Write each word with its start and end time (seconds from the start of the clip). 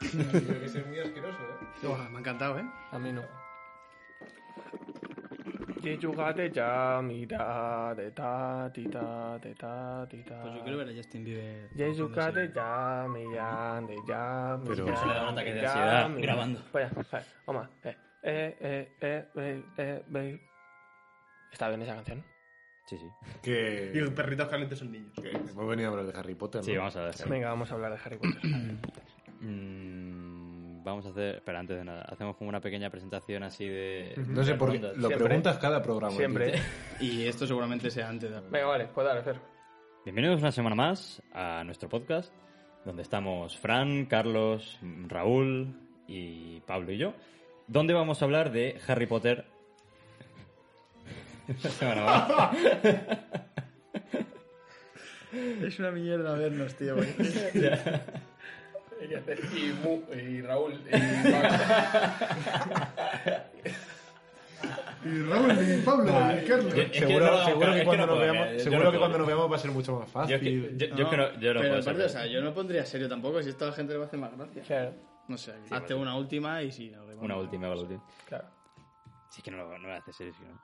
Tiene 0.00 0.60
que 0.60 0.68
ser 0.68 0.86
muy 0.86 0.98
asqueroso, 0.98 1.38
¿eh? 1.42 1.66
Buah, 1.86 2.08
me 2.10 2.16
ha 2.16 2.20
encantado, 2.20 2.58
¿eh? 2.58 2.64
A 2.90 2.98
mí 2.98 3.12
no. 3.12 3.22
Ya, 6.52 7.00
mira, 7.02 7.94
de 7.94 8.10
ta, 8.12 8.70
ti 8.72 8.84
ta, 8.88 9.38
de 9.38 9.54
ta, 9.54 10.06
ti 10.08 10.22
ta. 10.22 10.40
Pues 10.42 10.54
yo 10.54 10.62
quiero 10.62 10.78
ver 10.78 10.88
a 10.88 10.92
Justin 10.94 11.24
Bieber. 11.24 11.68
Yeyugate 11.74 12.52
ya, 12.54 13.06
mira, 13.08 13.82
de 13.86 13.96
ya, 14.08 14.58
Pero- 14.64 14.84
mira, 14.84 14.96
Se 14.96 15.06
le 15.06 15.14
da 15.14 15.22
un 15.24 15.28
ataque 15.28 15.52
de 15.54 15.66
ansiedad 15.66 16.10
grabando. 16.16 16.62
Vaya, 16.72 16.90
vaya, 17.12 17.26
vamos, 17.46 17.68
eh, 17.84 17.96
eh, 18.22 18.56
eh, 18.60 18.88
eh, 19.00 19.28
eh, 19.36 19.62
eh, 19.76 20.02
eh. 20.14 20.40
¿Está 21.52 21.68
bien 21.68 21.82
esa 21.82 21.94
canción? 21.96 22.24
Sí, 22.86 22.96
sí. 22.96 23.06
Y 23.06 23.40
Que, 23.42 23.90
los 24.00 24.10
perritos 24.14 24.48
calientes 24.48 24.78
son 24.78 24.90
niños. 24.90 25.12
que 25.20 25.30
hemos 25.30 25.68
venido 25.68 25.88
a 25.88 25.92
hablar 25.92 26.06
de 26.10 26.18
Harry 26.18 26.34
Potter, 26.34 26.60
¿no? 26.62 26.64
Sí, 26.64 26.76
vamos 26.76 26.96
a 26.96 27.02
ver. 27.02 27.14
Venga, 27.28 27.48
vamos 27.50 27.70
a 27.70 27.74
hablar 27.74 27.92
de 27.92 27.98
Harry 28.04 28.16
Potter. 28.16 28.40
Mm, 29.44 30.82
vamos 30.82 31.04
a 31.06 31.10
hacer. 31.10 31.36
Espera, 31.36 31.60
antes 31.60 31.76
de 31.76 31.84
nada. 31.84 32.02
Hacemos 32.02 32.36
como 32.36 32.48
una 32.48 32.60
pequeña 32.60 32.90
presentación 32.90 33.42
así 33.42 33.66
de. 33.66 34.14
No 34.28 34.42
sé 34.42 34.54
por 34.54 34.72
qué. 34.72 34.78
Lo 34.78 34.92
Siempre. 35.08 35.18
preguntas 35.18 35.58
cada 35.58 35.82
programa. 35.82 36.16
Siempre. 36.16 36.52
tío. 36.52 36.62
Y 37.00 37.26
esto 37.26 37.46
seguramente 37.46 37.90
sea 37.90 38.08
antes 38.08 38.30
de... 38.30 38.40
Venga, 38.40 38.66
vale, 38.66 38.88
pues 38.94 39.06
dale, 39.06 39.22
Fer. 39.22 39.38
Bienvenidos 40.04 40.40
una 40.40 40.52
semana 40.52 40.74
más 40.74 41.22
a 41.32 41.62
nuestro 41.64 41.88
podcast, 41.88 42.32
donde 42.84 43.02
estamos 43.02 43.56
Fran, 43.58 44.06
Carlos, 44.06 44.78
Raúl 45.08 45.74
y 46.06 46.60
Pablo 46.60 46.92
y 46.92 46.98
yo, 46.98 47.14
donde 47.66 47.94
vamos 47.94 48.20
a 48.20 48.24
hablar 48.24 48.52
de 48.52 48.78
Harry 48.86 49.06
Potter. 49.06 49.46
Una 51.48 51.70
semana 51.70 52.04
más. 52.04 52.56
Es 55.34 55.80
una 55.80 55.90
mierda 55.90 56.34
vernos, 56.36 56.74
tío. 56.76 56.94
Y, 59.56 59.72
Mu, 59.82 60.02
y 60.14 60.40
Raúl. 60.42 60.80
Y 65.04 65.22
Raúl, 65.28 65.52
y 65.52 65.82
Pablo, 65.82 66.04
y 66.10 66.46
Carlos. 66.46 66.74
Es 66.74 66.90
que 66.90 66.98
Seguro, 67.00 67.26
no, 67.30 67.44
seguro 67.44 67.66
es 67.68 67.72
que 67.74 67.78
que 67.80 67.84
cuando 67.84 68.06
no 68.06 68.12
nos 68.14 68.20
veamos, 68.22 68.52
yo 68.52 68.58
seguro 68.60 68.84
no 68.84 68.92
que 68.92 68.98
cuando 68.98 69.18
nos 69.18 69.26
veamos 69.26 69.52
va 69.52 69.56
a 69.56 69.58
ser 69.58 69.70
mucho 69.70 69.92
más 70.00 70.06
Yo, 70.28 70.36
es 70.36 70.40
fácil. 70.40 70.76
que, 70.78 70.88
yo, 70.88 70.94
no, 70.96 70.98
yo 71.04 71.04
no 71.04 71.38
pero 71.38 71.52
puedo 71.60 71.74
aparte, 71.82 71.92
ser- 72.00 72.04
o 72.06 72.08
sea, 72.08 72.26
yo 72.26 72.40
no 72.40 72.54
pondría 72.54 72.86
serio 72.86 73.08
tampoco 73.08 73.42
si 73.42 73.50
esto 73.50 73.64
a 73.66 73.68
la 73.68 73.74
gente 73.74 73.92
le 73.92 73.98
va 73.98 74.04
a 74.04 74.06
hacer 74.08 74.18
más 74.18 74.34
gracia. 74.36 74.62
Claro, 74.62 74.94
No 75.28 75.36
sé, 75.36 75.52
hazte 75.70 75.94
una 75.94 76.16
última 76.16 76.62
y 76.62 76.72
si 76.72 76.90
no, 76.90 77.04
Una 77.20 77.36
última, 77.36 77.70
última. 77.74 78.02
claro. 78.26 78.44
Sí, 79.28 79.38
es 79.40 79.42
que 79.44 79.50
no, 79.50 79.58
lo- 79.58 79.78
no 79.78 79.88
me 79.88 79.94
hace 79.94 80.12
serio. 80.12 80.32
sí, 80.38 80.42
¿no? 80.48 80.58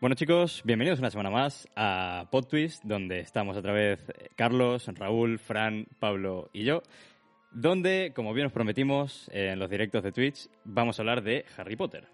Bueno 0.00 0.14
chicos, 0.14 0.62
bienvenidos 0.64 1.00
una 1.00 1.10
semana 1.10 1.28
más 1.28 1.66
a 1.74 2.28
PodTwist, 2.30 2.84
donde 2.84 3.18
estamos 3.18 3.56
otra 3.56 3.72
vez 3.72 3.98
eh, 4.10 4.28
Carlos, 4.36 4.86
Raúl, 4.94 5.40
Fran, 5.40 5.88
Pablo 5.98 6.50
y 6.52 6.62
yo, 6.62 6.84
donde, 7.50 8.12
como 8.14 8.32
bien 8.32 8.46
os 8.46 8.52
prometimos 8.52 9.28
eh, 9.32 9.50
en 9.52 9.58
los 9.58 9.68
directos 9.68 10.04
de 10.04 10.12
Twitch, 10.12 10.48
vamos 10.62 10.98
a 10.98 11.02
hablar 11.02 11.24
de 11.24 11.44
Harry 11.56 11.74
Potter. 11.74 12.04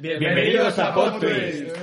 Bienvenidos 0.00 0.76
a 0.80 0.92
PodTwist. 0.92 1.76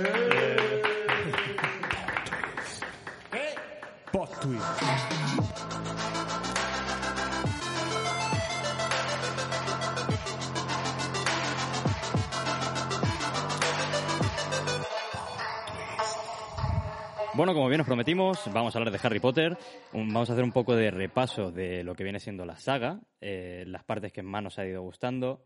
Bueno, 17.36 17.54
como 17.54 17.68
bien 17.68 17.82
os 17.82 17.88
prometimos, 17.88 18.40
vamos 18.54 18.74
a 18.76 18.80
hablar 18.80 18.94
de 18.94 19.00
Harry 19.06 19.20
Potter, 19.20 19.58
un- 19.94 20.08
vamos 20.14 20.30
a 20.30 20.34
hacer 20.34 20.44
un 20.46 20.52
poco 20.54 20.74
de 20.76 20.90
repaso 20.90 21.52
de 21.52 21.84
lo 21.84 21.94
que 21.96 22.04
viene 22.04 22.20
siendo 22.20 22.46
la 22.46 22.56
saga, 22.58 23.02
eh, 23.20 23.66
las 23.68 23.84
partes 23.84 24.14
que 24.14 24.24
más 24.24 24.42
nos 24.44 24.58
ha 24.60 24.66
ido 24.66 24.82
gustando, 24.82 25.44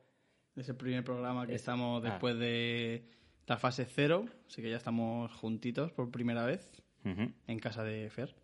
Es 0.56 0.68
el 0.68 0.76
primer 0.76 1.04
programa 1.06 1.46
que 1.48 1.54
Es- 1.56 1.62
estamos 1.62 2.04
ah. 2.04 2.10
después 2.10 2.38
de 2.38 3.06
la 3.48 3.58
fase 3.58 3.86
cero, 3.86 4.26
así 4.48 4.62
que 4.62 4.70
ya 4.70 4.76
estamos 4.78 5.32
juntitos 5.34 5.92
por 5.92 6.12
primera 6.12 6.46
vez 6.46 6.84
en 7.06 7.60
casa 7.60 7.84
de 7.84 8.10
Fer. 8.10 8.36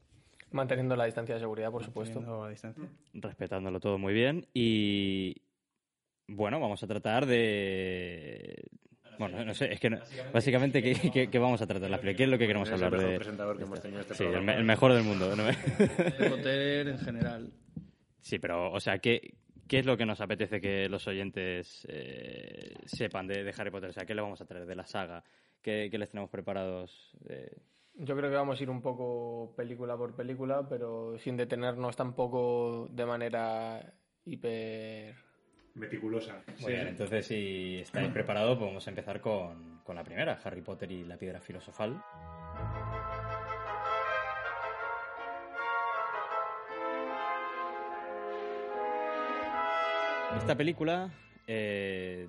Manteniendo 0.51 0.95
la 0.95 1.05
distancia 1.05 1.35
de 1.35 1.41
seguridad, 1.41 1.71
por 1.71 1.83
supuesto. 1.83 2.47
distancia. 2.49 2.83
respetándolo 3.13 3.79
todo 3.81 3.97
muy 3.97 4.13
bien 4.13 4.47
y 4.53 5.35
bueno, 6.27 6.59
vamos 6.59 6.81
a 6.81 6.87
tratar 6.87 7.25
de... 7.25 8.63
Bueno, 9.17 9.43
no 9.45 9.53
sé, 9.53 9.71
es 9.73 9.79
que 9.79 9.89
no- 9.89 9.99
básicamente, 10.33 10.81
¿qué, 10.83 10.93
qué- 11.11 11.29
qué 11.29 11.39
vamos 11.39 11.61
a 11.61 11.67
tratar? 11.67 11.89
La 11.89 11.99
¿Qué 11.99 12.23
es 12.23 12.29
lo 12.29 12.37
que 12.37 12.47
queremos 12.47 12.67
el 12.69 12.75
hablar 12.75 12.91
mejor 12.91 13.09
de...? 13.11 13.15
presentador 13.17 13.57
que 13.57 13.63
hemos 13.63 13.79
tenido 13.81 13.99
en 13.99 14.01
este 14.01 14.13
Sí, 14.15 14.23
el, 14.23 14.29
programa. 14.31 14.51
me- 14.53 14.57
el 14.59 14.65
mejor 14.65 14.93
del 14.93 15.03
mundo. 15.03 15.35
¿no? 15.35 15.43
Harry 15.45 16.29
Potter 16.29 16.87
en 16.89 16.97
general. 16.99 17.51
Sí, 18.21 18.39
pero, 18.39 18.71
o 18.71 18.79
sea, 18.79 18.97
¿qué, 18.99 19.35
qué 19.67 19.79
es 19.79 19.85
lo 19.85 19.95
que 19.97 20.05
nos 20.05 20.19
apetece 20.21 20.59
que 20.59 20.89
los 20.89 21.07
oyentes 21.07 21.85
eh, 21.89 22.73
sepan 22.85 23.27
de, 23.27 23.43
de 23.43 23.53
Harry 23.57 23.71
Potter? 23.71 23.89
O 23.89 23.93
sea, 23.93 24.05
¿qué 24.05 24.15
le 24.15 24.21
vamos 24.21 24.41
a 24.41 24.45
traer 24.45 24.65
de 24.65 24.75
la 24.75 24.85
saga? 24.85 25.23
¿Qué, 25.61 25.87
qué 25.89 25.97
les 25.97 26.09
tenemos 26.09 26.29
preparados? 26.29 27.11
Eh, 27.29 27.55
Yo 27.95 28.15
creo 28.17 28.29
que 28.29 28.35
vamos 28.35 28.59
a 28.59 28.63
ir 28.63 28.69
un 28.69 28.81
poco 28.81 29.53
película 29.55 29.95
por 29.95 30.15
película, 30.15 30.67
pero 30.67 31.17
sin 31.19 31.37
detenernos 31.37 31.95
tampoco 31.95 32.87
de 32.91 33.05
manera 33.05 33.93
hiper... 34.25 35.15
Meticulosa. 35.75 36.41
Muy 36.61 36.71
bien, 36.71 36.87
entonces 36.87 37.25
si 37.25 37.79
estáis 37.81 38.09
preparados, 38.09 38.57
pues 38.57 38.67
vamos 38.69 38.87
a 38.87 38.89
empezar 38.89 39.19
con, 39.19 39.79
con 39.83 39.95
la 39.95 40.03
primera, 40.03 40.39
Harry 40.43 40.61
Potter 40.61 40.89
y 40.91 41.03
la 41.03 41.17
piedra 41.17 41.41
filosofal. 41.41 42.01
Esta 50.37 50.55
película, 50.55 51.09
eh, 51.47 52.27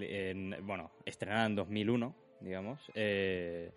en- 0.00 0.56
bueno, 0.62 0.90
estrenada 1.04 1.46
en 1.46 1.54
2001, 1.56 2.14
digamos, 2.40 2.80
eh, 2.94 3.70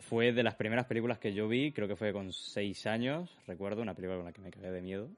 fue 0.00 0.32
de 0.32 0.42
las 0.42 0.54
primeras 0.54 0.86
películas 0.86 1.18
que 1.18 1.34
yo 1.34 1.48
vi, 1.48 1.72
creo 1.72 1.86
que 1.86 1.96
fue 1.96 2.12
con 2.12 2.32
seis 2.32 2.86
años, 2.86 3.36
recuerdo, 3.46 3.82
una 3.82 3.94
película 3.94 4.16
con 4.16 4.24
la 4.26 4.32
que 4.32 4.40
me 4.40 4.50
cagué 4.50 4.70
de 4.70 4.80
miedo. 4.82 5.10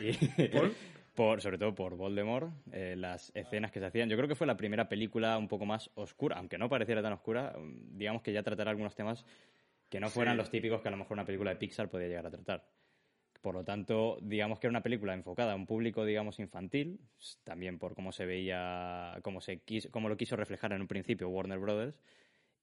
Y- 0.00 0.12
por, 0.48 0.70
sobre 1.40 1.58
todo 1.58 1.74
por 1.74 1.96
Voldemort, 1.96 2.52
eh, 2.72 2.94
las 2.96 3.32
escenas 3.34 3.72
que 3.72 3.80
se 3.80 3.86
hacían. 3.86 4.08
Yo 4.08 4.16
creo 4.16 4.28
que 4.28 4.36
fue 4.36 4.46
la 4.46 4.56
primera 4.56 4.88
película 4.88 5.36
un 5.36 5.48
poco 5.48 5.66
más 5.66 5.90
oscura, 5.94 6.36
aunque 6.38 6.58
no 6.58 6.68
pareciera 6.68 7.02
tan 7.02 7.12
oscura, 7.12 7.54
mm, 7.58 7.98
digamos 7.98 8.22
que 8.22 8.32
ya 8.32 8.42
tratará 8.42 8.70
algunos 8.70 8.94
temas 8.94 9.24
que 9.88 9.98
no 9.98 10.10
fueran 10.10 10.36
los 10.36 10.50
típicos 10.50 10.80
que 10.80 10.88
a 10.88 10.90
lo 10.90 10.96
mejor 10.96 11.14
una 11.14 11.24
película 11.24 11.50
de 11.50 11.56
Pixar 11.56 11.88
podía 11.88 12.06
llegar 12.06 12.26
a 12.26 12.30
tratar. 12.30 12.64
Por 13.40 13.54
lo 13.54 13.64
tanto, 13.64 14.18
digamos 14.20 14.60
que 14.60 14.66
era 14.66 14.70
una 14.70 14.82
película 14.82 15.14
enfocada 15.14 15.52
a 15.52 15.56
un 15.56 15.66
público, 15.66 16.04
digamos, 16.04 16.38
infantil, 16.38 17.00
también 17.42 17.78
por 17.78 17.94
cómo 17.94 18.12
se 18.12 18.26
veía, 18.26 19.18
cómo, 19.22 19.40
se 19.40 19.60
quiso, 19.60 19.90
cómo 19.90 20.08
lo 20.08 20.16
quiso 20.16 20.36
reflejar 20.36 20.72
en 20.72 20.82
un 20.82 20.88
principio 20.88 21.28
Warner 21.28 21.58
Brothers, 21.58 22.00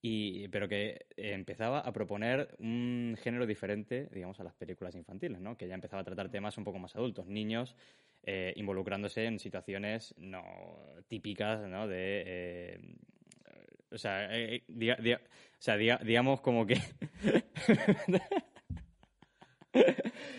y, 0.02 0.48
pero 0.50 0.68
que 0.68 1.08
empezaba 1.18 1.80
a 1.80 1.92
proponer 1.94 2.56
un 2.60 3.18
género 3.22 3.46
diferente, 3.48 4.08
digamos, 4.12 4.40
a 4.40 4.44
las 4.44 4.54
películas 4.54 4.96
infantiles, 4.96 5.40
¿no? 5.42 5.58
Que 5.58 5.68
ya 5.68 5.76
empezaba 5.76 6.02
a 6.02 6.06
tratar 6.06 6.30
temas 6.30 6.58
un 6.58 6.64
poco 6.64 6.80
más 6.80 6.96
adultos, 6.96 7.28
niños 7.28 7.76
eh, 8.24 8.54
involucrándose 8.56 9.26
en 9.26 9.40
situaciones 9.40 10.14
no 10.18 10.44
típicas, 11.08 11.62
¿no? 11.68 11.88
De, 11.88 12.24
eh, 12.26 12.80
o 13.92 13.98
sea, 13.98 14.28
eh, 14.38 14.64
o 14.68 15.62
sea, 15.62 15.78
diga- 15.78 16.00
digamos 16.04 16.42
como 16.42 16.66
que 16.66 16.76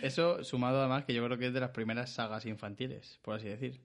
Eso 0.00 0.43
sumado 0.45 0.81
además 0.81 1.05
que 1.05 1.15
yo 1.15 1.25
creo 1.25 1.39
que 1.39 1.47
es 1.49 1.53
de 1.55 1.61
las 1.61 1.71
primeras 1.71 2.11
sagas 2.11 2.47
infantiles, 2.47 3.19
por 3.22 3.34
así 3.34 3.48
decir. 3.48 3.80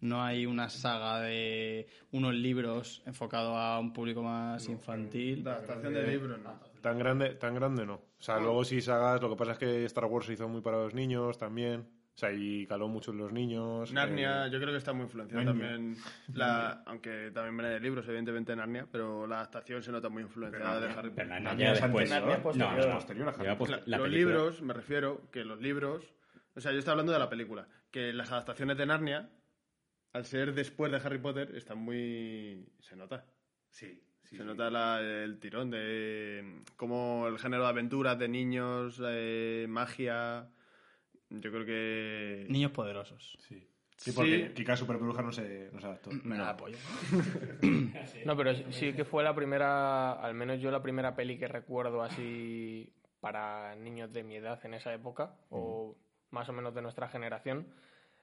No 0.00 0.22
hay 0.22 0.44
una 0.46 0.68
saga 0.68 1.20
de 1.20 1.86
unos 2.12 2.34
libros 2.34 3.02
enfocado 3.06 3.56
a 3.56 3.78
un 3.78 3.92
público 3.92 4.22
más 4.22 4.68
infantil. 4.68 5.42
La 5.44 5.52
adaptación 5.52 5.94
de 5.94 6.06
libros, 6.06 6.38
¿no? 6.42 6.58
Tan 6.82 6.98
grande, 6.98 7.30
tan 7.36 7.54
grande 7.54 7.86
no. 7.86 7.94
O 7.94 8.02
sea, 8.22 8.38
luego 8.38 8.64
sí 8.64 8.80
sagas, 8.82 9.22
lo 9.22 9.30
que 9.30 9.36
pasa 9.36 9.52
es 9.52 9.58
que 9.58 9.84
Star 9.86 10.04
Wars 10.04 10.26
se 10.26 10.34
hizo 10.34 10.48
muy 10.48 10.60
para 10.60 10.76
los 10.78 10.92
niños 10.94 11.38
también. 11.38 11.88
O 12.14 12.16
sea, 12.16 12.30
y 12.32 12.64
caló 12.68 12.86
mucho 12.86 13.10
en 13.10 13.18
los 13.18 13.32
niños. 13.32 13.90
Narnia, 13.92 14.46
eh, 14.46 14.50
yo 14.52 14.60
creo 14.60 14.70
que 14.70 14.76
está 14.78 14.92
muy 14.92 15.02
influenciada 15.04 15.42
Narnia. 15.44 15.68
también, 15.68 15.96
la, 16.34 16.82
aunque 16.86 17.32
también 17.34 17.56
viene 17.56 17.72
de 17.72 17.80
libros, 17.80 18.06
evidentemente 18.06 18.54
Narnia, 18.54 18.86
pero 18.92 19.26
la 19.26 19.36
adaptación 19.38 19.82
se 19.82 19.90
nota 19.90 20.08
muy 20.10 20.22
influenciada 20.22 20.78
de 20.78 20.86
Harry 20.92 21.10
Pero 21.10 21.26
Potter. 21.28 21.42
Narnia 21.42 21.72
es 21.72 21.80
después. 21.80 22.10
Narnia 22.10 22.34
es 22.36 22.40
posterior. 22.40 22.76
No, 22.78 22.86
no. 22.86 22.94
posterior 22.94 23.28
a 23.28 23.30
Harry 23.32 23.42
Llega 23.42 23.58
pos- 23.58 23.70
La- 23.70 23.80
la 23.86 23.98
los 23.98 24.08
libros, 24.10 24.62
me 24.62 24.74
refiero, 24.74 25.22
que 25.32 25.44
los 25.44 25.60
libros, 25.60 26.04
o 26.54 26.60
sea, 26.60 26.70
yo 26.70 26.78
estoy 26.78 26.92
hablando 26.92 27.12
de 27.12 27.18
la 27.18 27.28
película, 27.28 27.66
que 27.90 28.12
las 28.12 28.30
adaptaciones 28.30 28.76
de 28.76 28.86
Narnia, 28.86 29.28
al 30.14 30.24
ser 30.24 30.54
después 30.54 30.90
de 30.90 30.98
Harry 30.98 31.18
Potter, 31.18 31.54
están 31.54 31.78
muy... 31.78 32.66
se 32.80 32.96
nota. 32.96 33.26
Sí, 33.68 34.02
sí. 34.22 34.36
Se 34.38 34.44
nota 34.44 34.70
la- 34.70 35.00
el 35.00 35.38
tirón 35.38 35.70
de 35.70 36.62
cómo 36.76 37.26
el 37.28 37.38
género 37.38 37.64
de 37.64 37.68
aventuras 37.68 38.18
de 38.18 38.28
niños, 38.28 39.00
eh, 39.06 39.66
magia. 39.68 40.48
Yo 41.30 41.50
creo 41.50 41.64
que. 41.66 42.46
Niños 42.48 42.70
poderosos. 42.72 43.36
Sí. 43.40 43.68
Sí, 43.96 44.10
Sí. 44.10 44.16
porque 44.16 44.52
Kika 44.54 44.76
Superbruja 44.76 45.22
no 45.22 45.30
se, 45.32 45.70
no 45.72 45.80
se 45.80 45.86
adaptó. 45.86 46.10
Me 46.24 46.36
la 46.36 46.50
apoyo. 46.50 46.76
No, 48.24 48.36
pero 48.36 48.54
sí- 48.54 48.64
sí 48.70 48.92
que 48.92 49.04
fue 49.04 49.22
la 49.24 49.34
primera, 49.34 50.12
al 50.12 50.34
menos 50.34 50.60
yo 50.60 50.70
la 50.70 50.82
primera 50.82 51.14
peli 51.16 51.38
que 51.38 51.48
recuerdo 51.48 52.02
así 52.02 52.92
para 53.20 53.74
niños 53.76 54.12
de 54.12 54.22
mi 54.22 54.36
edad 54.36 54.64
en 54.64 54.74
esa 54.74 54.92
época, 54.94 55.34
o 55.50 55.96
más 56.30 56.48
o 56.48 56.52
menos 56.52 56.74
de 56.74 56.82
nuestra 56.82 57.08
generación, 57.08 57.66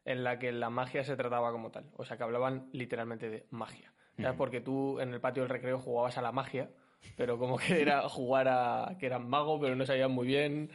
en 0.05 0.23
la 0.23 0.39
que 0.39 0.51
la 0.51 0.69
magia 0.69 1.03
se 1.03 1.15
trataba 1.15 1.51
como 1.51 1.71
tal. 1.71 1.89
O 1.95 2.05
sea, 2.05 2.17
que 2.17 2.23
hablaban 2.23 2.69
literalmente 2.71 3.29
de 3.29 3.47
magia. 3.49 3.93
¿Sabes? 4.17 4.37
Porque 4.37 4.61
tú 4.61 4.99
en 4.99 5.13
el 5.13 5.21
patio 5.21 5.43
del 5.43 5.49
recreo 5.49 5.79
jugabas 5.79 6.17
a 6.17 6.21
la 6.21 6.31
magia, 6.31 6.69
pero 7.15 7.39
como 7.39 7.57
que 7.57 7.81
era 7.81 8.07
jugar 8.07 8.47
a 8.49 8.97
que 8.99 9.05
eran 9.05 9.27
mago, 9.27 9.59
pero 9.59 9.75
no 9.75 9.85
sabían 9.85 10.11
muy 10.11 10.27
bien. 10.27 10.69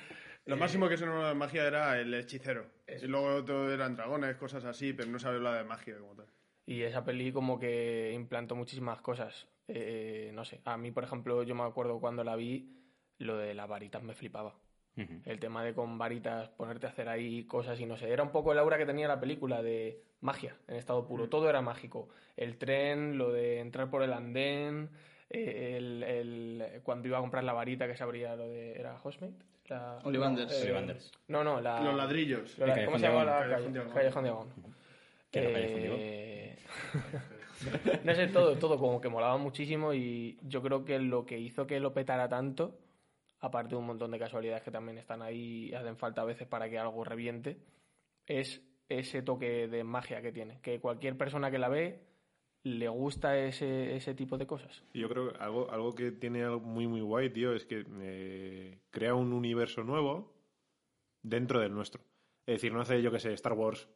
Lo 0.47 0.57
máximo 0.57 0.89
que 0.89 0.97
se 0.97 1.07
nos 1.07 1.27
de 1.29 1.35
magia 1.35 1.67
era 1.67 2.01
el 2.01 2.13
hechicero. 2.15 2.67
Y 2.87 3.07
luego 3.07 3.45
todo 3.45 3.73
eran 3.73 3.97
dragones, 3.97 4.37
cosas 4.37 4.65
así, 4.65 4.93
pero 4.93 5.11
no 5.11 5.19
se 5.19 5.29
habla 5.29 5.55
de 5.55 5.65
magia 5.65 5.99
como 5.99 6.15
tal. 6.15 6.27
Y 6.65 6.83
esa 6.83 7.05
peli 7.05 7.33
como 7.33 7.59
que 7.59 8.13
implantó 8.13 8.57
muchísimas 8.57 9.01
cosas. 9.01 9.49
Eh, 9.69 10.31
no 10.35 10.45
sé, 10.45 10.61
a 10.65 10.77
mí, 10.77 10.93
por 10.93 11.05
ejemplo, 11.05 11.43
yo 11.43 11.55
me 11.55 11.65
acuerdo 11.65 12.01
cuando 12.01 12.25
la 12.25 12.37
vi, 12.37 12.77
lo 13.19 13.37
de 13.37 13.55
las 13.55 13.69
varitas 13.69 14.03
me 14.03 14.15
flipaba. 14.15 14.57
El 15.27 15.39
tema 15.39 15.63
de 15.63 15.75
con 15.75 15.99
varitas 15.99 16.49
ponerte 16.49 16.87
a 16.87 16.89
hacer 16.91 17.09
ahí 17.09 17.45
cosas 17.45 17.79
y 17.81 17.85
no 17.87 17.97
sé. 17.97 18.11
Era 18.11 18.23
un 18.23 18.31
poco 18.31 18.53
el 18.53 18.59
aura 18.59 18.79
que 18.79 18.87
tenía 18.87 19.07
la 19.09 19.21
película 19.21 19.63
de 19.63 20.01
magia 20.23 20.57
en 20.69 20.77
estado 20.77 21.07
puro. 21.07 21.29
Todo 21.29 21.51
era 21.51 21.61
mágico. 21.61 22.09
El 22.37 22.57
tren, 22.57 23.19
lo 23.19 23.31
de 23.31 23.61
entrar 23.61 23.91
por 23.91 24.03
el 24.03 24.13
andén, 24.15 24.89
eh, 25.29 25.75
el, 25.77 26.03
el- 26.03 26.81
cuando 26.83 27.09
iba 27.09 27.19
a 27.19 27.21
comprar 27.21 27.45
la 27.45 27.53
varita 27.53 27.87
que 27.87 27.97
se 27.97 28.03
abría 28.05 28.37
lo 28.37 28.49
de... 28.49 28.73
¿Era 28.79 28.97
Housemate? 28.99 29.35
La- 29.69 29.99
Ollivanders. 30.05 30.51
no, 30.53 30.57
eh, 30.59 30.63
Ollivanders. 30.63 31.13
No, 31.29 31.45
no, 31.45 31.61
la... 31.61 31.81
Los 31.81 31.95
ladrillos. 31.95 32.59
la- 32.59 32.85
¿Cómo 32.87 32.99
se 32.99 33.07
llama 33.09 33.25
la 33.25 33.41
Callejón 33.49 33.91
Callejón 33.93 34.23
Diagon? 34.25 34.49
Eh, 35.33 36.57
no 38.05 38.15
sé, 38.15 38.27
todo, 38.29 38.57
todo 38.57 38.79
como 38.79 39.01
que 39.01 39.09
molaba 39.09 39.37
muchísimo 39.37 39.93
y 39.93 40.39
yo 40.43 40.63
creo 40.63 40.85
que 40.85 40.99
lo 40.99 41.27
que 41.27 41.39
hizo 41.39 41.67
que 41.67 41.81
lo 41.81 41.93
petara 41.93 42.29
tanto, 42.29 42.79
aparte 43.41 43.71
de 43.71 43.77
un 43.77 43.87
montón 43.87 44.11
de 44.11 44.19
casualidades 44.19 44.63
que 44.63 44.71
también 44.71 44.99
están 44.99 45.23
ahí 45.23 45.69
y 45.71 45.75
hacen 45.75 45.97
falta 45.97 46.23
a 46.23 46.27
veces 46.27 46.47
para 46.47 46.69
que 46.69 46.79
algo 46.79 47.05
reviente, 47.05 47.59
es 48.27 48.63
ese 48.89 49.23
toque 49.23 49.69
de 49.69 49.85
magia 49.85 50.23
que 50.23 50.33
tiene. 50.33 50.61
Que 50.61 50.81
cualquier 50.81 51.17
persona 51.17 51.51
que 51.51 51.59
la 51.59 51.69
ve 51.69 52.01
le 52.63 52.89
gusta 52.89 53.39
ese, 53.39 53.95
ese 53.95 54.15
tipo 54.15 54.37
de 54.39 54.47
cosas. 54.47 54.83
Y 54.93 55.01
yo 55.01 55.09
creo 55.09 55.33
que 55.33 55.39
algo, 55.39 55.71
algo 55.71 55.95
que 55.95 56.11
tiene 56.13 56.43
algo 56.43 56.61
muy, 56.61 56.87
muy 56.87 57.01
guay, 57.01 57.31
tío, 57.31 57.53
es 57.53 57.65
que 57.65 57.85
eh, 58.01 58.79
crea 58.91 59.15
un 59.15 59.33
universo 59.33 59.85
nuevo 59.85 60.35
dentro 61.23 61.61
del 61.61 61.73
nuestro. 61.73 62.03
Es 62.47 62.57
decir, 62.57 62.73
no 62.73 62.81
hace, 62.81 63.03
yo 63.03 63.11
que 63.11 63.21
sé, 63.21 63.33
Star 63.35 63.53
Wars, 63.53 63.89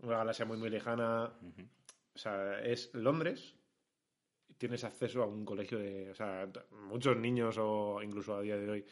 una 0.00 0.18
galaxia 0.18 0.44
muy, 0.44 0.56
muy 0.58 0.70
lejana. 0.70 1.32
O 2.14 2.18
sea, 2.18 2.60
es 2.60 2.92
Londres. 2.94 3.56
Tienes 4.62 4.84
acceso 4.84 5.24
a 5.24 5.26
un 5.26 5.44
colegio 5.44 5.76
de. 5.76 6.12
O 6.12 6.14
sea, 6.14 6.48
muchos 6.88 7.16
niños, 7.16 7.56
o 7.58 8.00
incluso 8.00 8.36
a 8.36 8.42
día 8.42 8.56
de 8.56 8.70
hoy. 8.70 8.86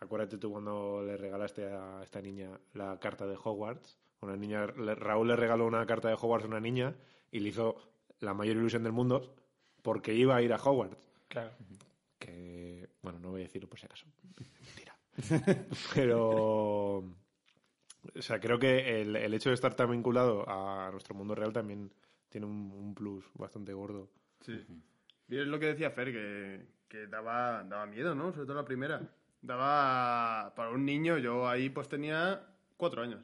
Acuérdate 0.00 0.36
tú 0.36 0.50
cuando 0.50 1.00
le 1.06 1.16
regalaste 1.16 1.64
a 1.64 2.00
esta 2.02 2.20
niña 2.20 2.58
la 2.72 2.98
carta 2.98 3.24
de 3.24 3.36
Hogwarts. 3.36 4.00
Una 4.20 4.36
niña, 4.36 4.66
Raúl 4.66 5.28
le 5.28 5.36
regaló 5.36 5.64
una 5.64 5.86
carta 5.86 6.08
de 6.08 6.14
Hogwarts 6.14 6.46
a 6.46 6.48
una 6.48 6.58
niña 6.58 6.96
y 7.30 7.38
le 7.38 7.50
hizo 7.50 7.76
la 8.18 8.34
mayor 8.34 8.56
ilusión 8.56 8.82
del 8.82 8.90
mundo 8.90 9.36
porque 9.80 10.12
iba 10.12 10.34
a 10.34 10.42
ir 10.42 10.52
a 10.52 10.56
Hogwarts. 10.56 10.98
Claro. 11.28 11.52
Que, 12.18 12.88
bueno, 13.00 13.20
no 13.20 13.30
voy 13.30 13.42
a 13.42 13.44
decirlo 13.44 13.68
por 13.68 13.78
si 13.78 13.86
acaso. 13.86 14.06
Mentira. 14.64 14.96
Pero, 15.94 16.96
o 16.96 17.04
sea, 18.18 18.40
creo 18.40 18.58
que 18.58 19.02
el, 19.02 19.14
el 19.14 19.34
hecho 19.34 19.50
de 19.50 19.54
estar 19.54 19.76
tan 19.76 19.88
vinculado 19.88 20.44
a 20.48 20.90
nuestro 20.90 21.14
mundo 21.14 21.36
real 21.36 21.52
también 21.52 21.94
tiene 22.28 22.48
un, 22.48 22.72
un 22.72 22.92
plus 22.92 23.24
bastante 23.34 23.72
gordo. 23.72 24.10
Sí. 24.40 24.60
Y 25.28 25.38
es 25.38 25.46
lo 25.46 25.58
que 25.58 25.66
decía 25.66 25.90
Fer, 25.90 26.12
que, 26.12 26.66
que 26.88 27.06
daba, 27.06 27.64
daba 27.64 27.86
miedo, 27.86 28.14
¿no? 28.14 28.32
Sobre 28.32 28.46
todo 28.46 28.56
la 28.56 28.64
primera. 28.64 29.00
Daba... 29.40 30.54
Para 30.54 30.70
un 30.70 30.84
niño, 30.84 31.18
yo 31.18 31.48
ahí 31.48 31.70
pues 31.70 31.88
tenía 31.88 32.46
cuatro 32.76 33.02
años. 33.02 33.22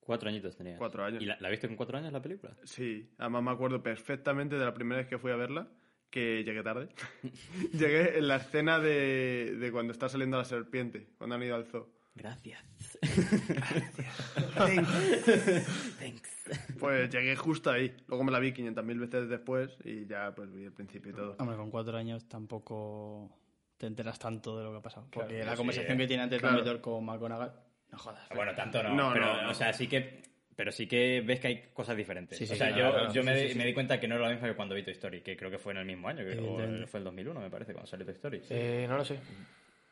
Cuatro 0.00 0.28
añitos 0.28 0.56
tenía. 0.56 0.76
Cuatro 0.76 1.04
años. 1.04 1.22
¿Y 1.22 1.26
la, 1.26 1.36
la 1.40 1.48
viste 1.48 1.68
con 1.68 1.76
cuatro 1.76 1.98
años 1.98 2.12
la 2.12 2.22
película? 2.22 2.56
Sí, 2.64 3.08
además 3.18 3.42
me 3.44 3.50
acuerdo 3.52 3.82
perfectamente 3.82 4.56
de 4.56 4.64
la 4.64 4.74
primera 4.74 5.00
vez 5.00 5.08
que 5.08 5.18
fui 5.18 5.30
a 5.30 5.36
verla, 5.36 5.68
que 6.10 6.42
llegué 6.42 6.62
tarde. 6.62 6.88
llegué 7.72 8.18
en 8.18 8.28
la 8.28 8.36
escena 8.36 8.80
de, 8.80 9.56
de 9.58 9.70
cuando 9.70 9.92
está 9.92 10.08
saliendo 10.08 10.38
la 10.38 10.44
serpiente, 10.44 11.08
cuando 11.18 11.36
han 11.36 11.42
ido 11.42 11.54
al 11.54 11.66
zoo. 11.66 11.88
Gracias. 12.14 12.62
Pues 16.78 17.10
llegué 17.10 17.36
justo 17.36 17.70
ahí. 17.70 17.94
Luego 18.08 18.24
me 18.24 18.32
la 18.32 18.38
vi 18.38 18.52
500.000 18.52 18.98
veces 18.98 19.28
después 19.28 19.70
y 19.84 20.06
ya 20.06 20.34
pues 20.34 20.52
vi 20.52 20.64
el 20.64 20.72
principio 20.72 21.12
y 21.12 21.14
todo. 21.14 21.36
Hombre, 21.38 21.56
con 21.56 21.70
cuatro 21.70 21.96
años 21.96 22.28
tampoco 22.28 23.30
te 23.78 23.86
enteras 23.86 24.18
tanto 24.18 24.56
de 24.58 24.64
lo 24.64 24.72
que 24.72 24.78
ha 24.78 24.82
pasado. 24.82 25.06
Porque 25.10 25.34
Claro, 25.34 25.44
la 25.46 25.52
sí, 25.52 25.56
conversación 25.58 25.96
eh. 25.96 26.00
que 26.02 26.06
tiene 26.08 26.22
antes 26.24 26.40
Claro. 26.40 26.56
Dumbledore 26.56 26.80
con 26.80 27.04
McGonagall... 27.04 27.52
No 27.90 27.98
jodas. 27.98 28.26
Bueno, 28.34 28.54
tanto 28.54 28.82
no. 28.82 28.94
No, 28.94 29.12
pero, 29.12 29.26
no, 29.26 29.42
no. 29.42 29.50
O 29.50 29.54
sea, 29.54 29.72
sí 29.74 29.86
que. 29.86 30.22
Pero 30.56 30.72
sí 30.72 30.86
que 30.86 31.22
ves 31.26 31.40
que 31.40 31.46
hay 31.48 31.62
cosas 31.74 31.94
diferentes. 31.96 32.38
Sí, 32.38 32.46
sí, 32.46 32.54
o 32.54 32.56
sea, 32.56 32.70
yo, 32.70 32.90
claro, 32.90 33.12
yo 33.12 33.22
me, 33.22 33.36
sí, 33.36 33.42
di- 33.42 33.52
sí. 33.52 33.58
me 33.58 33.66
di 33.66 33.74
cuenta 33.74 34.00
que 34.00 34.08
no 34.08 34.14
era 34.14 34.24
lo 34.28 34.32
mismo 34.32 34.46
que 34.46 34.54
cuando 34.54 34.74
vi 34.74 34.82
Toy 34.82 34.92
Story, 34.92 35.20
que 35.20 35.36
creo 35.36 35.50
que 35.50 35.58
fue 35.58 35.72
en 35.72 35.78
el 35.78 35.84
mismo 35.86 36.08
año, 36.08 36.24
que, 36.24 36.86
fue 36.86 36.98
el 37.00 37.04
2001, 37.04 37.40
me 37.40 37.50
parece, 37.50 37.72
cuando 37.72 37.86
salió 37.86 38.04
Toy 38.06 38.14
Story. 38.14 38.42
Eh, 38.50 38.86
no 38.88 38.96
lo 38.96 39.04
sé. 39.04 39.18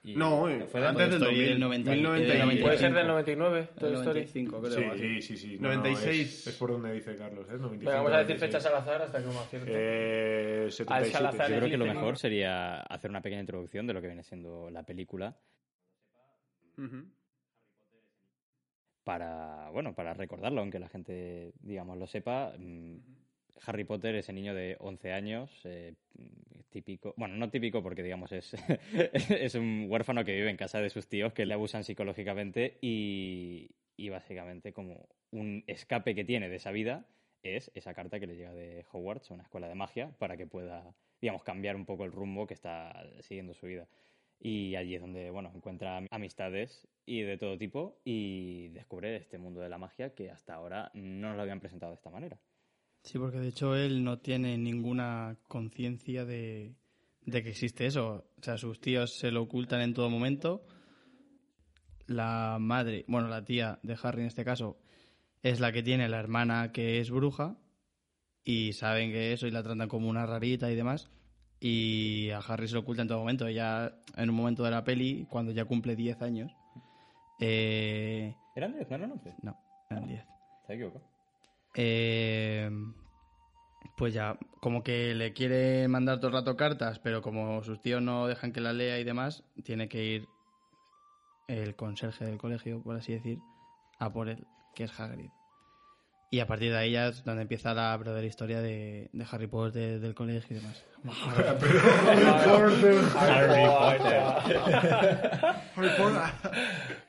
Y- 0.02 0.16
No, 0.16 0.48
eh, 0.48 0.66
fue 0.66 0.86
antes 0.86 1.10
del 1.10 1.18
Toy 1.20 1.28
Story 1.28 1.36
2000, 1.36 1.48
del 1.50 1.60
90, 1.60 1.90
1090 1.90 2.32
del 2.46 2.58
y- 2.58 2.62
Puede 2.62 2.78
ser 2.78 2.90
95. 2.90 2.98
del 2.98 3.06
99, 3.08 3.68
Toy 3.78 3.92
Story. 3.92 4.20
95, 4.20 4.60
creo. 4.62 4.94
Sí, 4.96 5.20
sí, 5.20 5.20
sí. 5.20 5.36
sí. 5.36 5.58
No, 5.58 5.68
96. 5.68 6.20
es, 6.40 6.46
es 6.46 6.56
por 6.56 6.70
donde 6.70 6.92
dice 6.94 7.16
Carlos, 7.16 7.46
¿eh? 7.50 7.58
95, 7.58 7.78
Venga, 7.90 7.96
vamos 7.96 8.12
a 8.12 8.18
decir 8.18 8.36
96. 8.36 8.40
fechas 8.40 8.66
al 8.66 8.74
azar 8.80 9.02
hasta 9.02 9.22
que 9.22 9.28
uno 9.28 9.40
acierte. 9.40 9.70
Eh, 9.74 10.70
77. 10.70 11.10
Salazar 11.12 11.50
Yo 11.50 11.56
creo 11.58 11.68
que 11.70 11.76
lo 11.76 11.84
¿no? 11.86 11.94
mejor 11.94 12.18
sería 12.18 12.80
hacer 12.80 13.10
una 13.10 13.20
pequeña 13.20 13.42
introducción 13.42 13.86
de 13.86 13.92
lo 13.92 14.00
que 14.00 14.06
viene 14.06 14.22
siendo 14.22 14.70
la 14.70 14.82
película 14.84 15.36
para, 19.04 19.70
bueno, 19.70 19.94
para 19.94 20.14
recordarlo, 20.14 20.60
aunque 20.60 20.78
la 20.78 20.88
gente, 20.88 21.52
digamos, 21.60 21.98
lo 21.98 22.06
sepa. 22.06 22.54
mm, 22.58 22.96
Harry 23.66 23.84
Potter, 23.84 24.14
ese 24.14 24.32
niño 24.32 24.54
de 24.54 24.76
11 24.80 25.12
años, 25.12 25.50
eh, 25.64 25.94
típico, 26.70 27.14
bueno, 27.16 27.36
no 27.36 27.50
típico 27.50 27.82
porque, 27.82 28.02
digamos, 28.02 28.32
es, 28.32 28.54
es 29.30 29.54
un 29.54 29.86
huérfano 29.88 30.24
que 30.24 30.34
vive 30.34 30.50
en 30.50 30.56
casa 30.56 30.80
de 30.80 30.90
sus 30.90 31.08
tíos 31.08 31.32
que 31.32 31.46
le 31.46 31.54
abusan 31.54 31.84
psicológicamente 31.84 32.78
y, 32.80 33.70
y 33.96 34.08
básicamente 34.08 34.72
como 34.72 35.08
un 35.30 35.64
escape 35.66 36.14
que 36.14 36.24
tiene 36.24 36.48
de 36.48 36.56
esa 36.56 36.70
vida 36.70 37.06
es 37.42 37.70
esa 37.74 37.94
carta 37.94 38.20
que 38.20 38.26
le 38.26 38.36
llega 38.36 38.52
de 38.52 38.84
Hogwarts, 38.92 39.30
una 39.30 39.42
escuela 39.42 39.68
de 39.68 39.74
magia, 39.74 40.10
para 40.18 40.36
que 40.36 40.46
pueda, 40.46 40.94
digamos, 41.20 41.42
cambiar 41.42 41.76
un 41.76 41.86
poco 41.86 42.04
el 42.04 42.12
rumbo 42.12 42.46
que 42.46 42.54
está 42.54 43.04
siguiendo 43.20 43.54
su 43.54 43.66
vida. 43.66 43.88
Y 44.38 44.74
allí 44.76 44.94
es 44.94 45.00
donde, 45.00 45.30
bueno, 45.30 45.52
encuentra 45.54 46.02
amistades 46.10 46.88
y 47.04 47.22
de 47.22 47.36
todo 47.36 47.58
tipo 47.58 48.00
y 48.04 48.68
descubre 48.68 49.16
este 49.16 49.38
mundo 49.38 49.60
de 49.60 49.68
la 49.68 49.78
magia 49.78 50.14
que 50.14 50.30
hasta 50.30 50.54
ahora 50.54 50.90
no 50.94 51.28
nos 51.28 51.36
lo 51.36 51.42
habían 51.42 51.60
presentado 51.60 51.92
de 51.92 51.96
esta 51.96 52.10
manera. 52.10 52.38
Sí, 53.02 53.18
porque 53.18 53.38
de 53.38 53.48
hecho 53.48 53.74
él 53.74 54.04
no 54.04 54.18
tiene 54.18 54.58
ninguna 54.58 55.36
conciencia 55.48 56.24
de, 56.24 56.76
de 57.22 57.42
que 57.42 57.50
existe 57.50 57.86
eso. 57.86 58.26
O 58.38 58.42
sea, 58.42 58.58
sus 58.58 58.80
tíos 58.80 59.18
se 59.18 59.30
lo 59.30 59.42
ocultan 59.42 59.80
en 59.80 59.94
todo 59.94 60.10
momento. 60.10 60.64
La 62.06 62.58
madre, 62.60 63.04
bueno, 63.08 63.28
la 63.28 63.44
tía 63.44 63.78
de 63.82 63.96
Harry 64.02 64.22
en 64.22 64.26
este 64.26 64.44
caso, 64.44 64.78
es 65.42 65.60
la 65.60 65.72
que 65.72 65.82
tiene 65.82 66.08
la 66.08 66.18
hermana 66.18 66.72
que 66.72 67.00
es 67.00 67.10
bruja 67.10 67.56
y 68.44 68.72
saben 68.72 69.12
que 69.12 69.32
eso 69.32 69.46
y 69.46 69.50
la 69.50 69.62
tratan 69.62 69.88
como 69.88 70.08
una 70.08 70.26
rarita 70.26 70.70
y 70.70 70.74
demás. 70.74 71.10
Y 71.60 72.30
a 72.30 72.38
Harry 72.38 72.68
se 72.68 72.74
lo 72.74 72.80
oculta 72.80 73.02
en 73.02 73.08
todo 73.08 73.18
momento. 73.18 73.46
Ella, 73.46 73.94
en 74.16 74.30
un 74.30 74.36
momento 74.36 74.64
de 74.64 74.70
la 74.70 74.82
peli, 74.82 75.26
cuando 75.30 75.52
ya 75.52 75.64
cumple 75.64 75.94
10 75.94 76.22
años, 76.22 76.52
eh, 77.38 78.34
¿Eran 78.54 78.74
10? 78.74 78.90
¿No 78.90 78.96
eran 78.96 79.12
11? 79.12 79.34
no, 79.42 79.58
eran 79.88 80.06
10. 80.06 80.24
¿Se 80.66 80.74
equivocado? 80.74 81.09
Eh, 81.74 82.70
pues 83.96 84.14
ya, 84.14 84.38
como 84.60 84.82
que 84.82 85.14
le 85.14 85.32
quiere 85.32 85.86
mandar 85.88 86.18
todo 86.18 86.28
el 86.28 86.32
rato 86.32 86.56
cartas, 86.56 86.98
pero 86.98 87.22
como 87.22 87.62
sus 87.62 87.80
tíos 87.80 88.02
no 88.02 88.26
dejan 88.26 88.52
que 88.52 88.60
la 88.60 88.72
lea 88.72 88.98
y 88.98 89.04
demás, 89.04 89.44
tiene 89.62 89.88
que 89.88 90.04
ir 90.04 90.28
el 91.48 91.76
conserje 91.76 92.24
del 92.24 92.38
colegio, 92.38 92.82
por 92.82 92.96
así 92.96 93.12
decir, 93.12 93.40
a 93.98 94.12
por 94.12 94.28
él, 94.28 94.46
que 94.74 94.84
es 94.84 94.98
Hagrid. 94.98 95.30
Y 96.30 96.40
a 96.40 96.46
partir 96.46 96.70
de 96.70 96.78
ahí 96.78 96.92
ya 96.92 97.08
es 97.08 97.24
donde 97.24 97.42
empieza 97.42 97.74
la 97.74 97.96
verdadera 97.96 98.26
historia 98.26 98.60
de, 98.60 99.10
de 99.12 99.26
Harry 99.30 99.48
Potter, 99.48 100.00
del 100.00 100.14
colegio 100.14 100.56
y 100.56 100.60
demás. 100.60 100.84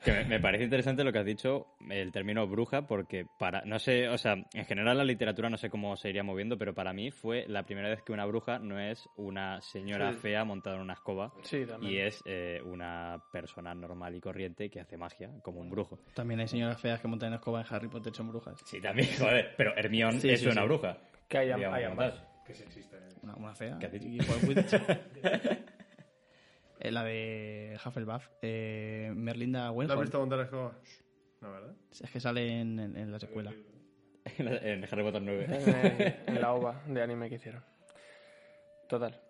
Que 0.04 0.12
me, 0.12 0.24
me 0.24 0.40
parece 0.40 0.64
interesante 0.64 1.04
lo 1.04 1.12
que 1.12 1.18
has 1.18 1.24
dicho, 1.24 1.66
el 1.88 2.10
término 2.10 2.46
bruja, 2.46 2.86
porque 2.86 3.26
para, 3.38 3.62
no 3.64 3.78
sé, 3.78 4.08
o 4.08 4.18
sea, 4.18 4.34
en 4.52 4.64
general 4.64 4.98
la 4.98 5.04
literatura 5.04 5.48
no 5.50 5.56
sé 5.56 5.70
cómo 5.70 5.96
se 5.96 6.08
iría 6.10 6.22
moviendo, 6.22 6.58
pero 6.58 6.74
para 6.74 6.92
mí 6.92 7.10
fue 7.10 7.44
la 7.48 7.64
primera 7.64 7.88
vez 7.88 8.02
que 8.02 8.12
una 8.12 8.24
bruja 8.24 8.58
no 8.58 8.78
es 8.80 9.08
una 9.16 9.60
señora 9.60 10.12
Sí. 10.12 10.18
fea 10.18 10.44
montada 10.44 10.76
en 10.76 10.82
una 10.82 10.94
escoba, 10.94 11.32
Sí, 11.42 11.64
también. 11.66 11.92
y 11.92 11.98
es 11.98 12.22
eh, 12.26 12.60
una 12.64 13.22
persona 13.32 13.74
normal 13.74 14.14
y 14.16 14.20
corriente 14.20 14.68
que 14.70 14.80
hace 14.80 14.96
magia, 14.96 15.30
como 15.42 15.60
un 15.60 15.70
brujo. 15.70 16.00
También 16.14 16.40
hay 16.40 16.48
señoras 16.48 16.80
feas 16.80 17.00
que 17.00 17.08
montan 17.08 17.28
en 17.28 17.34
escoba 17.34 17.60
en 17.60 17.66
Harry 17.70 17.88
Potter, 17.88 18.12
son 18.14 18.28
brujas. 18.28 18.60
Sí, 18.64 18.80
también, 18.80 19.08
joder, 19.18 19.54
pero 19.56 19.76
Hermione 19.76 20.20
Sí, 20.20 20.30
es 20.30 20.40
sí, 20.40 20.46
una 20.46 20.62
sí. 20.62 20.66
bruja. 20.66 20.98
Que 21.28 21.38
hay, 21.38 21.46
digamos, 21.46 21.74
hay 21.78 21.84
ambas. 21.84 22.22
Que 22.46 22.54
se 22.54 22.64
existe. 22.64 22.96
Una, 23.22 23.34
una 23.36 23.54
fea. 23.54 23.78
¿Qué 23.78 23.86
has 23.86 23.92
dicho? 23.92 24.08
y 24.08 24.18
juega 24.20 24.40
Quidditch. 24.40 25.62
Eh, 26.80 26.90
la 26.90 27.04
de 27.04 27.78
Hufflepuff. 27.84 28.26
Eh, 28.42 29.12
Merlinda 29.14 29.70
¿Lo 29.70 29.80
has 29.82 30.00
visto 30.00 30.18
montar 30.18 30.40
escobas? 30.40 30.74
No, 31.40 31.52
¿verdad? 31.52 31.74
Es 31.92 32.10
que 32.10 32.20
sale 32.20 32.60
en, 32.60 32.78
en- 32.78 32.96
en 32.96 33.12
la 33.12 33.18
secuela. 33.20 33.52
en 34.38 34.84
Harry 34.90 35.02
Potter 35.02 35.22
9. 35.22 35.46
en, 36.26 36.34
en 36.34 36.40
la 36.40 36.52
ova 36.52 36.82
de 36.86 37.02
anime 37.02 37.28
que 37.28 37.36
hicieron. 37.36 37.62
Total. 38.88 39.20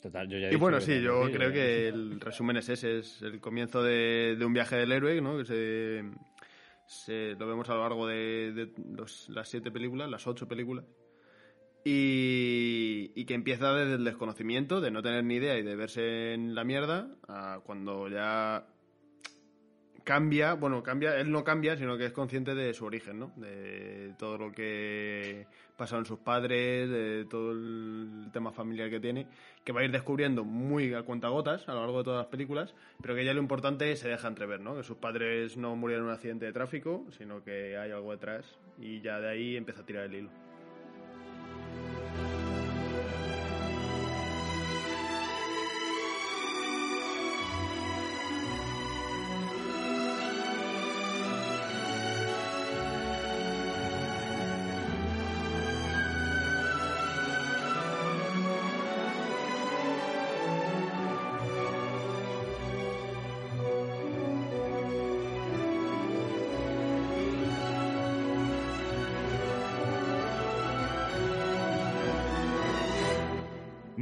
Total, 0.00 0.28
yo 0.28 0.38
ya 0.38 0.46
he 0.46 0.48
Y 0.48 0.50
dicho 0.50 0.60
bueno, 0.60 0.78
que 0.78 0.84
sí, 0.84 1.02
yo 1.02 1.26
que- 1.26 1.32
creo 1.32 1.52
que 1.52 1.88
el 1.88 2.20
resumen 2.20 2.56
es 2.56 2.68
ese, 2.68 2.98
es 2.98 3.20
el 3.22 3.40
comienzo 3.40 3.82
de, 3.82 4.36
de 4.38 4.44
un 4.44 4.52
viaje 4.54 4.76
del 4.76 4.92
héroe, 4.92 5.20
¿no? 5.20 5.36
Que 5.38 5.44
se, 5.44 6.04
se- 6.86 7.34
lo 7.38 7.46
vemos 7.46 7.68
a 7.68 7.74
lo 7.74 7.82
largo 7.82 8.06
de, 8.06 8.52
de 8.52 8.72
los- 8.94 9.28
las 9.28 9.48
siete 9.48 9.70
películas, 9.70 10.08
las 10.08 10.26
ocho 10.26 10.48
películas, 10.48 10.84
y, 11.84 13.12
y 13.14 13.24
que 13.24 13.34
empieza 13.34 13.72
desde 13.72 13.94
el 13.94 14.04
desconocimiento, 14.04 14.80
de 14.80 14.90
no 14.90 15.02
tener 15.02 15.24
ni 15.24 15.36
idea 15.36 15.58
y 15.58 15.62
de 15.62 15.76
verse 15.76 16.34
en 16.34 16.54
la 16.54 16.64
mierda, 16.64 17.08
a 17.28 17.60
cuando 17.64 18.08
ya 18.08 18.66
cambia, 20.04 20.54
bueno, 20.54 20.82
cambia, 20.82 21.18
él 21.20 21.30
no 21.30 21.44
cambia, 21.44 21.76
sino 21.76 21.96
que 21.96 22.06
es 22.06 22.12
consciente 22.12 22.54
de 22.54 22.74
su 22.74 22.84
origen, 22.84 23.18
¿no? 23.18 23.32
De 23.36 24.14
todo 24.18 24.38
lo 24.38 24.52
que 24.52 25.46
pasaron 25.76 26.04
sus 26.04 26.18
padres, 26.18 26.90
de 26.90 27.26
todo 27.26 27.52
el 27.52 28.28
tema 28.32 28.52
familiar 28.52 28.90
que 28.90 29.00
tiene, 29.00 29.28
que 29.64 29.72
va 29.72 29.80
a 29.80 29.84
ir 29.84 29.92
descubriendo 29.92 30.44
muy 30.44 30.94
a 30.94 31.02
cuentagotas 31.02 31.68
a 31.68 31.74
lo 31.74 31.80
largo 31.80 31.98
de 31.98 32.04
todas 32.04 32.18
las 32.18 32.26
películas, 32.26 32.74
pero 33.00 33.14
que 33.14 33.24
ya 33.24 33.32
lo 33.34 33.40
importante 33.40 33.94
se 33.96 34.08
deja 34.08 34.28
entrever, 34.28 34.60
¿no? 34.60 34.76
Que 34.76 34.82
sus 34.82 34.96
padres 34.96 35.56
no 35.56 35.76
murieron 35.76 36.06
en 36.06 36.08
un 36.10 36.14
accidente 36.14 36.46
de 36.46 36.52
tráfico, 36.52 37.06
sino 37.16 37.42
que 37.44 37.76
hay 37.76 37.90
algo 37.90 38.10
detrás 38.10 38.58
y 38.78 39.00
ya 39.00 39.20
de 39.20 39.30
ahí 39.30 39.56
empieza 39.56 39.82
a 39.82 39.86
tirar 39.86 40.04
el 40.06 40.14
hilo. 40.14 40.49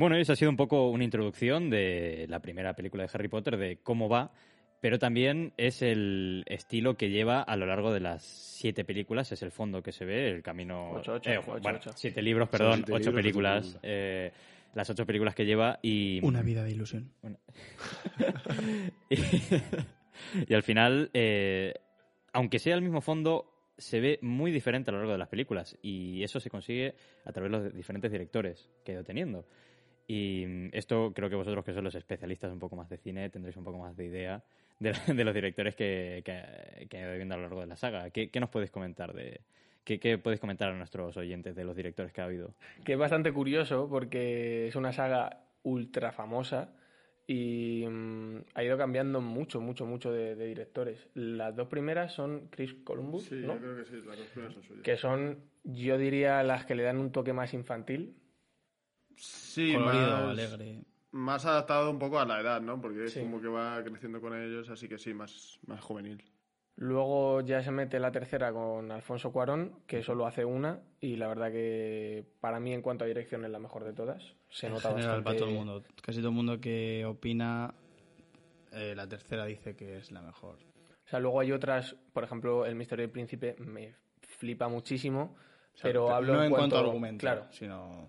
Bueno, 0.08 0.22
esa 0.22 0.32
ha 0.32 0.36
sido 0.36 0.50
un 0.50 0.56
poco 0.56 0.88
una 0.88 1.04
introducción 1.04 1.68
de 1.68 2.24
la 2.30 2.40
primera 2.40 2.72
película 2.72 3.02
de 3.02 3.10
Harry 3.12 3.28
Potter, 3.28 3.58
de 3.58 3.76
cómo 3.82 4.08
va, 4.08 4.32
pero 4.80 4.98
también 4.98 5.52
es 5.58 5.82
el 5.82 6.44
estilo 6.46 6.96
que 6.96 7.10
lleva 7.10 7.42
a 7.42 7.56
lo 7.56 7.66
largo 7.66 7.92
de 7.92 8.00
las 8.00 8.22
siete 8.22 8.86
películas, 8.86 9.32
es 9.32 9.42
el 9.42 9.50
fondo 9.50 9.82
que 9.82 9.92
se 9.92 10.06
ve, 10.06 10.30
el 10.30 10.42
camino... 10.42 10.92
Ocho, 10.92 11.12
ocho, 11.12 11.28
eh, 11.30 11.36
ocho, 11.36 11.60
bueno, 11.60 11.78
ocho. 11.78 11.90
siete 11.94 12.22
libros, 12.22 12.48
perdón, 12.48 12.76
siete 12.76 12.92
ocho 12.94 13.10
libros, 13.10 13.16
películas, 13.16 13.68
ocho 13.68 13.80
eh, 13.82 14.32
las 14.72 14.88
ocho 14.88 15.04
películas 15.04 15.34
que 15.34 15.44
lleva 15.44 15.78
y... 15.82 16.24
Una 16.24 16.40
vida 16.40 16.64
de 16.64 16.70
ilusión. 16.70 17.12
y, 19.10 19.18
y 20.48 20.54
al 20.54 20.62
final, 20.62 21.10
eh, 21.12 21.74
aunque 22.32 22.58
sea 22.58 22.74
el 22.74 22.80
mismo 22.80 23.02
fondo, 23.02 23.58
se 23.76 24.00
ve 24.00 24.18
muy 24.22 24.52
diferente 24.52 24.90
a 24.90 24.92
lo 24.92 25.00
largo 25.00 25.12
de 25.12 25.18
las 25.18 25.28
películas. 25.28 25.76
Y 25.82 26.22
eso 26.22 26.40
se 26.40 26.48
consigue 26.48 26.94
a 27.26 27.32
través 27.32 27.52
de 27.52 27.58
los 27.58 27.74
diferentes 27.74 28.10
directores 28.10 28.70
que 28.86 28.92
ha 28.92 28.94
ido 28.94 29.04
teniendo. 29.04 29.44
Y 30.08 30.44
mm, 30.46 30.70
esto 30.72 31.12
creo 31.14 31.30
que 31.30 31.36
vosotros, 31.36 31.64
que 31.64 31.72
sois 31.72 31.84
los 31.84 31.94
especialistas 31.94 32.50
un 32.50 32.58
poco 32.58 32.74
más 32.74 32.88
de 32.88 32.96
cine, 32.96 33.30
tendréis 33.30 33.56
un 33.56 33.64
poco 33.64 33.78
más 33.78 33.96
de 33.96 34.06
idea 34.06 34.42
de, 34.80 34.92
de 35.14 35.24
los 35.24 35.34
directores 35.34 35.76
que, 35.76 36.22
que, 36.24 36.86
que 36.88 36.96
han 36.96 37.04
ido 37.04 37.14
viendo 37.14 37.34
a 37.34 37.38
lo 37.38 37.44
largo 37.44 37.60
de 37.60 37.66
la 37.66 37.76
saga. 37.76 38.10
¿Qué, 38.10 38.30
qué 38.30 38.40
nos 38.40 38.50
podéis 38.50 38.72
comentar 38.72 39.12
de.? 39.12 39.42
¿Qué, 39.84 40.00
¿Qué 40.00 40.18
podéis 40.18 40.40
comentar 40.40 40.68
a 40.68 40.74
nuestros 40.74 41.16
oyentes 41.16 41.54
de 41.54 41.64
los 41.64 41.76
directores 41.76 42.12
que 42.12 42.20
ha 42.20 42.24
habido? 42.24 42.54
Que 42.84 42.92
es 42.94 42.98
bastante 42.98 43.32
curioso 43.32 43.88
porque 43.88 44.66
es 44.66 44.76
una 44.76 44.92
saga 44.92 45.44
ultra 45.62 46.12
famosa 46.12 46.74
y 47.26 47.86
mm, 47.86 48.36
ha 48.54 48.64
ido 48.64 48.76
cambiando 48.76 49.20
mucho, 49.20 49.60
mucho, 49.60 49.84
mucho 49.86 50.10
de, 50.10 50.34
de 50.34 50.46
directores. 50.46 51.06
Las 51.14 51.54
dos 51.54 51.68
primeras 51.68 52.12
son 52.12 52.48
Chris 52.50 52.74
Columbus, 52.84 53.30
¿no? 53.32 53.58
creo 53.58 53.76
que 53.76 53.84
sí, 53.84 53.96
las 54.06 54.18
dos 54.18 54.26
primeras 54.28 54.54
son 54.54 54.62
suyas. 54.62 54.82
que 54.82 54.96
son, 54.96 55.38
yo 55.64 55.98
diría, 55.98 56.42
las 56.42 56.64
que 56.64 56.74
le 56.74 56.82
dan 56.82 56.98
un 56.98 57.12
toque 57.12 57.34
más 57.34 57.52
infantil. 57.52 58.14
Sí, 59.18 59.74
Colorido, 59.74 60.06
más, 60.06 60.22
alegre. 60.30 60.78
más 61.12 61.44
adaptado 61.46 61.90
un 61.90 61.98
poco 61.98 62.18
a 62.18 62.24
la 62.24 62.40
edad, 62.40 62.60
¿no? 62.60 62.80
Porque 62.80 63.04
es 63.06 63.14
como 63.18 63.40
que 63.40 63.48
va 63.48 63.82
creciendo 63.82 64.20
con 64.20 64.34
ellos, 64.40 64.68
así 64.70 64.88
que 64.88 64.98
sí, 64.98 65.12
más, 65.14 65.58
más 65.66 65.80
juvenil. 65.80 66.22
Luego 66.76 67.40
ya 67.40 67.60
se 67.60 67.72
mete 67.72 67.98
la 67.98 68.12
tercera 68.12 68.52
con 68.52 68.92
Alfonso 68.92 69.32
Cuarón, 69.32 69.80
que 69.88 70.00
solo 70.04 70.26
hace 70.26 70.44
una, 70.44 70.80
y 71.00 71.16
la 71.16 71.26
verdad 71.26 71.50
que 71.50 72.24
para 72.40 72.60
mí 72.60 72.72
en 72.72 72.82
cuanto 72.82 73.02
a 73.04 73.08
dirección 73.08 73.44
es 73.44 73.50
la 73.50 73.58
mejor 73.58 73.82
de 73.82 73.92
todas. 73.92 74.22
Se 74.48 74.68
en 74.68 74.74
nota 74.74 74.90
general, 74.90 75.22
bastante. 75.22 75.24
para 75.24 75.36
todo 75.38 75.48
el 75.48 75.54
mundo. 75.56 75.82
Casi 76.00 76.18
todo 76.20 76.28
el 76.28 76.34
mundo 76.36 76.60
que 76.60 77.04
opina, 77.04 77.74
eh, 78.70 78.94
la 78.94 79.08
tercera 79.08 79.44
dice 79.46 79.74
que 79.74 79.96
es 79.96 80.12
la 80.12 80.22
mejor. 80.22 80.54
O 81.04 81.08
sea, 81.10 81.18
luego 81.18 81.40
hay 81.40 81.50
otras, 81.50 81.96
por 82.12 82.22
ejemplo, 82.22 82.64
El 82.64 82.76
misterio 82.76 83.02
del 83.02 83.10
príncipe 83.10 83.56
me 83.58 83.96
flipa 84.20 84.68
muchísimo, 84.68 85.34
O 85.74 85.76
sea, 85.76 85.82
pero 85.90 86.14
hablo 86.14 86.34
no 86.34 86.44
en 86.44 86.50
cuanto 86.50 86.76
a 86.76 86.80
argumento, 86.80 87.22
Claro, 87.22 87.46
sino 87.50 88.08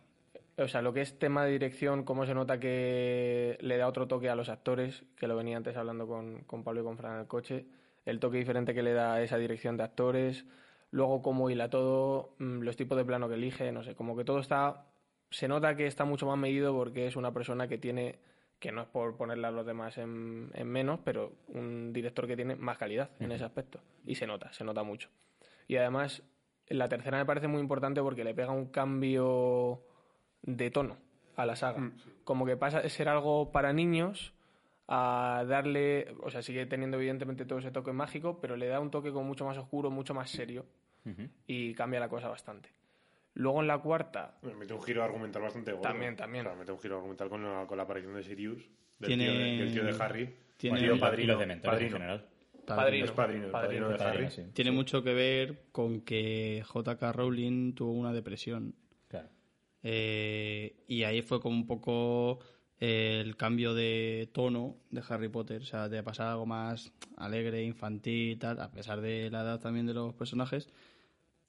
o 0.59 0.67
sea, 0.67 0.81
lo 0.81 0.93
que 0.93 1.01
es 1.01 1.17
tema 1.17 1.45
de 1.45 1.51
dirección, 1.51 2.03
cómo 2.03 2.25
se 2.25 2.33
nota 2.33 2.59
que 2.59 3.57
le 3.61 3.77
da 3.77 3.87
otro 3.87 4.07
toque 4.07 4.29
a 4.29 4.35
los 4.35 4.49
actores, 4.49 5.03
que 5.15 5.27
lo 5.27 5.35
venía 5.35 5.57
antes 5.57 5.77
hablando 5.77 6.07
con, 6.07 6.41
con 6.41 6.63
Pablo 6.63 6.81
y 6.81 6.83
con 6.83 6.97
Fran 6.97 7.13
en 7.15 7.21
el 7.21 7.27
coche, 7.27 7.65
el 8.05 8.19
toque 8.19 8.37
diferente 8.37 8.73
que 8.73 8.83
le 8.83 8.93
da 8.93 9.15
a 9.15 9.21
esa 9.21 9.37
dirección 9.37 9.77
de 9.77 9.83
actores, 9.83 10.45
luego 10.91 11.21
cómo 11.21 11.49
hila 11.49 11.69
todo, 11.69 12.35
mm, 12.39 12.59
los 12.61 12.75
tipos 12.75 12.97
de 12.97 13.05
plano 13.05 13.29
que 13.29 13.35
elige, 13.35 13.71
no 13.71 13.83
sé, 13.83 13.95
como 13.95 14.17
que 14.17 14.25
todo 14.25 14.39
está, 14.39 14.85
se 15.29 15.47
nota 15.47 15.75
que 15.75 15.87
está 15.87 16.03
mucho 16.03 16.27
más 16.27 16.37
medido 16.37 16.73
porque 16.73 17.07
es 17.07 17.15
una 17.15 17.33
persona 17.33 17.67
que 17.67 17.77
tiene, 17.77 18.19
que 18.59 18.71
no 18.71 18.81
es 18.81 18.87
por 18.87 19.15
ponerle 19.15 19.47
a 19.47 19.51
los 19.51 19.65
demás 19.65 19.97
en, 19.97 20.51
en 20.53 20.67
menos, 20.67 20.99
pero 21.05 21.33
un 21.47 21.93
director 21.93 22.27
que 22.27 22.35
tiene 22.35 22.55
más 22.55 22.77
calidad 22.77 23.11
en 23.19 23.31
ese 23.31 23.45
aspecto, 23.45 23.79
y 24.05 24.15
se 24.15 24.27
nota, 24.27 24.51
se 24.51 24.65
nota 24.65 24.83
mucho. 24.83 25.09
Y 25.67 25.77
además, 25.77 26.23
la 26.67 26.89
tercera 26.89 27.17
me 27.17 27.25
parece 27.25 27.47
muy 27.47 27.61
importante 27.61 28.01
porque 28.01 28.23
le 28.23 28.33
pega 28.33 28.51
un 28.51 28.67
cambio 28.67 29.83
de 30.41 30.71
tono 30.71 30.97
a 31.35 31.45
la 31.45 31.55
saga. 31.55 31.91
Como 32.23 32.45
que 32.45 32.57
pasa 32.57 32.81
de 32.81 32.89
ser 32.89 33.07
algo 33.09 33.51
para 33.51 33.73
niños 33.73 34.33
a 34.87 35.43
darle, 35.47 36.13
o 36.23 36.29
sea, 36.31 36.41
sigue 36.41 36.65
teniendo 36.65 36.97
evidentemente 36.97 37.45
todo 37.45 37.59
ese 37.59 37.71
toque 37.71 37.93
mágico, 37.93 38.39
pero 38.41 38.55
le 38.57 38.67
da 38.67 38.79
un 38.79 38.89
toque 38.91 39.11
como 39.11 39.25
mucho 39.27 39.45
más 39.45 39.57
oscuro, 39.57 39.91
mucho 39.91 40.13
más 40.13 40.29
serio 40.31 40.65
Ujú. 41.05 41.27
y 41.47 41.73
cambia 41.75 41.99
la 41.99 42.09
cosa 42.09 42.27
bastante. 42.29 42.69
Luego 43.35 43.61
en 43.61 43.67
la 43.67 43.77
cuarta, 43.77 44.37
Me 44.41 44.53
mete 44.55 44.73
un 44.73 44.81
giro 44.81 45.03
argumental 45.03 45.43
bastante 45.43 45.71
gordo. 45.71 45.83
También, 45.87 46.15
también. 46.15 46.45
O 46.47 46.49
sea, 46.49 46.57
mete 46.59 46.71
un 46.71 46.79
giro 46.79 46.95
argumental 46.97 47.29
con 47.29 47.43
la, 47.43 47.65
con 47.67 47.77
la 47.77 47.83
aparición 47.83 48.15
de 48.15 48.23
Sirius, 48.23 48.67
del, 48.97 49.07
Tiene- 49.07 49.25
tío, 49.29 49.33
de, 49.39 49.45
del 49.57 49.73
tío 49.73 49.83
de 49.85 50.03
Harry. 50.03 50.35
tiene- 50.57 50.79
Tío 50.79 50.99
padrino, 50.99 51.33
los 51.33 51.39
dementores 51.39 51.71
padrino. 51.79 51.95
en 51.95 52.01
general. 52.01 52.25
Padrino. 52.65 53.05
Es 53.05 53.11
padrino, 53.11 53.45
el 53.45 53.51
padrino, 53.51 53.89
de 53.89 53.97
Padrino, 53.97 54.25
Harry. 54.25 54.31
sí. 54.31 54.43
tiene 54.53 54.71
mucho 54.71 55.01
que 55.03 55.13
ver 55.13 55.63
con 55.71 56.01
que 56.01 56.63
J.K. 56.67 57.11
Rowling 57.13 57.73
tuvo 57.73 57.93
una 57.93 58.11
depresión. 58.13 58.75
Eh, 59.83 60.83
y 60.87 61.03
ahí 61.03 61.21
fue 61.21 61.39
como 61.39 61.55
un 61.55 61.65
poco 61.65 62.39
eh, 62.79 63.21
el 63.23 63.35
cambio 63.35 63.73
de 63.73 64.29
tono 64.33 64.77
de 64.89 65.03
Harry 65.07 65.29
Potter, 65.29 65.61
o 65.61 65.65
sea, 65.65 65.89
de 65.89 66.01
pasar 66.03 66.27
algo 66.27 66.45
más 66.45 66.93
alegre, 67.17 67.63
infantil, 67.63 68.39
tal, 68.39 68.59
a 68.61 68.71
pesar 68.71 69.01
de 69.01 69.29
la 69.29 69.41
edad 69.41 69.59
también 69.59 69.85
de 69.85 69.93
los 69.93 70.13
personajes. 70.13 70.69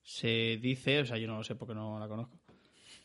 Se 0.02 0.58
dice, 0.60 1.00
o 1.00 1.06
sea, 1.06 1.18
yo 1.18 1.28
no 1.28 1.36
lo 1.36 1.44
sé 1.44 1.54
porque 1.54 1.74
no 1.74 1.98
la 2.00 2.08
conozco, 2.08 2.40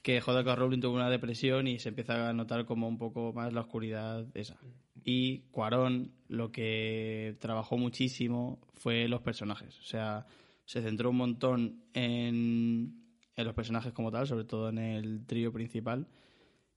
que 0.01 0.21
J.K. 0.21 0.55
Rowling 0.55 0.79
tuvo 0.79 0.95
una 0.95 1.09
depresión 1.09 1.67
y 1.67 1.79
se 1.79 1.89
empieza 1.89 2.29
a 2.29 2.33
notar 2.33 2.65
como 2.65 2.87
un 2.87 2.97
poco 2.97 3.33
más 3.33 3.53
la 3.53 3.61
oscuridad 3.61 4.25
esa. 4.33 4.57
Y 5.03 5.41
Cuarón 5.51 6.13
lo 6.27 6.51
que 6.51 7.35
trabajó 7.39 7.77
muchísimo 7.77 8.59
fue 8.73 9.07
los 9.07 9.21
personajes, 9.21 9.79
o 9.79 9.83
sea, 9.83 10.25
se 10.65 10.81
centró 10.81 11.11
un 11.11 11.17
montón 11.17 11.83
en, 11.93 13.04
en 13.35 13.45
los 13.45 13.53
personajes 13.53 13.93
como 13.93 14.11
tal, 14.11 14.27
sobre 14.27 14.45
todo 14.45 14.69
en 14.69 14.77
el 14.77 15.25
trío 15.25 15.51
principal. 15.51 16.07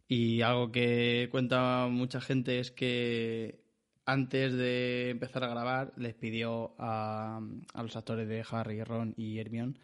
Y 0.09 0.41
algo 0.43 0.73
que 0.73 1.29
cuenta 1.31 1.87
mucha 1.91 2.21
gente 2.21 2.59
es 2.61 2.71
que 2.71 3.61
antes 4.07 4.55
de 4.55 5.11
empezar 5.11 5.45
a 5.45 5.49
grabar 5.49 5.93
les 5.97 6.15
pidió 6.15 6.75
a, 6.79 7.41
a 7.75 7.83
los 7.83 7.97
actores 7.97 8.29
de 8.29 8.45
Harry, 8.51 8.83
Ron 8.83 9.15
y 9.17 9.39
Hermione 9.39 9.75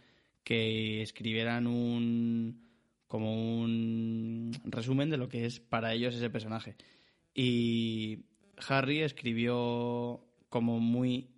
que 0.45 1.03
escribieran 1.03 1.67
un 1.67 2.63
como 3.09 3.61
un 3.61 4.53
resumen 4.65 5.11
de 5.11 5.17
lo 5.17 5.29
que 5.29 5.47
es 5.47 5.61
para 5.61 5.93
ellos 5.93 6.15
ese 6.15 6.31
personaje. 6.31 6.77
Y 7.35 8.25
Harry 8.69 9.03
escribió 9.03 10.25
como 10.49 10.81
muy, 10.81 11.31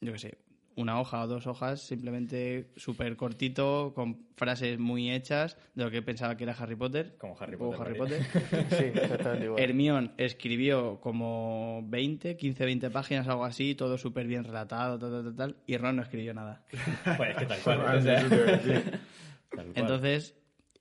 yo 0.00 0.12
qué 0.12 0.18
sé, 0.18 0.38
una 0.76 1.00
hoja 1.00 1.22
o 1.22 1.26
dos 1.26 1.46
hojas, 1.46 1.80
simplemente 1.80 2.70
súper 2.76 3.16
cortito, 3.16 3.92
con 3.94 4.26
frases 4.36 4.78
muy 4.78 5.10
hechas 5.10 5.56
de 5.74 5.84
lo 5.84 5.90
que 5.90 6.02
pensaba 6.02 6.36
que 6.36 6.44
era 6.44 6.52
Harry 6.52 6.76
Potter. 6.76 7.16
Como 7.18 7.34
Harry 7.40 7.56
Como 7.56 7.72
Potter, 7.72 7.86
Harry. 7.86 7.98
Potter. 7.98 8.22
Sí, 8.70 8.84
exactamente 8.84 9.46
igual. 9.46 9.62
Hermión 9.62 10.12
escribió 10.18 11.00
como 11.00 11.82
20, 11.86 12.36
15, 12.36 12.64
20 12.66 12.90
páginas, 12.90 13.26
algo 13.26 13.44
así, 13.44 13.74
todo 13.74 13.96
súper 13.96 14.26
bien 14.26 14.44
relatado, 14.44 14.98
tal, 14.98 15.10
tal, 15.10 15.24
tal, 15.24 15.36
tal, 15.36 15.56
y 15.66 15.76
Ron 15.78 15.96
no 15.96 16.02
escribió 16.02 16.34
nada. 16.34 16.64
Pues 17.16 17.30
es 17.30 17.36
que 17.36 17.46
tal 17.46 17.60
cual. 17.60 17.80
Cual. 19.48 19.72
Entonces, 19.74 20.34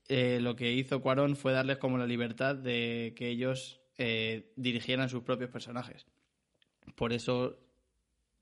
eh, 0.09 0.39
lo 0.41 0.55
que 0.55 0.73
hizo 0.73 1.01
Cuarón 1.01 1.35
fue 1.35 1.53
darles 1.53 1.77
como 1.77 1.97
la 1.97 2.07
libertad 2.07 2.55
de 2.55 3.13
que 3.15 3.29
ellos 3.29 3.79
eh, 3.97 4.51
dirigieran 4.57 5.07
sus 5.07 5.23
propios 5.23 5.49
personajes. 5.51 6.05
Por 6.95 7.13
eso 7.13 7.64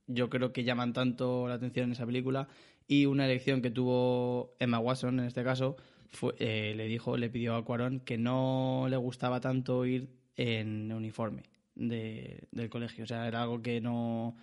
yo 0.07 0.29
creo 0.29 0.51
que 0.53 0.63
llaman 0.63 0.93
tanto 0.93 1.47
la 1.47 1.55
atención 1.55 1.85
en 1.85 1.91
esa 1.93 2.05
película. 2.05 2.47
Y 2.87 3.05
una 3.05 3.25
elección 3.25 3.61
que 3.61 3.71
tuvo 3.71 4.55
Emma 4.59 4.79
Watson, 4.79 5.19
en 5.19 5.25
este 5.25 5.43
caso, 5.43 5.77
fue, 6.09 6.33
eh, 6.39 6.73
le 6.75 6.87
dijo, 6.87 7.17
le 7.17 7.29
pidió 7.29 7.55
a 7.55 7.63
Cuarón 7.65 7.99
que 8.01 8.17
no 8.17 8.87
le 8.89 8.97
gustaba 8.97 9.39
tanto 9.39 9.85
ir 9.85 10.09
en 10.35 10.91
uniforme 10.91 11.43
de- 11.75 12.47
del 12.51 12.69
colegio. 12.69 13.03
O 13.05 13.07
sea, 13.07 13.27
era 13.27 13.41
algo 13.43 13.61
que 13.61 13.81
no, 13.81 14.35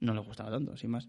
no 0.00 0.14
le 0.14 0.20
gustaba 0.20 0.50
tanto, 0.50 0.76
sin 0.76 0.90
más. 0.90 1.08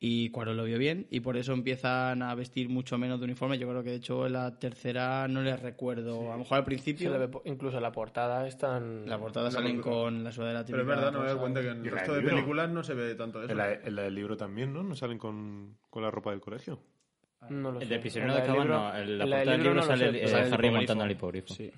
Y 0.00 0.30
Cuarón 0.30 0.56
lo 0.56 0.62
vio 0.62 0.78
bien 0.78 1.08
y 1.10 1.18
por 1.18 1.36
eso 1.36 1.52
empiezan 1.52 2.22
a 2.22 2.32
vestir 2.36 2.68
mucho 2.68 2.96
menos 2.98 3.18
de 3.18 3.24
uniforme. 3.24 3.58
Yo 3.58 3.68
creo 3.68 3.82
que 3.82 3.90
de 3.90 3.96
hecho 3.96 4.26
en 4.26 4.34
la 4.34 4.56
tercera 4.56 5.26
no 5.26 5.42
les 5.42 5.60
recuerdo. 5.60 6.28
A 6.30 6.34
lo 6.34 6.38
mejor 6.38 6.58
al 6.58 6.62
Se 6.62 6.66
principio 6.66 7.10
le 7.10 7.18
ve 7.18 7.26
po- 7.28 7.42
incluso 7.46 7.78
en 7.78 7.82
la 7.82 7.90
portada 7.90 8.46
están... 8.46 9.08
la 9.08 9.18
portada 9.18 9.50
salen 9.50 9.80
con 9.80 10.22
la 10.22 10.30
sudadera 10.30 10.64
Pero 10.64 10.78
es 10.78 10.84
típica 10.84 10.94
verdad, 11.00 11.12
no 11.12 11.18
me 11.18 11.24
doy 11.24 11.32
rosa. 11.32 11.40
cuenta 11.40 11.60
que 11.62 11.68
en 11.70 11.84
¿Y 11.84 11.88
el 11.88 11.94
resto 11.94 12.12
de 12.12 12.20
libro? 12.20 12.36
películas 12.36 12.70
no 12.70 12.84
se 12.84 12.94
ve 12.94 13.14
tanto 13.16 13.42
eso. 13.42 13.50
En 13.50 13.58
la, 13.58 13.72
en 13.72 13.96
la 13.96 14.02
del 14.02 14.14
libro 14.14 14.36
también, 14.36 14.72
¿no? 14.72 14.84
¿No 14.84 14.94
salen 14.94 15.18
con, 15.18 15.76
con 15.90 16.02
la 16.04 16.12
ropa 16.12 16.30
del 16.30 16.40
colegio? 16.40 16.78
No 17.50 17.72
lo 17.72 17.80
El 17.80 17.88
sé. 17.88 17.94
de 17.94 18.00
prisionero 18.00 18.34
de 18.34 18.40
del 18.40 18.50
Azkaban, 18.50 18.68
libro- 18.68 18.80
no. 18.80 18.96
En 18.98 19.18
la 19.18 19.24
portada 19.24 19.50
del 19.50 19.60
libro 19.60 19.74
no 19.74 19.80
lo 19.80 19.82
sale, 19.86 20.24
eh, 20.24 20.28
sale 20.28 20.46
el 20.46 20.54
Harry 20.54 20.70
montando 20.70 21.02
al 21.04 21.10
hipogrifo. 21.10 21.54
Sí. 21.54 21.72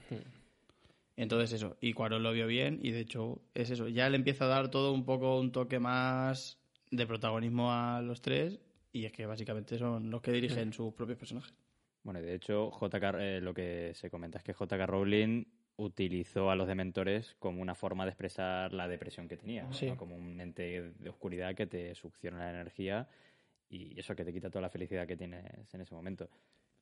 Entonces 1.16 1.52
eso, 1.52 1.76
y 1.80 1.92
Cuarón 1.94 2.22
lo 2.22 2.32
vio 2.32 2.46
bien 2.46 2.78
y 2.82 2.90
de 2.92 3.00
hecho 3.00 3.40
es 3.54 3.70
eso, 3.70 3.88
ya 3.88 4.08
le 4.10 4.16
empieza 4.16 4.44
a 4.44 4.48
dar 4.48 4.70
todo 4.70 4.92
un 4.92 5.04
poco 5.04 5.38
un 5.38 5.52
toque 5.52 5.78
más 5.78 6.58
de 6.90 7.06
protagonismo 7.06 7.72
a 7.72 8.00
los 8.02 8.20
tres 8.20 8.58
y 8.92 9.04
es 9.04 9.12
que 9.12 9.26
básicamente 9.26 9.78
son 9.78 10.10
los 10.10 10.20
que 10.20 10.32
dirigen 10.32 10.72
sus 10.72 10.92
propios 10.94 11.18
personajes. 11.18 11.54
Bueno, 12.02 12.20
y 12.20 12.22
de 12.22 12.34
hecho, 12.34 12.70
JK, 12.70 13.02
eh, 13.18 13.40
lo 13.40 13.54
que 13.54 13.92
se 13.94 14.10
comenta 14.10 14.38
es 14.38 14.44
que 14.44 14.52
JK 14.52 14.86
Rowling 14.86 15.44
utilizó 15.76 16.50
a 16.50 16.56
los 16.56 16.66
dementores 16.66 17.36
como 17.38 17.62
una 17.62 17.74
forma 17.74 18.04
de 18.04 18.10
expresar 18.10 18.72
la 18.72 18.88
depresión 18.88 19.28
que 19.28 19.36
tenía, 19.36 19.68
como 19.96 20.16
un 20.16 20.40
ente 20.40 20.92
de 20.98 21.10
oscuridad 21.10 21.54
que 21.54 21.66
te 21.66 21.94
succiona 21.94 22.38
la 22.38 22.50
energía 22.50 23.08
y 23.68 23.98
eso 23.98 24.14
que 24.14 24.24
te 24.24 24.32
quita 24.32 24.50
toda 24.50 24.62
la 24.62 24.68
felicidad 24.68 25.06
que 25.06 25.16
tienes 25.16 25.44
en 25.72 25.80
ese 25.80 25.94
momento. 25.94 26.28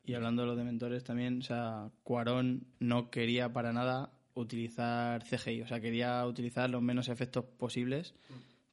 Y 0.05 0.15
hablando 0.15 0.43
de 0.43 0.49
los 0.49 0.57
dementores 0.57 1.05
también, 1.05 1.41
o 1.41 1.43
sea, 1.43 1.91
Cuarón 2.03 2.67
no 2.81 3.11
quería 3.11 3.53
para 3.53 3.73
nada 3.73 4.11
utilizar 4.35 5.23
CGI, 5.23 5.63
o 5.63 5.67
sea, 5.67 5.81
quería 5.81 6.25
utilizar 6.27 6.71
los 6.71 6.81
menos 6.81 7.09
efectos 7.09 7.45
posibles 7.45 8.15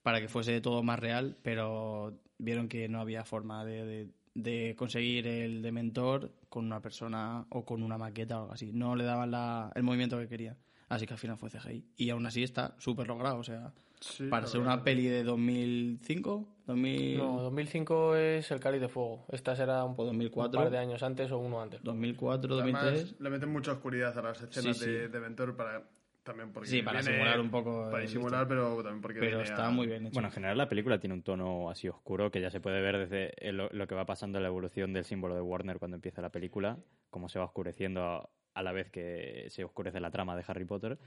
para 0.06 0.22
que 0.22 0.28
fuese 0.28 0.62
todo 0.62 0.84
más 0.84 1.00
real, 1.00 1.36
pero 1.42 2.14
vieron 2.38 2.68
que 2.70 2.88
no 2.88 3.00
había 3.02 3.24
forma 3.26 3.66
de, 3.66 3.84
de- 3.86 4.10
de 4.36 4.76
conseguir 4.78 5.26
el 5.26 5.64
dementor 5.64 6.32
con 6.48 6.64
una 6.66 6.80
persona 6.80 7.48
o 7.50 7.66
con 7.66 7.82
una 7.82 7.98
maqueta 7.98 8.38
o 8.38 8.42
algo 8.42 8.54
así. 8.54 8.72
No 8.72 8.96
le 8.96 9.04
daban 9.04 9.32
la- 9.32 9.72
el 9.74 9.82
movimiento 9.82 10.20
que 10.20 10.28
quería. 10.28 10.56
Así 10.90 11.08
que 11.08 11.14
al 11.14 11.20
final 11.20 11.38
fue 11.40 11.50
CGI. 11.50 11.84
Y 11.98 12.12
aún 12.12 12.24
así 12.28 12.44
está 12.44 12.76
súper 12.78 13.08
logrado, 13.08 13.40
o 13.40 13.44
sea, 13.44 13.74
Sí, 14.00 14.28
para 14.28 14.46
ser 14.46 14.62
una 14.62 14.84
peli 14.84 15.08
de 15.08 15.24
2005, 15.24 16.48
2000, 16.68 17.18
No, 17.18 17.42
2005 17.42 18.16
es 18.16 18.52
El 18.52 18.60
Cáliz 18.60 18.82
de 18.82 18.90
Fuego. 18.90 19.26
Esta 19.32 19.56
será 19.56 19.84
un, 19.86 19.96
O 19.98 20.04
2004. 20.06 20.60
un 20.60 20.66
par 20.66 20.72
de 20.72 20.78
años 20.78 21.02
antes 21.02 21.32
o 21.32 21.40
uno 21.40 21.60
antes. 21.62 21.82
2004, 21.84 22.60
Además, 22.60 22.84
2003. 22.84 23.20
le 23.22 23.30
meten 23.32 23.50
mucha 23.52 23.72
oscuridad 23.72 24.16
a 24.18 24.22
las 24.22 24.42
escenas 24.42 24.78
Sí, 24.78 24.84
sí. 24.86 24.92
de, 24.92 25.08
de 25.10 25.20
Ventor 25.20 25.56
para 25.56 25.82
también 26.26 26.52
porque 26.52 26.68
Sí, 26.70 26.82
para 26.82 27.00
viene- 27.00 27.14
simular 27.16 27.40
un 27.40 27.50
poco 27.50 27.90
para 27.90 28.00
disimular 28.04 28.46
pero 28.48 28.76
también 28.84 29.02
porque 29.02 29.20
Pero 29.20 29.42
está 29.42 29.68
a- 29.68 29.70
muy 29.70 29.88
bien 29.88 30.06
hecho. 30.06 30.14
Bueno, 30.14 30.28
en 30.28 30.34
general 30.34 30.58
la 30.58 30.68
película 30.68 31.00
tiene 31.00 31.14
un 31.14 31.22
tono 31.24 31.70
así 31.70 31.88
oscuro 31.88 32.32
que 32.32 32.42
ya 32.42 32.50
se 32.52 32.60
puede 32.60 32.82
ver 32.82 33.08
desde 33.08 33.52
lo, 33.54 33.70
lo 33.72 33.88
que 33.88 33.96
va 33.96 34.06
pasando 34.06 34.38
en 34.40 34.44
la 34.44 34.50
evolución 34.50 34.92
del 34.92 35.06
símbolo 35.06 35.36
de 35.36 35.42
Warner 35.42 35.80
cuando 35.80 35.96
empieza 35.96 36.22
la 36.22 36.32
película, 36.32 36.78
cómo 37.10 37.30
se 37.30 37.40
va 37.40 37.46
oscureciendo 37.46 38.04
a, 38.04 38.30
a 38.56 38.64
la 38.64 38.72
vez 38.74 38.90
que 38.90 39.46
se 39.50 39.64
oscurece 39.64 40.00
la 40.02 40.12
trama 40.12 40.36
de 40.36 40.44
Harry 40.48 40.66
Potter. 40.66 40.98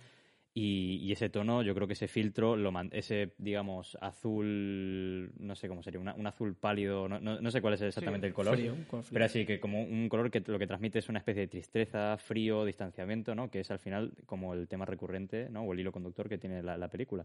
Y, 0.55 0.97
y 1.03 1.13
ese 1.13 1.29
tono, 1.29 1.63
yo 1.63 1.75
creo 1.75 1.87
que 1.87 1.93
ese 1.93 2.09
filtro, 2.09 2.57
lo 2.57 2.73
man- 2.73 2.89
ese, 2.93 3.35
digamos, 3.39 3.97
azul, 4.01 5.31
no 5.39 5.55
sé 5.55 5.69
cómo 5.69 5.83
sería, 5.83 6.01
una- 6.01 6.15
un 6.15 6.27
azul 6.27 6.55
pálido, 6.57 7.09
no, 7.09 7.21
no- 7.21 7.41
no 7.41 7.51
sé 7.51 7.61
cuál 7.61 7.75
es 7.75 7.83
exactamente 7.83 8.27
el 8.27 8.33
color, 8.35 8.57
Frío, 8.57 8.73
con 8.89 9.05
frío. 9.05 9.15
pero 9.15 9.25
así 9.25 9.45
que 9.47 9.61
como 9.61 9.83
un 9.83 10.09
color 10.09 10.31
que 10.31 10.41
lo 10.47 10.59
que 10.59 10.67
transmite 10.67 10.99
es 10.99 11.09
una 11.09 11.19
especie 11.19 11.43
de 11.43 11.49
tristeza, 11.49 12.17
frío, 12.19 12.65
distanciamiento, 12.65 13.35
¿no? 13.35 13.51
Que 13.51 13.61
es 13.61 13.71
al 13.71 13.79
final 13.79 14.13
como 14.27 14.55
el 14.55 14.67
tema 14.69 14.85
recurrente, 14.85 15.49
¿no? 15.51 15.63
O 15.63 15.73
el 15.73 15.81
hilo 15.81 15.93
conductor 15.93 16.29
que 16.29 16.39
tiene 16.39 16.63
la, 16.63 16.77
la 16.77 16.89
película. 16.89 17.25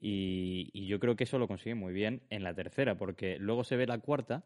Y, 0.00 0.70
y 0.72 0.86
yo 0.86 1.00
creo 1.00 1.16
que 1.16 1.24
eso 1.24 1.38
lo 1.38 1.48
consigue 1.48 1.74
muy 1.74 1.92
bien 1.92 2.22
en 2.30 2.44
la 2.44 2.54
tercera, 2.54 2.96
porque 2.96 3.38
luego 3.38 3.64
se 3.64 3.76
ve 3.76 3.86
la 3.86 3.98
cuarta 3.98 4.44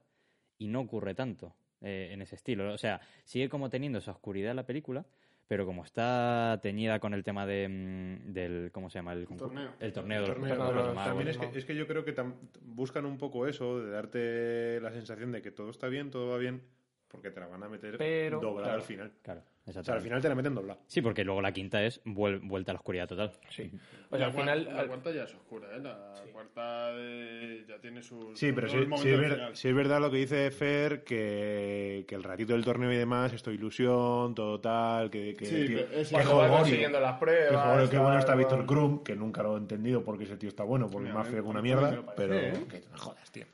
y 0.58 0.68
no 0.68 0.80
ocurre 0.80 1.14
tanto 1.14 1.54
eh, 1.82 2.10
en 2.12 2.22
ese 2.22 2.36
estilo. 2.36 2.72
O 2.72 2.78
sea, 2.78 3.00
sigue 3.24 3.48
como 3.48 3.68
teniendo 3.68 3.98
esa 3.98 4.12
oscuridad 4.12 4.54
la 4.54 4.64
película, 4.64 5.04
pero 5.48 5.66
como 5.66 5.84
está 5.84 6.58
teñida 6.62 6.98
con 7.00 7.12
el 7.14 7.24
tema 7.24 7.46
de, 7.46 7.68
mm, 7.68 8.32
del, 8.32 8.70
¿cómo 8.72 8.88
se 8.90 8.98
llama? 8.98 9.12
El, 9.12 9.26
torneo. 9.26 9.70
El 9.80 9.92
torneo 9.92 10.22
de 10.22 10.26
los, 10.28 10.36
Torneo, 10.36 10.56
torneo 10.56 10.66
de 10.66 10.72
de 10.72 10.78
los 10.78 10.86
los- 10.86 10.94
magos. 10.94 11.08
También 11.10 11.28
es 11.28 11.38
que, 11.38 11.58
es 11.58 11.64
que 11.64 11.74
yo 11.76 11.86
creo 11.86 12.04
que 12.04 12.14
tam- 12.14 12.34
buscan 12.62 13.04
un 13.06 13.18
poco 13.18 13.46
eso, 13.46 13.80
de 13.80 13.90
darte 13.90 14.80
la 14.80 14.90
sensación 14.92 15.32
de 15.32 15.42
que 15.42 15.50
todo 15.50 15.70
está 15.70 15.88
bien, 15.88 16.10
todo 16.10 16.30
va 16.30 16.38
bien, 16.38 16.62
porque 17.08 17.30
te 17.30 17.40
la 17.40 17.46
van 17.46 17.62
a 17.62 17.68
meter 17.68 17.98
Pero, 17.98 18.40
doblada 18.40 18.68
claro. 18.68 18.80
al 18.80 18.86
final. 18.86 19.12
Claro, 19.22 19.42
O 19.64 19.72
sea, 19.72 19.94
al 19.94 20.00
final 20.00 20.20
te 20.20 20.28
la 20.28 20.34
meten 20.34 20.56
doblada. 20.56 20.80
Sí, 20.88 21.00
porque 21.00 21.22
luego 21.22 21.40
la 21.40 21.52
quinta 21.52 21.84
es 21.84 22.02
vuel- 22.04 22.40
vuelta 22.42 22.72
a 22.72 22.74
la 22.74 22.78
oscuridad 22.80 23.06
total. 23.06 23.30
Sí. 23.48 23.70
O 24.10 24.16
sea, 24.16 24.26
al 24.26 24.32
final... 24.32 24.64
La 24.74 24.86
cuarta 24.88 25.12
ya 25.12 25.22
es 25.22 25.34
oscura, 25.34 25.68
¿eh? 25.76 25.78
La 25.78 26.14
cuarta 26.32 26.92
de- 26.94 27.64
ya 27.68 27.78
tiene 27.78 28.02
su. 28.02 28.32
Sí, 28.34 28.50
pero 28.52 28.68
sí, 28.68 28.78
sí 28.96 29.08
es, 29.10 29.20
ver- 29.20 29.56
sí 29.56 29.68
es 29.68 29.74
verdad 29.74 30.00
lo 30.00 30.10
que 30.10 30.16
dice 30.16 30.50
Fer, 30.50 31.04
que, 31.04 32.04
que 32.08 32.14
el 32.16 32.24
ratito 32.24 32.54
del 32.54 32.64
torneo 32.64 32.92
y 32.92 32.96
demás, 32.96 33.32
esto 33.32 33.52
ilusión, 33.52 34.34
todo 34.34 34.60
tal, 34.60 35.10
que... 35.10 35.34
que 35.34 35.46
Sí, 35.46 35.66
tío, 35.68 35.78
es- 35.92 36.08
que 36.08 36.16
va 36.16 36.48
consiguiendo 36.48 36.98
las 36.98 37.12
que 37.14 37.20
pruebas... 37.20 37.88
qué 37.88 37.98
bueno 37.98 38.18
está 38.18 38.34
Víctor. 38.34 38.66
Krum, 38.66 39.04
que 39.04 39.14
nunca 39.14 39.44
lo 39.44 39.54
he 39.54 39.58
entendido 39.58 40.02
porque 40.02 40.24
ese 40.24 40.36
tío 40.36 40.48
está 40.48 40.64
bueno, 40.64 40.86
porque 40.90 41.06
es 41.08 41.14
Mira, 41.14 41.22
más 41.22 41.28
feo 41.32 41.42
que 41.44 41.48
una 41.48 41.60
me 41.62 41.68
mierda, 41.68 42.02
pero 42.16 42.34
¿eh? 42.34 42.52
que 42.68 42.82
me 42.90 42.98
jodas, 42.98 43.30
tío. 43.30 43.46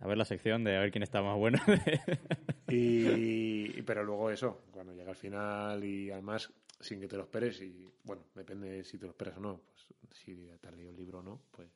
A 0.00 0.06
ver 0.06 0.16
la 0.18 0.24
sección 0.24 0.64
de 0.64 0.76
a 0.76 0.80
ver 0.80 0.90
quién 0.90 1.02
está 1.02 1.22
más 1.22 1.36
bueno. 1.36 1.58
Y, 2.68 3.82
pero 3.82 4.04
luego 4.04 4.30
eso, 4.30 4.62
cuando 4.70 4.92
llega 4.94 5.10
al 5.10 5.16
final 5.16 5.82
y 5.82 6.10
además 6.10 6.52
sin 6.78 7.00
que 7.00 7.08
te 7.08 7.16
lo 7.16 7.24
esperes 7.24 7.60
y 7.62 7.90
bueno, 8.04 8.22
depende 8.34 8.84
si 8.84 8.96
te 8.96 9.06
lo 9.06 9.10
esperas 9.10 9.36
o 9.38 9.40
no, 9.40 9.60
pues 9.72 9.86
si 10.18 10.34
te 10.60 10.68
has 10.68 10.74
leído 10.74 10.90
el 10.90 10.96
libro 10.96 11.18
o 11.18 11.22
no, 11.22 11.40
pues 11.50 11.68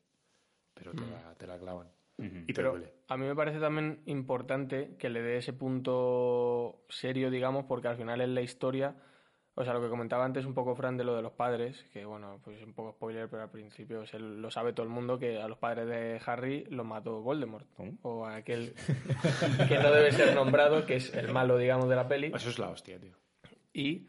pero 0.73 0.93
te, 0.93 1.01
la, 1.07 1.35
te 1.35 1.47
la 1.47 1.59
clavan 1.59 1.89
y 2.19 2.53
te 2.53 2.53
Pero 2.55 2.71
duele. 2.73 2.93
a 3.09 3.17
mí 3.17 3.27
me 3.27 3.35
parece 3.35 3.59
también 3.59 4.03
importante 4.07 4.95
que 4.99 5.11
le 5.11 5.21
dé 5.21 5.39
ese 5.39 5.53
punto 5.53 6.85
serio, 6.89 7.31
digamos, 7.31 7.65
porque 7.67 7.89
al 7.89 7.97
final 7.97 8.21
es 8.21 8.29
la 8.29 8.43
historia. 8.43 8.95
O 9.57 9.63
sea, 9.63 9.73
lo 9.73 9.81
que 9.81 9.89
comentaba 9.89 10.25
antes 10.25 10.45
un 10.47 10.55
poco 10.55 10.75
Fran 10.75 10.97
de 10.97 11.05
lo 11.05 11.15
de 11.15 11.23
los 11.23 11.33
padres, 11.33 11.87
que 11.93 12.05
bueno, 12.05 12.41
pues 12.43 12.61
un 12.63 12.75
poco 12.75 12.93
spoiler, 12.93 13.29
pero 13.29 13.43
al 13.43 13.51
principio 13.51 14.05
se 14.05 14.19
lo 14.19 14.51
sabe 14.51 14.73
todo 14.73 14.85
el 14.85 14.91
mundo 14.91 15.19
que 15.19 15.41
a 15.41 15.47
los 15.47 15.59
padres 15.59 15.87
de 15.87 16.21
Harry 16.27 16.65
los 16.71 16.85
mató 16.85 17.23
Voldemort. 17.23 17.67
¿Cómo? 17.77 17.97
O 18.03 18.27
aquel 18.27 18.75
que 19.69 19.79
no 19.79 19.93
debe 19.93 20.11
ser 20.11 20.35
nombrado, 20.35 20.87
que 20.87 20.97
es 20.97 21.15
el 21.15 21.33
malo, 21.33 21.57
digamos, 21.57 21.89
de 21.89 21.97
la 21.97 22.09
peli. 22.09 22.33
Eso 22.35 22.51
es 22.51 22.59
la 22.59 22.71
hostia, 22.71 22.99
tío. 22.99 23.15
Y 23.73 24.07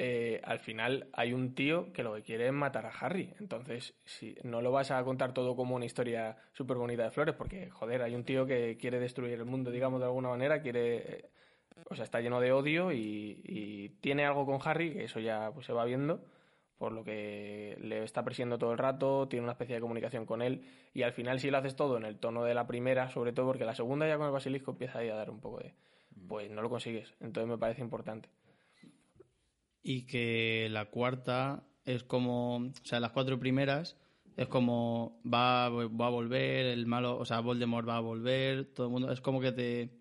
eh, 0.00 0.40
al 0.44 0.60
final 0.60 1.08
hay 1.12 1.32
un 1.32 1.56
tío 1.56 1.92
que 1.92 2.04
lo 2.04 2.14
que 2.14 2.22
quiere 2.22 2.46
es 2.46 2.52
matar 2.52 2.86
a 2.86 2.90
Harry. 2.90 3.34
Entonces, 3.40 3.94
si 4.04 4.36
no 4.44 4.62
lo 4.62 4.72
vas 4.72 4.92
a 4.92 5.02
contar 5.04 5.32
todo 5.32 5.56
como 5.56 5.74
una 5.74 5.84
historia 5.84 6.36
súper 6.52 6.76
bonita 6.76 7.02
de 7.02 7.10
flores, 7.10 7.34
porque, 7.36 7.68
joder, 7.70 8.02
hay 8.02 8.14
un 8.14 8.24
tío 8.24 8.46
que 8.46 8.76
quiere 8.80 9.00
destruir 9.00 9.34
el 9.34 9.44
mundo, 9.44 9.70
digamos, 9.70 10.00
de 10.00 10.06
alguna 10.06 10.30
manera, 10.30 10.60
quiere... 10.60 11.30
o 11.88 11.94
sea, 11.94 12.04
está 12.04 12.20
lleno 12.20 12.40
de 12.40 12.52
odio 12.52 12.92
y, 12.92 13.40
y 13.44 13.88
tiene 14.00 14.24
algo 14.24 14.46
con 14.46 14.58
Harry, 14.64 14.92
que 14.92 15.04
eso 15.04 15.20
ya 15.20 15.50
pues, 15.52 15.66
se 15.66 15.72
va 15.72 15.84
viendo, 15.84 16.24
por 16.78 16.92
lo 16.92 17.04
que 17.04 17.76
le 17.80 18.04
está 18.04 18.22
persiguiendo 18.22 18.58
todo 18.58 18.72
el 18.72 18.78
rato, 18.78 19.28
tiene 19.28 19.44
una 19.44 19.52
especie 19.52 19.74
de 19.74 19.80
comunicación 19.80 20.26
con 20.26 20.42
él, 20.42 20.64
y 20.94 21.02
al 21.02 21.12
final 21.12 21.40
si 21.40 21.50
lo 21.50 21.58
haces 21.58 21.76
todo 21.76 21.96
en 21.96 22.04
el 22.04 22.18
tono 22.18 22.44
de 22.44 22.54
la 22.54 22.66
primera, 22.66 23.10
sobre 23.10 23.32
todo 23.32 23.46
porque 23.46 23.64
la 23.64 23.74
segunda 23.74 24.06
ya 24.06 24.16
con 24.16 24.26
el 24.26 24.32
basilisco 24.32 24.72
empieza 24.72 25.00
ahí 25.00 25.08
a 25.08 25.14
dar 25.14 25.30
un 25.30 25.40
poco 25.40 25.58
de... 25.58 25.74
Pues 26.26 26.50
no 26.50 26.62
lo 26.62 26.68
consigues, 26.68 27.14
entonces 27.20 27.48
me 27.48 27.58
parece 27.58 27.80
importante. 27.80 28.28
y 29.82 30.06
que 30.06 30.68
la 30.70 30.86
cuarta 30.86 31.62
es 31.84 32.04
como, 32.04 32.56
o 32.56 32.72
sea, 32.84 33.00
las 33.00 33.12
cuatro 33.12 33.38
primeras 33.38 33.96
es 34.36 34.46
como 34.48 35.20
va, 35.24 35.68
va 35.70 36.06
a 36.06 36.10
volver, 36.10 36.66
el 36.66 36.86
malo, 36.86 37.18
o 37.18 37.24
sea, 37.24 37.40
Voldemort 37.40 37.88
va 37.88 37.96
a 37.96 38.00
volver, 38.00 38.66
todo 38.74 38.86
el 38.86 38.92
mundo, 38.92 39.10
es 39.10 39.20
como 39.20 39.40
que 39.40 39.52
te 39.52 39.97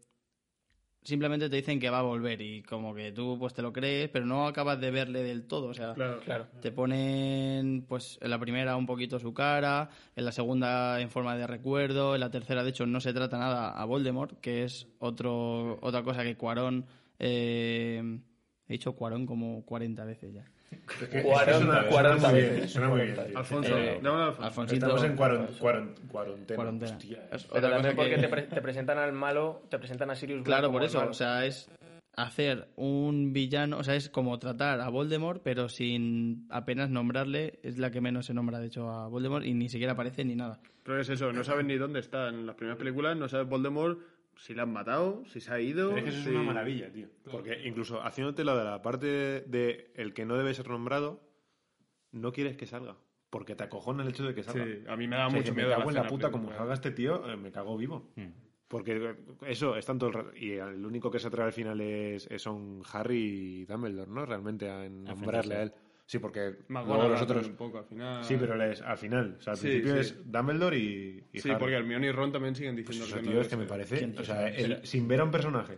simplemente 1.07 1.49
te 1.49 1.55
dicen 1.55 1.79
que 1.79 1.89
va 1.89 1.99
a 1.99 2.01
volver 2.01 2.41
y 2.41 2.61
como 2.63 2.93
que 2.93 3.13
tú 3.13 3.37
pues 3.39 3.53
te 3.53 3.61
lo 3.61 3.71
crees, 3.71 4.09
pero 4.09 4.25
no 4.25 4.45
acabas 4.45 4.79
de 4.81 4.91
verle 4.91 5.23
del 5.23 5.47
todo. 5.47 5.67
O 5.67 5.73
sea, 5.73 5.93
Claro. 5.93 6.19
Claro. 6.19 6.47
te 6.61 6.69
ponen 6.71 7.85
pues 7.87 8.19
en 8.21 8.29
la 8.29 8.37
primera 8.37 8.75
un 8.75 8.85
poquito 8.85 9.17
su 9.17 9.33
cara, 9.33 9.89
en 10.17 10.25
la 10.25 10.33
segunda 10.33 10.99
en 10.99 11.09
forma 11.09 11.37
de 11.37 11.47
recuerdo, 11.47 12.13
en 12.13 12.19
la 12.19 12.29
tercera 12.29 12.61
de 12.61 12.71
hecho 12.71 12.85
no 12.85 12.99
se 12.99 13.13
trata 13.13 13.37
nada 13.37 13.69
a 13.69 13.85
Voldemort, 13.85 14.37
que 14.41 14.65
es 14.65 14.87
otro 14.99 15.79
otra 15.81 16.03
cosa 16.03 16.23
que 16.23 16.35
Cuarón 16.35 16.85
eh, 17.19 18.19
he 18.67 18.73
dicho 18.73 18.93
Cuarón 18.93 19.25
como 19.25 19.63
40 19.65 20.03
veces 20.03 20.33
ya. 20.33 20.45
Suena- 20.87 21.83
cuarenta 21.87 22.19
suena 22.19 22.29
muy 22.29 22.39
bien, 22.41 22.53
veces. 22.55 22.71
suena 22.71 22.87
muy 22.89 23.01
bien, 23.01 23.13
Cuarenta 23.15 23.29
tío. 23.29 23.37
Alfonso, 23.39 23.77
Eh, 23.77 23.99
Alfonso. 24.39 24.73
Estamos 24.73 25.03
en 25.03 25.15
cuaren- 25.17 25.47
cuaren- 25.59 25.93
cuarentena. 26.07 26.55
Cuarentena. 26.55 26.91
Hostia. 26.91 27.29
Es 27.31 27.43
Pero 27.45 27.69
también 27.69 27.95
porque 27.95 28.15
que- 28.15 28.21
te, 28.21 28.27
pre- 28.29 28.41
te 28.43 28.61
presentan 28.61 28.97
al 28.97 29.13
malo, 29.13 29.63
te 29.69 29.77
presentan 29.79 30.09
a 30.11 30.15
Sirius 30.15 30.39
Black 30.43 30.45
Claro, 30.59 30.71
por 30.71 30.83
eso, 30.83 31.05
o 31.07 31.13
sea, 31.13 31.45
es 31.45 31.69
hacer 32.15 32.67
un 32.77 33.31
villano, 33.33 33.77
o 33.77 33.83
sea, 33.83 33.95
es 33.95 34.09
como 34.09 34.39
tratar 34.39 34.81
a 34.81 34.89
Voldemort, 34.89 35.41
pero 35.43 35.69
sin 35.69 36.47
apenas 36.49 36.89
nombrarle, 36.89 37.59
es 37.63 37.77
la 37.77 37.91
que 37.91 38.01
menos 38.01 38.25
se 38.25 38.33
nombra, 38.33 38.59
de 38.59 38.67
hecho, 38.67 38.89
a 38.89 39.07
Voldemort, 39.07 39.45
y 39.45 39.53
ni 39.53 39.69
siquiera 39.69 39.93
aparece 39.93 40.25
ni 40.25 40.35
nada. 40.35 40.59
Pero 40.83 40.99
es 41.01 41.09
eso, 41.09 41.31
no 41.33 41.43
sabes 41.43 41.65
ni 41.65 41.75
dónde 41.77 41.99
está. 41.99 42.29
En 42.29 42.45
las 42.47 42.55
primeras 42.55 42.79
películas 42.79 43.15
no 43.17 43.27
sabes 43.27 43.47
Voldemort 43.47 43.99
si 44.37 44.53
le 44.53 44.61
han 44.61 44.71
matado, 44.71 45.23
si 45.25 45.39
se 45.41 45.51
ha 45.53 45.59
ido. 45.59 45.89
Pero 45.89 45.97
es 45.99 46.03
que 46.05 46.09
eso 46.11 46.23
si- 46.23 46.29
es 46.29 46.35
una 46.35 46.43
maravilla, 46.43 46.91
tío. 46.91 47.07
Porque 47.31 47.61
incluso 47.67 48.01
haciéndote 48.03 48.43
la 48.43 48.55
de 48.57 48.63
la 48.63 48.81
parte 48.81 49.07
de 49.41 49.91
el 49.95 50.13
que 50.13 50.25
no 50.25 50.37
debe 50.37 50.53
ser 50.53 50.69
nombrado, 50.69 51.21
no 52.11 52.31
quieres 52.31 52.57
que 52.57 52.65
salga. 52.65 52.95
Porque 53.29 53.55
te 53.55 53.63
acojona 53.65 54.03
el 54.03 54.09
hecho 54.09 54.25
de 54.25 54.33
que 54.33 54.43
salga. 54.43 54.63
Sí, 54.65 54.83
a 54.87 54.95
mí 54.95 55.07
me 55.07 55.17
da 55.17 55.27
O 55.27 55.31
sea, 55.31 55.39
mucho 55.39 55.53
miedo. 55.53 55.69
Me 55.69 55.75
cago 55.75 55.89
en 55.89 55.95
la 55.95 56.07
puta, 56.07 56.31
como 56.31 56.51
salga 56.53 56.73
este 56.73 56.91
tío, 56.91 57.29
eh, 57.29 57.35
me 57.35 57.51
cago 57.51 57.75
vivo. 57.77 58.11
Hmm. 58.15 58.29
Porque 58.69 59.15
eso 59.45 59.75
es 59.77 59.85
tanto 59.85 60.07
el 60.07 60.13
rato. 60.13 60.31
Y 60.35 60.51
el 60.53 60.85
único 60.85 61.09
que 61.09 61.19
se 61.19 61.27
atrae 61.27 61.45
al 61.47 61.53
final 61.53 61.79
es, 61.81 62.27
es 62.27 62.41
son 62.41 62.81
Harry 62.91 63.61
y 63.61 63.65
Dumbledore, 63.65 64.11
¿no? 64.11 64.25
Realmente 64.25 64.69
a 64.69 64.87
nombrarle 64.89 65.55
a 65.55 65.61
él. 65.63 65.73
Sí, 66.07 66.19
porque 66.19 66.55
luego 66.69 67.09
los 67.09 67.21
otros. 67.21 67.45
un 67.47 67.55
poco 67.57 67.79
al 67.79 67.85
final. 67.85 68.23
Sí, 68.23 68.37
pero 68.39 68.55
les- 68.55 68.81
al 68.81 68.97
final. 68.97 69.35
O 69.39 69.41
sea, 69.41 69.51
al 69.51 69.57
Sí, 69.57 69.67
principio 69.67 69.93
sí. 69.95 69.99
es 69.99 70.31
Dumbledore 70.31 70.77
y, 70.79 71.23
y 71.33 71.39
Sí, 71.41 71.49
Harry. 71.49 71.59
porque 71.59 71.75
Hermione 71.75 72.07
y 72.07 72.11
Ron 72.11 72.31
también 72.31 72.55
siguen 72.55 72.75
Pues 72.75 72.87
diciendo 72.87 73.05
eso, 73.05 73.15
que 73.17 73.21
tío, 73.23 73.33
no 73.35 73.41
es 73.41 73.47
que 73.49 73.57
me 73.57 73.65
parece. 73.65 73.97
¿Quién 73.97 74.17
O 74.17 74.23
sea, 74.23 74.47
el- 74.47 74.85
sin 74.87 75.05
ver 75.07 75.19
a 75.19 75.25
un 75.25 75.31
personaje. 75.31 75.77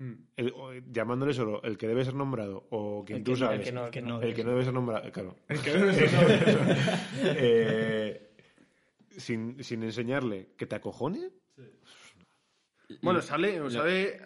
Mm. 0.00 0.12
el- 0.36 0.52
o- 0.54 0.72
llamándole 0.92 1.32
solo 1.34 1.60
el 1.64 1.76
que 1.76 1.88
debe 1.88 2.04
ser 2.04 2.14
nombrado 2.14 2.66
o 2.70 3.04
quien 3.04 3.18
El 3.18 3.24
tú 3.24 3.34
que 3.34 3.40
no, 3.40 3.46
el 3.46 3.50
sabes. 3.52 3.66
que 3.66 3.72
no, 3.72 3.84
el 3.86 3.90
que 3.90 4.02
no. 4.02 4.20
El 4.22 4.34
que 4.34 4.44
no 4.44 4.50
debe 4.50 4.64
ser 4.64 4.72
nombrado, 4.74 5.10
claro. 5.12 5.36
El 5.48 5.60
que 5.60 5.70
debe 5.72 5.92
ser 5.94 6.08
Eh, 7.24 8.30
sin, 9.10 9.62
sin 9.64 9.82
enseñarle 9.82 10.50
que 10.56 10.66
te 10.66 10.76
acojone. 10.76 11.30
Bueno, 13.02 13.20
sale, 13.20 13.70
sale, 13.70 14.02
eh, 14.16 14.20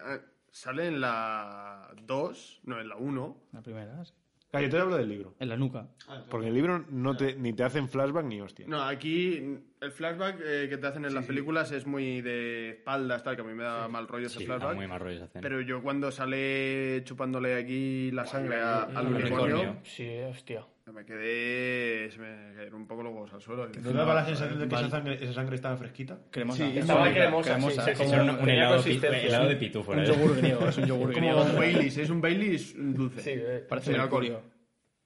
sale 0.49 0.87
en 0.87 1.01
la 1.01 1.93
2, 2.03 2.61
no, 2.63 2.79
en 2.79 2.89
la 2.89 2.95
1. 2.95 3.37
La 3.51 3.61
primera, 3.61 4.05
sí. 4.05 4.13
Ah, 4.55 4.61
yo 4.61 4.69
te 4.69 4.77
hablo 4.77 4.97
del 4.97 5.09
libro. 5.09 5.33
En 5.39 5.49
la 5.49 5.57
nuca. 5.57 5.87
Porque 6.29 6.45
en 6.45 6.49
el 6.49 6.53
libro 6.53 6.85
no 6.89 7.17
te, 7.17 7.35
ni 7.35 7.53
te 7.53 7.63
hacen 7.63 7.89
flashback 7.89 8.23
ni 8.25 8.39
hostia. 8.39 8.67
No, 8.67 8.83
aquí 8.83 9.57
el 9.81 9.91
flashback 9.91 10.39
eh, 10.45 10.67
que 10.69 10.77
te 10.77 10.85
hacen 10.85 11.05
en 11.05 11.15
las 11.15 11.25
películas 11.25 11.71
es 11.71 11.87
muy 11.87 12.21
de 12.21 12.69
espaldas, 12.69 13.23
tal, 13.23 13.35
que 13.35 13.41
a 13.41 13.45
mí 13.45 13.53
me 13.55 13.63
da 13.63 13.87
mal 13.87 14.07
rollo 14.07 14.27
ese 14.27 14.37
Sí, 14.39 14.45
da 14.45 14.57
flashback. 14.57 14.75
muy 14.75 14.87
mal 14.87 14.99
rollo 14.99 15.15
esa 15.15 15.25
escena. 15.25 15.41
Pero 15.41 15.59
yo 15.61 15.81
cuando 15.81 16.11
sale 16.11 17.01
chupándole 17.03 17.55
aquí 17.55 18.11
la 18.11 18.25
sangre 18.27 18.61
a- 18.61 18.83
al 18.83 19.07
unicornio. 19.07 19.77
Sí, 19.83 20.07
hostia. 20.29 20.63
Me 20.91 21.05
quedé. 21.05 22.11
Se 22.11 22.19
me 22.19 22.53
cayeron 22.55 22.81
un 22.81 22.87
poco 22.87 23.03
los 23.03 23.13
huevos 23.13 23.33
al 23.33 23.41
suelo. 23.41 23.67
¿No 23.67 23.71
te 23.71 23.93
daba 23.93 24.13
la 24.15 24.25
sensación 24.25 24.59
de 24.59 24.67
que 24.67 24.75
esa 24.75 24.89
sangre, 24.89 25.23
esa 25.23 25.33
sangre 25.33 25.55
estaba 25.55 25.77
fresquita? 25.77 26.19
Cremosa. 26.29 26.69
Sí, 26.69 26.77
Estaba 26.77 27.11
cremosa, 27.11 27.53
cremosa, 27.53 27.95
sí, 27.95 28.03
un, 28.03 28.49
helado, 28.49 28.83
helado 28.83 29.47
de 29.47 29.55
pitufo. 29.55 29.91
Un 29.91 29.99
¿eh? 29.99 30.05
yogur 30.05 30.35
griego, 30.37 30.67
es 30.67 30.77
un 30.77 30.85
yogur 30.87 31.13
griego. 31.13 31.37
Como 31.37 31.51
un 31.51 31.55
Baileys, 31.59 31.97
es 31.97 32.09
un 32.09 32.21
Baileys 32.21 32.75
dulce. 32.77 33.21
Sí, 33.21 33.29
eh, 33.33 33.65
Parece 33.67 33.91
Sin 33.91 34.01
alcohol. 34.01 34.41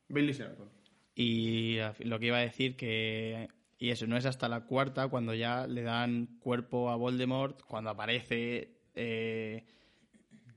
Baileys 0.09 0.37
sin 0.37 0.45
alcohol. 0.47 0.71
Y 1.13 1.77
lo 1.99 2.19
que 2.19 2.27
iba 2.27 2.37
a 2.37 2.41
decir 2.41 2.75
que... 2.75 3.49
Y 3.79 3.91
eso, 3.91 4.07
no 4.07 4.17
es 4.17 4.25
hasta 4.25 4.49
la 4.49 4.61
cuarta 4.61 5.07
cuando 5.07 5.35
ya 5.35 5.67
le 5.67 5.83
dan 5.83 6.37
cuerpo 6.39 6.89
a 6.89 6.95
Voldemort, 6.95 7.61
cuando 7.67 7.91
aparece 7.91 8.79
eh, 8.95 9.65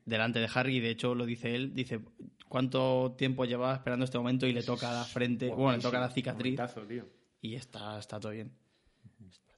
delante 0.07 0.39
de 0.39 0.49
Harry, 0.55 0.77
y 0.77 0.81
de 0.81 0.91
hecho 0.91 1.15
lo 1.15 1.27
dice 1.27 1.55
él, 1.55 1.75
dice 1.75 2.01
cuánto 2.51 3.15
tiempo 3.17 3.45
llevaba 3.47 3.75
esperando 3.75 4.05
este 4.05 4.19
momento 4.19 4.47
y 4.47 4.53
le 4.53 4.63
toca 4.63 4.93
la 4.93 5.05
frente, 5.05 5.49
bueno, 5.49 5.77
le 5.77 5.83
toca 5.83 6.01
la 6.01 6.11
cicatriz 6.11 6.59
Momentazo, 6.59 6.83
tío. 6.87 7.05
y 7.41 7.55
está, 7.55 7.99
está 7.99 8.19
todo 8.21 8.33
bien. 8.33 8.53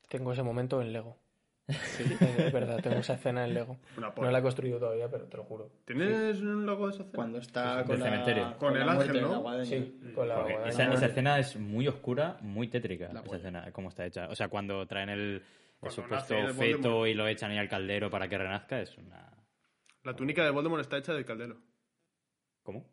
Tengo 0.09 0.33
ese 0.33 0.43
momento 0.43 0.81
en 0.83 0.93
Lego. 0.93 1.19
Es 1.67 2.53
verdad, 2.53 2.83
tengo 2.83 2.99
esa 2.99 3.15
escena 3.15 3.45
en 3.47 3.55
Lego. 3.55 3.79
No 3.97 4.31
la 4.31 4.39
he 4.39 4.43
construido 4.43 4.79
todavía, 4.79 5.09
pero 5.11 5.25
te 5.25 5.37
lo 5.39 5.45
juro. 5.45 5.71
¿Tienes 5.87 6.41
un 6.43 6.67
logo 6.67 6.89
de 6.89 6.95
esa 6.95 7.03
escena? 7.05 7.17
Cuando 7.17 7.39
está 7.39 7.83
Del 7.85 8.03
cementerio. 8.03 8.59
Con 8.59 8.73
Con 8.73 8.77
el 8.77 8.87
la 8.87 8.93
ángel, 8.93 9.23
¿no? 9.23 9.43
la. 9.57 9.65
Sí, 9.65 10.01
con 10.15 10.29
la 10.29 10.69
esa, 10.69 10.93
esa 10.93 11.07
escena 11.07 11.39
es 11.39 11.57
muy 11.57 11.89
oscura, 11.89 12.37
muy 12.43 12.69
tétrica, 12.69 13.07
esa 13.07 13.23
polla. 13.23 13.37
escena, 13.39 13.73
cómo 13.73 13.89
está 13.89 14.05
hecha. 14.05 14.29
O 14.29 14.35
sea, 14.35 14.49
cuando 14.49 14.87
traen 14.87 15.09
el, 15.09 15.43
el 15.81 15.91
supuesto 15.91 16.35
nace 16.35 16.41
el 16.41 16.53
feto 16.55 16.77
Voldemort. 16.91 17.09
y 17.09 17.15
lo 17.15 17.27
echan 17.29 17.51
ahí 17.53 17.59
al 17.59 17.69
caldero 17.71 18.11
para 18.11 18.29
que 18.29 18.37
renazca, 18.37 18.81
es 18.81 18.99
una... 18.99 19.33
La 20.05 20.15
túnica 20.15 20.45
de 20.45 20.51
Voldemort 20.51 20.83
está 20.83 20.99
hecha 20.99 21.15
del 21.15 21.25
caldero. 21.25 21.57
¿Cómo? 22.63 22.92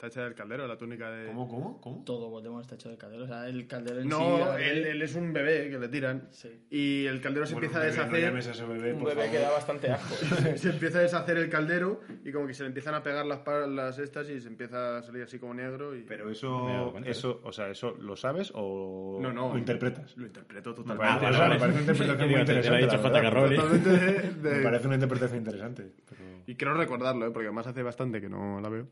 Está 0.00 0.06
hecha 0.06 0.24
del 0.24 0.34
caldero, 0.34 0.66
la 0.66 0.78
túnica 0.78 1.10
de... 1.10 1.26
¿Cómo, 1.26 1.46
cómo, 1.46 1.78
cómo? 1.78 2.04
Todo 2.04 2.30
Voldemort 2.30 2.62
está 2.62 2.74
hecho 2.76 2.88
de 2.88 2.96
caldero. 2.96 3.24
O 3.24 3.26
sea, 3.26 3.46
el 3.46 3.66
caldero 3.66 4.00
en 4.00 4.08
No, 4.08 4.56
sí... 4.56 4.62
él, 4.62 4.86
él 4.86 5.02
es 5.02 5.14
un 5.14 5.30
bebé 5.34 5.68
que 5.68 5.78
le 5.78 5.88
tiran. 5.88 6.26
Sí. 6.30 6.48
Y 6.70 7.04
el 7.04 7.20
caldero 7.20 7.44
se 7.44 7.52
Bueno, 7.52 7.66
empieza 7.66 7.80
a 7.80 7.84
bebé, 7.84 7.96
no 7.98 8.02
deshacer. 8.06 8.24
llames 8.30 8.46
a 8.46 8.50
ese 8.52 8.64
bebé, 8.64 8.92
Un 8.94 9.00
por 9.00 9.08
bebé 9.10 9.20
favor. 9.26 9.36
que 9.36 9.42
da 9.44 9.50
bastante 9.50 9.90
asco. 9.90 10.14
se 10.56 10.70
empieza 10.70 11.00
a 11.00 11.02
deshacer 11.02 11.36
el 11.36 11.50
caldero 11.50 12.00
y 12.24 12.32
como 12.32 12.46
que 12.46 12.54
se 12.54 12.62
le 12.62 12.68
empiezan 12.68 12.94
a 12.94 13.02
pegar 13.02 13.26
las, 13.26 13.40
pa- 13.40 13.66
las 13.66 13.98
estas 13.98 14.30
y 14.30 14.40
se 14.40 14.48
empieza 14.48 14.96
a 14.96 15.02
salir 15.02 15.22
así 15.24 15.38
como 15.38 15.52
negro 15.52 15.94
y... 15.94 16.00
Pero 16.04 16.24
Me 16.24 16.30
he 16.30 16.32
eso, 16.32 16.88
cuenta. 16.92 17.10
eso, 17.10 17.40
o 17.44 17.52
sea, 17.52 17.68
¿eso 17.68 17.94
lo 18.00 18.16
sabes 18.16 18.50
o 18.54 19.18
No, 19.20 19.34
no. 19.34 19.52
lo 19.52 19.58
interpretas? 19.58 20.16
Lo 20.16 20.24
interpreto 20.24 20.70
Me 20.70 20.76
totalmente. 20.76 21.26
vale, 21.26 21.36
vale. 21.36 21.54
me 21.56 21.60
parece 21.60 21.72
una 21.72 21.80
interpretación 21.82 22.18
muy 22.30 22.38
Digo, 22.38 22.44
te- 22.46 22.62
te 22.62 22.70
lo 22.70 22.74
ha 22.74 22.80
interesante. 22.80 22.96
dicho 22.96 22.96
la 22.96 23.02
J.K. 23.02 23.20
verdad. 23.20 23.32
Rowling. 23.42 23.56
Totalmente 23.84 23.90
de- 23.90 24.48
de- 24.50 24.56
Me 24.56 24.62
parece 24.64 24.86
una 24.86 24.96
interpretación 24.96 25.38
interesante. 25.40 25.92
pero- 26.08 26.20
Y 26.46 26.54
quiero 26.54 26.72
recordarlo, 26.72 27.26
¿eh? 27.26 27.30
porque 27.32 27.48
además 27.48 27.66
hace 27.66 27.82
bastante 27.82 28.18
que 28.22 28.30
no 28.30 28.62
la 28.62 28.70
veo. 28.70 28.86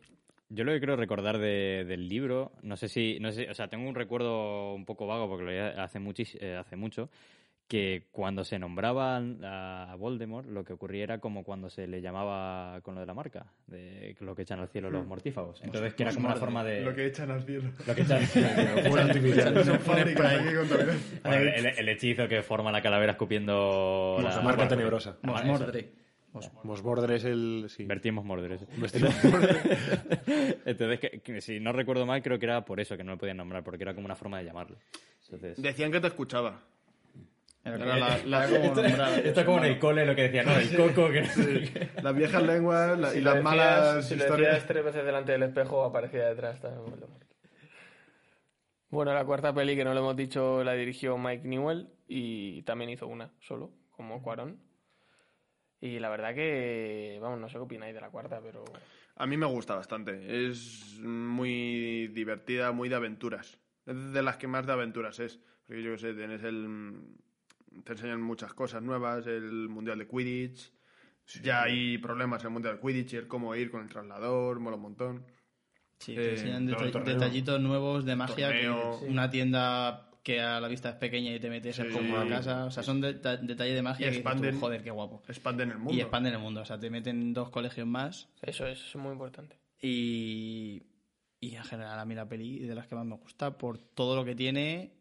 Yo 0.50 0.64
lo 0.64 0.72
que 0.72 0.80
creo 0.80 0.96
recordar 0.96 1.38
de- 1.38 1.84
del 1.86 2.08
libro, 2.08 2.52
no 2.62 2.76
sé 2.76 2.88
si, 2.88 3.18
no 3.20 3.30
sé, 3.32 3.50
o 3.50 3.54
sea, 3.54 3.68
tengo 3.68 3.88
un 3.88 3.94
recuerdo 3.94 4.72
un 4.74 4.84
poco 4.86 5.06
vago 5.06 5.28
porque 5.28 5.44
lo 5.44 5.50
leí 5.50 5.58
hace, 5.60 5.98
muchis- 6.00 6.38
eh, 6.40 6.56
hace 6.56 6.74
mucho, 6.76 7.10
que 7.66 8.04
cuando 8.12 8.44
se 8.44 8.58
nombraban 8.58 9.40
a 9.44 9.94
Voldemort, 9.98 10.48
lo 10.48 10.64
que 10.64 10.72
ocurría 10.72 11.02
era 11.04 11.18
como 11.18 11.44
cuando 11.44 11.68
se 11.68 11.86
le 11.86 12.00
llamaba 12.00 12.80
con 12.80 12.94
lo 12.94 13.00
de 13.02 13.06
la 13.06 13.12
marca, 13.12 13.44
de 13.66 14.16
lo 14.20 14.34
que 14.34 14.40
echan 14.40 14.58
al 14.60 14.68
cielo 14.68 14.88
los 14.90 15.06
mortífagos. 15.06 15.60
Entonces, 15.62 15.92
que 15.92 16.04
era 16.04 16.12
como 16.14 16.28
una 16.28 16.36
forma 16.40 16.64
de... 16.64 16.80
Lo 17.86 17.94
que 17.94 18.00
echan 18.02 18.16
al 18.16 18.26
cielo. 18.26 18.48
lo 18.56 18.64
que 18.74 18.80
echan- 18.94 19.68
el, 21.78 21.88
hechizo 21.90 22.26
que 22.26 22.42
forma 22.42 22.72
la 22.72 22.80
calavera 22.80 23.12
escupiendo 23.12 24.16
La 25.18 25.26
marca 25.26 25.42
tenebrosa. 25.60 26.07
Mosmordre 26.64 27.16
es 27.16 27.24
el... 27.24 27.66
Sí. 27.68 27.84
Vertimos 27.84 28.24
mordores. 28.24 28.62
Entonces, 30.64 31.00
que, 31.00 31.20
que 31.20 31.40
si 31.40 31.60
no 31.60 31.72
recuerdo 31.72 32.06
mal, 32.06 32.22
creo 32.22 32.38
que 32.38 32.46
era 32.46 32.64
por 32.64 32.80
eso 32.80 32.96
que 32.96 33.04
no 33.04 33.12
lo 33.12 33.18
podían 33.18 33.36
nombrar, 33.36 33.62
porque 33.64 33.82
era 33.84 33.94
como 33.94 34.04
una 34.06 34.16
forma 34.16 34.38
de 34.38 34.44
llamarlo. 34.44 34.76
Entonces, 35.24 35.60
Decían 35.62 35.92
que 35.92 36.00
te 36.00 36.06
escuchaba. 36.08 36.60
Era 37.64 37.76
la- 37.78 38.18
la- 38.24 38.46
como 38.48 38.80
Esto 38.80 39.40
es 39.40 39.44
como 39.44 39.58
en 39.58 39.64
el 39.64 39.78
cole 39.78 40.06
lo 40.06 40.14
que 40.14 40.22
decía, 40.30 40.42
no, 40.44 40.56
el 40.56 40.74
coco, 40.76 41.10
que 41.10 41.22
qué. 41.22 41.88
Las 42.02 42.14
viejas 42.14 42.42
lenguas 42.42 42.98
la- 42.98 43.10
Si 43.10 43.18
y 43.18 43.20
las 43.20 43.34
decías- 43.34 43.44
malas 43.44 44.06
si 44.08 44.14
lo 44.16 44.22
historias. 44.22 44.50
decías 44.52 44.66
tres 44.68 44.84
veces 44.84 45.04
delante 45.04 45.32
del 45.32 45.42
espejo, 45.42 45.84
aparecía 45.84 46.26
detrás 46.28 46.60
también. 46.60 46.94
Bueno, 48.90 49.12
la 49.12 49.24
cuarta 49.24 49.52
peli 49.52 49.76
que 49.76 49.84
no 49.84 49.92
lo 49.92 50.00
hemos 50.00 50.16
dicho 50.16 50.64
la 50.64 50.72
dirigió 50.72 51.18
Mike 51.18 51.46
Newell 51.46 51.88
y 52.06 52.62
también 52.62 52.88
hizo 52.90 53.06
una 53.06 53.30
solo, 53.40 53.70
como 53.90 54.22
Cuarón. 54.22 54.56
Y 55.80 55.98
la 56.00 56.08
verdad 56.08 56.34
que, 56.34 57.18
vamos, 57.20 57.38
no 57.40 57.48
sé 57.48 57.54
qué 57.54 57.60
opináis 57.60 57.94
de 57.94 58.00
la 58.00 58.10
cuarta, 58.10 58.40
pero 58.42 58.64
A 59.16 59.26
mí 59.26 59.36
me 59.36 59.46
gusta 59.46 59.74
bastante. 59.76 60.46
Es 60.48 60.98
muy 61.00 62.08
divertida, 62.08 62.72
muy 62.72 62.88
de 62.88 62.96
aventuras. 62.96 63.58
Es 63.86 64.12
de 64.12 64.22
las 64.22 64.36
que 64.36 64.46
más 64.48 64.66
de 64.66 64.72
aventuras 64.72 65.18
es. 65.20 65.40
Porque 65.66 65.82
yo 65.82 65.92
qué 65.92 65.98
sé, 65.98 66.14
tienes 66.14 66.42
el. 66.42 67.00
Te 67.84 67.92
enseñan 67.92 68.20
muchas 68.22 68.54
cosas 68.54 68.82
nuevas, 68.82 69.26
el 69.26 69.68
Mundial 69.68 69.98
de 69.98 70.08
Quidditch. 70.08 70.72
Ya 71.42 71.62
hay 71.64 71.98
problemas 71.98 72.42
en 72.42 72.46
el 72.48 72.52
Mundial 72.54 72.76
de 72.76 72.80
Quidditch 72.80 73.12
y 73.12 73.16
el 73.16 73.28
cómo 73.28 73.54
ir 73.54 73.70
con 73.70 73.82
el 73.82 73.88
traslador, 73.88 74.58
mola 74.60 74.76
un 74.76 74.82
montón. 74.82 75.26
Sí, 75.98 76.12
Eh, 76.12 76.16
te 76.16 76.30
enseñan 76.30 76.66
torneo. 76.68 77.04
detallitos 77.04 77.60
nuevos 77.60 78.04
de 78.04 78.16
magia. 78.16 78.48
Torneo. 78.48 78.98
que 79.00 79.06
Una 79.06 79.30
tienda 79.30 80.07
que 80.22 80.40
a 80.40 80.60
la 80.60 80.68
vista 80.68 80.90
es 80.90 80.96
pequeña 80.96 81.34
y 81.34 81.40
te 81.40 81.48
metes 81.48 81.76
Sí. 81.76 81.82
como 81.92 82.18
a 82.18 82.28
casa. 82.28 82.64
O 82.66 82.70
sea, 82.70 82.82
son 82.82 83.00
deta- 83.00 83.36
detalles 83.38 83.74
de 83.74 83.82
magia 83.82 84.06
Y 84.06 84.10
que 84.10 84.16
dices 84.18 84.24
tú, 84.24 84.38
expanden- 84.44 84.60
joder, 84.60 84.82
qué 84.82 84.90
guapo. 84.90 85.22
Expanden 85.28 85.70
el 85.70 85.78
mundo. 85.78 85.94
Y 85.94 86.00
expanden 86.00 86.32
el 86.34 86.38
mundo. 86.40 86.60
O 86.60 86.64
sea, 86.64 86.78
te 86.78 86.90
meten 86.90 87.32
dos 87.32 87.50
colegios 87.50 87.86
más 87.86 88.28
eso 88.42 88.66
es, 88.66 88.78
eso 88.78 88.98
es 88.98 89.02
muy 89.02 89.12
importante. 89.12 89.56
y, 89.80 90.82
y 91.40 91.54
en 91.54 91.64
general 91.64 91.98
a 91.98 92.04
mí 92.04 92.14
la 92.14 92.28
peli 92.28 92.58
de 92.60 92.74
las 92.74 92.86
que 92.88 92.94
más 92.96 93.06
me 93.06 93.16
gusta 93.16 93.56
por 93.56 93.78
todo 93.78 94.16
lo 94.16 94.24
que 94.24 94.34
tiene 94.34 94.92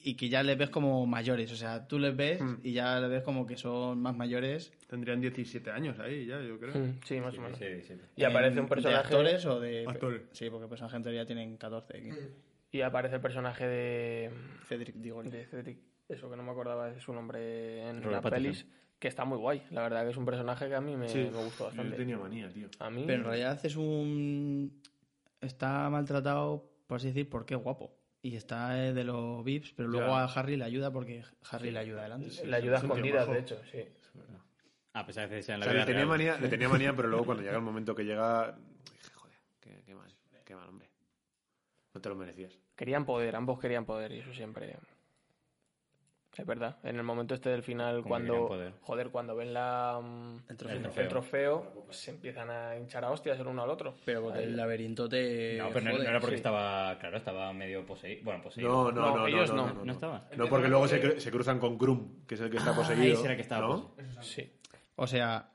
y 0.00 0.14
que 0.14 0.28
ya 0.28 0.42
les 0.44 0.56
ves 0.56 0.70
como 0.70 1.04
mayores. 1.06 1.50
O 1.50 1.56
sea, 1.56 1.88
tú 1.88 1.98
les 1.98 2.14
ves 2.14 2.40
Mm. 2.40 2.54
y 2.62 2.72
ya 2.72 3.00
les 3.00 3.10
ves 3.10 3.22
como 3.22 3.46
que 3.46 3.56
son 3.56 4.00
más 4.00 4.14
mayores. 4.16 4.70
Tendrían 4.86 5.20
17 5.20 5.70
años 5.72 5.98
ahí 5.98 6.26
ya, 6.26 6.40
yo 6.40 6.58
creo. 6.60 6.74
Mm, 6.78 7.00
Sí, 7.04 7.18
más 7.20 7.36
o 7.36 7.40
menos. 7.40 7.58
Sí, 7.58 7.64
sí. 7.82 7.94
Y 8.16 8.22
aparece 8.24 8.60
un 8.60 8.68
personaje. 8.68 8.96
¿De 8.98 9.04
actores 9.04 9.44
o 9.46 9.58
de...? 9.58 9.84
Actores. 9.88 10.22
Sí, 10.32 10.48
porque 10.50 10.68
personajes 10.68 10.96
en 10.98 11.02
teoría 11.02 11.26
tienen 11.26 11.56
14. 11.56 12.00
15. 12.00 12.28
Y 12.70 12.80
aparece 12.82 13.16
el 13.16 13.20
personaje 13.20 13.66
de. 13.66 14.30
Cedric 14.66 14.96
Diggory. 14.96 15.30
de 15.30 15.46
Cedric. 15.46 15.78
Eso 16.08 16.30
que 16.30 16.36
no 16.36 16.42
me 16.42 16.50
acordaba 16.50 16.90
de 16.90 17.00
su 17.00 17.12
nombre 17.12 17.86
en 17.88 17.96
las 18.10 18.22
Pattinson. 18.22 18.30
pelis. 18.30 18.66
Que 18.98 19.08
está 19.08 19.24
muy 19.24 19.38
guay. 19.38 19.62
La 19.70 19.82
verdad 19.82 20.04
que 20.04 20.10
es 20.10 20.16
un 20.16 20.24
personaje 20.24 20.68
que 20.68 20.74
a 20.74 20.80
mí 20.80 20.96
me, 20.96 21.08
Sí, 21.08 21.18
me 21.18 21.44
gustó 21.44 21.64
yo 21.64 21.64
bastante. 21.66 21.96
tenía 21.96 22.18
manía, 22.18 22.48
tío. 22.52 22.68
A 22.80 22.90
mí. 22.90 23.04
Pero 23.06 23.18
en 23.20 23.24
realidad 23.26 23.60
es 23.64 23.76
un... 23.76 24.82
Está 25.40 25.88
maltratado, 25.88 26.68
por 26.88 26.96
así 26.96 27.08
decir, 27.08 27.28
porque 27.30 27.54
es 27.54 27.60
guapo. 27.62 27.94
Y 28.22 28.34
está 28.34 28.72
de 28.72 29.04
los 29.04 29.44
VIPs, 29.44 29.72
pero 29.74 29.88
luego 29.88 30.16
a 30.16 30.24
Harry 30.24 30.56
le 30.56 30.64
ayuda 30.64 30.90
porque 30.92 31.22
Harry 31.48 31.70
le 31.70 31.78
ayuda 31.78 32.00
adelante. 32.00 32.28
la 32.46 32.56
ayuda 32.56 32.78
es 32.78 32.82
un 32.82 32.88
tío 32.88 32.94
escondida, 32.96 33.20
majo. 33.20 33.32
de 33.34 33.38
hecho, 33.38 33.60
sí. 33.70 33.84
A 34.94 35.06
pesar 35.06 35.28
de 35.28 35.36
que 35.36 35.42
sea 35.42 35.54
en 35.54 35.62
O 35.62 35.64
la 35.66 35.70
sea, 35.70 35.72
vida 35.74 35.80
le 35.82 35.86
tenía, 35.86 35.98
real. 36.00 36.08
manía, 36.08 36.38
le 36.40 36.48
tenía 36.48 36.68
manía, 36.68 36.92
pero 36.96 37.06
luego 37.08 37.24
cuando 37.26 37.44
llega 37.44 37.56
el 37.56 37.62
momento 37.62 37.94
que 37.94 38.02
llega, 38.04 38.58
dije, 38.92 39.12
joder, 39.14 39.36
qué, 39.60 39.82
qué 39.86 39.94
mal, 39.94 40.12
qué 40.44 40.54
mal, 40.56 40.68
hombre. 40.68 40.87
No 41.98 42.02
te 42.02 42.08
lo 42.10 42.14
merecías. 42.14 42.56
Querían 42.76 43.04
poder, 43.04 43.34
ambos 43.34 43.58
querían 43.58 43.84
poder 43.84 44.12
y 44.12 44.20
eso 44.20 44.32
siempre. 44.32 44.76
Es 46.36 46.46
verdad. 46.46 46.76
En 46.84 46.94
el 46.94 47.02
momento 47.02 47.34
este 47.34 47.48
del 47.50 47.64
final, 47.64 47.96
Como 47.96 48.08
cuando. 48.10 48.72
Joder, 48.82 49.08
cuando 49.10 49.34
ven 49.34 49.52
la. 49.52 50.00
El 50.48 50.56
trofeo. 50.56 50.76
el 50.76 50.82
trofeo. 50.84 51.08
trofeo, 51.08 51.82
pues 51.86 51.96
se 51.96 52.12
empiezan 52.12 52.48
a 52.50 52.76
hinchar 52.76 53.04
a 53.04 53.10
hostias 53.10 53.40
el 53.40 53.48
uno 53.48 53.64
al 53.64 53.70
otro. 53.70 53.96
Pero 54.04 54.22
porque 54.22 54.44
el 54.44 54.56
laberinto 54.56 55.08
te... 55.08 55.56
No, 55.58 55.70
pero 55.70 55.80
no, 55.90 56.00
era 56.00 56.20
porque 56.20 56.36
sí. 56.36 56.38
estaba, 56.38 56.96
claro, 57.00 57.16
estaba 57.16 57.52
medio 57.52 57.84
poseído. 57.84 58.22
Bueno, 58.22 58.40
poseído. 58.44 58.70
No, 58.70 58.92
no, 58.92 59.00
No, 59.00 59.08
no, 59.10 59.16
no, 59.22 59.26
ellos 59.26 59.50
no, 59.50 59.56
no. 59.56 59.66
no, 59.66 59.74
no, 59.74 59.84
¿No 59.86 59.92
estaba? 59.92 60.28
No, 60.36 60.46
porque 60.48 60.68
luego 60.68 60.86
se, 60.86 61.02
cru- 61.02 61.18
se 61.18 61.32
cruzan 61.32 61.58
con 61.58 61.76
Grum, 61.76 62.24
que 62.28 62.36
es 62.36 62.40
el 62.40 62.50
que 62.50 62.58
está 62.58 62.70
Ah, 62.70 62.76
poseído. 62.76 63.20
el 63.28 63.34
que 63.34 63.42
estaba 63.42 63.66
¿no? 63.66 63.94
Sí. 64.20 64.52
O 64.94 65.08
sea, 65.08 65.50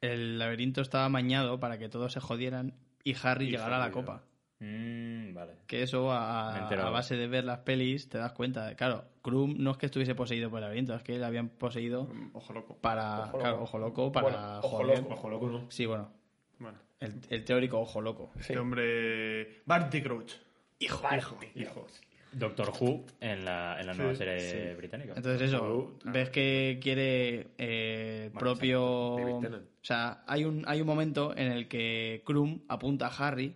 el 0.00 0.38
laberinto 0.38 0.80
estaba 0.82 1.06
amañado 1.06 1.58
para 1.58 1.78
que 1.78 1.88
todos 1.88 2.12
se 2.12 2.20
jodieran 2.20 2.74
y 3.02 3.16
Harry 3.20 3.46
Y 3.48 3.50
llegara 3.50 3.74
a 3.82 3.88
la 3.88 3.90
copa. 3.90 4.22
Mm, 4.60 5.34
vale. 5.34 5.52
Que 5.66 5.82
eso, 5.82 6.10
a, 6.10 6.66
a 6.68 6.90
base 6.90 7.16
de 7.16 7.28
ver 7.28 7.44
las 7.44 7.60
pelis, 7.60 8.08
te 8.08 8.18
das 8.18 8.32
cuenta. 8.32 8.74
Claro, 8.74 9.04
Krum 9.22 9.54
no 9.58 9.70
es 9.70 9.76
que 9.76 9.86
estuviese 9.86 10.14
poseído 10.14 10.50
por 10.50 10.58
el 10.58 10.62
laberinto, 10.64 10.94
es 10.94 11.02
que 11.02 11.16
le 11.18 11.24
habían 11.24 11.48
poseído 11.48 12.08
Ojo 12.32 12.52
loco. 12.52 12.76
para... 12.80 13.26
Ojo 13.28 13.38
claro, 13.38 13.52
loco. 13.52 13.62
ojo 13.64 13.78
loco 13.78 14.12
para 14.12 14.28
Bueno, 14.28 14.58
ojo 14.58 14.68
joder. 14.78 14.98
loco. 14.98 15.14
Ojo 15.14 15.28
loco, 15.30 15.48
¿no? 15.48 15.70
Sí, 15.70 15.86
bueno, 15.86 16.10
Bueno, 16.58 16.78
el, 17.00 17.14
el 17.30 17.44
teórico 17.44 17.78
ojo 17.78 18.00
loco. 18.00 18.30
Sí. 18.34 18.40
este 18.40 18.58
hombre... 18.58 19.60
Barty 19.64 20.02
Crouch. 20.02 20.32
Hijo, 20.80 21.06
hijo, 21.16 21.38
hijo. 21.54 21.86
Doctor 22.30 22.70
Who 22.78 23.04
en 23.20 23.44
la, 23.44 23.80
en 23.80 23.86
la 23.86 23.94
nueva 23.94 24.14
serie 24.14 24.74
británica. 24.74 25.14
Entonces 25.16 25.40
eso, 25.48 25.94
ves 26.04 26.28
que 26.30 26.78
quiere 26.82 27.48
eh, 27.56 28.30
Bueno, 28.34 28.38
propio... 28.38 29.14
O 29.38 29.40
sea, 29.82 30.24
hay 30.26 30.44
un, 30.44 30.64
hay 30.66 30.80
un 30.80 30.86
momento 30.86 31.34
en 31.36 31.50
el 31.52 31.68
que 31.68 32.22
Krum 32.26 32.60
apunta 32.68 33.06
a 33.06 33.28
Harry 33.28 33.54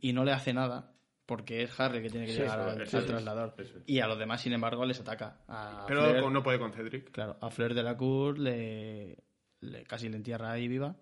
y 0.00 0.12
no 0.12 0.24
le 0.24 0.32
hace 0.32 0.52
nada 0.52 0.92
porque 1.26 1.62
es 1.62 1.80
Harry 1.80 1.98
el 1.98 2.02
que 2.02 2.10
tiene 2.10 2.26
que 2.26 2.32
Sí, 2.32 2.38
llegar 2.40 2.58
eso- 2.60 2.68
al, 2.70 2.80
eso 2.82 2.96
al 2.98 3.02
es, 3.04 3.08
traslador. 3.08 3.54
es. 3.58 3.74
Y 3.86 4.00
a 4.00 4.06
los 4.06 4.18
demás, 4.18 4.40
sin 4.40 4.52
embargo, 4.52 4.84
les 4.84 5.00
ataca. 5.00 5.40
A 5.48 5.84
Pero 5.88 6.30
no 6.30 6.42
puede 6.42 6.58
con 6.58 6.72
Cedric. 6.72 7.10
Claro, 7.10 7.38
a 7.40 7.50
Fleur 7.50 7.72
de 7.74 7.82
la 7.82 7.96
Cour 7.96 8.38
le, 8.38 9.16
le- 9.60 9.84
casi 9.84 10.08
le 10.08 10.16
entierra 10.16 10.50
ahí 10.52 10.68
viva 10.68 10.96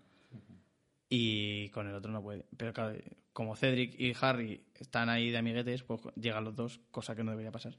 y 1.08 1.68
con 1.70 1.88
el 1.88 1.94
otro 1.94 2.12
no 2.12 2.22
puede. 2.22 2.46
Pero 2.56 2.72
claro, 2.72 2.96
como 3.32 3.56
Cedric 3.56 3.98
y 3.98 4.12
Harry 4.20 4.64
están 4.78 5.08
ahí 5.08 5.30
de 5.30 5.38
amiguetes, 5.38 5.82
pues 5.82 6.00
llegan 6.16 6.44
los 6.44 6.54
dos, 6.54 6.80
cosa 6.90 7.16
que 7.16 7.24
no 7.24 7.30
debería 7.32 7.50
pasar. 7.52 7.76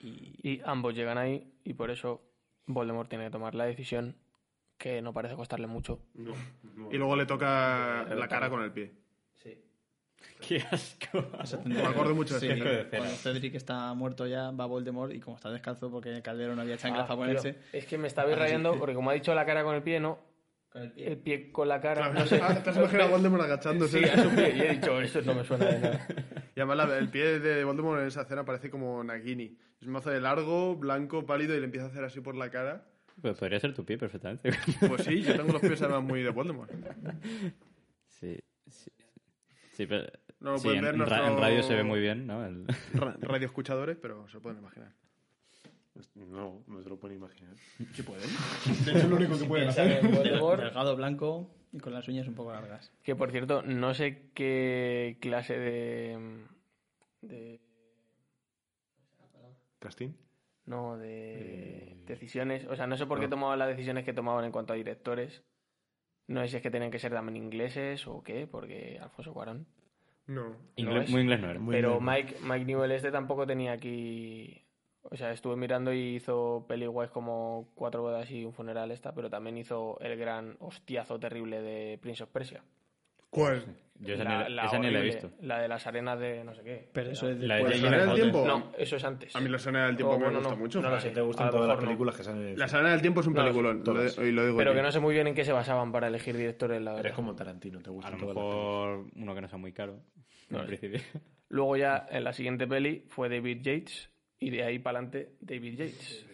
Y 0.00 0.36
Y 0.42 0.60
ambos 0.64 0.94
llegan 0.94 1.18
ahí 1.18 1.52
y 1.64 1.74
por 1.74 1.90
eso 1.90 2.22
Voldemort 2.66 3.08
tiene 3.08 3.24
que 3.26 3.30
tomar 3.30 3.54
la 3.54 3.64
decisión 3.64 4.16
que 4.78 5.00
no 5.00 5.12
parece 5.12 5.36
costarle 5.36 5.66
mucho. 5.66 6.00
No, 6.14 6.34
no. 6.74 6.92
Y 6.92 6.96
luego 6.98 7.16
le 7.16 7.26
toca 7.26 8.04
la 8.14 8.28
cara 8.28 8.50
con 8.50 8.62
el 8.62 8.72
pie. 8.72 8.92
¡Qué 10.46 10.62
asco! 10.70 11.24
Me 11.64 11.80
acuerdo 11.82 12.14
mucho 12.14 12.38
de 12.38 12.54
Sí, 12.54 12.60
cuando 12.90 13.14
Cedric 13.16 13.54
está 13.54 13.92
muerto 13.94 14.26
ya, 14.26 14.50
va 14.50 14.66
Voldemort 14.66 15.12
y 15.12 15.20
como 15.20 15.36
está 15.36 15.50
descalzo 15.50 15.90
porque 15.90 16.10
en 16.10 16.16
el 16.16 16.22
caldero 16.22 16.54
no 16.54 16.62
había 16.62 16.76
chanclas 16.76 17.04
Ah, 17.04 17.08
para 17.08 17.18
ponerse... 17.18 17.58
es 17.72 17.86
que 17.86 17.98
me 17.98 18.06
estaba 18.08 18.34
rayando 18.34 18.78
porque 18.78 18.94
como 18.94 19.10
ha 19.10 19.14
dicho 19.14 19.34
la 19.34 19.44
cara 19.46 19.62
con 19.64 19.74
el 19.74 19.82
pie, 19.82 20.00
no. 20.00 20.18
El 20.94 21.16
pie 21.16 21.50
con 21.52 21.68
la 21.68 21.80
cara. 21.80 22.10
Claro, 22.10 22.14
No 22.20 22.26
sé. 22.26 22.36
te 22.64 22.70
has 22.70 22.76
imaginado 22.76 23.08
a 23.08 23.12
Voldemort 23.12 23.42
agachándose. 23.44 23.98
Sí, 23.98 24.04
a 24.04 24.22
su 24.22 24.28
pie. 24.28 24.54
Y 24.56 24.60
he 24.60 24.70
dicho, 24.74 25.00
eso 25.00 25.22
no 25.22 25.34
me 25.34 25.42
suena 25.42 25.64
de 25.66 25.78
nada. 25.80 26.06
Y 26.54 26.60
además 26.60 26.76
la- 26.76 26.98
el 26.98 27.08
pie 27.08 27.40
de 27.40 27.64
Voldemort 27.64 28.00
en 28.02 28.08
esa 28.08 28.22
escena 28.22 28.44
parece 28.44 28.68
como 28.68 29.02
Nagini. 29.02 29.56
Es 29.80 29.86
un 29.86 29.92
mazo 29.94 30.10
de 30.10 30.20
largo, 30.20 30.76
blanco, 30.76 31.24
pálido 31.24 31.54
y 31.54 31.60
le 31.60 31.64
empieza 31.64 31.86
a 31.86 31.88
hacer 31.90 32.04
así 32.04 32.20
por 32.20 32.34
la 32.36 32.50
cara. 32.50 32.84
Pues 33.22 33.38
podría 33.38 33.58
ser 33.58 33.72
tu 33.72 33.86
pie 33.86 33.96
perfectamente. 33.96 34.50
Pues 34.86 35.04
sí, 35.04 35.22
yo 35.22 35.34
tengo 35.34 35.52
los 35.52 35.62
pies 35.62 35.80
además 35.80 36.02
muy 36.02 36.22
de 36.22 36.28
Voldemort. 36.30 36.70
sí, 38.08 38.38
sí. 38.68 38.90
Sí, 39.76 39.86
pero... 39.86 40.06
No 40.40 40.52
lo 40.52 40.58
sí, 40.58 40.64
pueden 40.68 40.78
en, 40.78 40.84
ver 40.84 40.94
en 40.94 40.98
nuestro- 40.98 41.26
en 41.26 41.38
radio 41.38 41.62
se 41.62 41.74
ve 41.74 41.82
muy 41.84 42.00
bien, 42.00 42.26
¿no? 42.26 42.44
El- 42.44 42.64
Radio 43.20 43.46
escuchadores, 43.46 43.96
pero 44.00 44.26
se 44.28 44.34
lo 44.34 44.40
pueden 44.42 44.58
imaginar. 44.58 44.92
No, 46.14 46.62
no 46.66 46.82
se 46.82 46.88
lo 46.90 46.98
pueden 46.98 47.16
imaginar. 47.18 47.54
Sí 47.94 48.02
pueden. 48.02 48.28
De 48.84 48.90
hecho, 48.90 48.98
es 48.98 49.08
lo 49.08 49.16
único 49.16 49.38
que 49.38 49.44
pueden 49.46 49.68
hacer. 49.68 50.02
Delgado, 50.10 50.94
blanco 50.96 51.50
y 51.72 51.78
con 51.78 51.92
las 51.94 52.06
uñas 52.08 52.28
un 52.28 52.34
poco 52.34 52.52
largas. 52.52 52.92
que 53.02 53.16
por 53.16 53.30
cierto, 53.30 53.62
no 53.62 53.94
sé 53.94 54.30
qué 54.34 55.16
clase 55.20 55.58
de. 55.58 56.18
de 57.22 57.60
¿Castín? 59.78 60.16
no, 60.66 60.96
de 60.98 61.92
Eh, 61.92 61.96
decisiones. 62.06 62.66
O 62.66 62.76
sea, 62.76 62.86
no 62.86 62.96
sé 62.96 63.06
por 63.06 63.18
qué 63.20 63.26
no. 63.26 63.30
tomaban 63.30 63.58
las 63.58 63.68
decisiones 63.68 64.04
que 64.04 64.12
tomaban 64.12 64.44
en 64.44 64.52
cuanto 64.52 64.72
a 64.72 64.76
directores. 64.76 65.42
No 66.28 66.40
sé 66.42 66.48
si 66.48 66.56
es 66.56 66.62
que 66.62 66.70
tenían 66.70 66.90
que 66.90 66.98
ser 66.98 67.12
también 67.12 67.36
ingleses 67.36 68.06
o 68.06 68.22
qué, 68.22 68.46
porque 68.46 68.98
Alfonso 69.00 69.32
Cuarón. 69.32 69.66
No. 70.26 70.56
Inglés- 70.76 71.04
es. 71.04 71.10
muy 71.10 71.20
inglés 71.22 71.40
no 71.40 71.50
era. 71.50 71.60
Muy 71.60 71.74
Pero. 71.74 72.00
Mike, 72.00 72.36
Mike 72.42 72.64
Newell 72.64 72.90
este 72.92 73.10
tampoco 73.12 73.46
tenía 73.46 73.72
aquí... 73.72 74.62
O 75.08 75.16
sea, 75.16 75.30
estuve 75.30 75.54
mirando 75.54 75.92
y 75.92 76.16
hizo 76.16 76.64
peli 76.66 76.86
guays 76.86 77.12
como 77.12 77.68
Cuatro 77.76 78.02
bodas 78.02 78.28
y 78.32 78.44
un 78.44 78.52
funeral 78.52 78.90
esta, 78.90 79.14
pero 79.14 79.30
también 79.30 79.56
hizo 79.56 80.00
el 80.00 80.16
gran 80.18 80.56
hostiazo 80.58 81.20
terrible 81.20 81.62
de 81.62 81.96
Prince 81.98 82.24
of 82.24 82.30
Persia. 82.30 82.64
¿Cuál? 83.36 83.64
Yo 83.98 84.14
esa, 84.14 84.24
La- 84.24 84.46
ni, 84.48 84.54
la 84.54 84.64
esa 84.66 84.78
ni 84.78 84.90
la 84.90 84.98
he 84.98 85.02
visto. 85.02 85.30
La 85.40 85.58
de 85.60 85.68
las 85.68 85.86
arenas 85.86 86.18
de 86.20 86.44
no 86.44 86.54
sé 86.54 86.62
qué. 86.62 86.88
Pero 86.92 87.10
eso 87.12 87.30
es 87.30 87.38
La 87.38 87.56
de 87.56 87.78
¿La 87.78 87.98
del 88.06 88.14
tiempo? 88.14 88.44
No, 88.46 88.70
eso 88.76 88.96
es 88.96 89.04
antes. 89.04 89.34
A 89.34 89.40
mí 89.40 89.48
la 89.48 89.56
escena 89.56 89.86
del 89.86 89.96
tiempo 89.96 90.12
Oh, 90.14 90.18
me 90.18 90.24
bueno, 90.24 90.38
gusta 90.40 90.54
no, 90.54 90.60
mucho. 90.60 90.82
no 90.82 90.88
¿A 90.88 91.00
sé. 91.00 91.08
ti 91.08 91.14
te 91.14 91.20
A 91.20 91.22
gustan 91.22 91.50
todas 91.50 91.60
las 91.66 91.68
mejor 91.76 91.82
no. 91.84 91.88
películas 91.88 92.16
que 92.16 92.22
salen 92.24 92.42
en 92.42 92.48
el 92.48 92.58
La 92.58 92.68
cine? 92.68 92.78
escena 92.78 92.92
del 92.92 93.00
tiempo 93.00 93.20
es 93.22 93.26
un 93.26 93.32
No, 93.34 93.42
peliculón. 93.42 93.78
lo 93.78 93.84
todas. 93.84 94.16
de- 94.16 94.28
y 94.28 94.32
lo 94.32 94.44
digo 94.44 94.58
Pero 94.58 94.74
que 94.74 94.82
no 94.82 94.92
sé 94.92 95.00
muy 95.00 95.14
bien 95.14 95.26
en 95.28 95.34
qué 95.34 95.44
se 95.46 95.52
basaban 95.52 95.92
para 95.92 96.08
elegir 96.08 96.36
directores, 96.36 96.82
la 96.82 96.98
Eres 97.00 97.12
como 97.14 97.34
Tarantino, 97.34 97.80
te 97.80 97.88
A 97.88 97.92
gustan 97.92 98.12
lo 98.12 98.18
las 98.18 98.26
películas. 98.26 98.54
mejor 98.54 99.06
uno 99.16 99.34
que 99.34 99.40
no 99.40 99.48
sea 99.48 99.58
muy 99.58 99.72
caro. 99.72 99.98
No 100.50 100.60
en 100.60 100.66
principio. 100.66 101.00
Luego 101.48 101.76
ya 101.78 102.06
en 102.10 102.22
la 102.24 102.32
siguiente 102.34 102.66
peli 102.66 103.04
fue 103.08 103.28
David 103.30 103.62
Yates 103.62 104.10
y 104.38 104.50
de 104.50 104.62
ahí 104.62 104.78
para 104.78 104.98
adelante 104.98 105.36
David 105.40 105.72
Yates. 105.78 106.26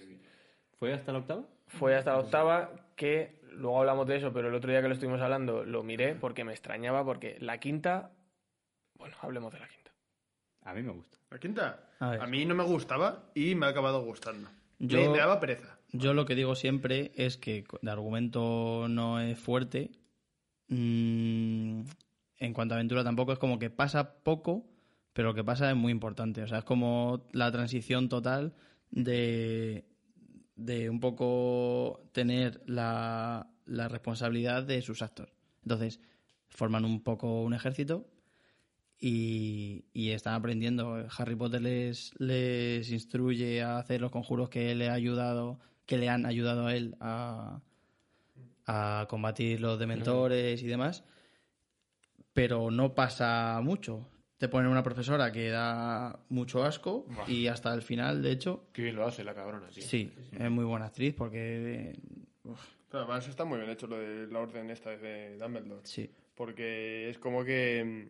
¿Fue 0.81 0.93
hasta 0.93 1.13
la 1.13 1.19
octava? 1.19 1.45
Fue 1.69 1.95
hasta 1.95 2.13
la 2.13 2.19
octava 2.19 2.71
que 2.97 3.41
luego 3.57 3.79
hablamos 3.81 4.07
de 4.07 4.17
eso, 4.17 4.33
pero 4.33 4.49
el 4.49 4.55
otro 4.55 4.71
día 4.71 4.83
que 4.83 4.89
lo 4.89 4.95
estuvimos 4.95 5.21
hablando 5.21 5.65
lo 5.65 5.83
miré 5.83 6.15
porque 6.15 6.45
me 6.45 6.53
extrañaba 6.53 7.05
porque 7.05 7.37
la 7.41 7.59
quinta, 7.59 8.11
bueno, 8.99 9.17
hablemos 9.21 9.53
de 9.53 9.61
la 9.61 9.69
quinta. 9.69 9.91
A 10.63 10.75
mí 10.75 10.83
me 10.83 10.93
gusta. 10.93 11.19
¿La 11.31 11.39
quinta? 11.39 11.89
A 11.99 12.27
mí 12.27 12.45
no 12.45 12.55
me 12.55 12.65
gustaba 12.65 13.25
y 13.35 13.55
me 13.55 13.67
ha 13.67 13.71
acabado 13.71 14.03
gustando. 14.05 14.49
Yo- 14.79 14.99
Me, 15.01 15.09
me 15.09 15.19
daba 15.19 15.41
pereza. 15.41 15.79
Yo 15.93 16.15
lo 16.15 16.25
que 16.25 16.35
digo 16.35 16.55
siempre 16.55 17.13
es 17.17 17.37
que 17.37 17.65
de 17.83 17.91
argumento 17.91 18.87
no 18.89 19.21
es 19.21 19.39
fuerte. 19.39 19.91
Mm, 20.69 21.83
en 22.39 22.55
cuanto 22.55 22.75
a 22.75 22.79
aventura 22.79 23.05
tampoco 23.05 23.33
es 23.33 23.39
como 23.39 23.59
que 23.59 23.71
pasa 23.71 24.15
poco, 24.23 24.65
pero 25.13 25.29
lo 25.29 25.35
que 25.35 25.45
pasa 25.45 25.71
es 25.71 25.77
muy 25.77 25.93
importante. 25.93 26.43
O 26.43 26.47
sea, 26.49 26.59
es 26.59 26.65
como 26.65 27.27
la 27.33 27.53
transición 27.53 28.09
total 28.09 28.55
de, 28.91 29.85
de 30.57 30.91
un 30.91 31.01
poco 31.01 32.03
tener 32.13 32.63
la, 32.67 33.49
la 33.67 33.89
responsabilidad 33.89 34.63
de 34.65 34.83
sus 34.83 35.03
actos. 35.03 35.31
Entonces, 35.63 36.01
forman 36.49 36.85
un 36.85 37.03
poco 37.03 37.43
un 37.43 37.55
ejército 37.55 38.07
y, 38.99 39.85
y 39.93 40.11
están 40.11 40.35
aprendiendo. 40.35 41.07
Harry 41.17 41.35
Potter 41.35 41.63
les, 41.63 42.13
les 42.19 42.91
instruye 42.91 43.63
a 43.63 43.79
hacer 43.79 44.01
los 44.01 44.11
conjuros 44.11 44.49
que 44.49 44.75
le 44.75 44.89
ha 44.89 44.93
ayudado, 44.93 45.59
que 45.87 45.99
le 45.99 46.09
han 46.09 46.27
ayudado 46.27 46.67
a 46.67 46.77
él 46.77 46.97
a, 47.01 47.61
a 48.67 49.07
combatir 49.09 49.61
los 49.61 49.79
dementores 49.79 50.63
y 50.63 50.67
demás. 50.67 51.05
Pero 52.33 52.71
no 52.71 52.95
pasa 52.95 53.61
mucho. 53.63 54.09
Te 54.43 54.49
ponen 54.49 54.73
una 54.73 54.83
profesora 54.83 55.31
que 55.31 55.51
da 55.51 56.19
mucho 56.31 56.65
asco 56.65 57.07
y 57.29 57.47
hasta 57.47 57.73
el 57.73 57.81
final, 57.81 58.25
de 58.25 58.33
hecho, 58.33 58.65
Qué 58.73 58.83
bien 58.83 58.97
lo 58.97 59.07
hace 59.07 59.23
la 59.23 59.37
cabrona, 59.37 59.69
tío. 59.69 59.85
sí, 59.85 60.13
es 60.33 60.51
muy 60.51 60.65
buena 60.65 60.87
actriz 60.87 61.15
porque 61.15 61.97
Pero 62.43 63.05
además 63.05 63.29
está 63.29 63.45
muy 63.45 63.59
bien 63.61 63.71
hecho 63.71 63.87
lo 63.87 63.99
de 64.01 64.27
la 64.27 64.41
orden 64.41 64.69
esta 64.71 64.91
de 64.97 65.37
Dumbledore. 65.39 65.83
sí. 65.87 66.11
Porque 66.35 67.09
es 67.09 67.21
como 67.21 67.45
que, 67.45 68.09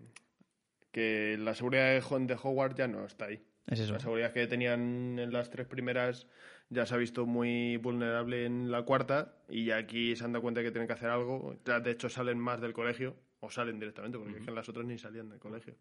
que 0.91 1.37
la 1.39 1.55
seguridad 1.55 1.89
de 1.93 2.35
Hogwarts 2.43 2.77
ya 2.79 2.89
no 2.89 3.05
está 3.05 3.27
ahí. 3.27 3.45
Es 3.67 3.81
eso. 3.81 3.93
La 3.93 4.01
seguridad 4.01 4.33
que 4.33 4.47
tenían 4.47 5.19
en 5.19 5.31
las 5.35 5.51
tres 5.51 5.67
primeras 5.67 6.29
ya 6.71 6.87
se 6.87 6.95
ha 6.95 6.97
visto 6.97 7.27
muy 7.27 7.77
vulnerable 7.77 8.47
en 8.47 8.71
la 8.71 8.85
cuarta 8.85 9.35
y 9.51 9.71
aquí 9.71 10.17
se 10.17 10.25
han 10.25 10.33
dado 10.33 10.41
cuenta 10.41 10.61
de 10.61 10.65
que 10.69 10.73
tienen 10.73 10.87
que 10.87 10.95
hacer 10.95 11.11
algo. 11.11 11.59
Ya, 11.67 11.79
de 11.81 11.91
hecho, 11.91 12.09
salen 12.09 12.39
más 12.39 12.63
del 12.63 12.73
colegio 12.73 13.17
o 13.41 13.51
salen 13.51 13.79
directamente, 13.79 14.17
porque 14.17 14.39
es 14.39 14.41
que 14.41 14.49
en 14.49 14.55
las 14.55 14.71
otras 14.71 14.87
ni 14.87 14.97
salían 14.97 15.29
del 15.29 15.39
colegio. 15.39 15.75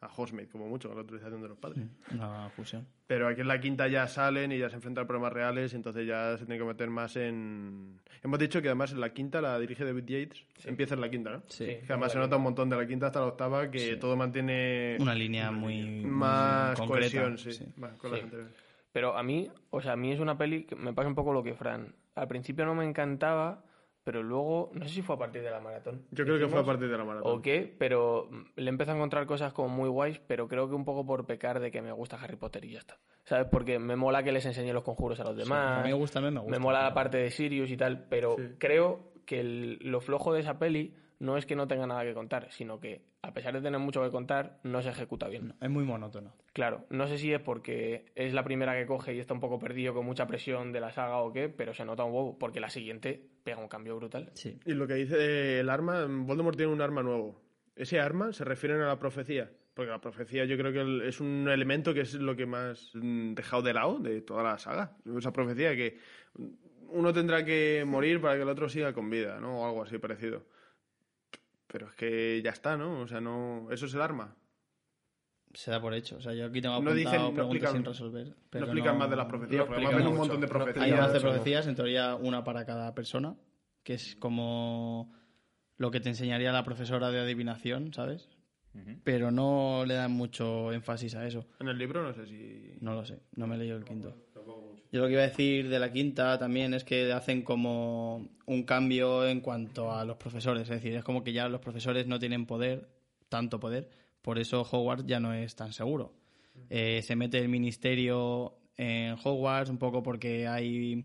A 0.00 0.06
Hostmate, 0.16 0.48
como 0.48 0.68
mucho, 0.68 0.88
con 0.88 0.96
la 0.96 1.00
autorización 1.00 1.42
de 1.42 1.48
los 1.48 1.58
padres. 1.58 1.84
Una 2.12 2.48
fusión. 2.50 2.86
Pero 3.08 3.26
aquí 3.26 3.40
en 3.40 3.48
la 3.48 3.60
quinta 3.60 3.88
ya 3.88 4.06
salen 4.06 4.52
y 4.52 4.58
ya 4.58 4.68
se 4.68 4.76
enfrentan 4.76 5.04
a 5.04 5.06
problemas 5.08 5.32
reales, 5.32 5.74
entonces 5.74 6.06
ya 6.06 6.36
se 6.38 6.46
tiene 6.46 6.58
que 6.58 6.64
meter 6.64 6.88
más 6.88 7.16
en... 7.16 8.00
Hemos 8.22 8.38
dicho 8.38 8.62
que 8.62 8.68
además 8.68 8.92
en 8.92 9.00
la 9.00 9.12
quinta 9.12 9.40
la 9.40 9.58
dirige 9.58 9.84
David 9.84 10.04
Yates, 10.04 10.44
empieza 10.64 10.94
en 10.94 11.00
la 11.00 11.10
quinta, 11.10 11.30
¿no? 11.30 11.42
Sí. 11.48 11.64
Que 11.66 11.86
además 11.88 12.12
se 12.12 12.18
nota 12.18 12.36
un 12.36 12.42
montón 12.42 12.70
de 12.70 12.76
la 12.76 12.86
quinta 12.86 13.06
hasta 13.06 13.20
la 13.20 13.26
octava 13.26 13.70
que 13.70 13.96
todo 13.96 14.16
mantiene 14.16 14.96
Una 15.00 15.14
línea 15.14 15.50
muy. 15.50 16.04
más 16.04 16.78
muy 16.78 16.86
concreta, 16.86 17.22
cohesión, 17.22 17.38
sí, 17.38 17.64
más 17.76 17.92
con 17.94 18.12
las 18.12 18.22
anteriores. 18.22 18.54
Pero 18.92 19.16
a 19.16 19.22
mí, 19.22 19.50
o 19.70 19.80
sea, 19.80 19.92
a 19.92 19.96
mí 19.96 20.12
es 20.12 20.20
una 20.20 20.38
peli 20.38 20.64
que 20.64 20.76
me 20.76 20.92
pasa 20.92 21.08
un 21.08 21.14
poco 21.14 21.32
lo 21.32 21.42
que 21.42 21.54
Fran. 21.54 21.94
Al 22.14 22.28
principio 22.28 22.64
no 22.64 22.74
me 22.74 22.84
encantaba, 22.84 23.62
pero 24.08 24.22
luego, 24.22 24.70
no 24.72 24.86
sé 24.86 24.94
si 24.94 25.02
fue 25.02 25.16
a 25.16 25.18
partir 25.18 25.42
de 25.42 25.50
la 25.50 25.60
maratón. 25.60 26.06
Yo 26.12 26.24
creo 26.24 26.38
que 26.38 26.48
fue 26.48 26.60
a 26.60 26.64
partir 26.64 26.88
de 26.88 26.96
la 26.96 27.04
maratón. 27.04 27.30
O 27.38 27.42
qué, 27.42 27.76
pero 27.78 28.26
mm, 28.30 28.42
le 28.56 28.70
empecé 28.70 28.92
a 28.92 28.94
encontrar 28.94 29.26
cosas 29.26 29.52
como 29.52 29.68
muy 29.68 29.90
guays, 29.90 30.18
pero 30.26 30.48
creo 30.48 30.66
que 30.66 30.74
un 30.74 30.86
poco 30.86 31.04
por 31.04 31.26
pecar 31.26 31.60
de 31.60 31.70
que 31.70 31.82
me 31.82 31.92
gusta 31.92 32.16
Harry 32.16 32.36
Potter 32.36 32.64
y 32.64 32.70
ya 32.72 32.78
está. 32.78 32.96
¿Sabes? 33.24 33.48
Porque 33.50 33.78
me 33.78 33.96
mola 33.96 34.22
que 34.22 34.32
les 34.32 34.46
enseñe 34.46 34.72
los 34.72 34.82
conjuros 34.82 35.20
a 35.20 35.24
los 35.24 35.34
A 35.34 35.36
demás. 35.36 35.82
mí 35.84 35.90
me 35.90 35.94
gusta, 35.94 36.20
a 36.20 36.22
mí 36.22 36.30
me 36.30 36.40
gusta. 36.40 36.50
Me 36.50 36.58
mola 36.58 36.82
la 36.82 36.94
parte 36.94 37.18
de 37.18 37.30
Sirius 37.30 37.70
y 37.70 37.76
tal, 37.76 38.06
pero 38.08 38.36
Sí. 38.38 38.44
creo 38.56 39.12
que 39.26 39.40
el- 39.40 39.78
lo 39.82 40.00
flojo 40.00 40.32
de 40.32 40.40
esa 40.40 40.58
peli 40.58 40.94
no 41.20 41.36
es 41.36 41.44
que 41.44 41.54
no 41.56 41.66
tenga 41.68 41.86
nada 41.86 42.04
que 42.04 42.14
contar, 42.14 42.46
sino 42.52 42.78
que 42.80 43.02
a 43.22 43.34
pesar 43.34 43.52
de 43.52 43.60
tener 43.60 43.80
mucho 43.80 44.00
que 44.04 44.10
contar, 44.10 44.60
no 44.62 44.80
se 44.80 44.90
ejecuta 44.90 45.26
bien. 45.26 45.52
Es 45.60 45.68
muy 45.68 45.82
monótono. 45.84 46.32
Claro, 46.52 46.84
no 46.90 47.08
sé 47.08 47.18
si 47.18 47.32
es 47.32 47.40
porque 47.40 48.06
es 48.14 48.32
la 48.32 48.44
primera 48.44 48.74
que 48.78 48.86
coge 48.86 49.12
y 49.14 49.18
está 49.18 49.34
un 49.34 49.40
poco 49.40 49.58
perdido 49.58 49.92
con 49.92 50.06
mucha 50.06 50.26
presión 50.28 50.72
de 50.72 50.78
la 50.80 50.92
saga 50.92 51.18
o 51.18 51.32
qué, 51.32 51.48
pero 51.48 51.74
se 51.74 51.84
nota 51.84 52.04
un 52.04 52.12
huevo, 52.14 52.38
porque 52.38 52.60
la 52.60 52.70
siguiente 52.70 53.26
pega 53.48 53.60
un 53.60 53.68
cambio 53.68 53.96
brutal. 53.96 54.30
Sí. 54.34 54.58
Y 54.66 54.74
lo 54.74 54.86
que 54.86 54.94
dice 54.94 55.60
el 55.60 55.70
arma, 55.70 56.06
Voldemort 56.06 56.56
tiene 56.56 56.72
un 56.72 56.82
arma 56.82 57.02
nuevo. 57.02 57.40
Ese 57.74 57.98
arma 57.98 58.32
se 58.32 58.44
refiere 58.44 58.74
a 58.74 58.86
la 58.86 58.98
profecía. 58.98 59.50
Porque 59.72 59.90
la 59.90 60.00
profecía 60.00 60.44
yo 60.44 60.58
creo 60.58 60.72
que 60.72 61.08
es 61.08 61.20
un 61.20 61.48
elemento 61.48 61.94
que 61.94 62.00
es 62.00 62.14
lo 62.14 62.34
que 62.34 62.46
más 62.46 62.90
mm, 62.94 63.34
dejado 63.34 63.62
de 63.62 63.72
lado 63.72 63.98
de 64.00 64.20
toda 64.22 64.42
la 64.42 64.58
saga. 64.58 64.96
Esa 65.16 65.32
profecía 65.32 65.74
que 65.76 65.98
uno 66.88 67.12
tendrá 67.12 67.44
que 67.44 67.84
morir 67.86 68.20
para 68.20 68.34
que 68.34 68.42
el 68.42 68.48
otro 68.48 68.68
siga 68.68 68.92
con 68.92 69.08
vida, 69.08 69.38
¿no? 69.40 69.60
O 69.60 69.66
algo 69.66 69.84
así 69.84 69.98
parecido. 69.98 70.42
Pero 71.68 71.86
es 71.86 71.94
que 71.94 72.42
ya 72.42 72.50
está, 72.50 72.76
¿no? 72.76 73.00
O 73.00 73.06
sea, 73.06 73.20
no... 73.20 73.68
Eso 73.70 73.86
es 73.86 73.94
el 73.94 74.00
arma. 74.00 74.34
Se 75.54 75.70
da 75.70 75.80
por 75.80 75.94
hecho. 75.94 76.16
O 76.16 76.20
sea, 76.20 76.34
yo 76.34 76.46
aquí 76.46 76.60
tengo 76.60 76.80
No 76.80 76.90
apuntado 76.90 77.28
no 77.28 77.34
preguntas 77.34 77.62
explican- 77.62 77.72
sin 77.72 77.84
resolver. 77.84 78.34
Pero 78.50 78.66
no 78.66 78.72
explican 78.72 78.98
más 78.98 79.10
de 79.10 79.16
las 79.16 79.26
profecías, 79.26 79.58
no 79.60 79.66
porque 79.66 79.82
explican 79.82 79.94
además 79.94 80.04
ven 80.04 80.12
un 80.12 80.18
montón 80.18 80.40
de 80.40 80.48
profecías. 80.48 80.84
Hay 80.84 80.90
explican 80.90 81.04
11 81.04 81.14
mucho, 81.18 81.26
¿no? 81.26 81.32
profecías, 81.32 81.66
en 81.66 81.74
teoría 81.74 82.14
una 82.16 82.44
para 82.44 82.64
cada 82.66 82.94
persona, 82.94 83.36
que 83.82 83.94
es 83.94 84.16
como 84.16 85.12
lo 85.76 85.90
que 85.90 86.00
te 86.00 86.08
enseñaría 86.10 86.52
la 86.52 86.64
profesora 86.64 87.10
de 87.10 87.20
adivinación, 87.20 87.92
¿sabes? 87.92 88.28
Pero 89.02 89.32
no 89.32 89.84
le 89.86 89.94
dan 89.94 90.12
mucho 90.12 90.72
énfasis 90.72 91.16
a 91.16 91.26
eso. 91.26 91.46
En 91.58 91.66
el 91.66 91.76
libro 91.78 92.00
no 92.02 92.12
sé 92.14 92.26
si... 92.26 92.76
No 92.80 92.94
lo 92.94 93.04
sé, 93.04 93.18
no 93.34 93.48
me 93.48 93.56
he 93.56 93.58
leído 93.58 93.76
el 93.76 93.84
quinto. 93.84 94.14
Yo 94.92 95.00
lo 95.00 95.06
que 95.06 95.14
iba 95.14 95.22
a 95.22 95.26
decir 95.26 95.68
de 95.68 95.78
la 95.80 95.90
quinta 95.92 96.38
también 96.38 96.72
es 96.74 96.84
que 96.84 97.12
hacen 97.12 97.42
como 97.42 98.28
un 98.46 98.62
cambio 98.62 99.26
en 99.26 99.40
cuanto 99.40 99.92
a 99.92 100.04
los 100.04 100.16
profesores. 100.16 100.62
Es 100.62 100.68
decir, 100.68 100.94
es 100.94 101.02
como 101.02 101.24
que 101.24 101.32
ya 101.32 101.48
los 101.48 101.60
profesores 101.60 102.06
no 102.06 102.20
tienen 102.20 102.46
poder, 102.46 102.88
tanto 103.28 103.58
poder, 103.58 103.90
por 104.22 104.38
eso 104.38 104.62
Hogwarts 104.62 105.06
ya 105.06 105.20
no 105.20 105.32
es 105.32 105.54
tan 105.56 105.72
seguro. 105.72 106.14
Eh, 106.70 107.02
se 107.02 107.14
mete 107.16 107.38
el 107.38 107.48
ministerio 107.48 108.54
en 108.76 109.16
Hogwarts 109.22 109.70
un 109.70 109.78
poco 109.78 110.02
porque 110.02 110.46
hay 110.48 111.04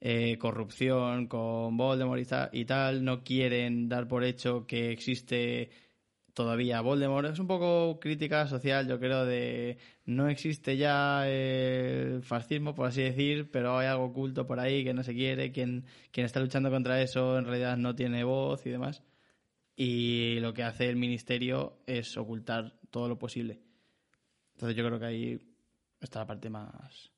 eh, 0.00 0.36
corrupción 0.38 1.26
con 1.28 1.76
Voldemort 1.76 2.20
y 2.20 2.24
ta- 2.26 2.50
y 2.52 2.64
tal. 2.64 3.04
No 3.04 3.22
quieren 3.24 3.88
dar 3.88 4.06
por 4.08 4.24
hecho 4.24 4.66
que 4.66 4.90
existe 4.92 5.70
todavía 6.34 6.80
Voldemort. 6.80 7.26
Es 7.28 7.38
un 7.38 7.46
poco 7.46 7.98
crítica 8.00 8.46
social, 8.46 8.88
yo 8.88 8.98
creo, 8.98 9.24
de 9.24 9.78
no 10.06 10.28
existe 10.28 10.76
ya 10.76 11.28
el 11.28 12.22
fascismo, 12.22 12.74
por 12.74 12.86
así 12.88 13.02
decir, 13.02 13.50
pero 13.50 13.78
hay 13.78 13.86
algo 13.86 14.04
oculto 14.06 14.46
por 14.46 14.58
ahí 14.60 14.82
que 14.84 14.94
no 14.94 15.02
se 15.02 15.14
quiere. 15.14 15.52
Quien, 15.52 15.84
quien 16.10 16.26
está 16.26 16.40
luchando 16.40 16.70
contra 16.70 17.00
eso 17.02 17.38
en 17.38 17.44
realidad 17.44 17.76
no 17.76 17.94
tiene 17.94 18.24
voz 18.24 18.64
y 18.66 18.70
demás. 18.70 19.02
Y 19.74 20.38
lo 20.40 20.52
que 20.52 20.62
hace 20.62 20.88
el 20.88 20.96
ministerio 20.96 21.82
es 21.86 22.16
ocultar 22.16 22.78
todo 22.90 23.08
lo 23.08 23.18
posible. 23.18 23.60
Entonces 24.54 24.76
yo 24.76 24.86
creo 24.86 24.98
que 24.98 25.06
ahí 25.06 25.40
está 26.00 26.20
la 26.20 26.26
parte 26.26 26.50
más... 26.50 27.10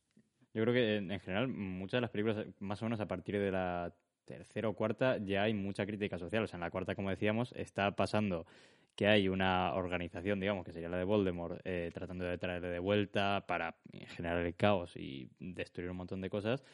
Yo 0.52 0.62
creo 0.62 0.72
que 0.72 0.96
en, 0.96 1.10
en 1.10 1.18
general 1.18 1.48
muchas 1.48 1.98
de 1.98 2.02
las 2.02 2.10
películas, 2.10 2.46
más 2.60 2.80
o 2.80 2.84
menos 2.84 3.00
a 3.00 3.08
partir 3.08 3.38
de 3.40 3.50
la 3.50 3.92
tercera 4.24 4.68
o 4.68 4.74
cuarta, 4.74 5.18
ya 5.18 5.42
hay 5.42 5.54
mucha 5.54 5.84
crítica 5.84 6.18
social. 6.18 6.44
O 6.44 6.46
sea, 6.46 6.56
en 6.56 6.62
la 6.62 6.70
cuarta, 6.70 6.94
como 6.94 7.10
decíamos, 7.10 7.52
está 7.56 7.96
pasando 7.96 8.46
que 8.94 9.08
hay 9.08 9.28
una 9.28 9.74
organización, 9.74 10.40
digamos, 10.40 10.64
que 10.64 10.72
sería 10.72 10.88
la 10.88 10.96
de 10.96 11.04
Voldemort, 11.04 11.60
eh, 11.64 11.90
tratando 11.92 12.24
de 12.24 12.38
traerle 12.38 12.68
de 12.68 12.78
vuelta 12.78 13.44
para 13.46 13.76
generar 14.16 14.44
el 14.44 14.54
caos 14.54 14.96
y 14.96 15.30
destruir 15.40 15.90
un 15.90 15.96
montón 15.96 16.20
de 16.20 16.30
cosas. 16.30 16.64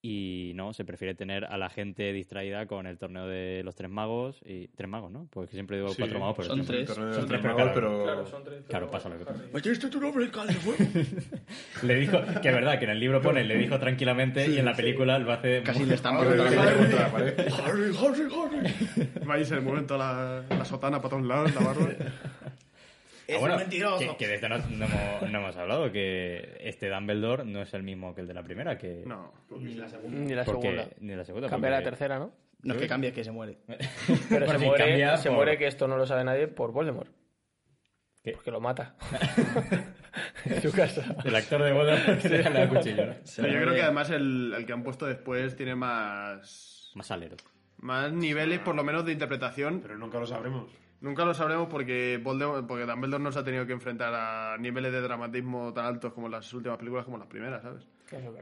Y 0.00 0.52
no, 0.54 0.72
se 0.74 0.84
prefiere 0.84 1.16
tener 1.16 1.44
a 1.46 1.58
la 1.58 1.70
gente 1.70 2.12
distraída 2.12 2.66
con 2.66 2.86
el 2.86 2.98
torneo 2.98 3.26
de 3.26 3.62
los 3.64 3.74
tres 3.74 3.90
magos. 3.90 4.40
y 4.46 4.68
Tres 4.68 4.88
magos, 4.88 5.10
¿no? 5.10 5.26
Porque 5.32 5.50
siempre 5.52 5.76
digo 5.78 5.88
Sí, 5.88 5.96
cuatro 5.98 6.20
magos, 6.20 6.36
pero 6.36 6.48
son 6.48 6.56
siempre- 6.64 6.78
El 6.80 6.84
tres. 6.84 6.94
torneo 6.96 7.08
de 7.08 7.14
Son 7.14 7.22
los 7.22 7.28
tres, 7.28 7.40
tres 7.40 7.52
pero 7.52 7.54
magos, 7.66 7.72
claro, 7.72 8.24
pero... 8.46 8.64
Claro, 8.68 8.90
pasa 8.90 9.08
lo 9.08 9.18
que 9.18 9.24
pasa. 9.24 9.42
¿Metiste 9.52 9.88
tu 9.88 10.00
nombre 10.00 10.24
en 10.48 10.54
fuego? 10.54 10.84
Le 11.82 11.94
dijo, 11.96 12.18
que 12.40 12.48
es 12.48 12.54
verdad, 12.54 12.78
que 12.78 12.84
en 12.84 12.90
el 12.92 13.00
libro 13.00 13.20
pone, 13.20 13.42
le 13.42 13.56
dijo 13.56 13.76
tranquilamente 13.80 14.46
y 14.48 14.58
en 14.58 14.64
la 14.66 14.74
película 14.74 15.18
lo 15.18 15.32
hace... 15.32 15.62
Casi 15.64 15.84
le 15.84 15.94
están 15.96 16.16
contra 16.16 16.36
la 16.48 17.10
pared. 17.12 17.34
Harry, 17.38 17.90
Harry, 17.96 18.22
Harry. 18.32 19.26
Va 19.28 19.36
le 19.36 19.60
mueve 19.60 19.82
toda 19.82 20.44
la, 20.48 20.56
la 20.56 20.64
sotana 20.64 20.98
para 20.98 21.10
todos 21.10 21.24
lados, 21.26 21.52
la 21.54 21.60
barba. 21.60 21.88
Ah, 23.30 23.38
bueno, 23.40 23.58
Que, 23.58 24.16
que 24.18 24.26
de 24.26 24.34
esto 24.36 24.48
no, 24.48 24.56
no 24.58 24.84
hemos, 24.86 25.30
no 25.30 25.38
hemos 25.40 25.56
hablado, 25.56 25.92
que 25.92 26.56
este 26.60 26.88
Dumbledore 26.88 27.44
no 27.44 27.60
es 27.60 27.74
el 27.74 27.82
mismo 27.82 28.14
que 28.14 28.22
el 28.22 28.26
de 28.26 28.34
la 28.34 28.42
primera, 28.42 28.78
que... 28.78 29.02
No. 29.06 29.32
Ni 29.58 29.74
la 29.74 29.84
porque- 30.44 30.62
segunda. 30.62 30.88
Ni 31.00 31.14
la 31.14 31.24
segunda. 31.24 31.48
Cambia 31.50 31.70
la 31.70 31.82
tercera, 31.82 32.18
¿no? 32.18 32.32
No 32.62 32.74
es 32.74 32.80
que 32.80 32.86
cambie, 32.88 33.10
es 33.10 33.14
que 33.14 33.24
se 33.24 33.30
muere. 33.30 33.58
Pero 34.28 34.46
se, 34.50 34.58
muere, 34.58 34.84
cambia 34.84 35.16
se 35.18 35.28
por- 35.28 35.36
muere 35.36 35.58
que 35.58 35.66
esto 35.66 35.86
no 35.86 35.96
lo 35.98 36.06
sabe 36.06 36.24
nadie 36.24 36.48
por 36.48 36.72
Voldemort. 36.72 37.10
¿Qué? 38.24 38.32
Porque 38.32 38.50
lo 38.50 38.60
mata. 38.60 38.96
en 40.44 40.62
su 40.62 40.72
casa. 40.72 41.14
El 41.24 41.36
actor 41.36 41.62
de 41.62 41.72
Voldemort 41.72 42.20
se 42.20 42.28
le 42.30 42.42
da 42.42 42.62
el 42.62 42.68
cuchillo, 42.68 43.06
¿no? 43.06 43.14
Yo 43.14 43.42
creo 43.42 43.74
que 43.74 43.82
además 43.82 44.10
el, 44.10 44.54
el 44.56 44.66
que 44.66 44.72
han 44.72 44.82
puesto 44.82 45.06
después 45.06 45.54
tiene 45.54 45.74
más, 45.74 46.90
Más 46.94 47.10
alero. 47.10 47.36
más 47.76 48.12
niveles, 48.12 48.58
por 48.60 48.74
lo 48.74 48.82
menos, 48.82 49.04
de 49.04 49.12
interpretación. 49.12 49.80
Pero 49.80 49.96
nunca 49.98 50.18
lo 50.18 50.26
sabremos. 50.26 50.70
Nunca 51.00 51.24
lo 51.24 51.32
sabremos 51.32 51.68
porque, 51.68 52.18
Voldemort, 52.22 52.66
porque 52.66 52.84
Dumbledore 52.84 53.22
no 53.22 53.30
se 53.30 53.38
ha 53.38 53.44
tenido 53.44 53.64
que 53.66 53.72
enfrentar 53.72 54.12
a 54.14 54.56
niveles 54.58 54.90
de 54.92 55.00
dramatismo 55.00 55.72
tan 55.72 55.84
altos 55.86 56.12
como 56.12 56.28
las 56.28 56.52
últimas 56.52 56.76
películas, 56.78 57.04
como 57.04 57.18
las 57.18 57.28
primeras, 57.28 57.62
¿sabes? 57.62 57.86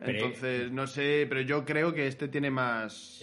Entonces, 0.02 0.70
no 0.72 0.86
sé, 0.86 1.26
pero 1.28 1.40
yo 1.42 1.64
creo 1.64 1.92
que 1.92 2.06
este 2.06 2.28
tiene 2.28 2.50
más, 2.50 3.20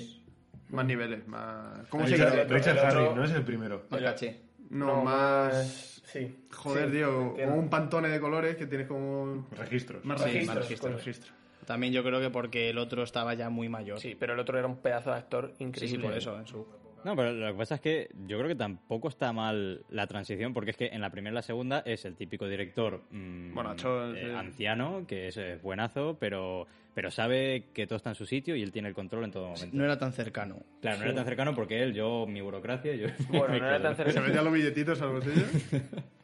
más 0.69 0.85
niveles, 0.85 1.27
más... 1.27 1.87
¿Cómo 1.89 2.05
se 2.05 2.13
Richard, 2.13 2.29
dice? 2.31 2.41
otro- 2.43 2.55
Richard 2.57 2.79
Harry, 2.79 3.15
no 3.15 3.23
es 3.23 3.31
el 3.31 3.43
primero. 3.43 3.83
Más 3.89 4.01
caché. 4.01 4.39
No, 4.69 5.03
más... 5.03 6.01
Sí. 6.05 6.45
Joder, 6.51 6.87
Sí, 6.89 6.91
tío, 6.97 7.33
como 7.33 7.55
un 7.55 7.69
pantone 7.69 8.09
de 8.09 8.19
colores 8.19 8.55
que 8.55 8.67
tienes 8.67 8.87
como... 8.87 9.47
Registros. 9.57 10.05
Más 10.05 10.19
Sí, 10.21 10.25
registros. 10.25 10.55
más 10.55 10.63
registros. 10.63 10.93
registro. 10.95 11.33
También 11.65 11.93
yo 11.93 12.03
creo 12.03 12.19
que 12.19 12.29
porque 12.29 12.69
el 12.69 12.77
otro 12.77 13.01
estaba 13.03 13.33
ya 13.33 13.49
muy 13.49 13.67
mayor. 13.69 13.99
Sí, 13.99 14.15
pero 14.19 14.33
el 14.33 14.39
otro 14.39 14.59
era 14.59 14.67
un 14.67 14.77
pedazo 14.77 15.09
de 15.11 15.17
actor 15.17 15.53
sí, 15.57 15.63
increíble. 15.63 15.97
sí, 15.97 16.03
por 16.03 16.13
eso. 16.15 16.37
En 16.37 16.45
su... 16.45 16.67
No, 17.03 17.15
pero 17.15 17.33
lo 17.33 17.51
que 17.51 17.57
pasa 17.57 17.75
es 17.75 17.81
que 17.81 18.09
yo 18.27 18.37
creo 18.37 18.47
que 18.47 18.55
tampoco 18.55 19.09
está 19.09 19.33
mal 19.33 19.83
la 19.89 20.07
transición, 20.07 20.53
porque 20.53 20.71
es 20.71 20.77
que 20.77 20.87
en 20.87 21.01
la 21.01 21.09
primera 21.09 21.33
y 21.33 21.35
la 21.35 21.41
segunda 21.41 21.79
es 21.85 22.05
el 22.05 22.15
típico 22.15 22.47
director 22.47 23.01
mm, 23.11 23.57
eh, 23.57 24.13
sí. 24.15 24.31
anciano, 24.35 25.05
que 25.07 25.27
es 25.27 25.61
buenazo, 25.61 26.17
pero, 26.19 26.67
pero 26.93 27.11
sabe 27.11 27.65
que 27.73 27.87
todo 27.87 27.97
está 27.97 28.09
en 28.11 28.15
su 28.15 28.25
sitio 28.25 28.55
y 28.55 28.63
él 28.63 28.71
tiene 28.71 28.87
el 28.87 28.93
control 28.93 29.25
en 29.25 29.31
todo 29.31 29.49
momento. 29.49 29.75
No 29.75 29.83
era 29.83 29.97
tan 29.97 30.13
cercano. 30.13 30.63
Claro, 30.81 30.99
no 30.99 31.05
era 31.05 31.15
tan 31.15 31.25
cercano 31.25 31.53
porque 31.55 31.81
él, 31.83 31.93
yo, 31.93 32.25
mi 32.27 32.41
burocracia, 32.41 32.95
yo... 32.95 33.07
Bueno, 33.29 33.47
no 33.59 33.67
era 33.67 33.81
tan 33.81 33.95
Se 33.95 34.03
cercano. 34.03 34.27
metían 34.27 34.45
los 34.45 34.53
billetitos 34.53 35.01
al 35.01 35.09
bolsillo. 35.09 35.45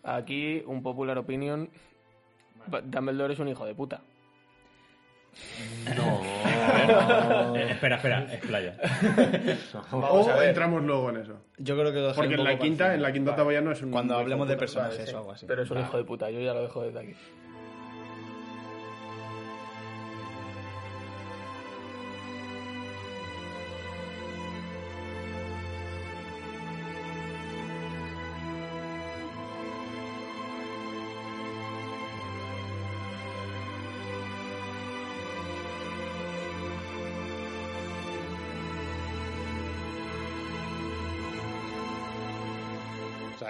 Aquí, 0.04 0.64
un 0.66 0.82
popular 0.82 1.18
opinion. 1.18 1.70
Dumbledore 2.86 3.34
es 3.34 3.40
un 3.40 3.48
hijo 3.48 3.66
de 3.66 3.76
puta. 3.76 4.02
Eh, 7.56 7.68
espera, 7.72 7.96
espera, 7.96 8.28
explaya. 8.34 8.76
Vamos 9.92 10.28
o 10.28 10.32
a 10.32 10.36
ver. 10.36 10.50
entramos 10.50 10.84
luego 10.84 11.10
en 11.10 11.18
eso. 11.18 11.34
Yo 11.58 11.78
creo 11.78 11.92
que 11.92 12.00
lo 12.00 12.14
Porque 12.14 12.36
en 12.36 12.44
la 12.44 12.58
quinta, 12.58 12.94
en 12.94 13.02
la 13.02 13.12
quinta 13.12 13.36
todavía 13.36 13.62
no 13.62 13.72
es 13.72 13.82
un... 13.82 13.92
Cuando 13.92 14.16
hablemos 14.16 14.48
de 14.48 14.58
personajes 14.58 15.14
o 15.14 15.18
algo 15.18 15.32
así. 15.32 15.46
Pero 15.46 15.64
es 15.64 15.72
un 15.72 15.80
hijo 15.80 15.98
de 15.98 16.04
puta, 16.04 16.30
yo 16.30 16.40
ya 16.40 16.54
lo 16.54 16.62
dejo 16.62 16.84
desde 16.84 17.00
aquí. 17.00 17.14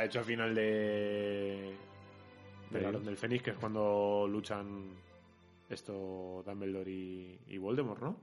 Hecho 0.10 0.20
al 0.20 0.26
final 0.26 0.54
de. 0.56 1.74
del 2.72 2.86
Orden 2.86 3.04
del 3.04 3.18
Fénix, 3.18 3.44
que 3.44 3.52
es 3.52 3.58
cuando 3.58 4.28
luchan 4.30 4.90
esto 5.70 6.44
Dumbledore 6.46 6.92
y, 6.92 7.40
y 7.48 7.58
Voldemort, 7.58 8.02
¿no? 8.02 8.22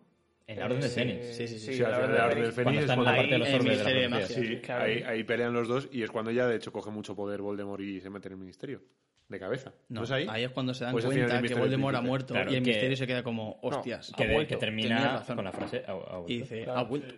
En 0.48 0.58
la 0.60 0.66
Orden 0.66 0.80
del 0.80 0.90
Sí, 0.90 0.94
Fénix. 1.00 1.26
Sí, 1.36 1.48
sí, 1.48 1.58
sí. 1.58 1.72
Sí, 1.74 1.82
de 1.82 1.88
la 1.90 1.98
Orden 2.26 2.42
del 2.42 2.52
Fénix 2.52 2.78
es 2.82 2.86
la 2.88 2.94
cuando- 2.94 3.12
parte 3.16 3.30
de 3.32 3.38
los 3.38 3.48
Ahí, 3.48 3.54
orbes 3.54 3.64
de 3.64 3.68
la 3.68 3.70
Ministerio 3.72 4.02
de. 4.02 4.08
Magia. 4.08 4.26
Sí, 4.28 4.60
Claro. 4.60 4.84
ahí, 4.84 5.02
ahí 5.02 5.24
pelean 5.24 5.52
los 5.52 5.68
dos 5.68 5.88
y 5.92 6.02
es 6.02 6.10
cuando 6.10 6.30
ya 6.30 6.46
de 6.46 6.56
hecho 6.56 6.72
coge 6.72 6.90
mucho 6.90 7.16
poder 7.16 7.42
Voldemort 7.42 7.80
y 7.82 8.00
se 8.00 8.10
mete 8.10 8.28
en 8.28 8.32
el 8.34 8.38
ministerio. 8.38 8.80
De 9.28 9.40
cabeza. 9.40 9.72
No, 9.88 10.04
es 10.04 10.10
ahí? 10.12 10.24
ahí 10.30 10.44
es 10.44 10.50
cuando 10.52 10.72
se 10.72 10.84
dan 10.84 10.92
Pues 10.92 11.04
cuenta 11.04 11.42
que 11.42 11.54
Voldemort 11.56 11.96
ha 11.96 12.00
muerto 12.00 12.34
Claro, 12.34 12.52
y 12.52 12.54
el 12.54 12.62
que- 12.62 12.70
misterio 12.70 12.96
se 12.96 13.08
queda 13.08 13.24
como, 13.24 13.58
hostias. 13.60 14.12
Ha 14.14 14.16
Que, 14.16 14.28
de- 14.28 14.34
vuelto. 14.34 14.54
que 14.54 14.60
termina 14.60 15.24
con 15.26 15.44
la 15.44 15.50
frase. 15.52 15.82
"Ha- 15.84 15.90
ha 15.90 15.94
vuelto". 16.18 16.26
Y 16.32 16.38
dice, 16.38 16.62
Claro. 16.62 16.78
ha 16.78 16.82
vuelto. 16.84 17.14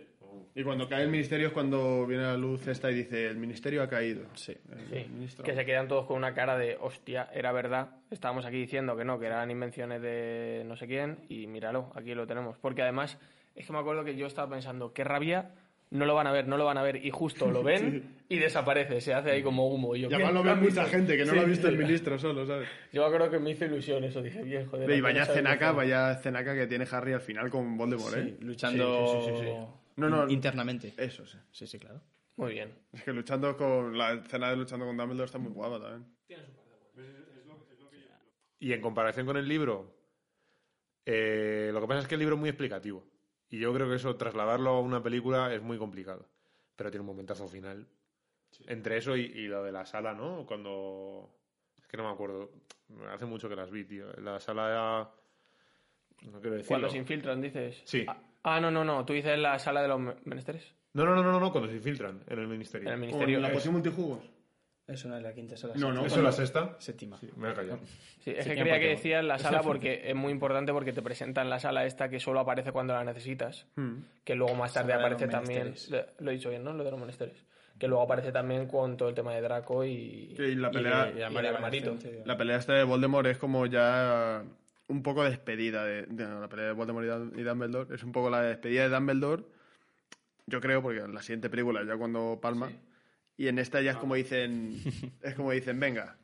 Y 0.55 0.63
cuando 0.63 0.89
cae 0.89 1.03
el 1.03 1.09
ministerio 1.09 1.47
es 1.47 1.53
cuando 1.53 2.05
viene 2.07 2.23
a 2.25 2.27
la 2.31 2.37
luz 2.37 2.67
esta 2.67 2.91
y 2.91 2.95
dice, 2.95 3.27
el 3.27 3.37
ministerio 3.37 3.81
ha 3.83 3.87
caído. 3.87 4.23
Sí. 4.33 4.55
El 4.91 5.29
Sí, 5.29 5.43
que 5.43 5.53
se 5.53 5.65
quedan 5.65 5.87
todos 5.87 6.05
con 6.05 6.17
una 6.17 6.33
cara 6.33 6.57
de 6.57 6.77
hostia, 6.81 7.29
era 7.33 7.51
verdad. 7.51 7.89
Estábamos 8.11 8.45
aquí 8.45 8.57
diciendo 8.57 8.97
que 8.97 9.05
no, 9.05 9.19
que 9.19 9.27
eran 9.27 9.49
invenciones 9.51 10.01
de 10.01 10.63
no 10.65 10.75
sé 10.75 10.87
quién, 10.87 11.19
y 11.29 11.47
míralo, 11.47 11.91
aquí 11.95 12.13
lo 12.15 12.25
tenemos. 12.27 12.57
Porque 12.57 12.81
además, 12.81 13.17
es 13.55 13.65
que 13.67 13.73
me 13.73 13.79
acuerdo 13.79 14.03
que 14.03 14.15
yo 14.15 14.25
estaba 14.25 14.49
pensando, 14.49 14.91
qué 14.91 15.03
rabia, 15.03 15.51
no 15.91 16.05
lo 16.05 16.13
van 16.13 16.27
a 16.27 16.31
ver, 16.31 16.47
no 16.47 16.57
lo 16.57 16.65
van 16.65 16.77
a 16.77 16.83
ver, 16.83 17.03
y 17.03 17.09
justo 17.09 17.49
lo 17.49 17.63
ven 17.63 18.03
y 18.29 18.37
desaparece, 18.37 19.01
se 19.01 19.13
hace 19.13 19.31
ahí 19.31 19.41
como 19.43 19.67
humo. 19.69 19.95
Y 19.95 20.01
yo, 20.01 20.09
Y 20.09 20.13
además 20.13 20.33
lo 20.33 20.43
ve 20.43 20.55
mucha 20.55 20.85
gente 20.85 21.15
que 21.15 21.25
no 21.25 21.31
Sí, 21.31 21.35
lo 21.35 21.41
ha 21.41 21.45
visto 21.45 21.67
el 21.67 21.77
sí. 21.77 21.83
ministro 21.83 22.19
solo, 22.19 22.45
¿sabes? 22.45 22.67
Yo 22.91 23.01
me 23.01 23.07
acuerdo 23.07 23.29
que 23.31 23.39
me 23.39 23.51
hizo 23.51 23.65
ilusión 23.65 24.03
eso, 24.03 24.21
dije, 24.21 24.41
bien, 24.43 24.67
joder. 24.67 24.89
Y 24.89 25.01
vaya 25.01 25.25
cenaca, 25.25 25.71
vaya 25.71 26.15
cenaca 26.15 26.53
que 26.55 26.67
tiene 26.67 26.85
Harry 26.91 27.13
al 27.13 27.21
final 27.21 27.49
con 27.49 27.77
Voldemort, 27.77 28.17
¿eh? 28.17 28.23
Sí, 28.39 28.45
luchando 28.45 29.23
No, 29.99 30.09
no. 30.09 30.29
internamente. 30.29 30.93
Eso, 30.97 31.25
sí. 31.25 31.37
Sí, 31.51 31.67
sí, 31.67 31.79
claro. 31.79 32.01
Muy 32.35 32.53
bien. 32.53 32.73
Es 32.93 33.03
que 33.03 33.11
luchando 33.11 33.55
con... 33.57 33.97
La 33.97 34.13
escena 34.13 34.49
de 34.49 34.55
luchando 34.55 34.85
con 34.85 34.95
Dumbledore 34.95 35.25
está 35.25 35.37
muy 35.37 35.51
guapa 35.51 35.79
también. 35.79 36.05
Y 38.59 38.73
en 38.73 38.81
comparación 38.81 39.25
con 39.25 39.37
el 39.37 39.47
libro, 39.47 39.95
eh, 41.05 41.69
lo 41.73 41.79
que 41.81 41.87
pasa 41.87 42.01
es 42.01 42.07
que 42.07 42.15
el 42.15 42.19
libro 42.19 42.35
es 42.35 42.39
muy 42.39 42.49
explicativo. 42.49 43.05
Y 43.49 43.57
yo 43.57 43.73
creo 43.73 43.89
que 43.89 43.95
eso, 43.95 44.15
trasladarlo 44.15 44.71
a 44.71 44.81
una 44.81 45.01
película 45.01 45.53
es 45.53 45.61
muy 45.61 45.77
complicado. 45.77 46.27
Pero 46.75 46.91
tiene 46.91 47.01
un 47.01 47.07
momentazo 47.07 47.47
final. 47.47 47.87
Entre 48.67 48.97
eso 48.97 49.15
y, 49.15 49.21
y 49.21 49.47
lo 49.47 49.63
de 49.63 49.71
la 49.71 49.85
sala, 49.85 50.13
¿no? 50.13 50.45
Cuando. 50.45 51.29
Es 51.77 51.87
que 51.87 51.97
no 51.97 52.03
me 52.03 52.09
acuerdo. 52.09 52.51
Hace 53.11 53.25
mucho 53.25 53.47
que 53.47 53.55
las 53.55 53.71
vi, 53.71 53.85
tío. 53.85 54.11
La 54.13 54.39
sala 54.39 54.69
era. 54.69 56.31
No 56.31 56.39
quiero 56.41 56.57
decirlo. 56.57 56.67
Cuando 56.67 56.89
se 56.89 56.97
infiltran, 56.97 57.41
dices. 57.41 57.81
Sí. 57.85 58.05
Ah, 58.07 58.21
ah, 58.43 58.59
no, 58.59 58.71
no, 58.71 58.83
no, 58.83 59.05
tú 59.05 59.13
dices 59.13 59.37
la 59.37 59.57
sala 59.59 59.81
de 59.81 59.87
los 59.87 59.99
me- 59.99 60.15
menesteres. 60.25 60.75
No, 60.93 61.05
no, 61.05 61.15
no, 61.15 61.21
no, 61.23 61.39
no, 61.39 61.51
cuando 61.51 61.69
se 61.69 61.75
infiltran 61.75 62.23
en 62.27 62.39
el 62.39 62.47
ministerio. 62.47 62.87
En 62.87 62.93
el 62.95 62.99
¿O 62.99 63.05
ministerio. 63.05 63.35
en 63.37 63.41
la 63.43 63.47
Es- 63.49 63.53
poción 63.53 63.73
multijugos? 63.73 64.19
Eso 64.87 65.07
no 65.07 65.17
es 65.17 65.21
la 65.21 65.31
quinta, 65.33 65.53
eso 65.53 65.67
es 65.71 65.75
la 65.75 65.79
No, 65.87 65.93
no. 65.93 66.03
¿Eso 66.07 66.15
es 66.17 66.23
la 66.23 66.31
sexta? 66.31 66.75
séptima. 66.79 67.15
Sí, 67.19 67.29
me 67.35 67.51
he 67.51 67.53
callado. 67.53 67.77
Sí, 68.21 68.31
es 68.31 68.43
Sí, 68.43 68.49
que 68.49 68.55
creía 68.59 68.79
que 68.79 68.87
decías 68.87 69.23
la 69.23 69.37
sala 69.37 69.61
porque 69.61 70.01
es 70.09 70.15
muy 70.15 70.31
importante 70.31 70.73
porque 70.73 70.91
te 70.93 71.03
presentan 71.03 71.47
la 71.47 71.59
sala 71.59 71.85
esta 71.85 72.09
que 72.09 72.19
solo 72.19 72.39
aparece 72.39 72.71
cuando 72.71 72.95
la 72.95 73.03
necesitas. 73.03 73.67
Hmm. 73.75 73.97
Que 74.23 74.33
luego 74.33 74.55
más 74.55 74.73
tarde 74.73 74.93
Sala 74.93 75.07
de 75.09 75.13
aparece 75.13 75.27
también. 75.31 75.75
Lo 76.17 76.31
he 76.31 76.33
dicho 76.33 76.49
bien, 76.49 76.63
¿no? 76.63 76.73
Lo 76.73 76.83
de 76.83 76.89
los 76.89 76.99
menesteres. 76.99 77.45
Que 77.77 77.87
luego 77.87 78.01
aparece 78.03 78.31
también 78.31 78.65
con 78.67 78.97
todo 78.97 79.09
el 79.09 79.15
tema 79.15 79.31
de 79.35 79.41
Draco 79.41 79.85
y. 79.85 80.33
Sí, 80.35 80.41
y 80.43 80.55
la 80.55 80.69
y 80.69 80.71
pelea- 80.71 81.11
Y. 81.15 82.25
La 82.25 82.35
pelea 82.35 82.57
esta 82.57 82.73
de 82.73 82.83
Voldemort 82.83 83.27
es 83.27 83.37
como 83.37 83.67
ya 83.67 84.43
un 84.89 85.01
poco 85.01 85.23
despedida 85.23 85.83
de, 85.85 86.03
de- 86.03 86.25
la 86.27 86.49
pelea 86.49 86.65
de 86.65 86.71
Voldemort 86.73 87.05
y 87.05 87.09
Dum- 87.09 87.39
y 87.39 87.43
Dumbledore 87.43 87.95
es 87.95 88.03
un 88.03 88.11
poco 88.11 88.29
la 88.29 88.41
despedida 88.41 88.83
de 88.83 88.89
Dumbledore 88.93 89.43
yo 90.47 90.59
creo 90.61 90.81
porque 90.81 90.99
en 90.99 91.13
la 91.13 91.21
siguiente 91.21 91.49
película 91.49 91.83
ya 91.85 91.95
cuando 91.95 92.39
palma 92.41 92.69
y 93.37 93.47
en 93.47 93.57
esta 93.59 93.81
ya 93.81 93.91
es 93.91 93.97
como 93.97 94.15
dicen 94.15 94.75
es 95.21 95.35
como 95.35 95.51
dicen 95.51 95.79
venga 95.79 96.17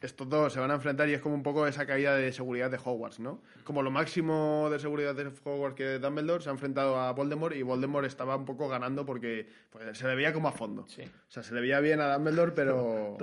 estos 0.00 0.28
dos 0.28 0.52
se 0.52 0.60
van 0.60 0.70
a 0.70 0.74
enfrentar 0.74 1.08
y 1.08 1.14
es 1.14 1.20
como 1.20 1.34
un 1.34 1.42
poco 1.42 1.66
esa 1.66 1.84
caída 1.84 2.14
de 2.14 2.30
seguridad 2.30 2.70
de 2.70 2.76
Hogwarts, 2.76 3.18
¿no? 3.18 3.42
Como 3.64 3.82
lo 3.82 3.90
máximo 3.90 4.68
de 4.70 4.78
seguridad 4.78 5.12
de 5.16 5.26
Hogwarts 5.42 5.74
que 5.74 5.98
Dumbledore 5.98 6.40
se 6.40 6.50
ha 6.50 6.52
enfrentado 6.52 6.96
a 7.00 7.10
Voldemort 7.12 7.56
y 7.56 7.62
Voldemort 7.62 8.06
estaba 8.06 8.36
un 8.36 8.44
poco 8.44 8.68
ganando 8.68 9.04
porque 9.04 9.48
pues, 9.70 9.98
se 9.98 10.06
le 10.06 10.14
veía 10.14 10.32
como 10.32 10.46
a 10.46 10.52
fondo. 10.52 10.84
Sí. 10.86 11.02
O 11.02 11.30
sea, 11.32 11.42
se 11.42 11.52
le 11.52 11.60
veía 11.62 11.80
bien 11.80 11.98
a 12.00 12.14
Dumbledore, 12.14 12.52
pero 12.52 13.16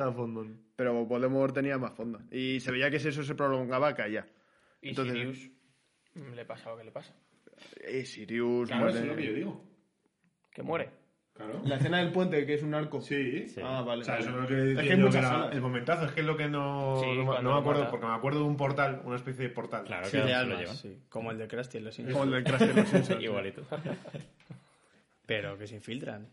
pero 0.76 1.06
Voldemort 1.06 1.54
tenía 1.56 1.78
más 1.78 1.94
fondo. 1.94 2.20
Y 2.30 2.60
se 2.60 2.74
veía 2.74 2.92
que 2.92 3.00
si 3.00 3.08
eso 3.08 3.24
se 3.24 3.36
prolongaba, 3.36 3.96
caía. 3.96 4.28
Y 4.82 4.90
Entonces- 4.90 5.14
Sirius 5.16 5.52
mm, 6.14 6.34
le 6.34 6.46
pasa 6.46 6.70
lo 6.72 6.78
que 6.78 6.84
le 6.84 6.92
pasa. 6.92 7.14
Y 7.92 8.06
Sirius 8.06 8.68
Claro, 8.68 8.84
muere. 8.84 8.96
eso 8.98 9.04
es 9.06 9.10
lo 9.12 9.16
que 9.18 9.26
yo 9.26 9.34
digo. 9.34 9.66
Que 10.52 10.62
muere. 10.64 10.90
Claro. 11.34 11.62
La 11.66 11.76
escena 11.76 11.98
del 12.00 12.14
puente, 12.14 12.46
que 12.46 12.54
es 12.54 12.64
un 12.64 12.74
arco. 12.74 13.02
Sí. 13.02 13.50
Sí. 13.50 13.60
Ah, 13.62 13.82
vale. 13.82 14.04
O 14.04 14.06
sea, 14.06 14.20
eso 14.20 14.30
es 14.30 14.36
lo 14.36 14.48
que 14.48 14.72
Es 14.72 14.80
que 14.88 14.94
hay 14.94 14.98
muchas 14.98 15.16
era 15.26 15.50
el 15.52 15.60
momentazo, 15.60 16.06
es 16.06 16.12
que 16.14 16.22
es 16.22 16.26
lo 16.26 16.38
que 16.38 16.48
no, 16.48 16.96
Sí, 17.02 17.08
no, 17.14 17.42
no 17.42 17.54
me 17.56 17.60
acuerdo, 17.60 17.82
mata. 17.82 17.92
porque 17.92 18.06
me 18.06 18.14
acuerdo 18.14 18.40
de 18.40 18.46
un 18.46 18.56
portal, 18.56 19.02
una 19.04 19.18
especie 19.18 19.44
de 19.44 19.50
portal. 19.54 19.84
Claro, 19.84 20.06
Sí, 20.06 20.12
que 20.12 20.24
de 20.24 20.46
lo 20.46 20.68
sí. 20.74 21.04
Como 21.10 21.32
el 21.32 21.38
de 21.38 21.48
Krusty 21.50 21.78
en 21.80 21.84
los 21.84 21.96
Como 21.98 22.08
Simpsons. 22.08 22.26
el 22.28 22.32
del 22.32 22.44
Crash 22.46 22.68
de 22.70 22.74
los 22.82 22.90
Simpsons. 22.90 23.22
Igualito. 23.24 23.68
Pero 25.26 25.58
que 25.58 25.68
se 25.68 25.76
infiltran. 25.76 26.30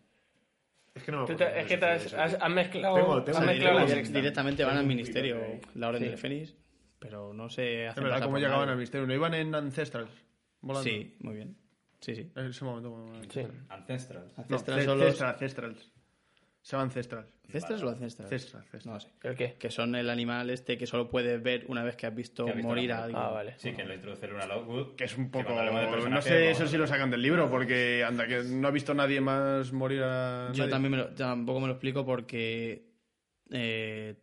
Es 0.94 1.02
que 1.02 1.10
no 1.10 1.18
me 1.18 1.22
acuerdo 1.24 1.46
es 1.46 1.54
de 1.62 1.66
que 1.68 1.78
te 1.78 1.86
de 1.86 1.92
has, 1.92 2.14
has- 2.14 2.38
has 2.40 2.50
mezclado, 2.50 2.94
Tengo- 2.96 3.14
has 3.16 3.24
tengo- 3.24 3.40
mezclado 3.40 3.76
tengo- 3.78 3.88
sexta. 3.88 4.18
directamente 4.18 4.64
van 4.64 4.76
al 4.76 4.86
ministerio, 4.86 5.40
la 5.74 5.88
orden 5.88 6.02
del 6.02 6.18
Fénix, 6.18 6.54
pero 7.02 7.32
no 7.34 7.48
se 7.50 7.86
Es 7.88 7.94
verdad, 7.96 8.22
cómo 8.22 8.38
llegaban 8.38 8.68
al 8.68 8.76
misterio. 8.78 9.06
¿No 9.06 9.14
iban 9.14 9.34
en 9.34 9.54
Ancestrals? 9.54 10.10
Volando. 10.60 10.88
Sí, 10.88 11.16
muy 11.20 11.34
bien. 11.34 11.56
Sí, 12.00 12.14
sí. 12.16 12.30
En 12.34 12.46
ese 12.46 12.64
momento. 12.64 12.90
bueno, 12.90 13.12
Sí. 13.28 13.42
Ancestral. 13.68 14.24
No, 14.36 14.42
Ancestral 14.44 14.78
Ce- 14.80 14.84
son 14.86 14.98
los... 14.98 15.08
Cestra, 15.08 15.30
Ancestrals. 15.30 15.92
Se 16.62 16.72
llama 16.72 16.84
Ancestral. 16.84 17.26
¿Ancestras 17.44 17.82
o 17.82 17.88
ancestras? 17.88 18.28
Cestra, 18.30 18.62
Cestra. 18.62 18.92
No 18.92 19.00
sé. 19.00 19.08
¿El 19.24 19.34
qué? 19.34 19.54
Que 19.58 19.68
son 19.70 19.94
el 19.96 20.08
animal 20.08 20.48
este 20.50 20.78
que 20.78 20.86
solo 20.86 21.08
puedes 21.10 21.42
ver 21.42 21.64
una 21.68 21.82
vez 21.82 21.96
que 21.96 22.06
has 22.06 22.14
visto, 22.14 22.46
morir 22.62 22.92
a 22.92 23.02
alguien. 23.04 23.20
Ah, 23.20 23.30
vale. 23.30 23.54
Sí, 23.58 23.72
que 23.72 23.84
lo 23.84 23.92
introduce 23.92 24.28
Luna 24.28 24.46
Lovegood. 24.46 24.94
Que 24.94 25.04
es 25.04 25.18
un 25.18 25.30
poco... 25.30 25.52
No 26.08 26.22
sé 26.22 26.50
eso 26.50 26.66
si 26.68 26.76
lo 26.76 26.86
sacan 26.86 27.10
del 27.10 27.20
libro, 27.20 27.50
porque 27.50 28.04
anda, 28.06 28.26
que 28.28 28.42
no 28.44 28.68
ha 28.68 28.70
visto 28.70 28.94
nadie 28.94 29.20
más 29.20 29.72
morir 29.72 30.02
a 30.04 30.50
Yo 30.52 30.58
nadie. 30.62 30.70
también 30.70 30.92
me 30.92 30.98
lo- 30.98 31.08
tampoco 31.10 31.58
me 31.60 31.66
lo 31.66 31.72
explico 31.72 32.06
porque 32.06 32.86
eh, 33.50 34.14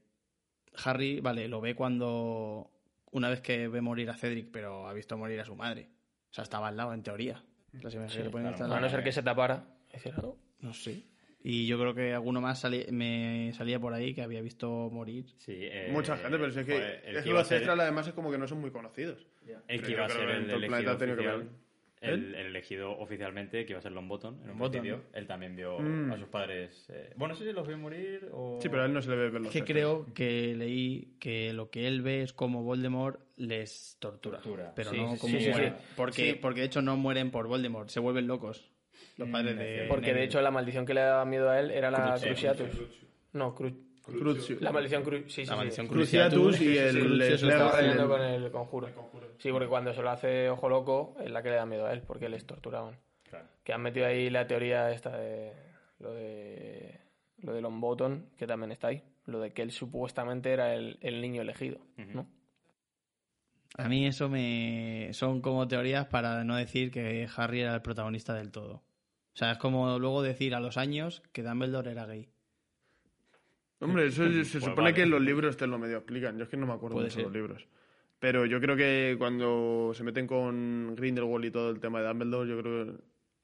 Harry, 0.86 1.20
vale, 1.22 1.48
lo 1.48 1.62
ve 1.62 1.76
cuando 1.76 2.72
una 3.12 3.30
vez 3.30 3.42
que 3.42 3.68
ve 3.68 3.82
morir 3.82 4.10
a 4.10 4.16
Cedric, 4.16 4.50
pero 4.52 4.88
ha 4.88 4.94
visto 4.94 5.18
morir 5.18 5.40
a 5.40 5.46
su 5.46 5.56
madre. 5.56 5.90
O 6.30 6.34
sea, 6.34 6.44
estaba 6.44 6.68
al 6.68 6.78
lado, 6.78 6.94
en 6.94 7.04
teoría. 7.04 7.44
Las 7.82 7.94
imágenes 7.94 8.28
que 8.28 8.30
claro. 8.32 8.74
A 8.74 8.80
no 8.80 8.90
ser 8.90 9.04
que 9.04 9.12
se 9.12 9.24
tapara. 9.24 9.66
Decir, 9.92 10.14
"Ah, 10.18 10.22
no". 10.22 10.38
No 10.62 10.74
sé. 10.74 11.04
Y 11.42 11.68
yo 11.68 11.80
creo 11.80 11.94
que 11.96 12.14
alguno 12.14 12.42
más 12.42 12.60
sali- 12.60 12.86
me 12.92 13.52
salía 13.54 13.80
por 13.80 13.94
ahí 13.94 14.14
que 14.14 14.22
había 14.22 14.42
visto 14.42 14.90
morir. 14.92 15.26
Sí, 15.38 15.54
eh, 15.56 15.90
Mucha 15.92 16.18
gente, 16.18 16.38
pero 16.38 16.52
si 16.52 16.60
es 16.60 16.66
que, 16.66 16.74
joder, 16.74 17.02
el 17.06 17.16
es 17.16 17.18
que 17.18 17.24
que 17.24 17.30
iba 17.30 17.40
a 17.40 17.42
los 17.42 17.48
ser- 17.48 17.58
Ancestral 17.58 17.80
además 17.80 18.08
es 18.08 18.14
como 18.14 18.30
que 18.32 18.38
no 18.38 18.48
son 18.48 18.60
muy 18.60 18.72
conocidos. 18.72 19.26
El 19.46 19.56
Pero 19.68 19.82
que 19.82 19.88
yo 19.88 19.92
iba 19.98 20.04
a 20.06 20.08
creo 20.08 20.18
ser 20.20 20.28
que 20.28 20.34
en 20.36 20.42
el 20.42 20.48
todo 20.48 20.58
el 20.58 20.68
planeta 20.68 20.92
ha 20.92 20.98
tenido 20.98 21.18
que 21.18 21.28
ver. 21.28 21.48
El, 22.02 22.34
el 22.34 22.46
elegido 22.48 22.98
oficialmente, 22.98 23.66
que 23.66 23.74
iba 23.74 23.80
a 23.80 23.82
ser 23.82 23.92
Longbottom 23.92 24.36
en 24.36 24.42
un 24.42 24.48
Longbottom, 24.48 24.82
principio. 24.82 25.04
Él 25.14 25.28
también 25.28 25.56
vio 25.56 25.80
Mm. 25.80 26.12
a 26.14 26.18
sus 26.18 26.28
padres. 26.30 26.86
eh, 26.90 27.12
bueno, 27.18 27.34
no 27.34 27.38
sé 27.40 27.46
si 27.46 27.52
los 27.52 27.68
vio 27.68 27.78
morir 27.78 28.30
o. 28.32 28.58
Sí, 28.62 28.70
pero 28.70 28.84
a 28.84 28.86
él 28.86 28.94
no 28.94 29.02
se 29.02 29.10
le 29.10 29.16
ve 29.18 29.24
ver 29.30 29.36
Es 29.36 29.42
los 29.42 29.52
que 29.52 29.64
creo 29.66 30.06
que 30.14 30.56
leí 30.56 31.16
que 31.20 31.52
lo 31.52 31.70
que 31.70 31.88
él 31.88 32.02
ve 32.02 32.22
es 32.24 32.32
como 32.32 32.64
Voldemort 32.64 33.20
les 33.36 33.98
tortura. 34.00 34.38
Tortura. 34.40 34.72
Pero 34.76 34.92
Sí, 34.92 34.98
no 34.98 35.14
sí, 35.16 35.20
como 35.20 35.34
sí, 35.38 35.44
sí, 35.44 35.50
mueren. 35.50 35.74
sí. 35.78 35.86
Porque, 35.98 36.32
Sí. 36.32 36.40
porque 36.42 36.60
de 36.62 36.66
hecho 36.68 36.82
no 36.82 36.96
mueren 36.96 37.32
por 37.32 37.48
Voldemort, 37.48 37.90
se 37.90 38.00
vuelven 38.00 38.28
locos. 38.28 38.72
Los 39.18 39.28
padres 39.30 39.56
Mm, 39.56 39.60
de. 39.60 39.82
es 39.84 39.88
Porque 39.90 40.14
de 40.14 40.24
hecho 40.24 40.42
la 40.42 40.52
maldición 40.52 40.86
que 40.86 40.94
le 40.94 41.02
daba 41.02 41.26
miedo 41.26 41.50
a 41.50 41.60
él 41.60 41.72
era 41.72 41.92
la 41.92 42.18
Cruciatus. 42.22 42.68
Cruciatus. 42.70 43.06
No, 43.34 43.54
Cru- 43.54 43.76
Crucius. 44.18 44.62
la 44.62 44.72
maldición 44.72 45.04
Cru... 45.04 45.18
Sí, 45.18 45.30
sí, 45.30 45.46
La 45.46 45.54
sí. 45.54 45.58
maldición 45.58 45.88
Cruciatus 45.88 46.62
y 46.62 46.78
el... 46.78 47.00
Cruciatus 47.00 47.12
el- 47.12 47.22
está 47.22 47.48
Estaba 47.48 47.70
el- 47.80 47.86
rayando 47.86 48.08
con 48.10 48.22
el 48.22 48.52
conjuro. 48.52 48.88
Sí, 49.38 49.52
porque 49.52 49.68
cuando 49.68 49.94
se 49.94 50.02
lo 50.02 50.10
hace 50.10 50.50
Ojo 50.50 50.68
Loco 50.70 51.16
es 51.24 51.32
la 51.32 51.42
que 51.44 51.50
le 51.50 51.56
da 51.56 51.66
miedo 51.66 51.86
a 51.86 51.94
él, 51.94 52.02
porque 52.02 52.28
les 52.30 52.46
torturaban. 52.46 52.98
Claro. 53.30 53.46
Que 53.64 53.74
han 53.74 53.82
metido 53.82 54.06
ahí 54.06 54.30
la 54.30 54.48
teoría 54.48 54.92
esta 54.92 55.16
de 55.18 55.54
lo 56.00 56.14
de 56.14 57.00
lo 57.42 57.54
de 57.54 57.62
Longbottom, 57.62 58.24
que 58.38 58.46
también 58.48 58.72
está 58.72 58.88
ahí. 58.88 59.02
Lo 59.26 59.40
de 59.40 59.52
que 59.54 59.62
él 59.62 59.72
supuestamente 59.72 60.52
era 60.52 60.74
el, 60.74 60.98
el 61.02 61.22
niño 61.22 61.42
elegido, 61.44 61.78
¿no? 61.98 62.28
A 63.78 63.88
mí 63.88 64.08
eso 64.08 64.28
me. 64.28 65.10
Son 65.14 65.42
como 65.42 65.68
teorías 65.68 66.08
para 66.08 66.44
no 66.44 66.56
decir 66.56 66.92
que 66.92 67.28
Harry 67.38 67.62
era 67.62 67.76
el 67.76 67.82
protagonista 67.82 68.34
del 68.34 68.52
todo. 68.52 68.74
O 68.76 69.36
sea, 69.40 69.52
es 69.52 69.58
como 69.60 70.00
luego 70.00 70.22
decir 70.24 70.56
a 70.56 70.60
los 70.60 70.76
años 70.78 71.22
que 71.32 71.44
Dumbledore 71.44 71.92
era 71.92 72.06
gay. 72.08 72.28
Hombre, 73.80 74.08
eso 74.08 74.24
se 74.26 74.32
Pues 74.32 74.48
supone 74.52 74.76
vale. 74.76 74.94
que 74.94 75.02
en 75.04 75.10
los 75.10 75.22
libros 75.22 75.56
te 75.58 75.68
lo 75.68 75.78
medio 75.80 75.98
explican. 75.98 76.38
Yo 76.38 76.44
es 76.44 76.50
que 76.50 76.58
no 76.58 76.68
me 76.68 76.74
acuerdo 76.74 76.96
Puede 76.96 77.08
mucho 77.08 77.18
de 77.18 77.24
los 77.24 77.34
libros. 77.34 77.68
Pero 78.20 78.46
yo 78.46 78.60
creo 78.60 78.76
que 78.76 79.16
cuando 79.18 79.92
se 79.94 80.04
meten 80.04 80.28
con 80.28 80.94
Grindelwald 80.96 81.46
y 81.46 81.52
todo 81.52 81.70
el 81.70 81.80
tema 81.80 82.02
de 82.02 82.08
Dumbledore, 82.10 82.50
yo 82.50 82.60
creo 82.62 82.86
que... 82.86 82.92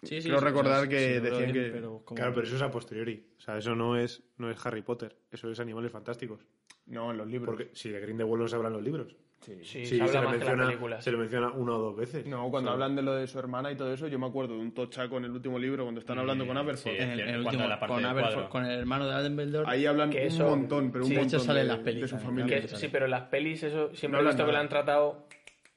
Sí, 0.06 0.22
sí, 0.22 0.30
sí, 0.30 0.36
recordar 0.36 0.90
que 0.90 1.22
decían 1.22 1.52
bien, 1.54 1.66
que- 1.68 1.72
pero 1.72 2.04
Claro, 2.06 2.34
pero 2.34 2.46
eso 2.46 2.58
es 2.58 2.62
a 2.62 2.70
posteriori. 2.70 3.26
O 3.38 3.42
sea, 3.42 3.58
eso 3.58 3.74
no 3.76 3.98
es, 3.98 4.22
no 4.38 4.52
es 4.52 4.64
Harry 4.66 4.82
Potter. 4.82 5.16
Eso 5.32 5.50
es 5.50 5.60
Animales 5.62 5.92
Fantásticos. 5.92 6.46
No, 6.88 7.12
en 7.12 7.18
los 7.18 7.28
libros. 7.28 7.56
Porque 7.56 7.72
si 7.74 7.90
de 7.90 8.00
Grindelwald 8.02 8.42
no 8.44 8.48
se 8.50 8.56
hablan 8.58 8.74
los 8.74 8.84
libros. 8.84 9.16
Sí, 9.46 9.86
Sí, 9.86 9.86
se 9.86 10.02
habla 10.02 10.08
se, 10.08 10.20
le 10.20 10.26
más 10.26 10.34
que 10.34 10.40
la 10.40 10.46
menciona, 10.50 10.66
película. 10.66 11.02
se 11.02 11.12
le 11.12 11.18
menciona 11.18 11.52
una 11.52 11.74
o 11.74 11.78
dos 11.80 11.96
veces. 11.96 12.26
No, 12.26 12.50
cuando 12.50 12.70
sea, 12.70 12.74
hablan 12.74 12.96
de 12.96 13.02
lo 13.04 13.14
de 13.16 13.28
su 13.28 13.38
hermana 13.38 13.72
y 13.72 13.76
todo 13.76 13.94
eso, 13.94 14.08
yo 14.08 14.18
me 14.18 14.26
acuerdo 14.26 14.54
de 14.56 14.60
un 14.62 14.74
tochaco 14.74 15.18
en 15.18 15.26
el 15.26 15.32
último 15.32 15.60
libro, 15.60 15.84
cuando 15.84 16.00
están 16.02 16.18
hablando 16.20 16.48
con 16.48 16.58
Aberforth. 16.58 16.96
sí. 16.96 17.02
En 17.04 17.12
el, 17.12 17.20
en 17.20 17.30
el 17.30 17.44
Cuando 17.44 17.50
último, 17.50 17.68
la 17.68 17.80
parte 17.80 18.48
con, 18.50 18.66
el 18.66 18.80
hermano 18.80 19.08
de 19.08 19.24
Dumbledore. 19.30 19.70
Ahí 19.70 19.86
hablan 19.86 20.10
Que 20.10 20.28
un 20.28 20.38
montón, 20.40 20.92
pero 20.92 21.04
un 21.04 21.10
sí, 21.10 21.16
de 21.16 21.22
montón 21.22 21.40
hecho 21.40 21.46
sale 21.46 21.62
en 21.62 21.68
de, 21.68 21.74
las 21.74 21.84
pelis 21.84 22.02
de 22.02 22.08
su 22.08 22.16
también, 22.16 22.36
familia. 22.40 22.56
Que- 22.62 22.68
claro. 22.68 22.80
sí, 22.80 22.90
pero 22.92 23.06
en 23.06 23.12
las 23.12 23.22
pelis 23.24 23.64
eso 23.64 23.94
siempre 23.94 24.10
No 24.10 24.18
he 24.18 24.20
hablan 24.20 24.32
visto 24.34 24.44
que 24.44 24.48
lo 24.48 24.52
nada. 24.54 24.62
han 24.64 24.70
tratado 24.70 25.28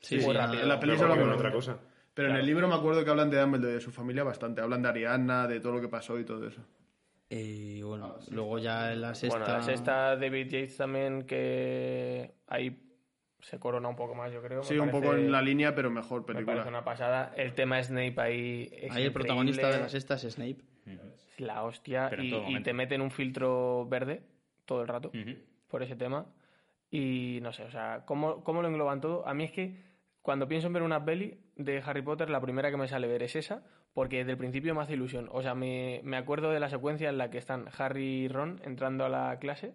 Sí, 0.00 0.14
muy 0.16 0.24
sí, 0.24 0.32
rápido. 0.32 0.62
En 0.62 0.68
la 0.68 0.80
peli 0.80 0.92
pero 0.92 0.98
se 0.98 1.12
habla 1.12 1.22
con 1.24 1.32
otra 1.34 1.52
cosa. 1.52 1.78
Pero 2.14 2.30
en 2.30 2.36
el 2.36 2.46
libro 2.46 2.66
me 2.68 2.74
acuerdo 2.74 3.04
que 3.04 3.10
hablan 3.10 3.30
de 3.30 3.40
Dumbledore 3.40 3.72
y 3.72 3.74
de 3.74 3.80
su 3.80 3.90
familia 3.92 4.24
bastante. 4.24 4.60
Hablan 4.60 4.82
de 4.82 4.88
Ariana, 4.88 5.46
de 5.46 5.60
todo 5.60 5.72
lo 5.74 5.80
que 5.80 5.88
pasó 5.88 6.18
y 6.18 6.24
todo 6.24 6.48
eso. 6.48 6.60
Y 7.30 7.82
bueno, 7.82 8.16
luego 8.30 8.58
ya 8.58 8.92
en 8.92 9.02
la 9.02 9.14
sexta. 9.14 9.38
Bueno, 9.38 9.52
la 9.54 9.62
sexta 9.62 10.16
David 10.16 10.46
Yates 10.48 10.76
también 10.78 11.22
que 11.26 12.32
ahí 12.46 12.76
se 13.40 13.58
corona 13.58 13.88
un 13.88 13.96
poco 13.96 14.14
más, 14.14 14.32
yo 14.32 14.42
creo. 14.42 14.60
me 14.60 14.64
Sí, 14.64 14.78
un 14.78 14.90
poco 14.90 15.14
en 15.14 15.30
la 15.30 15.42
línea, 15.42 15.74
pero 15.74 15.90
mejor 15.90 16.20
Me 16.20 16.26
película. 16.26 16.56
parece 16.56 16.68
una 16.68 16.84
pasada. 16.84 17.32
El 17.36 17.54
tema 17.54 17.82
Snape 17.82 18.14
ahí 18.20 18.68
es 18.72 18.94
Ahí 18.94 19.04
el 19.04 19.12
protagonista 19.12 19.70
de 19.70 19.78
la 19.78 19.88
sexta 19.88 20.14
es 20.14 20.22
Snape. 20.22 20.58
Es 20.86 21.40
la 21.40 21.62
hostia. 21.64 22.10
Y, 22.18 22.34
y 22.34 22.62
te 22.62 22.72
meten 22.72 23.00
un 23.00 23.10
filtro 23.10 23.86
verde 23.88 24.22
todo 24.64 24.82
el 24.82 24.88
rato 24.88 25.12
por 25.68 25.82
ese 25.82 25.96
tema. 25.96 26.26
Y 26.90 27.38
no 27.42 27.52
sé, 27.52 27.64
o 27.64 27.70
sea, 27.70 28.04
¿cómo, 28.06 28.42
cómo 28.42 28.62
lo 28.62 28.68
engloban 28.68 29.00
todo? 29.00 29.26
A 29.28 29.34
mí 29.34 29.44
es 29.44 29.52
que 29.52 29.76
cuando 30.22 30.48
pienso 30.48 30.66
en 30.68 30.72
ver 30.72 30.82
una 30.82 31.04
peli 31.04 31.38
de 31.56 31.82
Harry 31.84 32.02
Potter, 32.02 32.30
la 32.30 32.40
primera 32.40 32.70
que 32.70 32.76
me 32.76 32.88
sale 32.88 33.06
ver 33.06 33.22
es 33.22 33.36
esa, 33.36 33.62
porque 33.92 34.18
desde 34.18 34.32
el 34.32 34.38
principio 34.38 34.74
me 34.74 34.82
hace 34.82 34.94
ilusión. 34.94 35.28
O 35.32 35.42
sea, 35.42 35.54
me, 35.54 36.00
me 36.04 36.16
acuerdo 36.16 36.50
de 36.50 36.60
la 36.60 36.70
secuencia 36.70 37.08
en 37.10 37.18
la 37.18 37.30
que 37.30 37.38
están 37.38 37.66
Harry 37.76 38.24
y 38.24 38.28
Ron 38.28 38.60
entrando 38.64 39.04
a 39.04 39.08
la 39.08 39.38
clase 39.38 39.74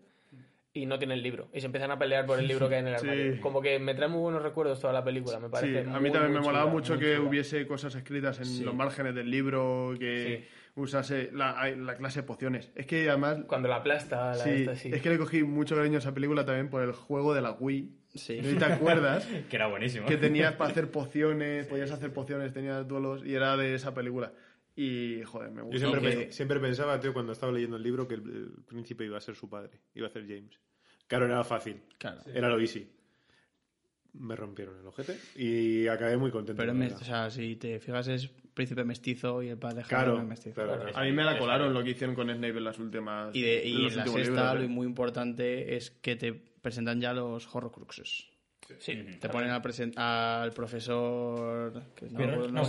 y 0.76 0.86
no 0.88 0.97
tienen 0.97 1.17
el 1.17 1.24
libro. 1.24 1.49
Y 1.53 1.59
se 1.59 1.67
empiezan 1.67 1.91
a 1.91 1.99
pelear 1.99 2.26
por 2.26 2.39
el 2.39 2.47
libro 2.47 2.67
que 2.69 2.76
hay 2.76 2.82
en 2.82 2.88
el 2.88 2.97
Sí. 2.99 3.07
armario. 3.07 3.41
Como 3.41 3.61
que 3.61 3.78
me 3.80 3.93
trae 3.93 4.07
muy 4.07 4.21
buenos 4.21 4.41
recuerdos 4.41 4.80
toda 4.80 4.91
la 4.93 5.03
película, 5.03 5.39
me 5.39 5.47
Sí, 5.47 5.51
parece. 5.51 5.80
a 5.82 5.84
mí 5.84 5.89
muy, 6.01 6.11
también 6.11 6.32
muy 6.32 6.39
me 6.41 6.45
molaba 6.45 6.65
mucho 6.65 6.97
que 6.97 7.15
chula. 7.15 7.30
hubiese 7.30 7.67
cosas 7.67 7.93
escritas 7.95 8.39
en 8.39 8.45
Sí. 8.45 8.63
los 8.63 8.74
márgenes 8.74 9.13
del 9.13 9.30
libro, 9.30 9.93
que 9.99 10.47
usase 10.76 11.30
la, 11.32 11.69
la 11.78 11.95
clase 11.95 12.21
de 12.21 12.28
pociones. 12.28 12.71
Es 12.76 12.88
que 12.88 13.07
además, 13.07 13.39
Cuando 13.47 13.67
la 13.67 13.76
aplasta, 13.78 14.30
la 14.32 14.34
sí, 14.43 14.49
esta, 14.49 14.76
sí. 14.76 14.89
es 14.91 15.01
que 15.01 15.09
le 15.11 15.19
cogí 15.19 15.43
mucho 15.43 15.76
cariño 15.76 15.97
a 15.97 15.99
esa 15.99 16.13
película 16.15 16.43
también 16.45 16.69
por 16.69 16.82
el 16.82 16.93
juego 16.93 17.36
de 17.36 17.41
la 17.43 17.51
Wii. 17.51 17.99
Sí. 18.15 18.39
No 18.43 18.57
te 18.57 18.65
acuerdas 18.65 19.28
Que 19.49 19.55
era 19.55 19.67
buenísimo. 19.67 20.07
que 20.07 20.17
tenías 20.17 20.53
para 20.53 20.71
hacer 20.71 20.89
pociones, 20.91 21.67
podías 21.67 21.91
hacer 21.91 22.11
pociones, 22.13 22.51
tenías 22.53 22.88
duelos 22.88 23.24
y 23.26 23.36
era 23.36 23.55
de 23.57 23.76
esa 23.76 23.93
película. 23.93 24.34
Y 24.76 25.21
joder, 25.24 25.51
me 25.51 25.57
Yo 25.61 25.65
gustó. 25.65 25.80
siempre, 25.89 26.01
que- 26.11 26.17
pe- 26.26 26.32
siempre 26.32 26.59
pensaba, 26.59 26.99
tío, 26.99 27.13
cuando 27.13 27.32
estaba 27.32 27.51
leyendo 27.51 27.78
el 27.78 27.84
libro, 27.84 28.07
que 28.07 28.15
el, 28.15 28.21
el 28.21 28.63
príncipe 28.65 29.05
iba 29.05 29.17
a 29.17 29.21
ser 29.21 29.36
su 29.36 29.49
padre, 29.49 29.80
iba 29.93 30.07
a 30.07 30.09
ser 30.09 30.24
James. 30.28 30.59
Claro, 31.07 31.26
era 31.26 31.43
fácil, 31.43 31.82
Claro. 31.99 32.21
era 32.34 32.49
lo 32.49 32.59
easy. 32.59 32.89
Me 34.13 34.36
rompieron 34.36 34.80
el 34.80 34.86
ojete 34.86 35.17
y 35.36 35.88
acabé 35.88 36.17
muy 36.17 36.30
contento. 36.30 36.59
Pero 36.59 36.74
me- 36.74 36.88
o 36.93 36.97
sea, 36.99 37.32
si 37.32 37.55
te 37.55 37.80
fijas 37.80 38.07
es 38.07 38.28
príncipe 38.53 38.84
mestizo 38.84 39.41
y 39.41 39.49
el 39.49 39.57
padre 39.57 39.84
claro, 39.88 40.19
es 40.19 40.24
mestizo. 40.28 40.53
claro, 40.55 40.86
A 40.95 41.03
mí 41.03 41.11
me 41.11 41.24
la 41.24 41.38
colaron 41.39 41.74
lo 41.74 41.84
que 41.84 41.91
hicieron 41.91 42.15
con 42.15 42.28
Snape 42.30 42.57
en 42.57 42.63
las 42.63 42.78
últimas. 42.78 43.36
Y, 43.36 43.41
de, 43.41 43.65
y 43.67 43.71
en 43.71 43.91
en 43.91 43.97
la 43.97 44.05
sexta 44.05 44.19
libros, 44.19 44.55
lo 44.55 44.61
¿eh? 44.61 44.67
muy 44.67 44.86
importante 44.86 45.76
es 45.76 45.89
que 45.89 46.15
te 46.15 46.34
presentan 46.34 47.01
ya 47.01 47.11
los 47.13 47.53
horrocruxes. 47.55 48.28
Sí. 48.80 49.03
Te 49.19 49.30
ponen 49.30 49.49
al, 49.51 49.61
presen- 49.61 49.97
al 49.97 50.51
profesor... 50.51 51.74
Que 51.95 52.05
no, 52.09 52.17
Pero- 52.17 52.47
no, 52.47 52.47
No, 52.49 52.61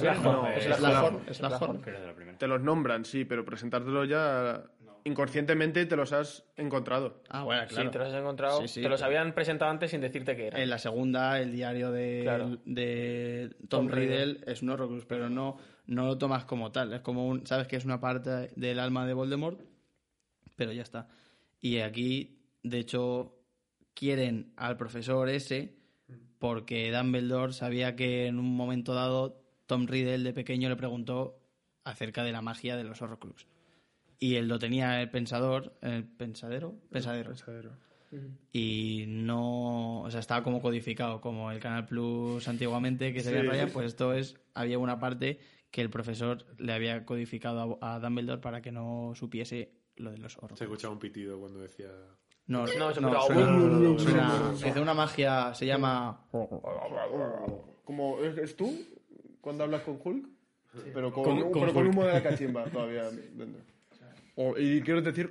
es. 0.49 0.63
Que 0.65 0.69
la 0.69 2.15
primera. 2.15 2.39
Te 2.39 2.47
los 2.47 2.61
nombran, 2.61 3.05
sí, 3.05 3.25
pero 3.25 3.45
presentártelo 3.45 4.05
ya 4.05 4.65
inconscientemente 5.07 5.85
te 5.85 5.97
los 5.97 6.13
has 6.13 6.45
encontrado. 6.57 7.23
Ah, 7.29 7.43
bueno, 7.43 7.67
claro. 7.69 7.85
Sí, 7.85 7.93
te 7.93 7.99
los 7.99 8.09
has 8.09 8.21
encontrado. 8.21 8.61
Sí, 8.63 8.69
sí, 8.69 8.83
te 8.83 8.89
los 8.89 9.01
claro. 9.01 9.15
habían 9.19 9.35
presentado 9.35 9.71
antes 9.71 9.91
sin 9.91 10.01
decirte 10.01 10.35
qué 10.35 10.47
era. 10.47 10.63
En 10.63 10.71
la 10.71 10.79
segunda, 10.79 11.39
el 11.41 11.53
diario 11.53 11.91
de, 11.93 12.21
Claro. 12.23 12.59
de 12.65 13.51
Tom, 13.69 13.87
Tom 13.87 13.89
Riddle 13.89 14.25
Riddle. 14.35 14.51
es 14.53 14.63
un 14.63 14.71
Horrocrux, 14.71 15.05
pero 15.05 15.29
no, 15.29 15.59
no 15.87 16.07
lo 16.07 16.17
tomas 16.17 16.47
como 16.47 16.73
tal. 16.73 16.95
Es 16.95 17.01
como 17.03 17.29
un, 17.29 17.47
sabes 17.47 17.67
que 17.69 17.77
es 17.77 17.85
una 17.85 18.01
parte 18.01 18.51
del 18.57 18.79
alma 18.79 19.07
de 19.07 19.13
Voldemort, 19.13 19.61
pero 20.57 20.73
ya 20.73 20.83
está. 20.83 21.09
Y 21.61 21.81
aquí, 21.81 22.39
de 22.63 22.79
hecho, 22.79 23.37
quieren 23.95 24.55
al 24.57 24.79
profesor 24.79 25.29
ese 25.29 25.75
porque 26.45 26.93
Dumbledore 26.93 27.55
sabía 27.55 27.97
que 27.97 28.27
en 28.27 28.39
un 28.39 28.55
momento 28.55 28.93
dado 28.93 29.41
Tom 29.65 29.87
Riddle 29.87 30.19
de 30.19 30.35
pequeño 30.35 30.69
le 30.69 30.77
preguntó 30.77 31.39
acerca 31.85 32.23
de 32.23 32.33
la 32.33 32.43
magia 32.43 32.77
de 32.77 32.85
los 32.85 33.01
Horrocrux. 33.01 33.47
Y 34.19 34.35
él 34.37 34.47
lo 34.47 34.59
tenía 34.59 35.01
el 35.01 35.09
pensador, 35.09 35.75
el 35.81 36.05
pensadero, 36.05 36.75
pensadero 36.91 37.33
y 38.53 39.05
no, 39.09 40.03
o 40.03 40.11
sea, 40.11 40.21
estaba 40.21 40.43
como 40.45 40.61
codificado, 40.61 41.23
como 41.23 41.51
el 41.51 41.61
Canal 41.61 41.87
Plus 41.87 42.47
antiguamente 42.47 43.15
que 43.15 43.21
se 43.21 43.31
Sí. 43.41 43.47
raya, 43.47 43.69
pues 43.73 43.87
esto 43.87 44.13
es, 44.13 44.37
había 44.53 44.79
una 44.79 44.99
parte 45.01 45.39
que 45.71 45.81
el 45.81 45.89
profesor 45.89 46.45
le 46.59 46.75
había 46.75 47.07
codificado 47.07 47.79
a, 47.81 47.95
a 47.95 48.01
Dumbledore 48.01 48.43
para 48.43 48.61
que 48.61 48.71
no 48.71 49.13
supiese 49.15 49.73
lo 49.97 50.11
de 50.11 50.19
los 50.19 50.35
Se 50.35 50.39
horrores. 50.41 50.61
escuchaba 50.61 50.93
un 50.93 51.01
pitido 51.01 51.41
cuando 51.41 51.61
decía. 51.61 51.89
No, 52.47 52.67
No, 52.67 52.91
no, 53.01 53.11
no, 53.79 53.99
suena- 53.99 54.55
se 54.57 54.69
hace 54.69 54.81
una 54.81 54.93
magia, 54.95 55.55
se 55.55 55.65
llama... 55.67 56.21
Como 57.85 58.19
¿es, 58.23 58.37
es 58.39 58.57
tú 58.57 58.71
cuando 59.41 59.65
hablas 59.65 59.83
con 59.83 59.99
Hulk, 60.03 60.27
pero 60.93 61.13
con, 61.13 61.25
Con- 61.25 61.53
pero 61.53 61.73
con 61.73 61.87
humo 61.87 62.05
de 62.05 62.13
la 62.15 62.23
cachimba 62.23 62.65
todavía 62.65 63.05
dentro. 63.11 63.63
O- 64.37 64.57
y 64.59 64.81
quiero 64.83 65.01
decir. 65.03 65.31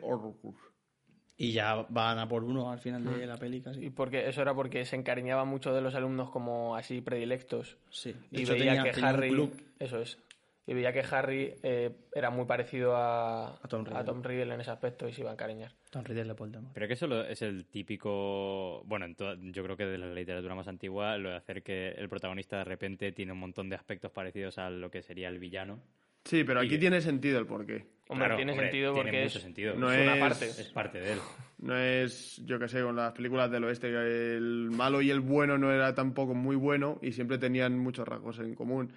Y 1.36 1.52
ya 1.52 1.86
van 1.90 2.20
a 2.20 2.28
por 2.28 2.44
uno 2.44 2.72
al 2.72 2.80
final 2.80 3.04
de 3.04 3.26
la 3.26 3.38
peli 3.38 3.60
casi. 3.62 3.86
Y 3.86 3.90
porque 3.90 4.30
eso 4.30 4.42
era 4.42 4.54
porque 4.54 4.86
se 4.86 4.96
encariñaba 4.96 5.46
mucho 5.46 5.74
de 5.74 5.82
los 5.82 5.96
alumnos 5.96 6.30
como 6.30 6.76
así 6.76 7.02
predilectos. 7.02 7.78
Sí. 7.90 8.14
De 8.32 8.40
Y 8.40 8.44
hecho, 8.44 8.54
veía 8.54 8.66
tenía- 8.76 8.84
que 8.84 8.92
tenía 8.92 9.10
Harry. 9.10 9.52
Eso 9.80 10.00
es. 10.00 10.18
Y 10.66 10.74
veía 10.74 10.94
que 10.94 11.02
Harry 11.12 11.54
eh, 11.62 11.92
era 12.16 12.30
muy 12.30 12.46
parecido 12.46 12.96
a, 12.96 13.56
A 13.56 13.68
Tom 13.68 13.84
Riddle. 13.86 14.22
Riddle 14.24 14.54
en 14.56 14.62
ese 14.62 14.72
aspecto 14.72 15.08
y 15.10 15.14
se 15.14 15.20
iba 15.22 15.30
a 15.30 15.34
encariñar. 15.34 15.74
Tom 15.90 16.06
Riddle 16.06 16.24
de 16.24 16.34
Voldemort. 16.34 16.74
Pero 16.74 16.88
que 16.88 16.94
eso 16.94 17.06
lo- 17.08 17.26
es 17.26 17.42
el 17.42 17.66
típico. 17.66 18.82
Bueno, 18.86 19.06
en 19.06 19.16
toda- 19.16 19.36
yo 19.42 19.62
creo 19.64 19.76
que 19.76 19.86
de 19.86 19.98
la 19.98 20.14
literatura 20.14 20.56
más 20.56 20.68
antigua, 20.70 21.18
lo 21.18 21.32
de 21.32 21.36
hacer 21.36 21.64
que 21.64 21.90
el 21.90 22.08
protagonista 22.08 22.58
de 22.60 22.64
repente 22.64 23.12
tiene 23.12 23.34
un 23.34 23.40
montón 23.40 23.70
de 23.70 23.76
aspectos 23.76 24.12
parecidos 24.12 24.58
a 24.58 24.70
lo 24.70 24.90
que 24.90 25.02
sería 25.02 25.28
el 25.28 25.40
villano. 25.40 25.80
Sí, 26.24 26.46
pero 26.46 26.62
aquí 26.62 26.76
Y- 26.76 26.80
tiene 26.80 27.02
sentido 27.02 27.38
el 27.40 27.46
porqué. 27.46 27.86
Hombre, 28.08 28.28
Claro, 28.28 28.36
tiene 28.38 28.52
hombre, 28.54 28.68
sentido 28.68 28.94
tiene 28.94 29.10
porque 29.10 29.24
mucho 29.24 29.38
es, 29.38 29.44
sentido. 29.44 29.76
No 29.76 29.92
es 29.92 30.02
una 30.02 30.14
es- 30.14 30.20
parte. 30.22 30.46
Es 30.46 30.72
parte 30.74 31.00
de 31.02 31.14
él. 31.14 31.20
No 31.64 31.78
es, 31.78 32.42
yo 32.46 32.60
que 32.60 32.68
sé, 32.68 32.82
con 32.82 32.96
las 32.98 33.14
películas 33.14 33.50
del 33.50 33.64
oeste, 33.64 33.88
que 33.90 34.36
el 34.36 34.70
malo 34.72 35.02
y 35.02 35.10
el 35.12 35.22
bueno 35.22 35.58
no 35.58 35.72
era 35.72 35.96
tampoco 35.96 36.34
muy 36.34 36.58
bueno 36.58 37.00
y 37.02 37.14
siempre 37.14 37.38
tenían 37.38 37.80
muchos 37.80 38.06
rasgos 38.06 38.40
en 38.40 38.54
común. 38.54 38.92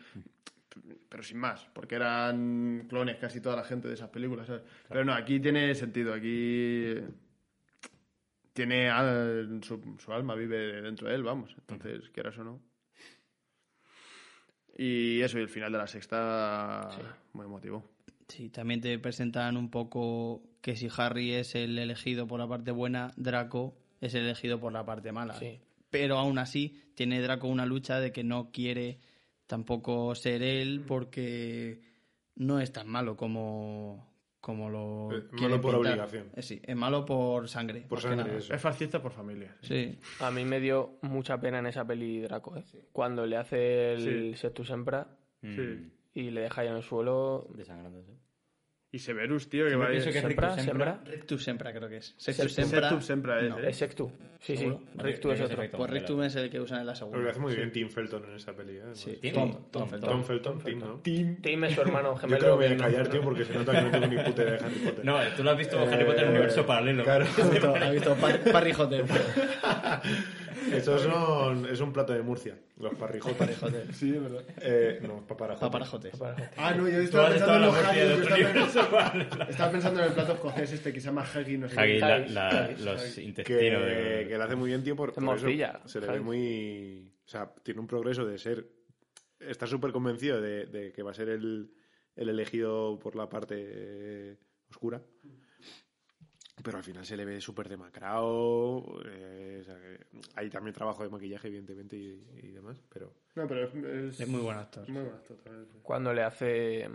Pero 1.09 1.23
sin 1.23 1.39
más, 1.39 1.67
porque 1.73 1.95
eran 1.95 2.87
clones 2.89 3.17
casi 3.17 3.41
toda 3.41 3.57
la 3.57 3.65
gente 3.65 3.89
de 3.89 3.95
esas 3.95 4.11
películas. 4.11 4.47
¿sabes? 4.47 4.63
Pero 4.89 5.05
no, 5.05 5.13
aquí 5.15 5.41
tiene 5.41 5.75
sentido. 5.75 6.13
Aquí 6.15 6.95
tiene 8.53 8.89
al- 8.91 9.61
su, 9.63 9.97
su 9.99 10.13
alma, 10.13 10.35
vive 10.35 10.81
dentro 10.83 11.09
de 11.09 11.15
él, 11.15 11.23
vamos. 11.23 11.55
Entonces, 11.59 12.09
quieras 12.11 12.37
o 12.39 12.45
no. 12.45 12.61
Y 14.79 15.21
eso, 15.23 15.39
y 15.39 15.43
el 15.43 15.49
final 15.49 15.73
de 15.73 15.79
la 15.79 15.87
sexta, 15.87 16.91
muy 17.33 17.47
emotivo. 17.47 17.83
Sí, 18.29 18.51
también 18.51 18.81
te 18.81 18.99
presentan 18.99 19.57
un 19.57 19.71
poco 19.71 20.43
que 20.61 20.77
si 20.77 20.89
Harry 20.97 21.33
es 21.33 21.55
el 21.55 21.79
elegido 21.79 22.27
por 22.27 22.41
la 22.41 22.49
parte 22.49 22.73
buena, 22.73 23.13
Draco 23.17 23.77
es 24.01 24.15
el 24.15 24.25
elegido 24.25 24.61
por 24.61 24.73
la 24.73 24.85
parte 24.85 25.13
mala. 25.13 25.35
Sí. 25.35 25.61
Pero 25.91 26.19
aún 26.19 26.39
así 26.39 26.79
tiene 26.95 27.23
Draco 27.23 27.47
una 27.49 27.65
lucha 27.65 28.01
de 28.01 28.13
que 28.13 28.25
no 28.25 28.51
quiere 28.51 28.99
tampoco 29.47 30.15
ser 30.15 30.43
él 30.43 30.85
porque 30.87 31.81
no 32.37 32.61
es 32.61 32.73
tan 32.73 32.89
malo 32.89 33.17
como, 33.17 34.13
como 34.41 34.69
lo 34.71 35.11
Eh, 35.17 35.25
malo 35.33 35.61
por 35.61 35.75
pintar. 35.75 35.93
obligación. 35.93 36.31
Eh, 36.35 36.43
sí, 36.43 36.61
es 36.63 36.77
malo 36.77 37.05
por 37.05 37.49
sangre. 37.49 37.83
Por 37.89 38.01
sangre. 38.01 38.37
Es 38.39 38.61
fascista 38.61 39.01
por 39.03 39.13
familia. 39.13 39.57
Sí, 39.63 39.99
A 40.21 40.31
mí 40.31 40.45
me 40.45 40.61
dio 40.61 40.99
mucha 41.03 41.41
pena 41.41 41.59
en 41.61 41.67
esa 41.67 41.87
peli 41.87 42.21
Draco, 42.21 42.57
¿eh? 42.57 42.65
Cuando 42.93 43.27
le 43.27 43.37
hace 43.37 43.95
el 43.95 44.33
Sí. 44.35 44.37
Septus 44.41 44.69
Sempra 44.69 45.09
Sí. 45.43 45.91
y 46.15 46.31
le 46.31 46.41
deja 46.43 46.63
ahí 46.63 46.69
en 46.69 46.77
el 46.77 46.83
suelo. 46.83 47.49
Desangrándose. 47.55 48.13
Y 48.93 49.01
Severus, 49.01 49.49
tío, 49.51 49.67
que 49.67 49.75
va 49.77 49.89
que 49.89 49.97
es 49.99 50.05
Sempra, 50.05 50.57
Sempra. 50.57 51.01
Rectus 51.05 51.43
Sempra 51.43 51.73
creo 51.75 51.89
que 51.89 51.97
es. 51.99 52.15
Sextus 52.17 52.53
Sempra. 52.53 52.81
Sextus 52.89 53.05
Sempra 53.05 53.41
es, 53.41 53.51
no. 53.51 53.59
¿eh? 53.59 53.69
Es 53.71 53.77
Sectu. 53.77 54.11
Sí, 54.39 54.57
sí. 54.57 54.73
Rictus 54.95 55.35
es 55.35 55.41
otro. 55.41 55.63
Pues. 55.71 55.91
Rectum 55.91 56.23
es 56.23 56.37
el 56.37 56.49
que 56.49 56.61
usan 56.61 56.81
en 56.81 56.87
la 56.87 56.93
Lo 56.93 56.95
que 56.95 56.99
segunda. 57.01 57.31
hace 57.31 57.41
muy 57.41 57.57
bien 57.57 57.73
Tim 57.73 57.91
Felton 57.91 58.25
en 58.25 58.37
esa 58.37 58.55
peli. 58.55 58.77
¿eh? 58.79 58.83
Sí, 58.93 59.19
Tim. 59.21 59.35
Tom, 59.35 59.51
Tom, 59.51 59.63
Tom 59.73 59.89
Felton. 59.89 60.11
Tom 60.11 60.25
Felton, 60.25 60.59
Tim, 60.61 60.79
¿no? 60.79 61.01
Tim 61.43 61.65
es 61.65 61.75
su 61.75 61.81
hermano 61.83 62.13
Yo 62.13 62.17
gemelo. 62.21 62.39
creo 62.39 62.59
que 62.59 62.65
voy 62.65 62.73
a 62.73 62.77
no- 62.77 62.85
callar, 62.85 63.09
tío, 63.09 63.21
porque 63.23 63.45
se 63.45 63.55
nota 63.55 63.73
que 63.73 63.81
no 63.83 63.91
tengo 63.91 64.07
ni 64.07 64.17
puta 64.23 64.45
de 64.45 64.55
Harry 64.55 64.75
Potter. 64.79 65.05
No, 65.05 65.19
tú 65.37 65.43
lo 65.43 65.51
has 65.51 65.59
visto 65.59 65.79
Harry 65.81 66.05
Potter 66.05 66.23
en 66.25 66.31
universo 66.31 66.65
paralelo. 66.67 67.03
Claro. 67.05 67.27
Ha 67.81 67.91
visto, 67.91 68.15
Parry 68.53 68.73
Hotel. 68.73 69.05
Estos 70.73 71.03
son, 71.03 71.67
es 71.67 71.81
un 71.81 71.93
plato 71.93 72.13
de 72.13 72.23
Murcia, 72.23 72.59
los 72.79 72.95
parrijotes. 72.95 73.57
Sí, 73.93 74.15
es 74.15 74.23
verdad. 74.23 74.45
Eh, 74.61 74.99
no, 75.03 75.27
paparajotes. 75.27 75.61
Paparajotes. 76.19 76.21
Ah, 76.57 76.75
no, 76.75 76.89
yo 76.89 76.99
estaba 76.99 77.29
pensando 77.29 77.55
en 77.55 77.63
los 77.63 77.77
haggis. 77.77 79.49
Estaba, 79.49 79.71
pensando 79.71 80.01
en 80.01 80.07
el 80.09 80.13
plato 80.13 80.33
escocés 80.35 80.73
este 80.73 80.93
que 80.93 81.01
se 81.01 81.07
llama 81.07 81.23
haggis, 81.23 81.59
no 81.59 81.69
sé 81.69 81.81
Aquí 81.81 81.93
qué. 81.95 81.99
la- 82.01 82.15
Haggis, 82.17 82.33
la- 82.33 82.49
haggis, 82.49 82.81
los 82.85 83.01
haggis. 83.03 83.19
intestinos 83.19 83.83
que, 83.83 83.89
de... 83.89 84.29
que 84.29 84.39
lo 84.39 84.45
hace 84.45 84.57
muy 84.57 84.69
bien, 84.71 84.83
tío, 84.83 84.97
por, 84.97 85.13
por 85.13 85.23
eso 85.23 85.31
morcilla, 85.31 85.81
se 85.85 86.01
le 86.01 86.07
ve 86.07 86.21
muy... 86.21 87.13
O 87.25 87.29
sea, 87.29 87.53
tiene 87.63 87.81
un 87.81 87.87
progreso 87.87 88.25
de 88.27 88.39
ser... 88.39 88.67
Está 89.41 89.67
súper 89.67 89.93
convencido 89.93 90.41
de, 90.41 90.67
de 90.67 90.93
que 90.93 91.03
va 91.03 91.11
a 91.11 91.15
ser 91.15 91.29
el, 91.29 91.71
el 92.17 92.29
elegido 92.29 92.99
por 92.99 93.15
la 93.17 93.29
parte 93.29 93.55
eh, 93.59 94.37
oscura. 94.71 95.03
Pero 96.63 96.79
al 96.79 96.85
final 96.85 97.05
se 97.05 97.17
le 97.17 97.25
ve 97.25 97.41
súper 97.41 97.69
demacrado. 97.69 98.83
eh, 99.05 99.59
o 99.61 99.65
sea, 99.65 99.77
que 99.77 100.07
hay 100.35 100.49
también 100.51 100.75
trabajo 100.75 101.03
de 101.03 101.11
maquillaje, 101.11 101.49
evidentemente, 101.49 101.97
y, 101.97 102.25
y 102.43 102.49
demás. 102.53 102.83
Pero 102.89 103.13
No, 103.35 103.47
pero 103.47 103.65
es, 103.67 103.75
es, 103.75 104.21
Es 104.21 104.29
muy 104.29 104.41
buen 104.41 104.57
actor. 104.57 104.89
muy 104.89 105.03
buen 105.03 105.15
actor 105.15 105.37
también, 105.39 105.67
sí. 105.67 105.79
Cuando 105.83 106.13
le 106.15 106.23
hace 106.23 106.89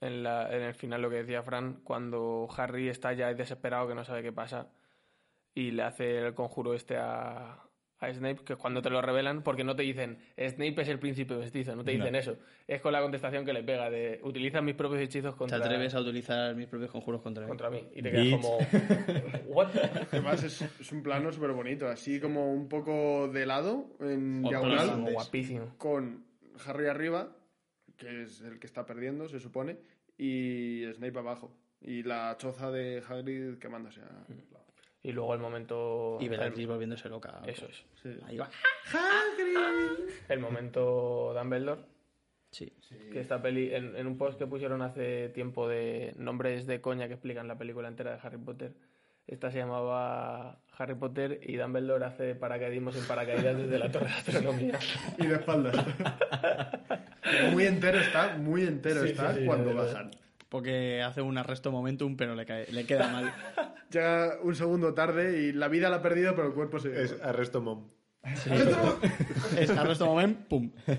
en, 0.00 0.22
la, 0.22 0.54
en 0.54 0.62
el 0.62 0.74
final 0.74 1.00
lo 1.00 1.10
que 1.10 1.16
decía 1.16 1.42
Fran, 1.42 1.80
cuando 1.84 2.48
Harry 2.56 2.88
está 2.88 3.12
ya 3.12 3.32
desesperado 3.32 3.86
que 3.88 3.94
no 3.94 4.04
sabe 4.04 4.22
qué 4.22 4.32
pasa 4.32 4.68
y 5.54 5.70
le 5.70 5.84
hace 5.84 6.18
el 6.18 6.34
conjuro 6.34 6.74
este 6.74 6.96
a, 6.96 7.63
a 8.04 8.12
Snape, 8.14 8.44
que 8.44 8.52
es 8.54 8.58
cuando 8.58 8.80
te 8.82 8.90
lo 8.90 9.00
revelan, 9.02 9.42
porque 9.42 9.64
no 9.64 9.74
te 9.76 9.82
dicen 9.82 10.18
Snape 10.38 10.82
es 10.82 10.88
el 10.88 10.98
príncipe 10.98 11.34
mestizo, 11.36 11.74
no 11.76 11.84
te 11.84 11.92
dicen 11.92 12.12
No. 12.12 12.18
eso. 12.18 12.36
Es 12.66 12.80
con 12.80 12.92
la 12.92 13.00
contestación 13.02 13.44
que 13.44 13.52
le 13.52 13.62
pega 13.62 13.90
de 13.90 14.20
utiliza 14.22 14.60
mis 14.62 14.74
propios 14.74 15.00
hechizos 15.02 15.34
¿Te 15.34 15.38
contra, 15.38 15.58
atreves 15.58 15.94
a 15.94 16.00
utilizar 16.00 16.54
mis 16.54 16.66
propios 16.66 16.90
conjuros 16.90 17.20
contra 17.22 17.42
mí? 17.44 17.48
contra 17.48 17.70
mí. 17.70 17.86
Y 17.94 18.02
te 18.02 18.10
quedas 18.10 18.40
como 18.40 18.58
¿What? 19.46 19.68
Además 20.12 20.42
es, 20.44 20.62
es 20.62 20.92
un 20.92 21.02
plano 21.02 21.30
súper 21.32 21.52
bonito, 21.52 21.88
así 21.88 22.20
como 22.20 22.52
un 22.52 22.68
poco 22.68 23.28
de 23.28 23.46
lado, 23.46 23.86
en 24.00 24.44
O 24.44 24.48
diagonal. 24.48 24.90
Como 24.90 25.10
guapísimo. 25.12 25.74
con 25.78 26.24
Harry 26.66 26.86
arriba, 26.86 27.36
que 27.96 28.22
es 28.22 28.40
el 28.40 28.58
que 28.58 28.66
está 28.66 28.86
perdiendo, 28.86 29.28
se 29.28 29.40
supone, 29.40 29.76
y 30.18 30.84
Snape 30.94 31.18
abajo. 31.18 31.56
Y 31.80 32.02
la 32.02 32.34
choza 32.38 32.70
de 32.70 33.02
Hagrid 33.06 33.58
quemándose. 33.58 34.00
a- 34.00 34.24
Y 35.04 35.12
luego 35.12 35.34
el 35.34 35.40
momento 35.40 36.18
Y 36.20 36.28
Bellatrix 36.28 36.58
el, 36.58 36.66
volviéndose 36.66 37.08
loca. 37.08 37.40
eso 37.46 37.66
es. 37.66 37.84
Sí. 38.02 38.18
Ahí 38.26 38.38
va. 38.38 38.50
El 40.28 40.40
momento 40.40 41.32
Dumbledore 41.38 41.82
Sí. 42.50 42.72
Que 43.12 43.18
esta 43.18 43.42
peli, 43.42 43.74
en, 43.74 43.96
en 43.96 44.06
un 44.06 44.16
post 44.16 44.38
que 44.38 44.46
pusieron 44.46 44.80
hace 44.80 45.28
tiempo 45.30 45.68
de 45.68 46.14
nombres 46.16 46.66
de 46.68 46.80
coña 46.80 47.08
que 47.08 47.14
explican 47.14 47.48
la 47.48 47.58
película 47.58 47.88
entera 47.88 48.12
de 48.12 48.20
Harry 48.22 48.38
Potter, 48.38 48.72
esta 49.26 49.50
se 49.50 49.58
llamaba 49.58 50.60
Harry 50.78 50.94
Potter 50.94 51.40
y 51.42 51.56
Dumbledore 51.56 52.04
hace 52.04 52.34
paracaidismo 52.36 52.92
sin 52.92 53.04
paracaídas 53.06 53.56
desde 53.56 53.78
la 53.78 53.90
torre 53.90 54.06
de 54.06 54.12
astronomía. 54.12 54.78
Y 55.18 55.26
de 55.26 55.34
espaldas. 55.34 55.74
muy 57.52 57.64
entero 57.64 57.98
está, 57.98 58.36
muy 58.36 58.62
entero 58.62 59.02
Sí, 59.02 59.10
está 59.10 59.34
sí, 59.34 59.40
sí, 59.40 59.46
cuando 59.46 59.74
bajan. 59.74 60.10
Porque 60.48 61.02
hace 61.02 61.20
un 61.22 61.36
arresto 61.38 61.72
momentum, 61.72 62.16
pero 62.16 62.34
le, 62.34 62.46
cae- 62.46 62.70
le 62.70 62.86
queda 62.86 63.08
mal. 63.08 63.32
Llega 63.90 64.38
un 64.42 64.54
segundo 64.54 64.94
tarde 64.94 65.40
y 65.42 65.52
la 65.52 65.68
vida 65.68 65.88
la 65.90 65.96
ha 65.96 66.02
perdido, 66.02 66.34
pero 66.34 66.48
el 66.48 66.54
cuerpo 66.54 66.78
se... 66.78 67.02
es 67.02 67.20
arresto 67.22 67.60
mom. 67.60 67.88
es 69.58 69.70
arresto 69.70 70.06
momentum, 70.06 70.48
pum. 70.48 70.70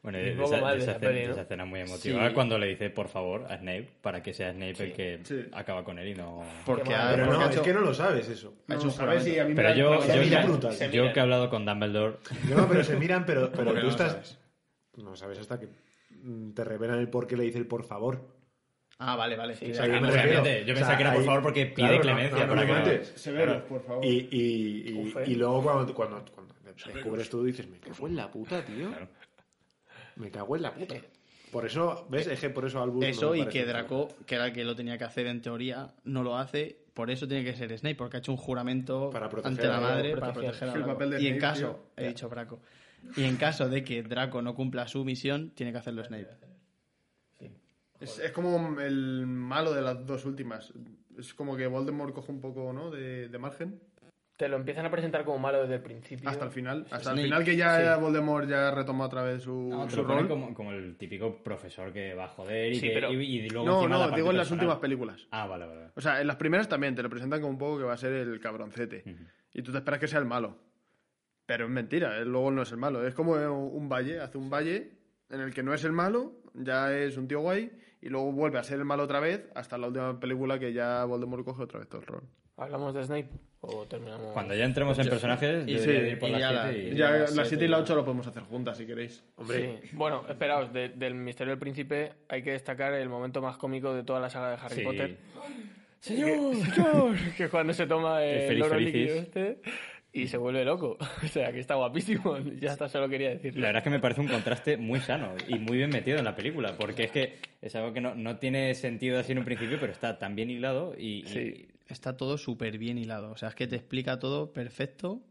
Bueno, 0.00 0.18
esa, 0.18 0.60
mal 0.60 0.78
de 0.78 0.84
esa 0.84 0.98
peli, 0.98 1.18
esa 1.20 1.42
escena 1.42 1.64
muy 1.64 1.80
emotiva 1.80 2.28
Sí. 2.28 2.32
cuando 2.34 2.56
le 2.56 2.68
dice 2.68 2.88
por 2.88 3.08
favor 3.08 3.44
a 3.50 3.58
Snape 3.58 3.88
para 4.00 4.22
que 4.22 4.32
sea 4.32 4.52
Snape 4.52 4.84
el 4.84 4.92
que 4.92 5.20
Sí. 5.24 5.44
acaba 5.52 5.82
con 5.84 5.98
él 5.98 6.08
y 6.08 6.14
no... 6.14 6.44
Porque, 6.64 6.90
mal. 6.90 7.14
Pero 7.16 7.26
porque 7.26 7.38
no, 7.40 7.44
ha 7.44 7.50
es 7.50 7.56
hecho- 7.56 7.64
que 7.64 7.74
no 7.74 7.80
lo 7.80 7.92
sabes 7.92 8.28
eso. 8.28 8.54
ha 8.68 8.74
hecho 8.74 8.84
No, 8.84 8.90
un 8.90 8.96
¿sabes? 8.96 9.26
Y 9.26 9.38
a 9.38 9.44
mí 9.44 9.50
me 9.50 9.56
Pero 9.56 9.74
yo, 9.74 10.06
yo, 10.06 10.22
mira 10.22 10.40
que, 10.42 10.46
brutal. 10.46 10.72
Se 10.72 10.84
yo 10.86 11.02
miran. 11.02 11.12
que 11.12 11.18
he 11.18 11.22
hablado 11.22 11.50
con 11.50 11.66
Dumbledore, 11.66 12.16
No, 12.48 12.68
pero 12.68 12.84
se 12.84 12.96
miran, 12.96 13.26
pero, 13.26 13.50
pero 13.50 13.64
¿Cómo 13.64 13.74
que 13.74 13.80
tú 13.80 13.82
no 13.82 13.82
lo 13.82 13.90
estás... 13.90 14.12
sabes? 14.12 14.38
No 14.96 15.16
sabes 15.16 15.38
hasta 15.40 15.58
que 15.60 15.68
te 16.54 16.64
revelan 16.64 16.98
el 16.98 17.08
por 17.08 17.26
qué 17.26 17.36
le 17.36 17.44
dice 17.44 17.58
el 17.58 17.66
por 17.66 17.84
favor. 17.84 18.36
Ah, 19.00 19.14
vale, 19.14 19.36
vale. 19.36 19.54
Sí, 19.54 19.70
O 19.70 19.74
sea, 19.74 19.86
yo 19.86 19.92
me 19.92 19.98
Obviamente, 20.08 20.22
refiero- 20.40 20.66
yo 20.66 20.72
o 20.72 20.74
pensaba 20.74 20.86
sea, 20.88 20.96
que 20.96 21.02
era 21.02 21.12
por 21.12 21.20
ahí- 21.20 21.26
favor 21.26 21.42
porque 21.42 21.66
pide 21.66 21.74
claro, 21.74 21.94
no, 21.96 22.00
clemencia 22.00 22.46
no, 22.46 22.54
no-. 22.56 23.04
Severos, 23.14 23.62
por 23.62 23.82
favor. 23.84 24.04
Y, 24.04 24.08
y, 24.08 24.90
y, 24.90 25.08
eh. 25.16 25.24
y 25.26 25.34
luego 25.36 25.62
cuando, 25.62 25.94
cuando, 25.94 26.24
cuando 26.34 26.54
descubres 26.92 27.30
tú 27.30 27.44
dices, 27.44 27.68
me 27.68 27.78
cago 27.78 28.06
en 28.08 28.16
la 28.16 28.30
puta, 28.30 28.64
tío. 28.64 28.88
Claro. 28.88 29.08
Me 30.16 30.30
cago 30.30 30.56
en 30.56 30.62
la 30.62 30.74
puta. 30.74 30.96
Por 31.52 31.64
eso, 31.64 32.06
¿ves? 32.10 32.26
Es 32.26 32.40
que 32.40 32.50
por 32.50 32.66
eso 32.66 32.82
Albus... 32.82 33.00
no 33.00 33.06
Eso 33.06 33.34
y 33.34 33.46
que 33.46 33.64
Draco, 33.64 34.08
que 34.26 34.34
era 34.34 34.46
el 34.46 34.52
que 34.52 34.64
lo 34.64 34.74
tenía 34.76 34.98
que 34.98 35.04
hacer 35.04 35.26
en 35.28 35.40
teoría, 35.40 35.94
no 36.04 36.22
lo 36.22 36.36
hace. 36.36 36.76
Por 36.92 37.10
eso 37.10 37.28
tiene 37.28 37.44
que 37.44 37.54
ser 37.56 37.76
Snape, 37.78 37.94
porque 37.94 38.16
ha 38.16 38.20
hecho 38.20 38.32
un 38.32 38.36
juramento 38.38 39.08
Para 39.10 39.28
proteger 39.30 39.52
ante 39.52 39.68
la 39.68 39.76
a- 39.76 39.80
madre 39.80 40.16
para 40.16 40.32
proteger 40.32 40.68
a 40.68 40.72
Draco. 40.72 41.04
Y 41.20 41.28
en 41.28 41.38
caso, 41.38 41.60
tío. 41.96 42.04
he 42.04 42.08
dicho 42.08 42.28
Draco, 42.28 42.60
y 43.16 43.24
en 43.24 43.36
caso 43.36 43.68
de 43.68 43.82
que 43.84 44.02
Draco 44.02 44.42
no 44.42 44.54
cumpla 44.54 44.86
su 44.88 45.04
misión, 45.04 45.50
tiene 45.50 45.72
que 45.72 45.78
hacerlo 45.78 46.04
Snape. 46.04 46.28
Es, 48.00 48.18
es 48.20 48.30
como 48.32 48.80
el 48.80 49.26
malo 49.26 49.72
de 49.74 49.82
las 49.82 50.06
dos 50.06 50.24
últimas. 50.24 50.72
Es 51.18 51.34
como 51.34 51.56
que 51.56 51.66
Voldemort 51.66 52.14
coge 52.14 52.30
un 52.30 52.40
poco, 52.40 52.72
¿no? 52.72 52.90
De, 52.90 53.28
de 53.28 53.38
margen. 53.38 53.80
Te 54.36 54.46
lo 54.48 54.56
empiezan 54.56 54.86
a 54.86 54.90
presentar 54.92 55.24
como 55.24 55.40
malo 55.40 55.62
desde 55.62 55.74
el 55.74 55.82
principio. 55.82 56.28
Hasta 56.30 56.44
el 56.44 56.52
final. 56.52 56.82
Hasta 56.92 57.00
Snape. 57.10 57.18
el 57.22 57.24
final 57.26 57.44
que 57.44 57.56
ya 57.56 57.96
Sí. 57.96 58.00
Voldemort 58.00 58.48
ya 58.48 58.70
retoma 58.70 59.06
otra 59.06 59.22
vez 59.24 59.42
su, 59.42 59.52
No, 59.68 59.90
su 59.90 60.04
rol. 60.04 60.28
como, 60.28 60.54
como 60.54 60.70
el 60.70 60.96
típico 60.96 61.42
profesor 61.42 61.92
que 61.92 62.14
va 62.14 62.26
a 62.26 62.28
joder 62.28 62.70
y, 62.70 62.76
Sí, 62.76 62.86
que, 62.86 62.94
pero- 62.94 63.12
y, 63.12 63.16
y 63.40 63.48
luego 63.50 63.66
No, 63.66 63.88
la 63.88 64.06
no, 64.10 64.14
digo 64.14 64.30
en 64.30 64.36
las 64.36 64.46
personal. 64.46 64.66
últimas 64.66 64.78
películas. 64.80 65.26
Ah, 65.32 65.48
vale, 65.48 65.66
vale. 65.66 65.80
O 65.96 66.00
sea, 66.00 66.20
en 66.20 66.28
las 66.28 66.36
primeras 66.36 66.68
también 66.68 66.94
te 66.94 67.02
lo 67.02 67.10
presentan 67.10 67.40
como 67.40 67.50
un 67.50 67.58
poco 67.58 67.78
que 67.78 67.84
va 67.84 67.94
a 67.94 67.96
ser 67.96 68.12
el 68.12 68.38
cabroncete. 68.38 69.02
Y 69.54 69.62
tú 69.62 69.72
te 69.72 69.78
esperas 69.78 69.98
que 69.98 70.06
sea 70.06 70.20
el 70.20 70.24
malo. 70.26 70.56
Pero 71.48 71.64
es 71.64 71.70
mentira, 71.70 72.18
él 72.18 72.28
luego 72.28 72.50
no 72.50 72.60
es 72.60 72.70
el 72.72 72.76
malo. 72.76 73.06
Es 73.06 73.14
como 73.14 73.32
un 73.32 73.88
valle, 73.88 74.20
hace 74.20 74.36
un 74.36 74.50
valle 74.50 74.90
en 75.30 75.40
el 75.40 75.54
que 75.54 75.62
no 75.62 75.72
es 75.72 75.82
el 75.82 75.92
malo, 75.92 76.34
ya 76.52 76.92
es 76.94 77.16
un 77.16 77.26
tío 77.26 77.40
guay, 77.40 77.72
y 78.02 78.10
luego 78.10 78.32
vuelve 78.32 78.58
a 78.58 78.62
ser 78.62 78.78
el 78.78 78.84
malo 78.84 79.04
otra 79.04 79.18
vez 79.18 79.48
hasta 79.54 79.78
la 79.78 79.86
última 79.86 80.20
película 80.20 80.58
que 80.58 80.74
ya 80.74 81.06
Voldemort 81.06 81.46
coge 81.46 81.62
otra 81.62 81.78
vez 81.80 81.88
todo 81.88 82.02
el 82.02 82.06
rol. 82.06 82.22
¿Hablamos 82.58 82.92
de 82.92 83.02
Snape? 83.02 83.30
¿O 83.62 83.86
terminamos? 83.86 84.32
Cuando 84.34 84.54
ya 84.54 84.66
entremos 84.66 84.98
en 84.98 85.08
personajes, 85.08 85.66
y 85.66 85.72
yo 85.72 85.78
sí, 85.78 85.90
ir 85.90 86.18
por 86.18 86.28
y 86.28 86.32
las 86.32 86.40
ya 86.42 86.48
siete 86.50 86.66
la- 86.66 86.72
y- 86.72 86.92
y 86.92 86.94
Ya 86.96 87.10
las 87.12 87.20
las 87.20 87.48
siete 87.48 87.48
7 87.48 87.64
y 87.64 87.68
la 87.68 87.76
ya. 87.78 87.82
8 87.84 87.94
lo 87.96 88.04
podemos 88.04 88.26
hacer 88.26 88.42
juntas 88.42 88.76
si 88.76 88.86
queréis. 88.86 89.24
Hombre, 89.36 89.80
Sí. 89.82 89.88
Bueno, 89.96 90.24
esperaos, 90.28 90.70
de- 90.70 90.90
del 90.90 91.14
Misterio 91.14 91.52
del 91.52 91.58
Príncipe 91.58 92.12
hay 92.28 92.42
que 92.42 92.50
destacar 92.50 92.92
el 92.92 93.08
momento 93.08 93.40
más 93.40 93.56
cómico 93.56 93.94
de 93.94 94.02
toda 94.04 94.20
la 94.20 94.28
saga 94.28 94.50
de 94.50 94.56
Harry 94.62 94.74
Sí. 94.76 94.82
Potter. 94.82 95.16
¡Señor! 96.00 96.54
¡Señor! 96.56 97.16
Que 97.38 97.44
es 97.44 97.50
cuando 97.50 97.72
se 97.72 97.86
toma 97.86 98.22
El 98.22 98.38
el 98.42 98.48
Feliz 98.48 98.64
oro 98.66 98.78
líquido 98.78 99.14
este 99.16 99.60
y 100.12 100.26
se 100.28 100.36
vuelve 100.36 100.64
loco. 100.64 100.96
O 101.24 101.26
sea, 101.28 101.52
que 101.52 101.60
está 101.60 101.74
guapísimo. 101.74 102.38
Ya 102.60 102.72
está, 102.72 102.88
solo 102.88 103.08
quería 103.08 103.28
La 103.28 103.34
decirlo. 103.34 103.60
verdad 103.62 103.78
es 103.78 103.84
que 103.84 103.90
me 103.90 104.00
parece 104.00 104.20
un 104.20 104.28
contraste 104.28 104.76
muy 104.76 105.00
sano 105.00 105.34
y 105.46 105.58
muy 105.58 105.76
bien 105.78 105.90
metido 105.90 106.18
en 106.18 106.24
la 106.24 106.34
película, 106.34 106.76
porque 106.76 107.04
es 107.04 107.10
que 107.10 107.38
es 107.60 107.74
algo 107.76 107.92
que 107.92 108.00
no, 108.00 108.14
no 108.14 108.36
tiene 108.38 108.74
sentido 108.74 109.18
así 109.18 109.32
en 109.32 109.38
un 109.38 109.44
principio, 109.44 109.78
pero 109.80 109.92
está 109.92 110.18
tan 110.18 110.34
bien 110.34 110.50
hilado 110.50 110.94
y. 110.98 111.68
Está 111.86 112.18
todo 112.18 112.36
súper 112.36 112.76
bien 112.76 112.98
hilado. 112.98 113.30
O 113.30 113.36
sea, 113.38 113.48
es 113.48 113.54
que 113.54 113.66
te 113.66 113.76
explica 113.76 114.18
todo 114.18 114.52
perfecto 114.52 115.22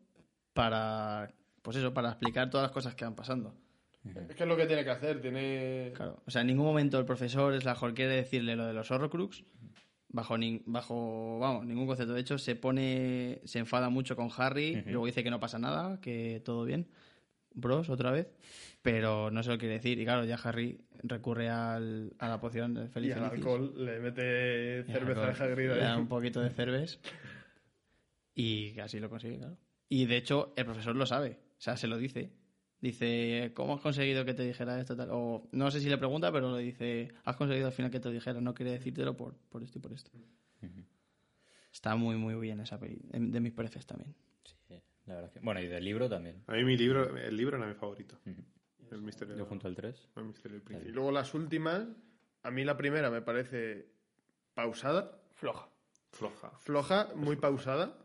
para, 0.54 1.32
pues 1.62 1.78
eso, 1.78 1.94
para 1.94 2.10
explicar 2.10 2.50
todas 2.50 2.64
las 2.66 2.72
cosas 2.72 2.96
que 2.96 3.06
van 3.06 3.14
pasando. 3.16 3.54
Es 4.30 4.36
que 4.36 4.44
es 4.44 4.50
lo 4.50 4.58
que 4.58 4.66
tiene 4.66 4.84
que 4.84 4.90
hacer, 4.90 5.22
tiene... 5.22 5.92
Claro. 5.94 6.22
O 6.26 6.32
sea, 6.32 6.42
en 6.42 6.48
ningún 6.48 6.66
momento 6.66 6.98
el 6.98 7.06
profesor 7.06 7.60
Slahor 7.62 7.94
quiere 7.94 8.16
decirle 8.16 8.56
lo 8.56 8.66
de 8.66 8.74
los 8.74 8.90
Horrocrux 8.90 9.44
bajo, 10.18 10.38
nin- 10.38 10.64
bajo 10.66 11.40
vamos, 11.40 11.66
ningún 11.66 11.88
concepto. 11.88 12.14
De 12.14 12.20
hecho, 12.22 12.38
se 12.38 12.56
pone, 12.56 13.40
se 13.46 13.60
enfada 13.60 13.90
mucho 13.90 14.16
con 14.18 14.30
Harry, 14.36 14.84
luego 14.88 15.06
dice 15.06 15.24
que 15.24 15.30
no 15.32 15.40
pasa 15.40 15.58
nada, 15.60 16.02
que 16.02 16.42
todo 16.44 16.66
bien. 16.66 16.88
Bros, 17.54 17.90
otra 17.90 18.12
vez. 18.12 18.28
Pero 18.82 19.32
no 19.32 19.42
se 19.44 19.50
lo 19.50 19.58
quiere 19.58 19.76
decir. 19.76 20.00
Y 20.00 20.04
claro, 20.06 20.24
ya 20.26 20.36
Harry 20.44 20.80
recurre 21.04 21.50
al, 21.50 22.14
a 22.20 22.28
la 22.28 22.40
poción 22.40 22.74
del 22.74 22.86
Y 22.86 22.90
Feliz 22.90 23.14
al 23.16 23.30
Felicis. 23.30 23.38
alcohol 23.46 23.74
le 23.86 24.00
mete 24.00 24.86
Y 24.88 24.92
cerveza 24.92 25.22
de. 25.26 25.44
Hagrid 25.44 25.70
Le 25.70 25.78
da 25.78 25.98
un 25.98 26.08
poquito 26.08 26.40
de 26.42 26.50
cerveza. 26.52 26.98
Y 28.36 28.80
así 28.80 29.00
lo 29.00 29.10
consigue, 29.10 29.38
claro. 29.40 29.58
Y 29.90 30.06
de 30.06 30.18
hecho, 30.18 30.54
el 30.56 30.66
profesor 30.66 30.96
lo 30.96 31.06
sabe. 31.06 31.40
O 31.58 31.62
sea, 31.62 31.76
se 31.78 31.88
lo 31.88 31.98
dice. 31.98 32.32
Dice, 32.80 33.52
¿cómo 33.56 33.74
has 33.76 33.82
conseguido 33.82 34.24
que 34.24 34.34
te 34.36 34.44
dijera 34.44 34.80
esto? 34.80 34.96
Tal? 34.96 35.10
O 35.12 35.48
no 35.52 35.72
sé 35.72 35.80
si 35.80 35.90
le 35.90 35.98
pregunta, 35.98 36.32
pero 36.32 36.56
le 36.56 36.62
dice, 36.62 37.12
has 37.26 37.36
conseguido 37.36 37.68
al 37.68 37.74
final 37.74 37.90
que 37.90 38.00
te 38.00 38.12
dijera. 38.12 38.40
No 38.40 38.54
quería 38.54 38.74
decírtelo 38.74 39.18
por, 39.18 39.36
por 39.50 39.64
esto 39.64 39.80
y 39.80 39.82
por 39.82 39.94
esto. 39.94 40.12
Está 41.72 41.96
muy, 41.96 42.16
muy 42.16 42.36
bien 42.36 42.60
esa 42.60 42.80
peli. 42.80 43.00
De, 43.04 43.20
de 43.20 43.40
mis 43.40 43.54
prefes 43.54 43.86
también. 43.86 44.14
sí, 44.68 44.82
la 45.06 45.16
verdad 45.16 45.32
que- 45.32 45.40
bueno, 45.40 45.60
y 45.62 45.68
del 45.68 45.84
libro 45.84 46.10
también. 46.10 46.44
a 46.48 46.54
mí 46.54 46.64
mi 46.64 46.78
libro, 46.78 47.16
el 47.18 47.36
libro 47.38 47.58
era 47.58 47.68
mi 47.68 47.74
favorito. 47.76 48.20
El 48.92 49.02
misterio, 49.02 49.36
Yo 49.36 49.46
junto 49.46 49.68
al 49.68 49.76
3. 49.76 50.10
el 50.16 50.24
misterio 50.24 50.60
del 50.62 50.88
Y 50.88 50.92
luego 50.92 51.12
las 51.12 51.34
últimas, 51.34 51.86
a 52.44 52.52
mí 52.52 52.64
la 52.64 52.78
primera 52.78 53.10
me 53.10 53.22
parece 53.22 53.90
pausada, 54.54 55.20
Floja. 55.34 55.68
Floja. 56.12 56.52
floja, 56.60 57.10
muy 57.16 57.36
pausada. 57.36 57.98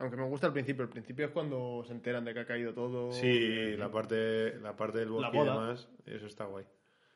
Aunque 0.00 0.16
me 0.16 0.24
gusta 0.24 0.46
el 0.46 0.54
principio. 0.54 0.84
El 0.84 0.88
principio 0.88 1.26
es 1.26 1.30
cuando 1.30 1.84
se 1.86 1.92
enteran 1.92 2.24
de 2.24 2.32
que 2.32 2.40
ha 2.40 2.46
caído 2.46 2.72
todo. 2.72 3.12
Sí, 3.12 3.76
la 3.76 3.90
parte, 3.92 4.58
la 4.58 4.74
parte 4.74 4.98
del 4.98 5.10
bosque 5.10 5.36
y 5.36 5.40
demás, 5.40 5.88
eso 6.06 6.26
está 6.26 6.46
guay. 6.46 6.64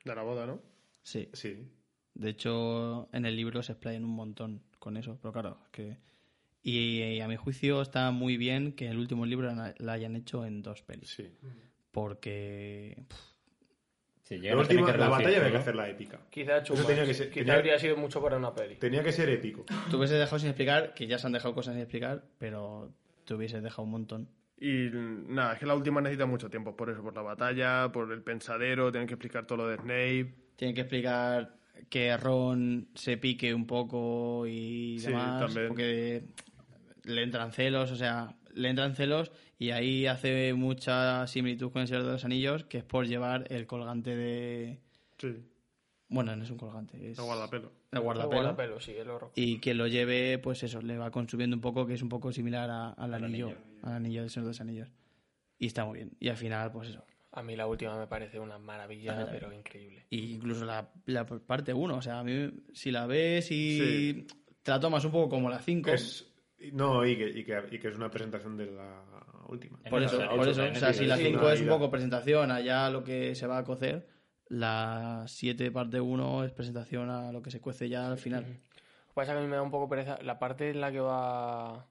De 0.04 0.14
la 0.14 0.22
boda, 0.22 0.46
¿no? 0.46 0.60
Sí. 1.02 1.30
Sí. 1.32 1.66
De 2.12 2.28
hecho, 2.28 3.08
en 3.12 3.24
el 3.24 3.36
libro 3.36 3.62
se 3.62 3.72
explayan 3.72 4.04
un 4.04 4.14
montón 4.14 4.62
con 4.78 4.98
eso. 4.98 5.18
Pero 5.20 5.32
claro, 5.32 5.58
es 5.64 5.70
que 5.70 5.98
Y, 6.62 7.20
a 7.20 7.26
mi 7.26 7.36
juicio 7.36 7.80
está 7.80 8.10
muy 8.10 8.36
bien 8.36 8.72
que 8.72 8.88
el 8.88 8.98
último 8.98 9.24
libro 9.24 9.50
la, 9.54 9.74
la 9.78 9.92
hayan 9.94 10.14
hecho 10.14 10.44
en 10.44 10.62
dos 10.62 10.82
pelis. 10.82 11.08
Sí. 11.08 11.30
Porque 11.90 13.02
pff, 13.08 13.33
Sí, 14.24 14.38
La, 14.38 14.56
última, 14.56 14.86
batalla 14.90 15.36
había 15.38 15.50
que 15.50 15.56
hacerla 15.58 15.88
épica. 15.88 16.18
Quizá, 16.30 16.60
más. 16.60 16.86
tenía 16.86 17.04
que 17.04 17.12
ser- 17.12 17.28
Quizá 17.28 17.40
tenía- 17.40 17.54
habría 17.56 17.78
sido 17.78 17.96
mucho 17.98 18.22
para 18.22 18.38
una 18.38 18.54
peli. 18.54 18.76
Tenía 18.76 19.02
que 19.02 19.12
ser 19.12 19.28
épico. 19.28 19.64
te 19.90 19.96
hubieses 19.96 20.18
dejado 20.18 20.38
sin 20.38 20.48
explicar, 20.48 20.94
que 20.94 21.06
ya 21.06 21.18
se 21.18 21.26
han 21.26 21.34
dejado 21.34 21.54
cosas 21.54 21.74
sin 21.74 21.82
explicar, 21.82 22.24
pero 22.38 22.90
te 23.26 23.34
hubieses 23.34 23.62
dejado 23.62 23.82
un 23.82 23.90
montón. 23.90 24.28
Y 24.58 24.88
nada, 24.92 25.52
es 25.52 25.58
que 25.58 25.66
la 25.66 25.74
última 25.74 26.00
necesita 26.00 26.24
mucho 26.24 26.48
tiempo, 26.48 26.74
por 26.74 26.88
eso, 26.88 27.02
por 27.02 27.14
la 27.14 27.20
batalla, 27.20 27.92
por 27.92 28.10
el 28.12 28.22
pensadero, 28.22 28.90
tienen 28.90 29.06
que 29.06 29.14
explicar 29.14 29.46
todo 29.46 29.58
lo 29.58 29.68
de 29.68 29.76
Snape. 29.76 30.34
Tienen 30.56 30.74
que 30.74 30.80
explicar 30.82 31.56
que 31.90 32.16
Ron 32.16 32.88
se 32.94 33.18
pique 33.18 33.52
un 33.52 33.66
poco 33.66 34.46
y 34.46 34.98
Sí, 35.00 35.08
demás, 35.08 35.40
también. 35.46 35.68
porque 35.68 36.22
le 37.02 37.22
entran 37.22 37.52
celos, 37.52 37.90
o 37.90 37.96
sea, 37.96 38.36
le 38.54 38.70
entran 38.70 38.94
celos 38.94 39.32
y 39.64 39.70
ahí 39.70 40.06
hace 40.06 40.52
mucha 40.54 41.26
similitud 41.26 41.70
con 41.72 41.82
el 41.82 41.88
Señor 41.88 42.04
de 42.04 42.12
los 42.12 42.24
Anillos, 42.24 42.64
que 42.64 42.78
es 42.78 42.84
por 42.84 43.06
llevar 43.06 43.46
el 43.50 43.66
colgante 43.66 44.16
de... 44.16 44.78
Sí, 45.18 45.34
Bueno, 46.08 46.34
no 46.36 46.44
es 46.44 46.50
un 46.50 46.58
colgante, 46.58 46.96
es 47.10 47.18
el 47.18 47.24
guardapelo. 47.24 47.72
el 47.92 47.98
El 47.98 48.04
guardapelo. 48.04 48.80
sí, 48.80 48.92
el 48.92 49.08
horror. 49.10 49.32
Y 49.34 49.58
quien 49.58 49.78
lo 49.78 49.86
lleve, 49.86 50.38
pues 50.38 50.62
eso, 50.62 50.80
le 50.82 50.96
va 50.98 51.10
consumiendo 51.10 51.56
un 51.56 51.60
poco, 51.62 51.86
que 51.86 51.94
es 51.94 52.02
un 52.02 52.08
poco 52.08 52.30
similar 52.32 52.68
a- 52.70 52.90
al 52.90 53.14
anillo, 53.14 53.46
anillo. 53.46 53.60
al 53.82 53.92
anillo 53.94 54.20
del 54.22 54.30
Señor 54.30 54.44
de 54.46 54.50
los 54.50 54.60
Anillos. 54.60 54.92
Y 55.58 55.66
está 55.66 55.84
muy 55.84 55.98
bien. 55.98 56.12
Y 56.20 56.28
al 56.28 56.36
final, 56.36 56.70
pues 56.72 56.88
eso. 56.90 57.04
A 57.32 57.42
mí 57.42 57.56
la 57.56 57.66
última 57.66 57.98
me 57.98 58.06
parece 58.06 58.38
una 58.38 58.58
maravilla, 58.58 59.26
pero 59.30 59.52
increíble. 59.52 60.06
Y 60.10 60.34
incluso 60.34 60.64
la, 60.64 60.88
la 61.06 61.26
parte 61.26 61.72
1, 61.74 61.96
o 61.96 62.02
sea, 62.02 62.20
a 62.20 62.24
mí, 62.24 62.50
si 62.72 62.90
la 62.92 63.06
ves 63.06 63.50
y 63.50 63.78
Sí. 63.80 64.26
te 64.62 64.70
la 64.70 64.78
tomas 64.78 65.04
un 65.04 65.10
poco 65.10 65.30
como 65.30 65.48
la 65.50 65.58
5, 65.60 65.90
Es, 65.90 66.30
no, 66.72 67.04
y 67.04 67.16
que, 67.16 67.28
y, 67.30 67.44
que, 67.44 67.60
y 67.72 67.78
que 67.80 67.88
es 67.88 67.96
una 67.96 68.08
presentación 68.10 68.56
de 68.56 68.66
la 68.66 69.02
última. 69.46 69.78
por 69.90 70.02
eso, 70.02 70.18
por 70.18 70.48
eso, 70.48 70.64
o 70.64 70.74
sea, 70.74 70.92
si 70.92 71.06
la 71.06 71.16
sí, 71.16 71.24
5 71.24 71.40
una 71.40 71.52
es 71.52 71.60
un 71.60 71.68
poco 71.68 71.90
presentación 71.90 72.50
allá 72.50 72.86
a 72.86 72.90
lo 72.90 73.04
que 73.04 73.34
se 73.34 73.46
va 73.46 73.58
a 73.58 73.64
cocer, 73.64 74.06
la 74.48 75.24
7 75.26 75.70
parte 75.70 76.00
1 76.00 76.44
es 76.44 76.52
presentación 76.52 77.10
a 77.10 77.32
lo 77.32 77.42
que 77.42 77.50
se 77.50 77.60
cuece 77.60 77.88
ya 77.88 78.06
al 78.06 78.18
final. 78.18 78.44
Lo 78.44 78.50
que 78.50 79.14
pasa 79.14 79.32
es 79.32 79.36
que 79.36 79.38
a 79.38 79.42
mí 79.42 79.48
me 79.48 79.56
da 79.56 79.62
un 79.62 79.70
poco 79.70 79.88
pereza. 79.88 80.18
La 80.22 80.38
parte 80.38 80.70
en 80.70 80.80
la 80.80 80.90
que 80.90 81.00
va. 81.00 81.86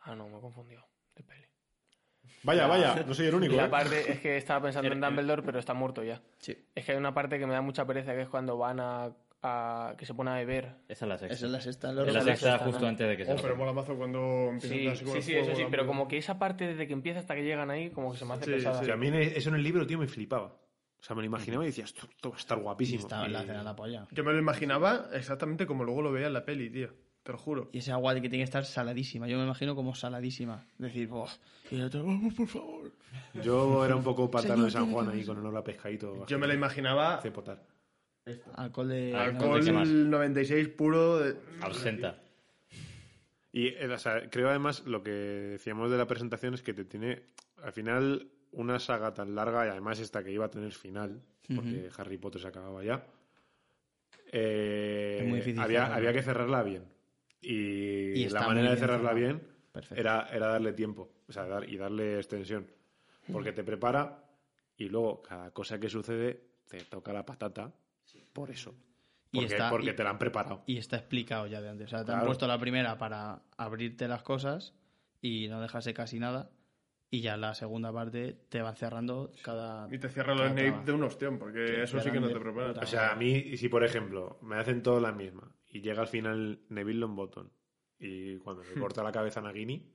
Ah, 0.00 0.14
no, 0.16 0.28
me 0.28 0.38
he 0.38 0.40
confundido. 0.40 0.82
De 1.14 1.22
peli. 1.22 1.44
Vaya, 2.42 2.66
vaya, 2.66 3.04
no 3.06 3.14
soy 3.14 3.26
el 3.26 3.34
único. 3.34 3.54
La 3.54 3.66
¿eh? 3.66 3.68
parte 3.68 4.12
es 4.12 4.20
que 4.20 4.36
estaba 4.36 4.62
pensando 4.62 4.90
en 4.92 5.00
Dumbledore, 5.00 5.42
pero 5.42 5.58
está 5.58 5.74
muerto 5.74 6.02
ya. 6.02 6.20
Sí. 6.38 6.56
Es 6.74 6.84
que 6.84 6.92
hay 6.92 6.98
una 6.98 7.14
parte 7.14 7.38
que 7.38 7.46
me 7.46 7.52
da 7.52 7.60
mucha 7.60 7.86
pereza, 7.86 8.14
que 8.14 8.22
es 8.22 8.28
cuando 8.28 8.56
van 8.56 8.80
a. 8.80 9.12
a- 9.42 9.94
que 9.98 10.06
se 10.06 10.14
pone 10.14 10.30
a 10.30 10.34
beber. 10.34 10.76
Esa 10.88 11.04
es 11.04 11.08
la 11.08 11.18
sexta. 11.18 11.34
Esa 11.34 11.46
es 11.46 11.52
la 11.52 11.60
sexta. 11.60 11.90
Es 11.90 11.94
la 11.96 12.02
Esa 12.02 12.10
es 12.10 12.14
la 12.14 12.22
sexta 12.32 12.50
sexta, 12.50 12.64
justo 12.66 12.80
¿no? 12.82 12.86
antes 12.88 13.08
de 13.08 13.16
que 13.16 13.24
se 13.24 13.32
Oh, 13.32 13.36
pero 13.42 13.56
mola 13.56 13.72
mazo 13.72 13.96
cuando 13.96 14.48
empiezan 14.50 14.78
Sí, 14.78 14.86
así 14.88 15.04
con 15.04 15.12
sí, 15.12 15.18
el 15.18 15.22
sí, 15.24 15.32
fuego, 15.32 15.46
eso 15.48 15.56
sí, 15.56 15.62
la 15.64 15.70
pero 15.70 15.86
como 15.86 16.08
que 16.08 16.18
esa 16.18 16.38
parte 16.38 16.66
desde 16.66 16.86
que 16.86 16.92
empieza 16.92 17.20
hasta 17.20 17.34
que 17.34 17.42
llegan 17.42 17.70
ahí, 17.70 17.90
como 17.90 18.12
que 18.12 18.18
se 18.18 18.24
me 18.24 18.34
hace 18.34 18.44
Sí, 18.44 18.50
pesada. 18.52 18.80
O 18.80 18.84
sea, 18.84 18.94
a 18.94 18.96
mí 18.96 19.08
eso 19.12 19.48
en 19.48 19.54
el 19.56 19.62
libro, 19.62 19.86
tío, 19.86 19.98
me 19.98 20.06
flipaba. 20.06 20.46
O 21.00 21.04
sea, 21.04 21.16
me 21.16 21.22
lo 21.22 21.26
imaginaba 21.26 21.64
y 21.64 21.66
decía, 21.66 21.84
esto, 21.84 22.06
esto 22.08 22.30
va 22.30 22.36
a 22.36 22.38
estar 22.38 22.58
Y 22.58 22.60
guapísimo. 22.62 23.00
está 23.00 23.26
en 23.26 23.32
la 23.32 23.42
Y- 23.42 23.46
cena 23.46 23.58
de 23.58 23.64
la 23.64 23.74
polla. 23.74 24.06
Yo 24.12 24.22
me 24.22 24.32
lo 24.32 24.38
imaginaba 24.38 25.08
exactamente 25.12 25.66
como 25.66 25.82
luego 25.82 26.00
lo 26.02 26.12
veía 26.12 26.28
en 26.28 26.32
la 26.34 26.44
peli, 26.44 26.70
tío. 26.70 26.90
Te 27.24 27.32
lo 27.32 27.38
juro. 27.38 27.68
Y 27.72 27.78
ese 27.78 27.90
agua 27.92 28.14
que 28.14 28.20
tiene 28.22 28.38
que 28.38 28.42
estar 28.44 28.64
saladísima. 28.64 29.26
Yo 29.28 29.38
me 29.38 29.44
imagino 29.44 29.74
como 29.76 29.94
saladísima. 29.94 30.66
Decir, 30.78 31.06
"Buah". 31.08 31.28
Y 31.70 31.76
el 31.76 31.84
otro, 31.84 32.04
"Oh, 32.04 32.30
por 32.36 32.46
favor. 32.48 32.92
Yo 33.42 33.84
era 33.84 33.94
un 33.96 34.02
poco 34.02 34.28
patano 34.30 34.64
de 34.64 34.70
San 34.72 34.90
Juan 34.92 35.08
ahí 35.08 35.24
con 35.24 35.38
olor 35.38 35.56
a 35.56 35.62
pescadito. 35.64 36.26
Yo 36.26 36.38
me 36.38 36.46
la 36.48 36.54
imaginaba 36.54 37.14
Hace 37.16 37.30
Alcohol 38.54 38.88
de. 38.88 39.14
Alcohol. 39.16 39.56
alcohol 39.58 39.64
¿qué 39.64 39.72
más? 39.72 39.88
96 39.88 40.68
puro. 40.68 41.18
de- 41.18 41.36
Ausenta. 41.60 42.18
Y 43.52 43.68
eh, 43.68 43.86
o 43.88 43.98
sea, 43.98 44.30
creo 44.30 44.48
además 44.48 44.86
lo 44.86 45.02
que 45.02 45.10
decíamos 45.10 45.90
de 45.90 45.98
la 45.98 46.06
presentación 46.06 46.54
es 46.54 46.62
que 46.62 46.72
te 46.72 46.84
tiene 46.84 47.22
al 47.62 47.72
final 47.72 48.30
una 48.52 48.78
saga 48.78 49.12
tan 49.12 49.34
larga 49.34 49.66
y 49.66 49.70
además 49.70 49.98
esta 50.00 50.22
que 50.24 50.30
iba 50.32 50.46
a 50.46 50.50
tener 50.50 50.72
final, 50.72 51.20
porque 51.54 51.90
Harry 51.96 52.16
Potter 52.18 52.40
se 52.40 52.48
acababa 52.48 52.82
ya. 52.82 53.04
eh, 54.32 55.18
Es 55.22 55.28
muy 55.28 55.38
difícil 55.38 55.60
había, 55.60 55.94
había 55.94 56.12
que 56.12 56.22
cerrarla 56.22 56.62
bien. 56.62 56.84
Y, 57.40 58.28
la 58.28 58.42
manera 58.46 58.70
de 58.70 58.76
bien 58.76 58.78
cerrarla 58.78 59.12
bien 59.14 59.42
Perfecto. 59.72 60.00
era, 60.00 60.28
era 60.32 60.46
darle 60.46 60.72
tiempo 60.74 61.10
o 61.28 61.32
sea, 61.32 61.44
dar, 61.46 61.68
y 61.68 61.76
darle 61.76 62.16
extensión. 62.16 62.66
Porque 63.32 63.52
te 63.52 63.64
prepara 63.64 64.24
y 64.76 64.88
luego 64.88 65.22
cada 65.22 65.50
cosa 65.50 65.78
que 65.78 65.88
sucede 65.88 66.40
te 66.68 66.78
toca 66.84 67.12
la 67.12 67.24
patata 67.26 67.72
por 68.32 68.50
eso. 68.50 68.74
Y 69.30 69.38
Porque, 69.40 69.54
está- 69.54 69.70
porque 69.70 69.90
y- 69.90 69.94
te 69.96 70.04
la 70.04 70.10
han 70.10 70.18
preparado. 70.18 70.62
Y 70.66 70.76
está 70.76 70.96
explicado 70.96 71.46
ya 71.46 71.60
de 71.60 71.70
antes. 71.70 71.86
O 71.86 71.90
sea, 71.90 72.00
te 72.00 72.06
Claro. 72.06 72.20
han 72.20 72.26
puesto 72.26 72.46
la 72.46 72.58
primera 72.58 72.98
para 72.98 73.42
abrirte 73.56 74.06
las 74.08 74.22
cosas 74.22 74.74
y 75.20 75.48
no 75.48 75.60
dejarse 75.60 75.94
casi 75.94 76.18
nada. 76.18 76.50
Y 77.10 77.20
ya 77.20 77.36
la 77.36 77.54
segunda 77.54 77.92
parte 77.92 78.32
te 78.48 78.62
van 78.62 78.74
cerrando 78.76 79.32
cada. 79.42 79.86
Y 79.94 79.98
te 79.98 80.08
cierra 80.08 80.34
los 80.34 80.54
trama. 80.54 80.82
de 80.82 80.92
un 80.92 81.02
ostión, 81.04 81.38
porque 81.38 81.66
Sí, 81.68 81.74
eso 81.82 82.00
sí 82.00 82.10
que 82.10 82.20
no 82.20 82.28
te 82.28 82.40
prepara. 82.40 82.72
O 82.80 82.86
sea, 82.86 83.12
a 83.12 83.16
mí, 83.16 83.56
si 83.56 83.68
por 83.68 83.84
ejemplo 83.84 84.38
me 84.42 84.56
hacen 84.56 84.82
todas 84.82 85.02
la 85.02 85.12
misma 85.12 85.50
y 85.68 85.80
llega 85.82 86.00
al 86.02 86.08
final 86.08 86.60
Neville 86.70 87.00
Longbottom 87.00 87.48
y 87.98 88.36
cuando 88.38 88.62
me 88.64 88.80
corta 88.80 89.02
la 89.02 89.12
cabeza 89.12 89.40
Nagini, 89.42 89.92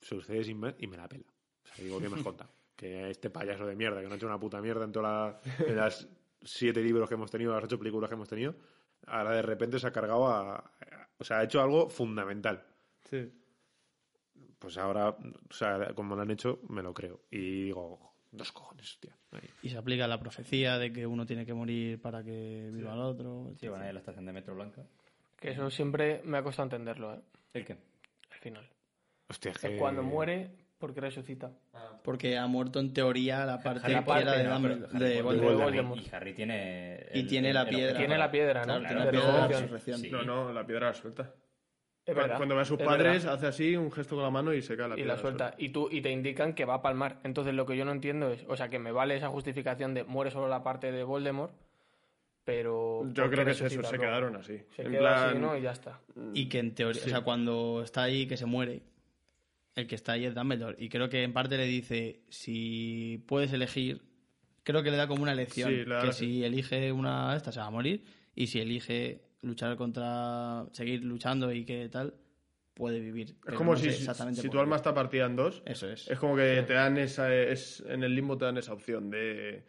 sucede 0.00 0.44
sin 0.44 0.60
ver 0.60 0.76
y 0.78 0.86
me 0.86 0.96
la 0.98 1.08
pela. 1.08 1.24
O 1.64 1.74
sea, 1.74 1.84
digo, 1.84 2.00
¿qué 2.00 2.08
me 2.10 2.16
has 2.16 2.22
contado? 2.22 2.50
Que 2.76 3.10
este 3.10 3.30
payaso 3.30 3.66
de 3.66 3.74
mierda, 3.74 4.00
que 4.00 4.06
no 4.06 4.12
ha 4.12 4.16
hecho 4.16 4.26
una 4.26 4.38
puta 4.38 4.60
mierda 4.60 4.84
en 4.84 4.92
todas 4.92 5.34
las, 5.44 5.60
en 5.68 5.76
las 5.76 6.08
siete 6.42 6.82
libros 6.82 7.08
que 7.08 7.14
hemos 7.14 7.30
tenido, 7.30 7.54
las 7.54 7.64
ocho 7.64 7.78
películas 7.78 8.08
que 8.08 8.14
hemos 8.14 8.28
tenido, 8.28 8.54
ahora 9.06 9.32
de 9.32 9.42
repente 9.42 9.78
se 9.78 9.86
ha 9.86 9.92
cargado 9.92 10.26
a... 10.28 10.70
o 11.18 11.24
sea, 11.24 11.38
ha 11.38 11.44
hecho 11.44 11.60
algo 11.60 11.88
fundamental. 11.88 12.64
Sí. 13.04 13.32
Pues 14.58 14.76
ahora, 14.78 15.10
o 15.10 15.52
sea, 15.52 15.92
como 15.94 16.16
lo 16.16 16.22
han 16.22 16.30
hecho, 16.30 16.60
me 16.68 16.82
lo 16.82 16.92
creo. 16.92 17.20
Y 17.30 17.64
digo, 17.64 18.14
dos 18.32 18.50
cojones, 18.52 18.86
hostia. 18.92 19.16
Ahí. 19.32 19.48
Y 19.62 19.68
se 19.68 19.76
aplica 19.78 20.06
la 20.08 20.18
profecía 20.18 20.78
de 20.78 20.92
que 20.92 21.06
uno 21.06 21.26
tiene 21.26 21.46
que 21.46 21.54
morir 21.54 22.00
para 22.00 22.24
que 22.24 22.70
viva 22.72 22.92
el 22.94 23.00
otro. 23.00 23.52
Sí, 23.60 23.68
van 23.68 23.82
a 23.82 23.84
ir 23.84 23.90
a 23.90 23.92
la 23.94 23.98
estación 24.00 24.26
de 24.26 24.32
Metro 24.32 24.54
Blanca. 24.54 24.84
Que 25.38 25.50
eso 25.52 25.70
siempre 25.70 26.20
me 26.24 26.38
ha 26.38 26.42
costado 26.42 26.66
entenderlo, 26.66 27.14
¿eh? 27.14 27.20
¿El 27.54 27.64
qué? 27.64 27.74
Al 28.32 28.38
final. 28.38 28.68
Hostia, 29.28 29.52
Es 29.52 29.58
que- 29.58 29.76
cuando 29.78 30.02
muere, 30.02 30.50
porque 30.78 31.00
resucita. 31.00 31.52
Porque 32.02 32.36
ha 32.38 32.46
muerto 32.46 32.80
en 32.80 32.92
teoría 32.92 33.44
la 33.44 33.60
parte 33.62 33.88
La 33.90 34.04
parte, 34.04 34.30
de, 34.30 34.44
no, 34.44 34.58
Dumbledore- 34.58 34.88
Harry 34.94 35.04
de 35.14 35.22
Potter- 35.22 35.22
Voldemort. 35.22 35.62
Voldemort. 35.64 36.00
Y 36.00 36.14
Harry 36.14 36.34
tiene... 36.34 37.06
Y 37.14 37.22
tiene 37.24 37.52
la 37.52 37.66
piedra. 37.66 37.98
Tiene 37.98 38.18
la 38.18 38.30
piedra, 38.30 38.60
¿no? 38.64 38.78
Claro, 38.78 38.80
tiene 38.86 38.98
la 39.00 39.04
De 39.06 39.10
piedra 39.10 39.26
de 39.26 39.32
la 39.32 39.46
resurrección. 39.48 39.62
resurrección. 39.62 40.00
Sí. 40.00 40.10
No, 40.10 40.22
no, 40.22 40.52
la 40.52 40.66
piedra 40.66 40.86
la 40.88 40.94
suelta. 40.94 41.22
Es 41.22 42.14
Cuando- 42.14 42.22
verdad, 42.22 42.36
Cuando 42.38 42.54
ve 42.54 42.60
a 42.62 42.64
sus 42.64 42.80
es 42.80 42.86
padres, 42.86 43.22
verdad. 43.24 43.34
hace 43.34 43.46
así 43.48 43.76
un 43.76 43.92
gesto 43.92 44.14
con 44.14 44.24
la 44.24 44.30
mano 44.30 44.54
y 44.54 44.62
se 44.62 44.76
cae 44.76 44.88
la 44.88 44.94
y 44.94 44.96
piedra. 44.96 45.14
la 45.14 45.20
suelta. 45.20 45.54
Y, 45.58 45.68
tú, 45.70 45.88
y 45.90 46.00
te 46.00 46.10
indican 46.10 46.54
que 46.54 46.64
va 46.64 46.74
a 46.74 46.82
palmar. 46.82 47.18
Entonces 47.24 47.52
lo 47.54 47.66
que 47.66 47.76
yo 47.76 47.84
no 47.84 47.92
entiendo 47.92 48.30
es, 48.30 48.44
o 48.48 48.56
sea, 48.56 48.68
que 48.70 48.78
me 48.78 48.92
vale 48.92 49.14
esa 49.16 49.28
justificación 49.28 49.92
de 49.92 50.04
muere 50.04 50.30
solo 50.30 50.48
la 50.48 50.62
parte 50.62 50.90
de 50.90 51.04
Voldemort, 51.04 51.52
pero... 52.44 53.02
Yo 53.08 53.24
¿por 53.24 53.30
qué 53.30 53.30
creo 53.36 53.44
que 53.44 53.50
es 53.52 53.60
eso, 53.60 53.82
se 53.82 53.98
quedaron 53.98 54.36
así. 54.36 54.62
Se 54.74 54.82
en 54.82 54.90
queda 54.92 55.00
plan, 55.00 55.28
así, 55.30 55.38
¿no? 55.38 55.56
Y 55.56 55.60
ya 55.62 55.72
está. 55.72 56.00
Y 56.32 56.48
que 56.48 56.58
en 56.60 56.74
teoría, 56.74 57.02
o 57.04 57.08
sea, 57.08 57.20
cuando 57.20 57.82
está 57.84 58.04
ahí, 58.04 58.26
que 58.26 58.38
se 58.38 58.46
muere, 58.46 58.80
el 59.78 59.86
que 59.86 59.94
está 59.94 60.12
ahí 60.12 60.24
es 60.24 60.34
Dumbledore. 60.34 60.76
Y 60.78 60.88
creo 60.88 61.08
que 61.08 61.22
en 61.22 61.32
parte 61.32 61.56
le 61.56 61.64
dice, 61.66 62.20
si 62.28 63.22
puedes 63.26 63.52
elegir, 63.52 64.02
creo 64.64 64.82
que 64.82 64.90
le 64.90 64.96
da 64.96 65.06
como 65.06 65.22
una 65.22 65.32
elección, 65.32 65.70
Sí, 65.70 65.76
le 65.84 65.94
da 65.94 66.00
que 66.02 66.12
si 66.12 66.42
elige 66.44 66.90
una 66.92 67.30
de 67.32 67.36
estas 67.36 67.54
se 67.54 67.60
va 67.60 67.66
a 67.66 67.70
morir, 67.70 68.02
y 68.34 68.48
si 68.48 68.60
elige 68.60 69.22
luchar 69.42 69.76
contra, 69.76 70.66
seguir 70.72 71.04
luchando 71.04 71.52
y 71.52 71.64
que 71.64 71.88
tal, 71.88 72.14
puede 72.74 72.98
vivir. 73.00 73.36
Es 73.46 73.54
como 73.54 73.72
no 73.72 73.78
si, 73.78 73.84
si- 73.90 73.98
exactamente 73.98 74.40
si 74.40 74.48
por 74.48 74.52
tu 74.56 74.60
alma 74.60 74.76
está 74.76 74.92
partida 74.92 75.26
en 75.26 75.36
dos. 75.36 75.62
Eso 75.64 75.88
es. 75.88 76.08
Es 76.08 76.18
como 76.18 76.34
que 76.36 76.62
te 76.66 76.72
dan 76.72 76.98
esa. 76.98 77.32
Es, 77.34 77.82
en 77.88 78.02
el 78.02 78.14
limbo 78.14 78.36
te 78.36 78.44
dan 78.46 78.56
esa 78.58 78.72
opción 78.72 79.10
de. 79.10 79.64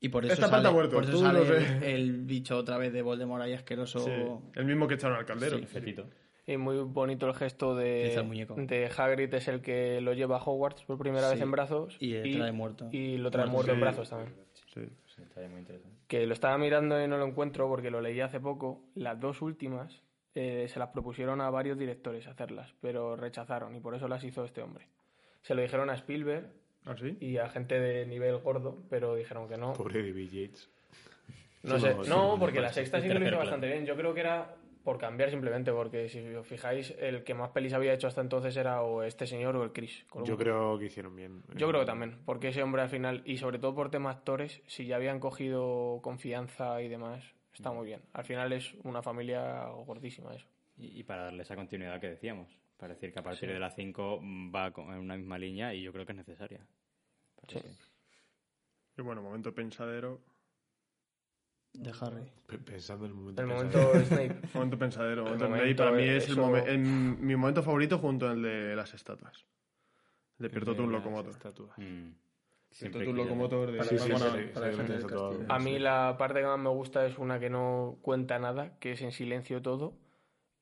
Y 0.00 0.10
por 0.10 0.24
eso 0.24 0.34
Esta 0.34 0.48
sale, 0.48 0.62
pata 0.62 0.70
muerto, 0.72 0.94
por 0.96 1.04
eso 1.04 1.16
sale 1.18 1.38
no 1.40 1.44
sé. 1.46 1.76
el, 1.78 1.82
el 2.00 2.12
bicho 2.22 2.56
otra 2.56 2.76
vez 2.78 2.92
de 2.92 3.02
Voldemort 3.02 3.42
ahí 3.42 3.52
asqueroso. 3.52 3.98
sí, 4.04 4.50
el 4.60 4.64
mismo 4.66 4.86
que 4.86 4.94
echaron 4.94 5.16
al 5.16 5.24
caldero. 5.24 5.58
Sí, 5.58 5.66
Fetito. 5.66 6.08
Y 6.46 6.56
muy 6.58 6.76
bonito 6.78 7.26
el 7.26 7.34
gesto 7.34 7.74
de, 7.74 8.14
el 8.14 8.24
muñeco. 8.24 8.54
de 8.54 8.90
Hagrid, 8.94 9.32
es 9.32 9.48
el 9.48 9.62
que 9.62 10.00
lo 10.02 10.12
lleva 10.12 10.36
a 10.36 10.42
Hogwarts 10.42 10.84
por 10.84 10.98
primera 10.98 11.28
Sí. 11.28 11.34
vez 11.34 11.42
en 11.42 11.50
brazos. 11.50 11.96
Y 12.00 12.12
le 12.12 12.36
trae 12.36 12.52
muerto. 12.52 12.88
Y 12.92 13.16
lo 13.16 13.30
trae 13.30 13.46
Muerto, 13.46 13.54
muerto 13.56 13.72
en 13.72 13.80
brazos 13.80 14.10
también. 14.10 14.34
Sí. 14.74 14.88
Sí, 15.06 15.22
está 15.22 15.40
muy 15.48 15.60
interesante. 15.60 15.96
Que 16.08 16.26
lo 16.26 16.34
estaba 16.34 16.58
mirando 16.58 17.02
y 17.02 17.06
no 17.08 17.16
lo 17.16 17.24
encuentro 17.26 17.68
porque 17.68 17.90
lo 17.90 18.00
leí 18.00 18.20
hace 18.20 18.40
poco. 18.40 18.82
Las 18.94 19.18
dos 19.20 19.40
últimas 19.42 20.02
eh, 20.34 20.66
se 20.68 20.78
las 20.80 20.88
propusieron 20.90 21.40
a 21.40 21.48
varios 21.50 21.78
directores 21.78 22.26
hacerlas, 22.26 22.74
pero 22.80 23.14
rechazaron 23.16 23.74
y 23.76 23.80
por 23.80 23.94
eso 23.94 24.08
las 24.08 24.22
hizo 24.24 24.44
este 24.44 24.60
hombre. 24.60 24.88
Se 25.42 25.54
lo 25.54 25.62
dijeron 25.62 25.88
a 25.90 25.94
Spielberg 25.94 26.50
¿Ah, 26.84 26.96
sí? 26.98 27.16
y 27.20 27.36
a 27.38 27.48
gente 27.48 27.78
de 27.80 28.04
nivel 28.06 28.38
gordo, 28.38 28.82
pero 28.90 29.14
dijeron 29.14 29.48
que 29.48 29.56
no. 29.56 29.72
Pobre 29.74 30.02
David 30.02 30.30
Yates. 30.30 30.68
No 31.62 31.78
sé, 31.78 31.94
no, 32.08 32.36
porque 32.38 32.60
la 32.60 32.72
sexta 32.72 33.00
sí 33.00 33.08
que 33.08 33.14
lo 33.14 33.26
hizo 33.26 33.38
bastante 33.38 33.66
bien. 33.68 33.86
Yo 33.86 33.96
creo 33.96 34.12
que 34.12 34.20
era 34.20 34.54
por 34.84 34.98
cambiar 34.98 35.30
simplemente, 35.30 35.72
porque 35.72 36.08
si 36.08 36.20
os 36.34 36.46
fijáis, 36.46 36.94
el 37.00 37.24
que 37.24 37.34
más 37.34 37.50
pelis 37.50 37.72
había 37.72 37.92
hecho 37.94 38.06
hasta 38.06 38.20
entonces 38.20 38.54
era 38.56 38.82
o 38.82 39.02
este 39.02 39.26
señor 39.26 39.56
o 39.56 39.64
el 39.64 39.72
Chris. 39.72 40.04
Columbus. 40.10 40.28
Yo 40.28 40.36
creo 40.36 40.78
que 40.78 40.84
hicieron 40.86 41.16
bien. 41.16 41.42
Yo 41.56 41.66
creo 41.68 41.80
que 41.80 41.86
también, 41.86 42.18
porque 42.26 42.48
ese 42.48 42.62
hombre 42.62 42.82
al 42.82 42.90
final, 42.90 43.22
y 43.24 43.38
sobre 43.38 43.58
todo 43.58 43.74
por 43.74 43.90
temas 43.90 44.16
actores, 44.18 44.62
si 44.66 44.86
ya 44.86 44.96
habían 44.96 45.18
cogido 45.20 46.00
confianza 46.02 46.82
y 46.82 46.88
demás, 46.88 47.24
está 47.54 47.72
muy 47.72 47.86
bien. 47.86 48.02
Al 48.12 48.24
final 48.24 48.52
es 48.52 48.74
una 48.84 49.02
familia 49.02 49.64
gordísima 49.86 50.34
eso. 50.34 50.46
Y, 50.76 51.00
y 51.00 51.02
para 51.04 51.24
darle 51.24 51.42
esa 51.42 51.56
continuidad 51.56 52.00
que 52.00 52.10
decíamos. 52.10 52.48
Para 52.76 52.92
decir 52.94 53.12
que 53.12 53.20
a 53.20 53.22
partir 53.22 53.50
de 53.50 53.58
las 53.60 53.74
5 53.76 54.20
va 54.54 54.72
con- 54.72 54.92
en 54.92 54.98
una 54.98 55.16
misma 55.16 55.38
línea 55.38 55.72
y 55.72 55.82
yo 55.82 55.92
creo 55.92 56.04
que 56.04 56.12
es 56.12 56.18
necesaria. 56.18 56.60
Sí. 57.48 57.60
Y 58.98 59.02
bueno, 59.02 59.22
momento 59.22 59.54
pensadero. 59.54 60.20
De 61.74 61.90
Harry. 62.00 62.30
Pe- 62.46 62.58
Pensando 62.58 63.04
en 63.04 63.10
el 63.10 63.16
momento. 63.16 63.42
El 63.42 63.48
momento 63.48 64.04
Snape. 64.04 64.40
Momento 64.54 64.78
pensadero. 64.78 65.22
El 65.22 65.24
Momento 65.24 65.44
momento, 65.48 65.64
Snape 65.66 65.74
para 65.74 65.90
mí 65.92 66.02
es 66.08 66.28
el 66.28 66.36
momen- 66.36 66.68
en- 66.68 67.26
mi 67.26 67.36
momento 67.36 67.62
favorito 67.62 67.98
junto 67.98 68.28
al 68.28 68.42
de 68.42 68.76
las 68.76 68.94
estatuas. 68.94 69.44
De 70.38 70.48
Pierto 70.50 70.74
De 70.74 70.82
un 70.82 70.92
locomotor. 70.92 71.30
estatuas. 71.32 71.76
Mm. 71.78 71.82
Pierto 71.82 72.18
Siempre 72.70 73.08
un 73.08 73.16
locomotor 73.16 73.70
de 73.72 73.82
Sí, 73.84 73.90
sí, 73.90 73.98
sí, 73.98 74.10
bueno, 74.12 74.26
sí, 74.36 74.42
para 74.52 74.68
el. 74.70 75.46
A 75.48 75.58
mí 75.60 75.72
sí. 75.74 75.78
la 75.78 76.16
parte 76.18 76.40
que 76.40 76.46
más 76.46 76.58
me 76.58 76.70
gusta 76.70 77.06
es 77.06 77.18
una 77.18 77.38
que 77.38 77.48
no 77.50 77.98
cuenta 78.02 78.38
nada, 78.40 78.78
que 78.80 78.92
es 78.92 79.02
en 79.02 79.12
silencio 79.12 79.62
todo, 79.62 79.96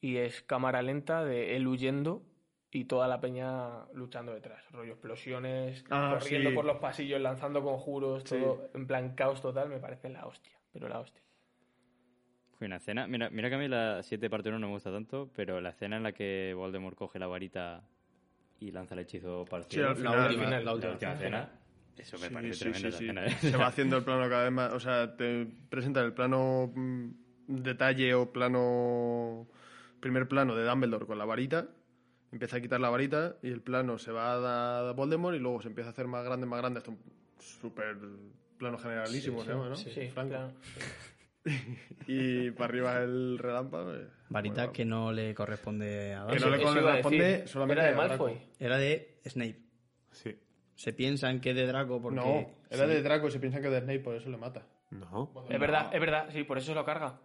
y 0.01 0.17
es 0.19 0.43
cámara 0.43 0.83
lenta 0.83 1.25
de 1.25 1.57
él 1.57 1.67
huyendo 1.67 2.23
y 2.71 2.85
toda 2.85 3.09
la 3.09 3.21
peña 3.21 3.87
luchando 3.95 4.33
detrás. 4.35 4.63
Rollo 4.73 4.93
explosiones, 4.93 5.85
Ah, 5.91 6.17
corriendo 6.19 6.51
sí. 6.51 6.57
por 6.57 6.65
los 6.67 6.79
pasillos, 6.79 7.21
lanzando 7.21 7.63
conjuros, 7.63 8.25
Sí. 8.25 8.39
todo 8.39 8.69
en 8.75 8.87
plan 8.87 9.15
caos 9.15 9.41
total, 9.41 9.69
me 9.71 9.79
parece 9.79 10.11
la 10.11 10.27
hostia, 10.27 10.53
pero 10.73 10.89
la 10.89 11.01
hostia. 11.01 11.23
Fue 12.59 12.67
una 12.67 12.77
escena. 12.77 13.07
Mira, 13.07 13.29
mira 13.31 13.49
que 13.49 13.55
a 13.57 13.59
mí 13.59 13.69
la 13.69 14.03
7 14.03 14.31
parte 14.31 14.49
1 14.49 14.59
no 14.59 14.67
me 14.69 14.73
gusta 14.75 14.93
tanto, 14.93 15.31
pero 15.35 15.61
la 15.61 15.71
escena 15.71 15.97
en 15.97 16.03
la 16.05 16.13
que 16.13 16.55
Voldemort 16.57 16.97
coge 16.97 17.19
la 17.19 17.27
varita 17.27 17.83
y 18.61 18.71
lanza 18.71 18.95
el 18.95 19.01
hechizo 19.01 19.45
para 19.51 19.65
el 19.65 19.71
Sí, 19.71 19.81
La 19.81 19.95
final, 19.95 20.27
última, 20.29 20.51
la 20.51 20.61
la 20.61 20.73
última. 20.75 20.93
última 20.93 21.17
cena, 21.17 21.51
eso 21.97 22.19
me 22.19 22.29
Sí, 22.29 22.35
parece 22.35 22.55
sí, 22.55 22.61
tremenda 22.61 22.91
sí, 22.91 22.97
sí. 22.99 23.05
esa 23.11 23.25
escena. 23.25 23.27
¿eh? 23.27 23.51
Se 23.51 23.57
va 23.57 23.67
haciendo 23.67 23.97
el 23.97 24.05
plano 24.05 24.29
cada 24.29 24.45
vez 24.45 24.53
más. 24.53 24.73
O 24.73 24.79
sea, 24.81 25.17
te 25.17 25.47
presenta 25.69 26.01
el 26.03 26.13
plano 26.13 26.71
mm, 26.75 27.09
detalle 27.49 28.15
o 28.15 28.33
plano. 28.33 29.49
Primer 30.01 30.29
plano 30.29 30.55
de 30.55 30.65
Dumbledore 30.65 31.07
con 31.07 31.19
la 31.19 31.25
varita. 31.25 31.69
Empieza 32.31 32.57
a 32.57 32.61
quitar 32.61 32.81
la 32.81 32.89
varita 32.91 33.37
y 33.43 33.49
el 33.51 33.61
plano 33.61 33.99
se 33.99 34.11
va 34.13 34.35
a 34.35 34.89
a 34.89 34.93
Voldemort 34.93 35.37
y 35.37 35.41
luego 35.41 35.61
se 35.61 35.69
empieza 35.69 35.91
a 35.91 35.93
hacer 35.93 36.07
más 36.07 36.25
grande, 36.25 36.47
más 36.47 36.61
grande. 36.61 36.79
Hasta 36.79 36.91
un 36.93 36.99
súper 37.39 37.97
plano 38.63 38.79
generalísimo, 38.79 39.41
Sí, 39.41 39.47
se 39.47 39.53
llama, 39.53 39.69
¿no? 39.69 39.77
Sí, 39.77 39.91
Franco. 40.09 40.31
claro. 40.31 40.53
Y 42.07 42.51
para 42.53 42.65
arriba 42.67 42.99
el 43.03 43.39
relámpago. 43.39 43.95
eh, 43.95 44.07
Varita 44.29 44.55
bueno, 44.63 44.73
que 44.73 44.85
no 44.85 45.13
le 45.13 45.35
corresponde 45.35 46.15
a 46.15 46.27
Que 46.29 46.39
no 46.39 46.51
le 46.51 46.57
a 46.57 46.61
corresponde 46.63 47.25
decir. 47.25 47.49
solamente 47.49 47.83
Era 47.83 47.91
de 47.93 47.99
a 48.01 48.07
Draco. 48.07 48.25
Malfoy. 48.25 48.47
Era 48.61 48.79
de 48.79 49.19
Snape. 49.27 49.59
Sí. 50.13 50.37
Se 50.77 50.93
piensan 50.93 51.41
que 51.41 51.51
es 51.51 51.57
de 51.57 51.67
Draco 51.67 52.01
porque... 52.01 52.17
No, 52.21 52.47
era 52.71 52.85
Sí. 52.87 52.93
de 52.93 53.03
Draco 53.03 53.27
y 53.29 53.31
se 53.33 53.41
piensa 53.41 53.61
que 53.61 53.67
es 53.67 53.73
de 53.73 53.81
Snape, 53.81 54.01
por 54.01 54.15
eso 54.15 54.31
le 54.31 54.37
mata. 54.37 54.63
No. 54.91 55.33
Es 55.49 55.59
verdad, 55.59 55.91
es 55.93 56.01
verdad, 56.01 56.29
sí, 56.31 56.45
por 56.45 56.59
eso 56.59 56.69
se 56.69 56.75
lo 56.75 56.85
carga. 56.85 57.19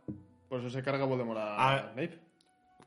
Por 0.49 0.59
eso 0.61 0.69
se 0.69 0.81
carga 0.81 1.05
Voldemort 1.05 1.37
a 1.39 1.55
Ah. 1.75 1.89
Snape. 1.93 2.19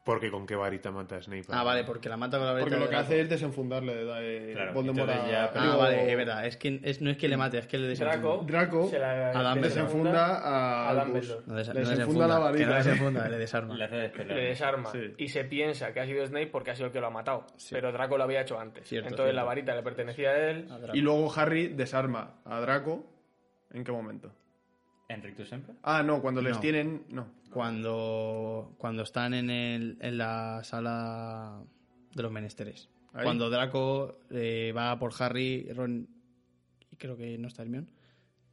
Porque 0.03 0.30
con 0.30 0.46
qué 0.46 0.57
varita 0.57 0.90
mata 0.90 1.16
a 1.16 1.22
Snape. 1.22 1.44
Ah, 1.51 1.62
vale, 1.62 1.84
porque 1.84 2.09
la 2.09 2.16
mata 2.16 2.38
con 2.38 2.46
la 2.46 2.53
varita 2.55 2.64
Porque 2.70 2.76
lo 2.80 2.84
de 2.86 2.88
que 2.90 2.96
Draco. 2.96 3.05
hace 3.07 3.20
es 3.20 3.28
desenfundarle 3.28 4.05
da, 4.07 4.22
eh, 4.22 4.53
Claro, 4.55 4.72
Voldemort 4.72 5.11
a... 5.11 5.30
ya- 5.30 5.53
Ah, 5.55 5.62
digo, 5.62 5.76
vale, 5.76 6.11
es 6.11 6.16
verdad. 6.16 6.46
Es 6.46 6.57
que 6.57 6.80
es, 6.82 7.03
no 7.03 7.11
es 7.11 7.18
que 7.18 7.28
le 7.28 7.36
mate, 7.36 7.59
es 7.59 7.66
que 7.66 7.76
le 7.76 7.86
desenfunda. 7.88 8.16
Draco, 8.16 8.44
Draco 8.46 8.88
se 8.88 8.98
la 8.98 9.55
desenfunda 9.57 10.90
a. 10.90 11.05
Dumbledore. 11.05 11.42
No, 11.46 11.55
desenfunda 11.55 12.26
la 12.28 12.36
Que 12.36 12.42
varita. 12.42 12.66
no 12.66 12.74
desenfunda, 12.76 13.28
le 13.28 13.38
desarma. 13.38 13.74
Le 13.74 14.09
le 14.24 14.34
desarma 14.48 14.90
Sí. 14.90 15.14
y 15.18 15.28
se 15.28 15.44
piensa 15.44 15.92
que 15.92 16.01
ha 16.01 16.07
sido 16.07 16.26
Snape 16.26 16.46
porque 16.46 16.70
ha 16.70 16.74
sido 16.74 16.86
el 16.86 16.92
que 16.92 17.01
lo 17.01 17.09
ha 17.09 17.11
matado. 17.11 17.46
Sí. 17.57 17.68
Pero 17.74 17.92
Draco 17.92 18.16
lo 18.16 18.24
había 18.24 18.40
hecho 18.40 18.59
antes. 18.59 18.88
Cierto, 18.88 19.09
Entonces 19.11 19.26
cierto. 19.32 19.36
la 19.36 19.44
varita 19.44 19.74
le 19.74 19.82
pertenecía 19.82 20.30
a 20.30 20.51
él. 20.51 20.66
A. 20.70 20.96
Y 20.96 21.01
luego 21.03 21.30
Harry 21.36 21.68
desarma 21.68 22.36
a 22.46 22.59
Draco. 22.61 23.07
¿En 23.72 23.84
qué 23.84 23.92
momento? 23.92 24.32
¿Enric 25.11 25.36
tú 25.36 25.44
siempre? 25.44 25.74
Ah, 25.82 26.02
no, 26.02 26.22
cuando 26.22 26.40
les 26.40 26.54
No. 26.54 26.61
tienen... 26.61 27.04
No. 27.08 27.26
Cuando, 27.50 28.74
cuando 28.78 29.02
están 29.02 29.34
en, 29.34 29.50
el, 29.50 29.98
en 30.00 30.18
la 30.18 30.62
sala 30.62 31.61
de 32.14 32.22
los 32.22 32.30
menesteres. 32.30 32.88
Ahí. 33.12 33.24
Cuando 33.24 33.50
Draco 33.50 34.20
eh, 34.30 34.72
va 34.76 34.96
por 35.00 35.12
Harry, 35.18 35.68
Ron 35.74 36.08
y 36.92 36.96
creo 36.96 37.16
que 37.16 37.36
no 37.38 37.48
está 37.48 37.62
Hermione, 37.62 37.88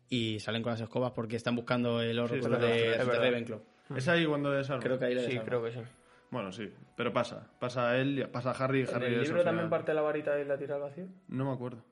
y 0.09 0.39
salen 0.39 0.63
con 0.63 0.71
las 0.71 0.81
escobas 0.81 1.11
porque 1.11 1.35
están 1.35 1.55
buscando 1.55 2.01
el 2.01 2.17
oro 2.17 2.33
Sí, 2.33 2.39
es 2.39 2.49
de, 2.49 2.57
de. 2.57 2.97
Ravenclaw. 3.03 3.61
¿Es 3.95 4.07
ahí 4.07 4.25
cuando 4.25 4.51
desarma? 4.51 4.81
Creo 4.81 4.97
que 4.97 5.05
ahí 5.05 5.13
le 5.15 5.25
Sí, 5.29 5.37
creo 5.39 5.63
que 5.63 5.71
sí. 5.71 5.79
Bueno, 6.31 6.51
sí. 6.51 6.73
Pero 6.95 7.13
pasa. 7.13 7.47
Pasa 7.59 7.91
a 7.91 7.97
él, 7.99 8.27
pasa 8.31 8.49
a 8.51 8.53
Harry 8.53 8.79
y 8.79 8.83
¿En 8.83 8.95
Harry 8.95 9.05
el 9.07 9.21
es 9.21 9.27
libro 9.27 9.43
también 9.43 9.69
parte 9.69 9.93
la 9.93 10.01
varita 10.01 10.39
y 10.39 10.45
la 10.45 10.57
tira 10.57 10.75
al 10.75 10.81
vacío? 10.81 11.05
No 11.27 11.45
me 11.45 11.51
acuerdo. 11.51 11.83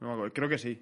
No 0.00 0.08
me 0.08 0.12
acuerdo. 0.14 0.32
Creo 0.32 0.48
que 0.48 0.58
sí. 0.58 0.80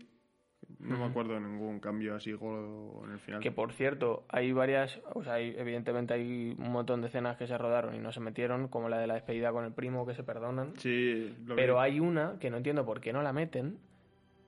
No 0.81 0.99
me 0.99 1.05
acuerdo 1.05 1.35
de 1.35 1.41
ningún 1.41 1.79
cambio 1.79 2.15
así 2.15 2.33
gordo 2.33 3.03
en 3.05 3.13
el 3.13 3.19
final. 3.19 3.41
Que 3.41 3.51
por 3.53 3.73
cierto, 3.73 4.25
hay 4.29 4.53
varias, 4.53 4.99
o 5.15 5.23
sea, 5.23 5.35
hay- 5.35 5.55
evidentemente 5.59 6.15
hay 6.15 6.57
un 6.59 6.73
montón 6.73 7.03
de 7.03 7.09
escenas 7.09 7.37
que 7.37 7.47
se 7.47 7.59
rodaron 7.59 7.95
y 7.95 7.99
no 7.99 8.13
se 8.13 8.21
metieron, 8.21 8.69
como 8.69 8.89
la 8.89 8.99
de 8.99 9.07
la 9.07 9.15
despedida 9.15 9.53
con 9.53 9.65
el 9.67 9.73
primo 9.73 10.07
que 10.07 10.15
se 10.15 10.23
perdonan. 10.23 10.73
Sí, 10.79 11.37
lo 11.45 11.55
Pero 11.55 11.75
vi. 11.75 11.81
hay 11.81 12.01
una 12.01 12.39
que 12.41 12.49
no 12.51 12.57
entiendo 12.57 12.87
por 12.87 13.01
qué 13.01 13.13
no 13.13 13.23
la 13.23 13.33
meten, 13.35 13.79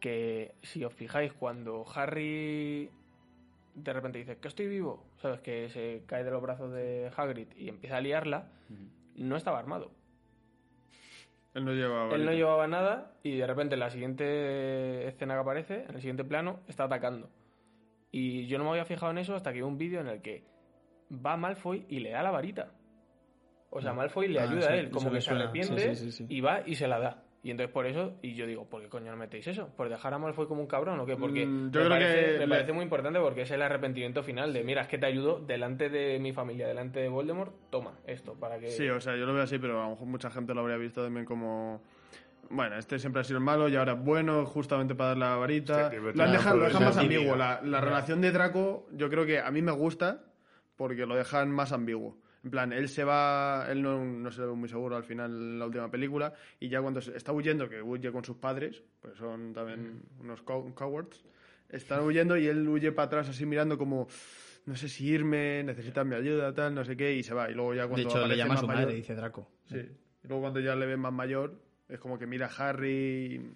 que 0.00 0.54
si 0.62 0.84
os 0.84 0.94
fijáis, 0.94 1.32
cuando 1.32 1.84
Harry 1.94 2.90
de 3.74 3.92
repente 3.92 4.18
dice 4.18 4.36
que 4.38 4.48
estoy 4.48 4.66
vivo, 4.68 5.04
¿sabes? 5.20 5.40
Que 5.40 5.68
se 5.70 6.02
cae 6.06 6.24
de 6.24 6.30
los 6.30 6.42
brazos 6.42 6.72
de 6.72 7.10
Hagrid 7.16 7.48
y 7.56 7.68
empieza 7.68 7.98
a 7.98 8.00
liarla, 8.00 8.48
no 9.16 9.36
estaba 9.36 9.58
armado. 9.58 9.90
Él 11.54 11.64
no 11.64 11.72
lleva 11.72 12.08
Él 12.14 12.24
no 12.24 12.32
llevaba 12.32 12.66
nada 12.66 13.12
y 13.22 13.36
de 13.36 13.46
repente 13.46 13.74
en 13.74 13.80
la 13.80 13.90
siguiente 13.90 15.06
escena 15.06 15.34
que 15.34 15.40
aparece, 15.40 15.82
en 15.84 15.94
el 15.94 16.00
siguiente 16.00 16.24
plano, 16.24 16.60
está 16.68 16.84
atacando. 16.84 17.30
Y 18.10 18.46
yo 18.46 18.58
no 18.58 18.64
me 18.64 18.70
había 18.70 18.84
fijado 18.84 19.10
en 19.12 19.18
eso 19.18 19.34
hasta 19.34 19.50
que 19.52 19.58
vi 19.58 19.62
un 19.62 19.78
vídeo 19.78 20.00
en 20.00 20.08
el 20.08 20.22
que 20.22 20.44
va 21.12 21.36
Malfoy 21.36 21.84
y 21.88 22.00
le 22.00 22.10
da 22.10 22.22
la 22.22 22.30
varita. 22.30 22.72
O 23.70 23.80
sea, 23.80 23.92
Malfoy 23.94 24.28
le 24.28 24.40
Ah, 24.40 24.44
ayuda 24.44 24.62
sí, 24.62 24.72
a 24.72 24.76
él, 24.76 24.90
como 24.90 25.10
que 25.10 25.20
se 25.20 25.30
arrepiente 25.30 25.94
Sí, 25.94 25.96
sí, 25.96 26.12
sí, 26.12 26.26
sí. 26.26 26.34
y 26.34 26.40
va 26.40 26.62
y 26.66 26.74
se 26.74 26.86
la 26.88 26.98
da. 26.98 27.24
Y 27.44 27.50
entonces 27.50 27.72
por 27.72 27.86
eso, 27.86 28.14
y 28.22 28.34
yo 28.34 28.46
digo, 28.46 28.66
¿por 28.66 28.82
qué 28.82 28.88
coño 28.88 29.10
no 29.10 29.16
metéis 29.16 29.46
eso? 29.48 29.68
¿Por 29.76 29.88
dejar 29.88 30.14
a 30.14 30.18
Malfoy 30.18 30.46
como 30.46 30.60
un 30.60 30.68
cabrón 30.68 31.00
o 31.00 31.06
qué? 31.06 31.16
Porque 31.16 31.44
Mm, 31.44 31.64
me, 31.66 31.70
yo 31.72 31.80
creo 31.80 31.88
parece, 31.88 32.14
que 32.34 32.38
me 32.38 32.46
le- 32.46 32.54
parece 32.54 32.72
muy 32.72 32.84
importante 32.84 33.18
porque 33.18 33.42
es 33.42 33.50
el 33.50 33.62
arrepentimiento 33.62 34.22
final 34.22 34.52
de, 34.52 34.62
mira, 34.62 34.82
es 34.82 34.88
que 34.88 34.96
te 34.98 35.06
ayudo 35.06 35.40
delante 35.40 35.88
de 35.90 36.20
mi 36.20 36.32
familia, 36.32 36.68
delante 36.68 37.00
de 37.00 37.08
Voldemort, 37.08 37.52
toma 37.70 37.94
esto, 38.06 38.34
para 38.34 38.60
que... 38.60 38.68
Sí, 38.70 38.88
o 38.88 39.00
sea, 39.00 39.16
yo 39.16 39.26
lo 39.26 39.34
veo 39.34 39.42
así, 39.42 39.58
pero 39.58 39.80
a 39.80 39.84
lo 39.86 39.90
mejor 39.90 40.06
mucha 40.06 40.30
gente 40.30 40.54
lo 40.54 40.60
habría 40.60 40.76
visto 40.76 41.02
también 41.02 41.26
como... 41.26 41.82
Bueno, 42.48 42.76
este 42.76 42.98
siempre 43.00 43.22
ha 43.22 43.24
sido 43.24 43.38
el 43.38 43.44
malo 43.44 43.68
y 43.68 43.74
ahora 43.76 43.94
es 43.94 44.04
bueno, 44.04 44.44
justamente 44.46 44.94
para 44.94 45.08
dar 45.10 45.18
la 45.18 45.36
varita. 45.36 45.90
Lo 46.14 46.22
han 46.22 46.32
dejado, 46.32 46.58
lo 46.58 46.64
dejan 46.66 46.84
más 46.84 46.96
ambiguo. 46.96 47.34
La, 47.34 47.60
la 47.64 47.80
relación 47.80 48.20
de 48.20 48.30
Draco, 48.30 48.86
yo 48.92 49.08
creo 49.10 49.24
que 49.26 49.40
a 49.40 49.50
mí 49.50 49.62
me 49.62 49.72
gusta 49.72 50.22
porque 50.76 51.06
lo 51.06 51.16
dejan 51.16 51.50
más 51.50 51.72
ambiguo. 51.72 52.16
En 52.44 52.50
plan, 52.50 52.72
él 52.72 52.88
se 52.88 53.04
va, 53.04 53.66
él 53.70 53.82
no, 53.82 54.04
no 54.04 54.30
se 54.32 54.42
ve 54.42 54.52
muy 54.52 54.68
seguro 54.68 54.96
al 54.96 55.04
final 55.04 55.58
la 55.58 55.66
última 55.66 55.88
película 55.90 56.32
y 56.58 56.68
ya 56.68 56.80
cuando 56.82 57.00
se- 57.00 57.16
está 57.16 57.32
huyendo, 57.32 57.68
que 57.68 57.80
huye 57.80 58.10
con 58.10 58.24
sus 58.24 58.36
padres, 58.36 58.82
pues 59.00 59.16
son 59.16 59.52
también 59.52 60.02
unos 60.20 60.44
cow- 60.44 60.74
cowards, 60.74 61.24
están 61.68 62.00
huyendo 62.02 62.36
y 62.36 62.48
él 62.48 62.68
huye 62.68 62.90
para 62.90 63.06
atrás 63.06 63.28
así 63.28 63.46
mirando 63.46 63.78
como, 63.78 64.08
no 64.66 64.74
sé 64.74 64.88
si 64.88 65.06
irme, 65.08 65.62
necesitan 65.62 66.08
mi 66.08 66.16
ayuda, 66.16 66.52
tal, 66.52 66.74
no 66.74 66.84
sé 66.84 66.96
qué, 66.96 67.14
y 67.14 67.22
se 67.22 67.32
va. 67.32 67.48
Y 67.48 67.54
luego 67.54 67.74
ya 67.74 67.82
De 67.82 67.88
cuando 67.88 68.08
hecho, 68.08 68.18
le 68.18 68.24
aparece 68.24 68.38
llama 68.38 68.50
a 68.50 68.54
más 68.54 68.60
su 68.60 68.66
mayor- 68.66 68.82
madre, 68.82 68.94
dice 68.96 69.14
Draco. 69.14 69.48
Sí. 69.66 69.76
Y 70.24 70.26
luego 70.28 70.40
cuando 70.42 70.58
ya 70.60 70.74
le 70.74 70.86
ven 70.86 70.98
más 71.00 71.12
mayor, 71.12 71.60
es 71.88 72.00
como 72.00 72.18
que 72.18 72.26
mira 72.26 72.46
a 72.46 72.68
Harry, 72.68 73.52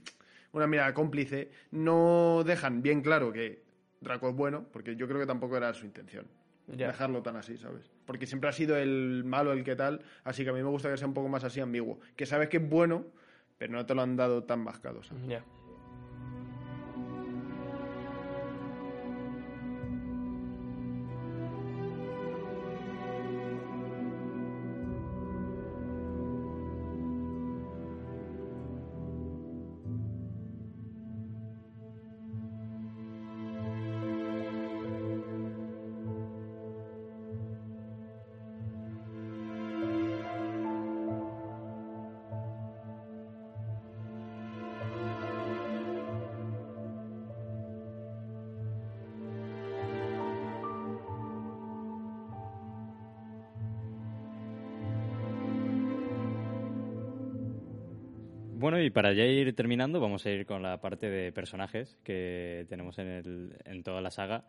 una 0.53 0.66
mirada 0.68 0.95
cómplice. 0.95 1.51
No 1.72 2.43
dejan 2.47 2.82
bien 2.82 3.03
claro 3.03 3.32
que 3.32 3.64
Draco 4.01 4.28
es 4.28 4.34
bueno, 4.37 4.66
porque 4.72 4.95
yo 4.95 5.09
creo 5.09 5.18
que 5.20 5.26
tampoco 5.26 5.57
era 5.57 5.74
su 5.74 5.87
intención. 5.87 6.26
Dejarlo 6.67 7.23
tan 7.23 7.37
así, 7.37 7.57
¿sabes? 7.59 7.91
Porque 8.05 8.27
siempre 8.27 8.51
ha 8.51 8.53
sido 8.53 8.77
el 8.77 9.23
malo 9.25 9.53
el 9.53 9.62
que 9.62 9.77
tal, 9.77 10.03
así 10.25 10.43
que 10.45 10.51
a 10.51 10.53
mí 10.53 10.62
me 10.62 10.69
gusta 10.69 10.91
que 10.91 10.97
sea 10.97 11.07
un 11.07 11.14
poco 11.14 11.29
más 11.29 11.45
así 11.45 11.61
ambiguo. 11.61 12.01
Que 12.17 12.27
sabes 12.27 12.49
que 12.49 12.57
es 12.57 12.69
bueno, 12.69 13.05
pero 13.59 13.73
no 13.73 13.87
te 13.87 13.95
lo 13.95 14.03
han 14.03 14.17
dado 14.17 14.45
tan 14.45 14.61
mascado. 14.61 15.03
¿sabes? 15.03 15.27
Ya. 15.29 15.45
Para 58.97 59.13
ya 59.13 59.27
ir 59.27 59.55
terminando, 59.55 60.01
vamos 60.01 60.25
a 60.25 60.31
ir 60.31 60.47
con 60.47 60.63
la 60.63 60.81
parte 60.81 61.11
de 61.11 61.31
personajes 61.31 61.99
que 62.03 62.65
tenemos 62.67 62.99
en, 62.99 63.07
el, 63.09 63.57
en 63.67 63.83
toda 63.83 64.01
la 64.01 64.11
saga. 64.11 64.47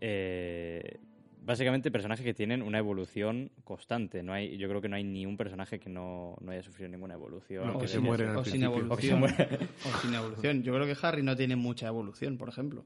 Eh, 0.00 1.00
básicamente 1.40 1.90
personajes 1.90 2.24
que 2.24 2.32
tienen 2.32 2.62
una 2.62 2.78
evolución 2.78 3.50
constante. 3.64 4.22
No 4.22 4.34
hay, 4.34 4.56
yo 4.56 4.68
creo 4.68 4.80
que 4.80 4.88
no 4.88 4.94
hay 4.94 5.02
ni 5.02 5.26
un 5.26 5.36
personaje 5.36 5.80
que 5.80 5.90
no, 5.90 6.36
no 6.40 6.52
haya 6.52 6.62
sufrido 6.62 6.88
ninguna 6.90 7.14
evolución. 7.14 7.66
No, 7.66 7.78
que 7.80 7.88
se 7.88 7.98
o 7.98 8.02
sin. 8.02 8.08
O 8.36 8.44
se 8.44 8.54
evolución. 8.62 9.18
muere. 9.18 9.48
O 9.84 9.98
sin 9.98 10.14
evolución. 10.14 10.62
Yo 10.62 10.72
creo 10.74 10.86
que 10.86 10.96
Harry 11.04 11.24
no 11.24 11.34
tiene 11.34 11.56
mucha 11.56 11.88
evolución, 11.88 12.38
por 12.38 12.50
ejemplo. 12.50 12.84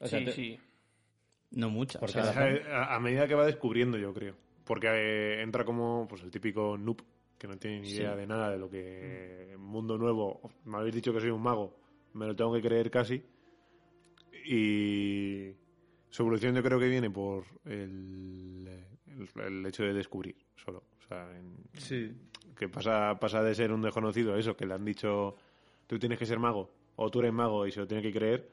O 0.00 0.08
sea, 0.08 0.18
sí, 0.18 0.24
te- 0.24 0.32
sí. 0.32 0.58
No 1.52 1.70
mucha. 1.70 2.00
O 2.00 2.06
O 2.06 2.08
sea, 2.08 2.92
a 2.92 2.98
medida 2.98 3.28
que 3.28 3.36
va 3.36 3.46
descubriendo, 3.46 3.98
yo 3.98 4.12
creo. 4.12 4.34
Porque 4.64 4.88
eh, 4.90 5.42
entra 5.42 5.64
como 5.64 6.08
pues 6.08 6.24
el 6.24 6.32
típico 6.32 6.76
noob 6.76 7.02
que 7.38 7.46
no 7.48 7.56
tiene 7.58 7.80
ni 7.80 7.90
idea 7.90 8.12
Sí. 8.12 8.18
de 8.20 8.26
nada 8.26 8.50
de 8.50 8.58
lo 8.58 8.68
que 8.70 9.54
mundo 9.58 9.98
nuevo. 9.98 10.40
Me 10.64 10.78
habéis 10.78 10.94
dicho 10.94 11.12
que 11.12 11.20
soy 11.20 11.30
un 11.30 11.42
mago, 11.42 11.76
me 12.14 12.26
lo 12.26 12.34
tengo 12.36 12.52
que 12.54 12.62
creer 12.62 12.90
casi. 12.90 13.22
Y 14.46 15.52
su 16.10 16.22
evolución 16.22 16.54
yo 16.54 16.62
creo 16.62 16.78
que 16.78 16.88
viene 16.88 17.10
por 17.10 17.44
el, 17.64 18.68
el, 19.06 19.40
el 19.42 19.66
hecho 19.66 19.82
de 19.84 19.92
descubrir 19.92 20.36
solo. 20.56 20.84
O 20.98 21.08
sea, 21.08 21.30
en- 21.36 21.56
Sí. 21.78 22.12
que 22.56 22.68
pasa, 22.68 23.18
pasa 23.18 23.42
de 23.42 23.54
ser 23.54 23.72
un 23.72 23.82
desconocido 23.82 24.34
a 24.34 24.38
eso, 24.38 24.56
que 24.56 24.66
le 24.66 24.74
han 24.74 24.84
dicho 24.84 25.36
tú 25.86 25.98
tienes 25.98 26.18
que 26.18 26.26
ser 26.26 26.38
mago 26.38 26.70
o 26.96 27.10
tú 27.10 27.20
eres 27.20 27.32
mago 27.32 27.66
y 27.66 27.72
se 27.72 27.80
lo 27.80 27.86
tiene 27.86 28.02
que 28.02 28.12
creer, 28.12 28.48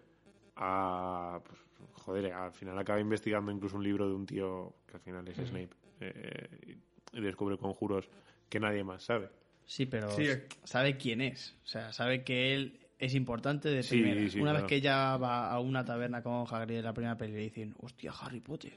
a 0.55 1.39
pues, 1.45 1.59
joder, 1.93 2.33
al 2.33 2.51
final 2.51 2.77
acaba 2.77 2.99
investigando 2.99 3.51
incluso 3.51 3.77
un 3.77 3.83
libro 3.83 4.07
de 4.07 4.15
un 4.15 4.25
tío 4.25 4.73
que 4.87 4.95
al 4.95 5.01
final 5.01 5.27
es 5.27 5.37
Snape 5.37 5.69
eh, 6.01 6.49
y 6.67 6.77
y 7.13 7.19
descubre 7.19 7.57
conjuros 7.57 8.09
que 8.51 8.59
nadie 8.59 8.83
más 8.83 9.03
sabe. 9.03 9.29
Sí, 9.65 9.85
pero 9.87 10.11
Sí. 10.11 10.25
sabe 10.65 10.97
quién 10.97 11.21
es. 11.21 11.55
O 11.63 11.67
sea, 11.67 11.93
sabe 11.93 12.23
que 12.23 12.53
él 12.53 12.77
es 12.99 13.15
importante 13.15 13.69
de 13.69 13.81
Sí, 13.81 14.01
primera. 14.01 14.29
sí, 14.29 14.37
una 14.39 14.51
claro. 14.51 14.65
vez 14.65 14.69
que 14.69 14.81
ya 14.81 15.15
va 15.17 15.49
a 15.49 15.59
una 15.59 15.85
taberna 15.85 16.21
con 16.21 16.45
Hagrid 16.47 16.77
en 16.79 16.83
la 16.85 16.93
primera 16.93 17.17
peli 17.17 17.31
y 17.31 17.35
le 17.37 17.41
dicen, 17.43 17.73
hostia, 17.79 18.11
Harry 18.11 18.41
Potter. 18.41 18.73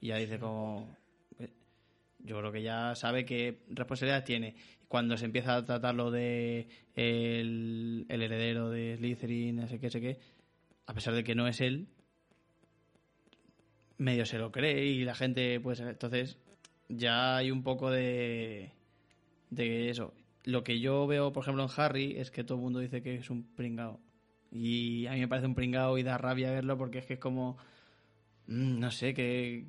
Y 0.00 0.08
ya 0.08 0.16
dice 0.16 0.38
como... 0.38 0.96
eh, 1.38 1.50
Yo 2.20 2.38
creo 2.38 2.50
que 2.50 2.62
ya 2.62 2.94
sabe 2.94 3.24
qué 3.26 3.60
responsabilidad 3.68 4.24
tiene. 4.24 4.56
Cuando 4.88 5.16
se 5.18 5.26
empieza 5.26 5.56
a 5.56 5.64
tratar 5.64 5.94
lo 5.94 6.10
de 6.10 6.68
el, 6.94 8.06
el 8.08 8.22
heredero 8.22 8.70
de 8.70 8.96
Slytherin, 8.96 9.56
no 9.56 9.68
sé 9.68 9.78
qué, 9.78 9.90
sé 9.90 10.00
qué, 10.00 10.18
a 10.86 10.94
pesar 10.94 11.14
de 11.14 11.22
que 11.22 11.34
no 11.34 11.46
es 11.46 11.60
él, 11.60 11.86
medio 13.98 14.26
se 14.26 14.38
lo 14.38 14.50
cree 14.50 14.86
y 14.86 15.04
la 15.04 15.14
gente, 15.14 15.60
pues 15.60 15.80
entonces 15.80 16.38
ya 16.88 17.36
hay 17.36 17.50
un 17.50 17.62
poco 17.62 17.90
de, 17.90 18.72
de 19.54 19.90
eso. 19.90 20.14
Lo 20.44 20.64
que 20.64 20.80
yo 20.80 21.06
veo, 21.06 21.32
por 21.32 21.42
ejemplo, 21.44 21.62
en 21.62 21.68
Harry 21.76 22.14
es 22.18 22.30
que 22.30 22.42
todo 22.42 22.56
el 22.58 22.62
mundo 22.64 22.80
dice 22.80 23.02
que 23.02 23.14
es 23.16 23.30
un 23.30 23.44
pringao. 23.54 24.00
Y 24.50 25.06
a 25.06 25.12
mí 25.12 25.20
me 25.20 25.28
parece 25.28 25.46
un 25.46 25.54
pringao 25.54 25.96
y 25.98 26.02
da 26.02 26.18
rabia 26.18 26.50
verlo 26.50 26.76
porque 26.76 26.98
es 26.98 27.06
que 27.06 27.14
es 27.14 27.18
como... 27.20 27.56
mm, 28.48 28.78
no 28.80 28.90
sé, 28.90 29.14
qué, 29.14 29.66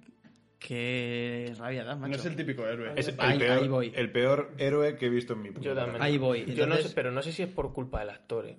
qué 0.60 1.54
rabia 1.58 1.84
da, 1.84 1.96
macho. 1.96 2.12
No 2.12 2.16
es 2.18 2.26
el 2.26 2.36
típico 2.36 2.66
héroe. 2.66 2.94
Es 2.96 3.08
el, 3.10 3.16
Ahí- 3.20 3.40
peor, 3.40 3.58
ahí 3.62 3.68
voy. 3.68 3.92
el 3.96 4.12
peor 4.12 4.52
héroe 4.58 4.96
que 4.96 5.06
he 5.08 5.10
visto 5.10 5.34
en 5.34 5.42
mi 5.42 5.50
vida. 5.50 5.76
también. 5.76 6.02
Ahí 6.02 6.18
voy. 6.18 6.46
Yo 6.56 6.66
no 6.66 6.76
sé, 6.78 6.90
pero 6.96 7.12
no 7.12 7.22
sé 7.22 7.32
si 7.32 7.44
es 7.44 7.50
por 7.50 7.72
culpa 7.74 8.00
del 8.00 8.10
actor, 8.10 8.48
¿eh? 8.48 8.58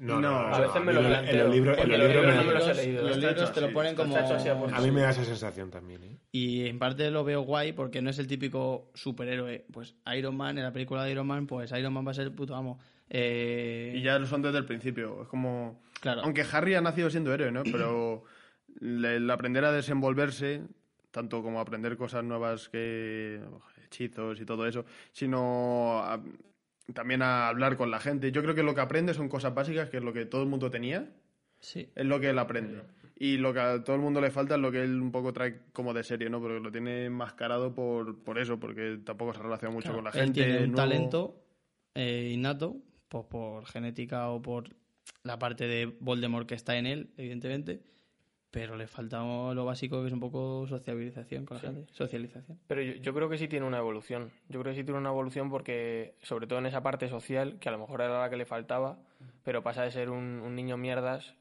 No, 0.00 0.18
no, 0.18 0.30
No, 0.30 0.48
no, 0.48 0.54
A 0.54 0.60
veces 0.60 0.82
me 0.82 0.92
lo 0.94 1.00
planteo. 1.00 1.30
En 1.32 1.38
los 1.38 1.54
libros, 1.54 1.76
en 1.78 1.82
porque 1.82 1.98
los 1.98 2.06
los 2.06 2.08
libros 2.08 2.24
libros 2.26 2.36
me 2.36 2.44
no 2.44 2.52
me 2.52 2.58
los 2.58 2.68
he 2.68 2.74
leído. 2.86 3.02
Los 3.06 3.16
libros 3.18 3.32
hecho 3.42 3.52
te 3.52 3.60
lo 3.60 3.72
ponen 3.72 3.94
como... 3.94 4.16
a 4.16 4.80
mí 4.80 4.90
me 4.90 5.00
da 5.02 5.10
esa 5.10 5.24
sensación 5.24 5.70
también, 5.70 6.02
¿eh? 6.04 6.16
Y 6.32 6.66
en 6.66 6.78
parte 6.78 7.10
lo 7.10 7.22
veo 7.22 7.42
guay 7.42 7.72
porque 7.72 8.00
no 8.00 8.08
es 8.10 8.18
el 8.18 8.26
típico 8.26 8.90
superhéroe. 8.94 9.66
Pues 9.72 9.94
Iron 10.16 10.36
Man, 10.36 10.56
en 10.58 10.64
la 10.64 10.72
película 10.72 11.04
de 11.04 11.12
Iron 11.12 11.26
Man, 11.26 11.46
pues 11.46 11.70
Iron 11.72 11.92
Man 11.92 12.06
va 12.06 12.12
a 12.12 12.14
ser 12.14 12.24
el 12.24 12.32
puto 12.32 12.54
amo. 12.56 12.78
Eh, 13.10 13.92
Y 13.96 14.02
ya 14.02 14.18
lo 14.18 14.26
son 14.26 14.40
desde 14.40 14.58
el 14.58 14.64
principio. 14.64 15.22
Es 15.22 15.28
como. 15.28 15.82
Claro. 16.00 16.22
Aunque 16.24 16.44
Harry 16.50 16.74
ha 16.74 16.80
nacido 16.80 17.10
siendo 17.10 17.34
héroe, 17.34 17.52
¿no? 17.52 17.62
Pero 17.64 18.24
el 18.80 19.28
aprender 19.30 19.64
a 19.64 19.72
desenvolverse, 19.72 20.62
tanto 21.10 21.42
como 21.42 21.60
aprender 21.60 21.96
cosas 21.96 22.24
nuevas 22.24 22.68
que. 22.68 23.40
hechizos 23.84 24.40
y 24.40 24.44
todo 24.46 24.66
eso, 24.66 24.84
sino 25.12 25.98
a- 25.98 26.22
también 26.94 27.22
a 27.22 27.48
hablar 27.48 27.76
con 27.76 27.90
la 27.90 28.00
gente. 28.00 28.32
Yo 28.32 28.42
creo 28.42 28.54
que 28.54 28.62
lo 28.62 28.74
que 28.74 28.80
aprende 28.80 29.14
son 29.14 29.28
cosas 29.28 29.54
básicas, 29.54 29.88
que 29.90 29.98
es 29.98 30.02
lo 30.02 30.12
que 30.12 30.26
todo 30.26 30.42
el 30.42 30.48
mundo 30.48 30.70
tenía, 30.70 31.08
Sí. 31.60 31.88
es 31.94 32.06
lo 32.06 32.20
que 32.20 32.30
él 32.30 32.38
aprende. 32.38 32.82
Y 33.16 33.36
lo 33.36 33.52
que 33.52 33.60
a 33.60 33.84
todo 33.84 33.96
el 33.96 34.02
mundo 34.02 34.20
le 34.22 34.30
falta 34.30 34.54
es 34.54 34.60
lo 34.60 34.72
que 34.72 34.82
él 34.82 35.00
un 35.00 35.12
poco 35.12 35.32
trae 35.34 35.60
como 35.74 35.92
de 35.92 36.02
serie, 36.02 36.30
¿no? 36.30 36.40
Porque 36.40 36.58
lo 36.58 36.72
tiene 36.72 37.04
enmascarado 37.04 37.74
por, 37.74 38.18
por 38.24 38.38
eso, 38.38 38.58
porque 38.58 38.98
tampoco 39.04 39.34
se 39.34 39.42
relaciona 39.42 39.74
mucho 39.74 39.88
Claro, 39.92 39.96
con 39.98 40.04
la 40.04 40.10
él 40.10 40.24
gente. 40.26 40.42
tiene 40.42 40.52
un 40.64 40.72
nuevo. 40.72 40.76
talento 40.76 41.42
eh, 41.94 42.30
innato, 42.32 42.76
pues 43.08 43.26
por 43.26 43.66
genética 43.66 44.30
o 44.30 44.40
por 44.40 44.70
la 45.22 45.38
parte 45.38 45.66
de 45.66 45.94
Voldemort 46.00 46.48
que 46.48 46.54
está 46.54 46.76
en 46.78 46.86
él, 46.86 47.10
evidentemente, 47.18 47.82
pero 48.50 48.76
le 48.76 48.86
falta 48.86 49.20
lo 49.20 49.64
básico 49.64 50.00
que 50.00 50.08
es 50.08 50.12
un 50.12 50.20
poco 50.20 50.66
sociabilización 50.66 51.46
con 51.46 51.56
la 51.56 51.60
gente. 51.60 51.86
Socialización. 51.92 52.58
Pero 52.66 52.82
yo, 52.82 52.94
yo 52.94 53.14
creo 53.14 53.28
que 53.28 53.38
sí 53.38 53.46
tiene 53.48 53.66
una 53.66 53.78
evolución. 53.78 54.30
Yo 54.48 54.60
creo 54.60 54.72
que 54.72 54.78
sí 54.80 54.84
tiene 54.84 54.98
una 54.98 55.10
evolución 55.10 55.50
porque, 55.50 56.14
sobre 56.22 56.46
todo 56.46 56.58
en 56.58 56.66
esa 56.66 56.82
parte 56.82 57.08
social, 57.08 57.58
que 57.60 57.68
a 57.68 57.72
lo 57.72 57.78
mejor 57.78 58.00
era 58.00 58.20
la 58.20 58.30
que 58.30 58.36
le 58.36 58.46
faltaba, 58.46 58.98
pero 59.44 59.62
pasa 59.62 59.82
de 59.82 59.90
ser 59.90 60.10
un, 60.10 60.40
un 60.44 60.54
niño 60.56 60.76
mierdas 60.76 61.34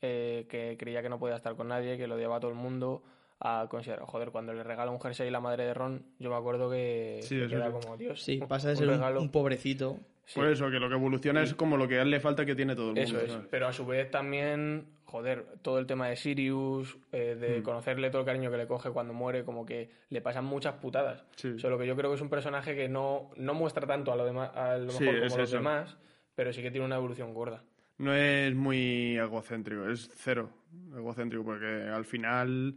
eh, 0.00 0.46
que 0.48 0.76
creía 0.78 1.02
que 1.02 1.08
no 1.08 1.18
podía 1.18 1.36
estar 1.36 1.54
con 1.56 1.68
nadie, 1.68 1.96
que 1.96 2.06
lo 2.06 2.14
odiaba 2.16 2.36
a 2.36 2.40
todo 2.40 2.50
el 2.50 2.56
mundo, 2.56 3.02
a 3.40 3.66
considerar, 3.70 4.04
joder, 4.06 4.30
cuando 4.30 4.52
le 4.52 4.62
regala 4.62 4.90
un 4.90 5.00
jersey 5.00 5.30
la 5.30 5.40
madre 5.40 5.64
de 5.64 5.74
Ron, 5.74 6.04
yo 6.18 6.30
me 6.30 6.36
acuerdo 6.36 6.70
que, 6.70 7.20
Sí, 7.22 7.40
eso 7.40 7.56
como, 7.72 7.96
Dios, 7.96 8.22
Sí, 8.22 8.38
pasa 8.48 8.68
de 8.68 8.74
un 8.74 8.78
ser 8.78 8.88
un, 8.88 8.94
regalo. 8.94 9.20
un 9.20 9.30
pobrecito. 9.30 9.98
Sí. 10.26 10.40
Por 10.40 10.48
eso, 10.48 10.70
que 10.70 10.78
lo 10.78 10.88
que 10.88 10.94
evoluciona 10.94 11.42
es 11.42 11.54
como 11.54 11.76
lo 11.76 11.86
que 11.86 11.98
a 11.98 12.02
él 12.02 12.10
le 12.10 12.20
falta 12.20 12.46
que 12.46 12.54
tiene 12.54 12.74
todo 12.74 12.90
el 12.90 12.94
mundo. 12.94 13.02
Eso 13.02 13.20
es, 13.20 13.32
¿sabes? 13.32 13.46
pero 13.50 13.66
a 13.66 13.72
su 13.74 13.84
vez 13.84 14.10
también, 14.10 14.86
joder, 15.14 15.46
todo 15.62 15.78
el 15.78 15.86
tema 15.86 16.08
de 16.08 16.16
Sirius, 16.16 16.98
eh, 17.12 17.36
de 17.38 17.60
Mm. 17.60 17.62
conocerle 17.62 18.10
todo 18.10 18.22
el 18.22 18.26
cariño 18.26 18.50
que 18.50 18.56
le 18.56 18.66
coge 18.66 18.90
cuando 18.90 19.14
muere, 19.14 19.44
como 19.44 19.64
que 19.64 19.88
le 20.10 20.20
pasan 20.20 20.44
muchas 20.44 20.74
putadas. 20.74 21.24
Sí. 21.36 21.56
Solo 21.56 21.78
que 21.78 21.86
yo 21.86 21.94
creo 21.94 22.10
que 22.10 22.16
es 22.16 22.20
un 22.20 22.28
personaje 22.28 22.74
que 22.74 22.88
no, 22.88 23.30
no 23.36 23.54
muestra 23.54 23.86
tanto 23.86 24.10
a 24.12 24.16
lo, 24.16 24.24
demás, 24.24 24.50
a 24.56 24.76
lo 24.76 24.90
Sí, 24.90 25.04
mejor 25.04 25.16
es 25.22 25.28
como 25.28 25.40
los 25.42 25.48
eso. 25.50 25.56
demás, 25.58 25.96
pero 26.34 26.52
sí 26.52 26.62
que 26.62 26.72
tiene 26.72 26.84
una 26.84 26.96
evolución 26.96 27.32
gorda. 27.32 27.62
No 27.98 28.12
es 28.12 28.52
muy 28.56 29.16
egocéntrico, 29.16 29.88
es 29.88 30.10
cero 30.16 30.50
egocéntrico, 30.96 31.44
porque 31.44 31.64
al 31.94 32.04
final 32.04 32.74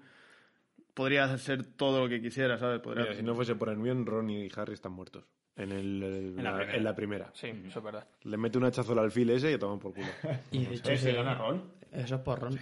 podría 0.93 1.35
ser 1.39 1.65
todo 1.65 2.01
lo 2.03 2.07
que 2.09 2.21
quisiera, 2.21 2.59
¿sabes? 2.59 2.79
Podría... 2.81 3.03
Mira, 3.05 3.15
si 3.15 3.23
no 3.23 3.33
fuese 3.33 3.55
por 3.55 3.69
Hermione, 3.69 4.05
Ron 4.05 4.29
y 4.29 4.47
Harry 4.55 4.73
están 4.73 4.91
muertos. 4.91 5.25
En, 5.55 5.71
el, 5.71 6.03
el- 6.03 6.35
En 6.37 6.43
la 6.43 6.51
la, 6.51 6.57
primera. 6.57 6.77
en 6.77 6.83
la 6.83 6.95
primera. 6.95 7.29
Sí, 7.33 7.47
eso 7.67 7.79
es 7.79 7.83
verdad. 7.85 8.07
Le 8.25 8.37
mete 8.37 8.59
un 8.59 8.65
hachazo 8.65 8.91
al 8.93 8.99
alfil 8.99 9.27
ese 9.31 9.49
y 9.49 9.55
a 9.55 9.59
tomar 9.59 9.79
por 9.79 9.91
culo. 9.91 10.05
Y 10.51 10.65
de 10.65 10.75
hecho, 10.75 10.91
¿Ese 10.91 11.09
sí, 11.09 11.15
gana 11.15 11.33
Ron? 11.33 11.63
Eso 11.91 12.15
es 12.15 12.21
por 12.21 12.39
Ron. 12.39 12.59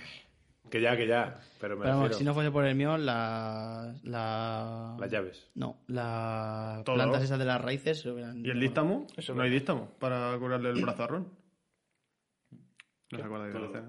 que 0.69 0.81
ya, 0.81 0.95
que 0.97 1.07
ya. 1.07 1.39
Pero 1.59 1.75
me 1.77 1.83
Pero 1.83 1.95
refiero. 1.95 2.17
si 2.17 2.23
no 2.23 2.33
fuese 2.33 2.51
por 2.51 2.65
el 2.65 2.75
mío, 2.75 2.97
la, 2.97 3.93
la... 4.03 4.95
Las 4.99 5.11
llaves. 5.11 5.49
No, 5.55 5.77
las 5.87 6.83
Todo. 6.83 6.95
plantas 6.95 7.23
esas 7.23 7.39
de 7.39 7.45
las 7.45 7.61
raíces 7.61 8.01
se 8.01 8.09
hubieran... 8.11 8.45
¿Y 8.45 8.49
el 8.49 8.59
dístamo? 8.59 9.07
Eso 9.15 9.33
no 9.35 9.43
hay 9.43 9.49
dístamo 9.51 9.89
para 9.99 10.37
curarle 10.37 10.69
el 10.71 10.81
brazo 10.81 11.03
a 11.03 11.07
Ron. 11.07 11.45
No 13.11 13.19
se 13.19 13.23
acuerda 13.23 13.45
de 13.45 13.53
la 13.59 13.65
escena. 13.67 13.87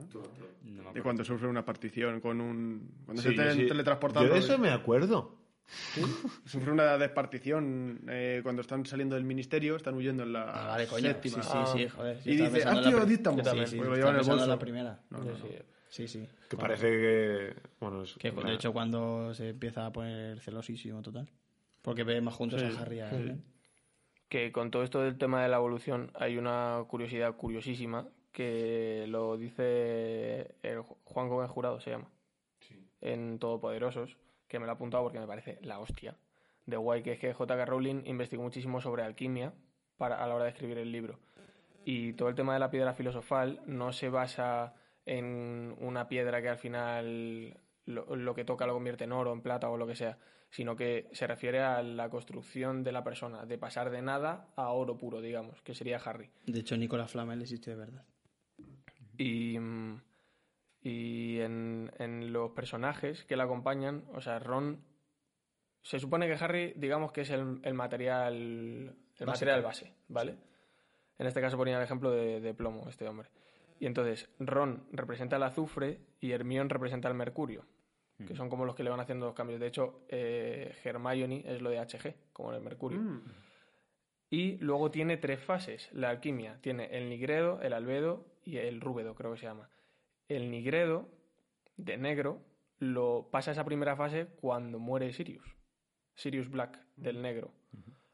No 0.62 0.82
me 0.84 0.92
De 0.92 1.02
cuando 1.02 1.24
sufre 1.24 1.48
una 1.48 1.64
partición 1.64 2.20
con 2.20 2.40
un... 2.40 3.02
Cuando 3.04 3.22
Sí, 3.22 3.30
se 3.30 3.34
te- 3.34 3.50
sí. 3.52 3.66
teletransportando... 3.66 4.28
Yo 4.28 4.34
de 4.34 4.40
eso 4.40 4.58
me 4.58 4.70
acuerdo. 4.70 5.38
Sufre 6.44 6.70
una 6.70 6.96
despartición 6.98 8.00
eh, 8.08 8.40
cuando 8.42 8.62
están 8.62 8.86
saliendo 8.86 9.14
del 9.16 9.24
ministerio, 9.24 9.76
están 9.76 9.94
huyendo 9.94 10.22
en 10.22 10.32
la 10.32 10.42
Ah, 10.52 10.66
vale, 10.68 10.86
coño. 10.86 11.02
séptima. 11.08 11.42
Sí, 11.42 11.50
sí, 11.72 11.78
sí, 11.78 11.88
joder. 11.88 12.18
Y 12.24 12.36
dice, 12.36 12.62
ah, 12.66 12.72
tío, 12.82 12.98
también, 13.22 13.66
Sí, 13.66 13.66
Sí, 13.72 13.76
porque 13.76 13.90
lo 13.90 13.94
estaba 13.94 13.96
llevan 13.96 14.14
en 14.14 14.14
el 14.14 14.16
pensando 14.16 14.20
en 14.20 14.26
bolso. 14.26 14.46
la 14.46 14.58
primera. 14.58 15.00
No, 15.10 15.18
no, 15.18 15.24
Sí, 15.24 15.30
no. 15.30 15.48
sí. 15.48 15.54
Sí, 15.88 16.08
sí. 16.08 16.28
Que 16.48 16.56
Bueno, 16.56 16.68
parece 16.68 16.90
que. 16.90 17.54
Bueno, 17.80 18.02
es 18.02 18.14
Que 18.14 18.30
una- 18.30 18.48
de 18.50 18.54
hecho 18.56 18.72
cuando 18.72 19.32
se 19.34 19.50
empieza 19.50 19.86
a 19.86 19.92
poner 19.92 20.40
celosísimo 20.40 21.00
total. 21.02 21.28
Porque 21.82 22.02
ve 22.04 22.20
más 22.20 22.34
juntos 22.34 22.60
Sí, 22.60 22.66
a 22.66 22.80
Harry 22.80 23.00
a 23.00 23.08
Hermione. 23.10 23.40
Que 24.28 24.50
con 24.52 24.70
todo 24.70 24.82
esto 24.82 25.00
del 25.02 25.16
tema 25.18 25.42
de 25.42 25.48
la 25.48 25.56
evolución 25.56 26.10
hay 26.14 26.36
una 26.36 26.82
curiosidad 26.88 27.34
curiosísima 27.36 28.08
que 28.32 29.06
lo 29.08 29.36
dice 29.38 30.56
el 30.62 30.78
Ju- 30.80 30.96
Juan 31.04 31.28
Gómez 31.28 31.48
Jurado, 31.48 31.80
se 31.80 31.90
llama, 31.90 32.10
en 33.00 33.38
Todopoderosos, 33.38 34.16
que 34.48 34.58
me 34.58 34.66
lo 34.66 34.72
ha 34.72 34.74
apuntado 34.74 35.02
porque 35.02 35.18
me 35.18 35.26
parece 35.26 35.58
la 35.62 35.78
hostia 35.78 36.16
de 36.66 36.76
guay, 36.76 37.02
que 37.02 37.12
es 37.12 37.18
que 37.18 37.32
J.K. 37.32 37.64
Rowling 37.64 38.02
investigó 38.06 38.42
muchísimo 38.42 38.80
sobre 38.80 39.02
alquimia 39.02 39.54
para, 39.96 40.22
a 40.22 40.26
la 40.26 40.34
hora 40.34 40.44
de 40.44 40.50
escribir 40.50 40.78
el 40.78 40.90
libro. 40.90 41.18
Y 41.84 42.14
todo 42.14 42.28
el 42.28 42.34
tema 42.34 42.52
de 42.52 42.58
la 42.58 42.70
piedra 42.70 42.94
filosofal 42.94 43.60
no 43.66 43.92
se 43.92 44.08
basa 44.08 44.74
en 45.06 45.76
una 45.78 46.08
piedra 46.08 46.42
que 46.42 46.48
al 46.48 46.58
final 46.58 47.60
lo, 47.84 48.16
lo 48.16 48.34
que 48.34 48.44
toca 48.44 48.66
lo 48.66 48.74
convierte 48.74 49.04
en 49.04 49.12
oro, 49.12 49.32
en 49.32 49.40
plata 49.40 49.70
o 49.70 49.76
lo 49.76 49.86
que 49.86 49.94
sea, 49.94 50.18
sino 50.50 50.76
que 50.76 51.08
se 51.12 51.26
refiere 51.26 51.60
a 51.60 51.82
la 51.82 52.10
construcción 52.10 52.82
de 52.82 52.92
la 52.92 53.04
persona, 53.04 53.46
de 53.46 53.58
pasar 53.58 53.90
de 53.90 54.02
nada 54.02 54.48
a 54.56 54.70
oro 54.70 54.96
puro, 54.96 55.20
digamos, 55.20 55.62
que 55.62 55.74
sería 55.74 55.98
Harry. 55.98 56.30
De 56.46 56.60
hecho, 56.60 56.76
Nicolas 56.76 57.10
Flamel 57.10 57.42
existe 57.42 57.70
de 57.70 57.76
verdad. 57.76 58.04
Y, 59.16 59.58
mm, 59.58 60.00
y 60.86 61.40
en, 61.40 61.90
en 61.98 62.32
los 62.32 62.52
personajes 62.52 63.24
que 63.24 63.34
le 63.34 63.42
acompañan, 63.42 64.04
o 64.14 64.20
sea, 64.20 64.38
Ron. 64.38 64.84
Se 65.82 65.98
supone 65.98 66.28
que 66.28 66.34
Harry, 66.34 66.74
digamos 66.76 67.10
que 67.10 67.22
es 67.22 67.30
el, 67.30 67.58
el 67.64 67.74
material. 67.74 68.34
El 68.34 68.94
Básico. 69.18 69.26
material 69.26 69.62
base, 69.62 69.92
¿vale? 70.06 70.36
En 71.18 71.26
este 71.26 71.40
caso 71.40 71.56
ponía 71.56 71.76
el 71.76 71.82
ejemplo 71.82 72.12
de, 72.12 72.40
de 72.40 72.54
plomo, 72.54 72.88
este 72.88 73.08
hombre. 73.08 73.30
Y 73.80 73.86
entonces, 73.86 74.28
Ron 74.38 74.86
representa 74.92 75.36
el 75.36 75.42
azufre 75.42 75.98
y 76.20 76.30
Hermione 76.30 76.68
representa 76.68 77.08
el 77.08 77.14
mercurio. 77.14 77.64
que 78.24 78.36
son 78.36 78.48
como 78.48 78.64
los 78.64 78.76
que 78.76 78.84
le 78.84 78.90
van 78.90 79.00
haciendo 79.00 79.26
los 79.26 79.34
cambios. 79.34 79.58
De 79.58 79.66
hecho, 79.66 80.02
eh, 80.08 80.72
Hermione 80.84 81.42
es 81.46 81.62
lo 81.62 81.70
de 81.70 81.80
HG, 81.80 82.32
como 82.32 82.50
en 82.50 82.56
el 82.56 82.62
Mercurio. 82.62 83.00
Mm. 83.00 83.24
Y 84.30 84.56
luego 84.58 84.92
tiene 84.92 85.16
tres 85.16 85.40
fases. 85.40 85.90
La 85.92 86.10
alquimia 86.10 86.60
tiene 86.60 86.96
el 86.96 87.08
nigredo, 87.08 87.60
el 87.60 87.72
albedo 87.72 88.24
y 88.44 88.58
el 88.58 88.80
rúbedo, 88.80 89.16
creo 89.16 89.32
que 89.32 89.38
se 89.38 89.46
llama. 89.46 89.68
El 90.28 90.50
nigredo, 90.50 91.08
de 91.76 91.96
negro, 91.96 92.42
lo 92.78 93.28
pasa 93.30 93.52
esa 93.52 93.64
primera 93.64 93.96
fase 93.96 94.26
cuando 94.40 94.78
muere 94.78 95.12
Sirius. 95.12 95.56
Sirius 96.14 96.48
Black, 96.50 96.78
del 96.96 97.22
negro. 97.22 97.52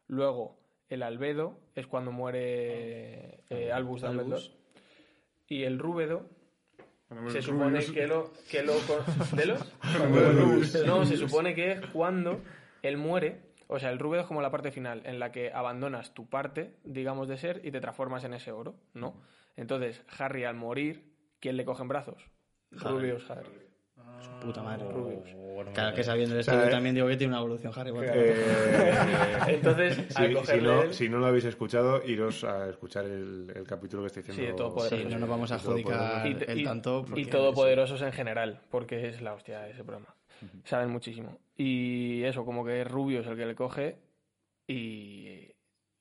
Luego, 0.09 0.59
el 0.89 1.03
albedo 1.03 1.59
es 1.75 1.87
cuando 1.87 2.13
muere 2.13 3.45
eh, 3.51 3.73
Albus 3.73 4.03
Dumbledore. 4.03 4.43
Y 5.47 5.65
el 5.65 5.79
rúbedo 5.79 6.29
se 7.29 7.39
el 7.39 7.45
supone 7.45 7.81
Rubius- 7.81 7.93
que 7.93 8.07
lo, 8.07 8.33
que 8.51 8.63
lo 8.63 8.73
¿de 9.37 9.47
los? 9.47 10.87
No, 10.87 11.05
se 11.05 11.17
supone 11.17 11.55
que 11.55 11.73
es 11.73 11.87
cuando 11.93 12.41
él 12.83 12.97
muere. 12.97 13.53
O 13.69 13.79
sea, 13.79 13.91
el 13.91 13.99
rúbedo 13.99 14.23
es 14.23 14.27
como 14.27 14.43
la 14.43 14.51
parte 14.51 14.71
final, 14.71 15.03
en 15.07 15.19
la 15.19 15.33
que 15.33 15.51
abandonas 15.53 16.13
tu 16.15 16.29
parte, 16.29 16.75
digamos, 16.85 17.29
de 17.29 17.39
ser 17.39 17.61
y 17.65 17.71
te 17.71 17.81
transformas 17.81 18.25
en 18.25 18.35
ese 18.35 18.53
oro, 18.53 18.75
¿no? 18.93 19.15
Entonces, 19.57 20.03
Harry 20.19 20.45
al 20.45 20.57
morir, 20.57 21.12
¿quién 21.43 21.59
le 21.59 21.65
coge 21.67 21.83
en 21.83 21.89
brazos? 21.89 22.25
Rubius 22.71 23.29
Harry. 23.31 23.51
Puta 24.41 24.63
madre. 24.63 24.89
Rubius. 24.91 25.29
Claro 25.75 25.95
que 25.95 26.03
sabiendo 26.03 26.39
esto, 26.39 26.51
O 26.53 26.55
sea, 26.55 26.65
yo 26.65 26.71
también 26.71 26.95
digo 26.95 27.07
que 27.07 27.17
tiene 27.17 27.33
una 27.33 27.41
evolución 27.41 27.73
Harry 27.77 27.93
Potter. 27.93 28.13
Eh, 28.17 28.95
Entonces, 29.49 29.95
si, 30.09 30.23
al 30.23 30.29
si 30.29 30.35
cogerle 30.35 30.69
no, 30.69 30.83
él- 30.83 30.95
si 30.95 31.09
no 31.09 31.19
lo 31.19 31.27
habéis 31.27 31.45
escuchado, 31.45 32.03
iros 32.05 32.43
a 32.45 32.69
escuchar 32.71 33.05
el, 33.05 33.53
el 33.55 33.65
capítulo 33.67 34.03
que 34.03 34.07
estoy 34.09 34.23
diciendo. 34.23 34.43
Sí, 34.43 34.47
de 34.51 34.57
Todopoderoso. 34.57 34.97
Sí, 35.03 35.13
no 35.13 35.19
nos 35.21 35.29
vamos 35.29 35.53
a 35.53 35.57
adjudicar 35.57 36.27
y, 36.27 36.37
el 36.51 36.59
y- 36.61 36.65
tanto. 36.65 37.05
y 37.07 37.11
porque- 37.11 37.27
todopoderosos 37.27 38.01
en 38.03 38.13
general, 38.13 38.61
porque 38.71 39.09
es 39.09 39.21
la 39.21 39.35
hostia 39.35 39.61
de 39.61 39.73
ese 39.73 39.85
programa. 39.85 40.15
Saben 40.65 40.91
muchísimo. 40.91 41.39
Y 41.57 42.23
eso, 42.25 42.45
como 42.45 42.65
que 42.65 42.83
Rubio 42.85 43.21
es 43.21 43.27
el 43.29 43.37
que 43.37 43.47
le 43.47 43.55
coge 43.55 43.99
y, 44.67 45.52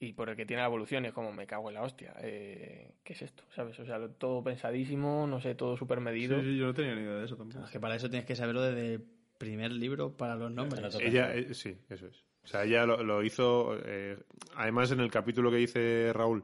y 0.04 0.14
por 0.14 0.30
el 0.30 0.36
que 0.36 0.46
tiene 0.46 0.62
la 0.64 0.68
evolución. 0.68 1.06
Y 1.06 1.10
es 1.10 1.14
como, 1.14 1.32
me 1.32 1.46
cago 1.48 1.70
en 1.70 1.76
la 1.76 1.84
hostia. 1.84 2.14
eh, 2.22 2.96
¿Qué 3.04 3.14
es 3.14 3.22
esto? 3.22 3.44
¿Sabes? 3.56 3.80
O 3.80 3.86
sea, 3.86 4.00
todo 4.18 4.44
pensadísimo, 4.44 5.28
no 5.28 5.40
sé, 5.40 5.56
todo 5.56 5.78
súper 5.78 6.00
medido. 6.02 6.40
Sí, 6.42 6.46
sí, 6.48 6.58
yo 6.58 6.66
no 6.66 6.74
tenía 6.74 6.96
ni 6.96 7.02
idea 7.02 7.14
de 7.20 7.26
eso 7.26 7.38
tampoco. 7.38 7.64
Es 7.66 7.72
que 7.72 7.80
para 7.80 7.96
eso 7.96 8.10
tienes 8.10 8.26
que 8.26 8.36
saberlo 8.36 8.62
desde 8.64 8.96
el 8.96 9.04
primer 9.38 9.72
libro 9.72 10.18
para 10.18 10.36
los 10.36 10.52
nombres. 10.52 10.96
Ella, 11.00 11.34
eh, 11.36 11.54
sí, 11.54 11.78
eso 11.90 12.08
es. 12.08 12.24
O 12.44 12.48
sea, 12.48 12.64
ella 12.64 12.86
lo, 12.88 13.04
lo 13.04 13.24
hizo. 13.24 13.78
eh, 13.86 14.18
además, 14.56 14.92
en 14.92 15.00
el 15.02 15.12
capítulo 15.12 15.52
que 15.52 15.58
dice 15.58 16.12
Raúl, 16.14 16.44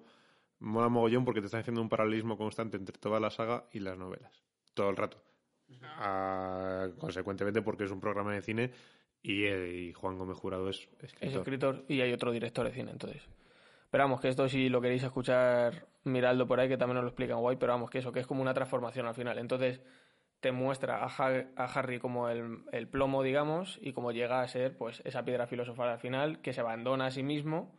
mola 0.60 0.89
mogollón 0.89 1.26
porque 1.26 1.39
te 1.41 1.47
está 1.47 1.58
haciendo 1.58 1.82
un 1.82 1.89
paralelismo 1.89 2.38
constante 2.38 2.78
entre 2.78 2.97
toda 2.99 3.20
la 3.20 3.32
saga 3.32 3.66
y 3.74 3.80
las 3.80 3.97
novelas. 3.97 4.32
Todo 4.76 4.91
el 4.91 4.95
rato. 4.95 5.18
Ah, 5.84 6.88
consecuentemente, 6.99 7.62
porque 7.62 7.86
es 7.86 7.91
un 7.91 7.99
programa 7.99 8.34
de 8.34 8.41
cine 8.41 8.72
y, 9.22 9.43
eh, 9.45 9.76
y 9.89 9.93
Juan 9.93 10.18
Gómez 10.18 10.38
Jurado 10.38 10.70
es 10.70 10.88
Es 10.99 11.05
escritor. 11.14 11.38
escritor 11.39 11.86
y 11.88 12.01
hay 12.01 12.14
otro 12.14 12.32
director 12.32 12.66
de 12.68 12.72
cine, 12.74 12.91
entonces. 12.91 13.24
Pero 13.98 14.06
vamos, 14.10 14.22
que 14.22 14.28
esto 14.28 14.48
si 14.48 14.70
lo 14.70 14.80
queréis 14.80 15.02
escuchar, 15.02 15.88
miradlo 16.04 16.45
por 16.48 16.60
ahí, 16.60 16.70
que 16.70 16.78
también 16.78 16.98
nos 16.98 17.04
lo 17.04 17.10
explican 17.10 17.39
guay, 17.39 17.58
pero 17.58 17.74
vamos, 17.74 17.89
que 17.89 17.98
eso, 17.98 18.12
que 18.12 18.20
es 18.20 18.28
como 18.28 18.43
una 18.43 18.54
transformación 18.54 19.08
al 19.08 19.16
final. 19.16 19.39
Entonces, 19.39 19.82
te 20.39 20.52
muestra 20.52 21.04
a, 21.04 21.08
Ha- 21.08 21.48
a 21.56 21.66
Harry 21.66 21.98
como 21.98 22.30
el, 22.30 22.60
el 22.74 22.88
plomo, 22.88 23.24
digamos, 23.24 23.80
y 23.82 23.93
como 23.93 24.12
llega 24.12 24.41
a 24.43 24.48
ser, 24.48 24.78
pues, 24.78 25.02
esa 25.04 25.26
piedra 25.26 25.48
filosofal 25.48 25.89
al 25.89 25.98
final, 25.98 26.41
que 26.41 26.54
se 26.54 26.62
abandona 26.62 27.08
a 27.08 27.10
sí 27.12 27.24
mismo, 27.24 27.76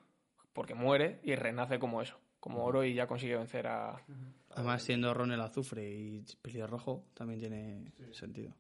porque 0.55 0.75
muere, 0.75 1.21
y 1.23 1.37
renace 1.37 1.79
como 1.79 2.03
eso, 2.03 2.19
como 2.41 2.65
oro, 2.65 2.83
y 2.83 2.95
ya 2.95 3.07
consigue 3.07 3.37
vencer 3.37 3.69
a... 3.69 4.03
Además, 4.51 4.83
siendo 4.83 5.15
Ron 5.15 5.31
el 5.31 5.41
azufre 5.41 5.89
y 5.89 6.25
pelirrojo, 6.43 7.05
también 7.15 7.39
tiene 7.39 7.93
sentido. 8.11 8.57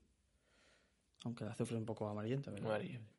Aunque 1.24 1.42
el 1.42 1.50
azufre 1.50 1.74
es 1.74 1.80
un 1.80 1.86
poco 1.86 2.08
amarillento. 2.08 2.52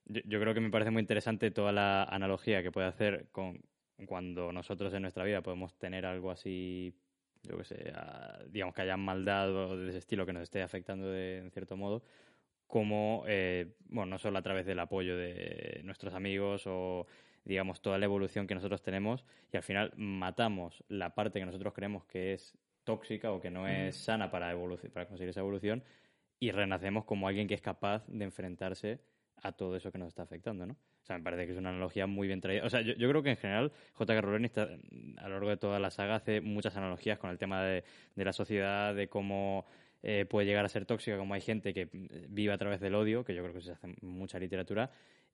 yo 0.05 0.39
creo 0.39 0.53
que 0.53 0.61
me 0.61 0.69
parece 0.69 0.91
muy 0.91 1.01
interesante 1.01 1.51
toda 1.51 1.73
la 1.73 2.03
analogía 2.05 2.63
que 2.63 2.71
puede 2.71 2.87
hacer 2.87 3.27
con 3.33 3.59
cuando 4.07 4.51
nosotros 4.51 4.93
en 4.93 5.01
nuestra 5.01 5.23
vida 5.23 5.41
podemos 5.41 5.77
tener 5.77 6.05
algo 6.05 6.31
así, 6.31 6.93
yo 7.43 7.57
que 7.57 7.63
sé, 7.63 7.91
a- 7.95 8.39
digamos 8.49 8.73
que 8.75 8.81
haya 8.81 8.97
maldad 8.97 9.53
o 9.55 9.77
de 9.77 9.89
ese 9.89 9.99
estilo 9.99 10.25
que 10.25 10.33
nos 10.33 10.43
esté 10.43 10.61
afectando 10.61 11.09
de, 11.09 11.37
en 11.39 11.51
cierto 11.51 11.75
modo, 11.77 12.03
como, 12.67 13.23
eh, 13.27 13.73
bueno, 13.85 14.11
no 14.11 14.17
solo 14.19 14.37
a 14.37 14.41
través 14.43 14.65
del 14.65 14.79
apoyo 14.79 15.17
de 15.17 15.81
nuestros 15.83 16.13
amigos 16.13 16.63
o, 16.67 17.07
digamos, 17.43 17.81
toda 17.81 17.97
la 17.97 18.05
evolución 18.05 18.45
que 18.45 18.53
nosotros 18.55 18.81
tenemos 18.83 19.25
y 19.51 19.57
al 19.57 19.63
final 19.63 19.91
matamos 19.95 20.83
la 20.87 21.15
parte 21.15 21.39
que 21.39 21.45
nosotros 21.45 21.73
creemos 21.73 22.05
que 22.05 22.33
es 22.33 22.57
tóxica 22.83 23.31
o 23.31 23.41
que 23.41 23.49
no 23.49 23.67
es 23.67 23.95
sana 23.95 24.29
para, 24.29 24.55
para 24.93 25.07
conseguir 25.07 25.29
esa 25.29 25.39
evolución 25.39 25.83
y 26.39 26.51
renacemos 26.51 27.05
como 27.05 27.27
alguien 27.27 27.47
que 27.47 27.55
es 27.55 27.61
capaz 27.61 28.05
de 28.07 28.23
enfrentarse 28.23 28.99
a 29.41 29.51
todo 29.51 29.75
eso 29.75 29.91
que 29.91 29.97
nos 29.97 30.09
está 30.09 30.23
afectando, 30.23 30.65
¿no? 30.65 30.73
O 30.73 31.05
sea, 31.05 31.17
me 31.17 31.23
parece 31.23 31.45
que 31.45 31.53
es 31.53 31.57
una 31.57 31.69
analogía 31.69 32.07
muy 32.07 32.27
bien 32.27 32.41
traída. 32.41 32.65
O 32.65 32.69
sea, 32.69 32.81
yo, 32.81 32.95
creo 32.95 33.23
que 33.23 33.31
en 33.31 33.37
general 33.37 33.71
J.K. 33.93 34.21
Rowling 34.21 34.45
está- 34.45 34.69
a 35.17 35.27
lo 35.27 35.35
largo 35.35 35.49
de 35.49 35.57
toda 35.57 35.79
la 35.79 35.89
saga 35.91 36.15
hace 36.15 36.41
muchas 36.41 36.75
analogías 36.77 37.17
con 37.17 37.29
el 37.29 37.37
tema 37.37 37.63
de, 37.63 37.83
la 38.15 38.33
sociedad, 38.33 38.93
de 38.93 39.07
cómo 39.07 39.65
eh, 40.03 40.25
puede 40.29 40.45
llegar 40.45 40.65
a 40.65 40.69
ser 40.69 40.85
tóxica, 40.85 41.17
como 41.17 41.33
hay 41.33 41.41
gente 41.41 41.73
que 41.73 41.85
mm, 41.87 42.33
vive 42.33 42.53
a 42.53 42.57
través 42.57 42.79
del 42.79 42.95
odio, 42.95 43.23
que 43.23 43.33
yo 43.33 43.41
creo 43.41 43.53
que 43.53 43.61
se 43.61 43.71
hace 43.71 43.87
mucha 44.01 44.39
literatura, 44.39 44.91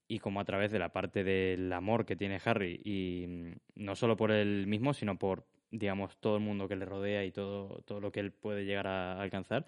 y 0.08 0.20
como 0.20 0.40
a 0.40 0.46
través 0.46 0.72
de 0.72 0.80
la 0.80 0.90
parte 0.90 1.24
del 1.24 1.72
amor 1.74 2.06
que 2.06 2.16
tiene 2.16 2.40
Harry, 2.46 2.80
y 2.84 3.26
mm, 3.28 3.52
no 3.76 3.96
solo 3.96 4.16
por 4.16 4.32
él 4.32 4.68
mismo, 4.68 4.94
sino 4.94 5.18
por, 5.18 5.46
digamos, 5.72 6.18
todo 6.18 6.38
el 6.38 6.44
mundo 6.44 6.68
que 6.68 6.76
le 6.76 6.86
rodea 6.86 7.26
y 7.26 7.32
todo, 7.32 7.82
todo 7.86 8.00
lo 8.00 8.12
que 8.12 8.20
él 8.22 8.32
puede 8.32 8.66
llegar 8.66 8.88
a 8.88 9.22
alcanzar, 9.22 9.66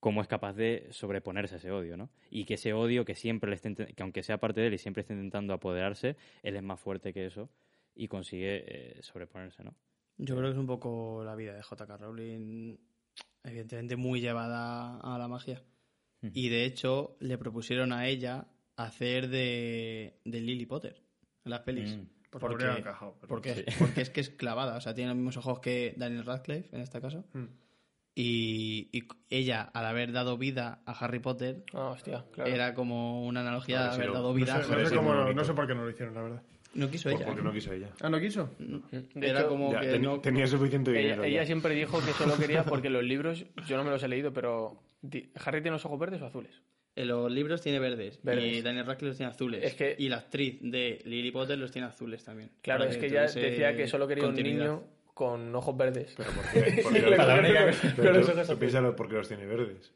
cómo 0.00 0.20
es 0.22 0.28
capaz 0.28 0.54
de 0.54 0.86
sobreponerse 0.90 1.54
a 1.54 1.58
ese 1.58 1.70
odio, 1.70 1.96
¿no? 1.96 2.10
Y 2.30 2.44
que 2.44 2.54
ese 2.54 2.72
odio 2.72 3.04
que 3.04 3.14
siempre 3.14 3.50
le 3.50 3.56
esté, 3.56 3.74
que 3.74 4.02
aunque 4.02 4.22
sea 4.22 4.38
parte 4.38 4.60
de 4.60 4.68
él 4.68 4.74
y 4.74 4.78
siempre 4.78 5.00
esté 5.02 5.14
intentando 5.14 5.54
apoderarse, 5.54 6.16
él 6.42 6.56
es 6.56 6.62
más 6.62 6.80
fuerte 6.80 7.12
que 7.12 7.26
eso 7.26 7.50
y 7.94 8.08
consigue 8.08 8.64
eh, 8.98 9.02
sobreponerse, 9.02 9.64
¿no? 9.64 9.74
Yo 10.18 10.34
creo 10.36 10.48
que 10.48 10.52
es 10.52 10.58
un 10.58 10.66
poco 10.66 11.22
la 11.24 11.34
vida 11.34 11.54
de 11.54 11.62
J.K. 11.62 11.96
Rowling, 11.96 12.76
evidentemente 13.44 13.96
muy 13.96 14.20
llevada 14.20 14.98
a 15.00 15.18
la 15.18 15.28
magia. 15.28 15.62
Y 16.32 16.48
de 16.48 16.64
hecho, 16.64 17.16
le 17.20 17.38
propusieron 17.38 17.92
a 17.92 18.08
ella 18.08 18.48
hacer 18.76 19.28
de, 19.28 20.18
de 20.24 20.40
Lily 20.40 20.66
Potter 20.66 21.02
en 21.44 21.50
las 21.50 21.60
pelis. 21.60 21.96
Mm. 21.96 22.06
Porque- 22.30 22.64
encajado. 22.66 23.16
porque 23.28 23.64
es 23.96 24.10
que 24.10 24.20
es 24.20 24.30
clavada, 24.30 24.76
o 24.76 24.80
sea, 24.80 24.94
tiene 24.94 25.08
los 25.10 25.16
mismos 25.16 25.36
ojos 25.36 25.60
que 25.60 25.94
Daniel 25.96 26.24
Radcliffe 26.24 26.74
en 26.74 26.82
este 26.82 27.00
caso. 27.00 27.24
Mm. 27.32 27.44
Y, 28.18 28.88
y 28.92 29.04
ella, 29.28 29.60
al 29.74 29.84
haber 29.84 30.10
dado 30.10 30.38
vida 30.38 30.80
a 30.86 30.92
Harry 30.92 31.18
Potter, 31.18 31.62
Ah, 31.74 31.88
hostia, 31.90 32.24
claro. 32.32 32.50
era 32.50 32.72
como 32.74 33.26
una 33.26 33.40
analogía 33.42 33.82
de 33.82 33.94
haber 33.94 34.10
dado 34.12 34.28
No 34.30 34.34
vida 34.34 34.46
sé, 34.46 34.52
a 34.52 34.66
no 34.68 34.72
Harry 34.72 34.84
sé 34.84 34.88
sí, 34.90 34.96
cómo- 34.96 35.08
muy 35.10 35.18
bonito. 35.18 35.34
no 35.36 35.44
sé 35.44 35.52
por 35.52 35.66
qué 35.66 35.74
no 35.74 35.84
lo 35.84 35.90
hicieron, 35.90 36.14
la 36.14 36.22
verdad. 36.22 36.42
No 36.72 36.90
quiso 36.90 37.10
Por- 37.10 37.18
ella. 37.20 37.26
porque 37.26 37.42
no 37.42 37.52
quiso 37.52 37.72
ella. 37.74 37.90
Ah, 38.00 38.08
¿no 38.08 38.18
quiso? 38.18 38.50
De 38.58 39.28
Era 39.28 39.40
hecho, 39.40 39.48
como 39.48 39.70
Ya, 39.72 39.80
que 39.80 39.86
ten- 39.88 40.02
no... 40.02 40.20
Tenía 40.20 40.46
suficiente 40.46 40.90
Ella, 40.92 41.00
dinero. 41.00 41.24
ella 41.24 41.40
ya. 41.42 41.46
siempre 41.46 41.74
dijo 41.74 41.98
que 42.04 42.12
solo 42.12 42.36
quería 42.38 42.64
porque 42.64 42.88
los 42.88 43.04
libros, 43.04 43.44
yo 43.66 43.76
no 43.76 43.84
me 43.84 43.90
los 43.90 44.02
he 44.02 44.08
leído, 44.08 44.32
pero 44.32 44.80
Harry 45.44 45.60
tiene 45.60 45.72
los 45.72 45.84
ojos 45.84 45.98
verdes 45.98 46.22
o 46.22 46.26
azules. 46.26 46.62
En 46.94 47.08
los 47.08 47.30
libros 47.30 47.60
tiene 47.60 47.78
verdes, 47.78 48.18
Verdes. 48.22 48.56
y 48.56 48.62
Daniel 48.62 48.86
Radcliffe 48.86 49.08
los 49.08 49.16
tiene 49.18 49.30
azules. 49.32 49.62
Es 49.62 49.74
que- 49.74 49.94
Y 49.98 50.08
la 50.08 50.16
actriz 50.16 50.58
de 50.62 51.02
Lily 51.04 51.30
Potter 51.32 51.58
los 51.58 51.70
tiene 51.70 51.88
azules 51.88 52.24
también. 52.24 52.50
Claro, 52.62 52.84
es 52.84 52.96
que 52.96 53.06
ella 53.06 53.22
decía 53.22 53.76
que 53.76 53.86
solo 53.86 54.08
quería 54.08 54.26
un 54.26 54.34
niño 54.34 54.82
con 55.16 55.54
ojos 55.54 55.74
verdes. 55.78 56.12
Pero 56.14 56.30
¿por 56.30 56.44
qué? 56.52 56.80
Porque- 56.82 57.00
la 57.00 57.34
única- 57.38 57.70
pero 57.96 58.12
los 58.12 58.26
tú- 58.26 58.32
ojos 58.32 58.34
tú 58.34 58.40
azules. 58.42 58.58
piénsalo 58.58 58.94
porque 58.94 59.14
los 59.14 59.26
tiene 59.28 59.46
verdes. 59.46 59.94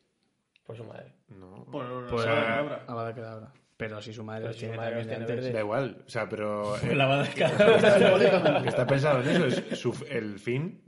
Por 0.65 0.77
su 0.77 0.85
madre. 0.85 1.13
No. 1.29 1.67
Por 1.71 2.09
Pues 2.09 2.25
la. 2.25 2.81
Avada 2.87 3.15
Kedavra. 3.15 3.53
Pero 3.77 4.01
si 4.01 4.15
su 4.15 4.25
madre 4.25 4.41
Pero 4.41 4.49
los 4.49 4.57
si 4.57 4.61
tiene 4.61 4.75
su 4.75 4.81
madre 4.81 4.91
también 4.97 5.09
los 5.09 5.17
tiene 5.19 5.23
antes. 5.25 5.37
verdes. 5.37 5.53
Da 5.53 5.61
igual. 5.61 6.03
O 6.07 6.09
sea, 6.09 6.29
pero. 6.29 6.77
eh, 6.83 6.95
La 6.95 7.29
que 8.63 8.69
está 8.69 8.87
pensado 8.87 9.21
en 9.23 9.29
eso. 9.29 9.47
Es 9.71 9.79
su- 9.79 10.07
el 10.09 10.39
fin. 10.39 10.83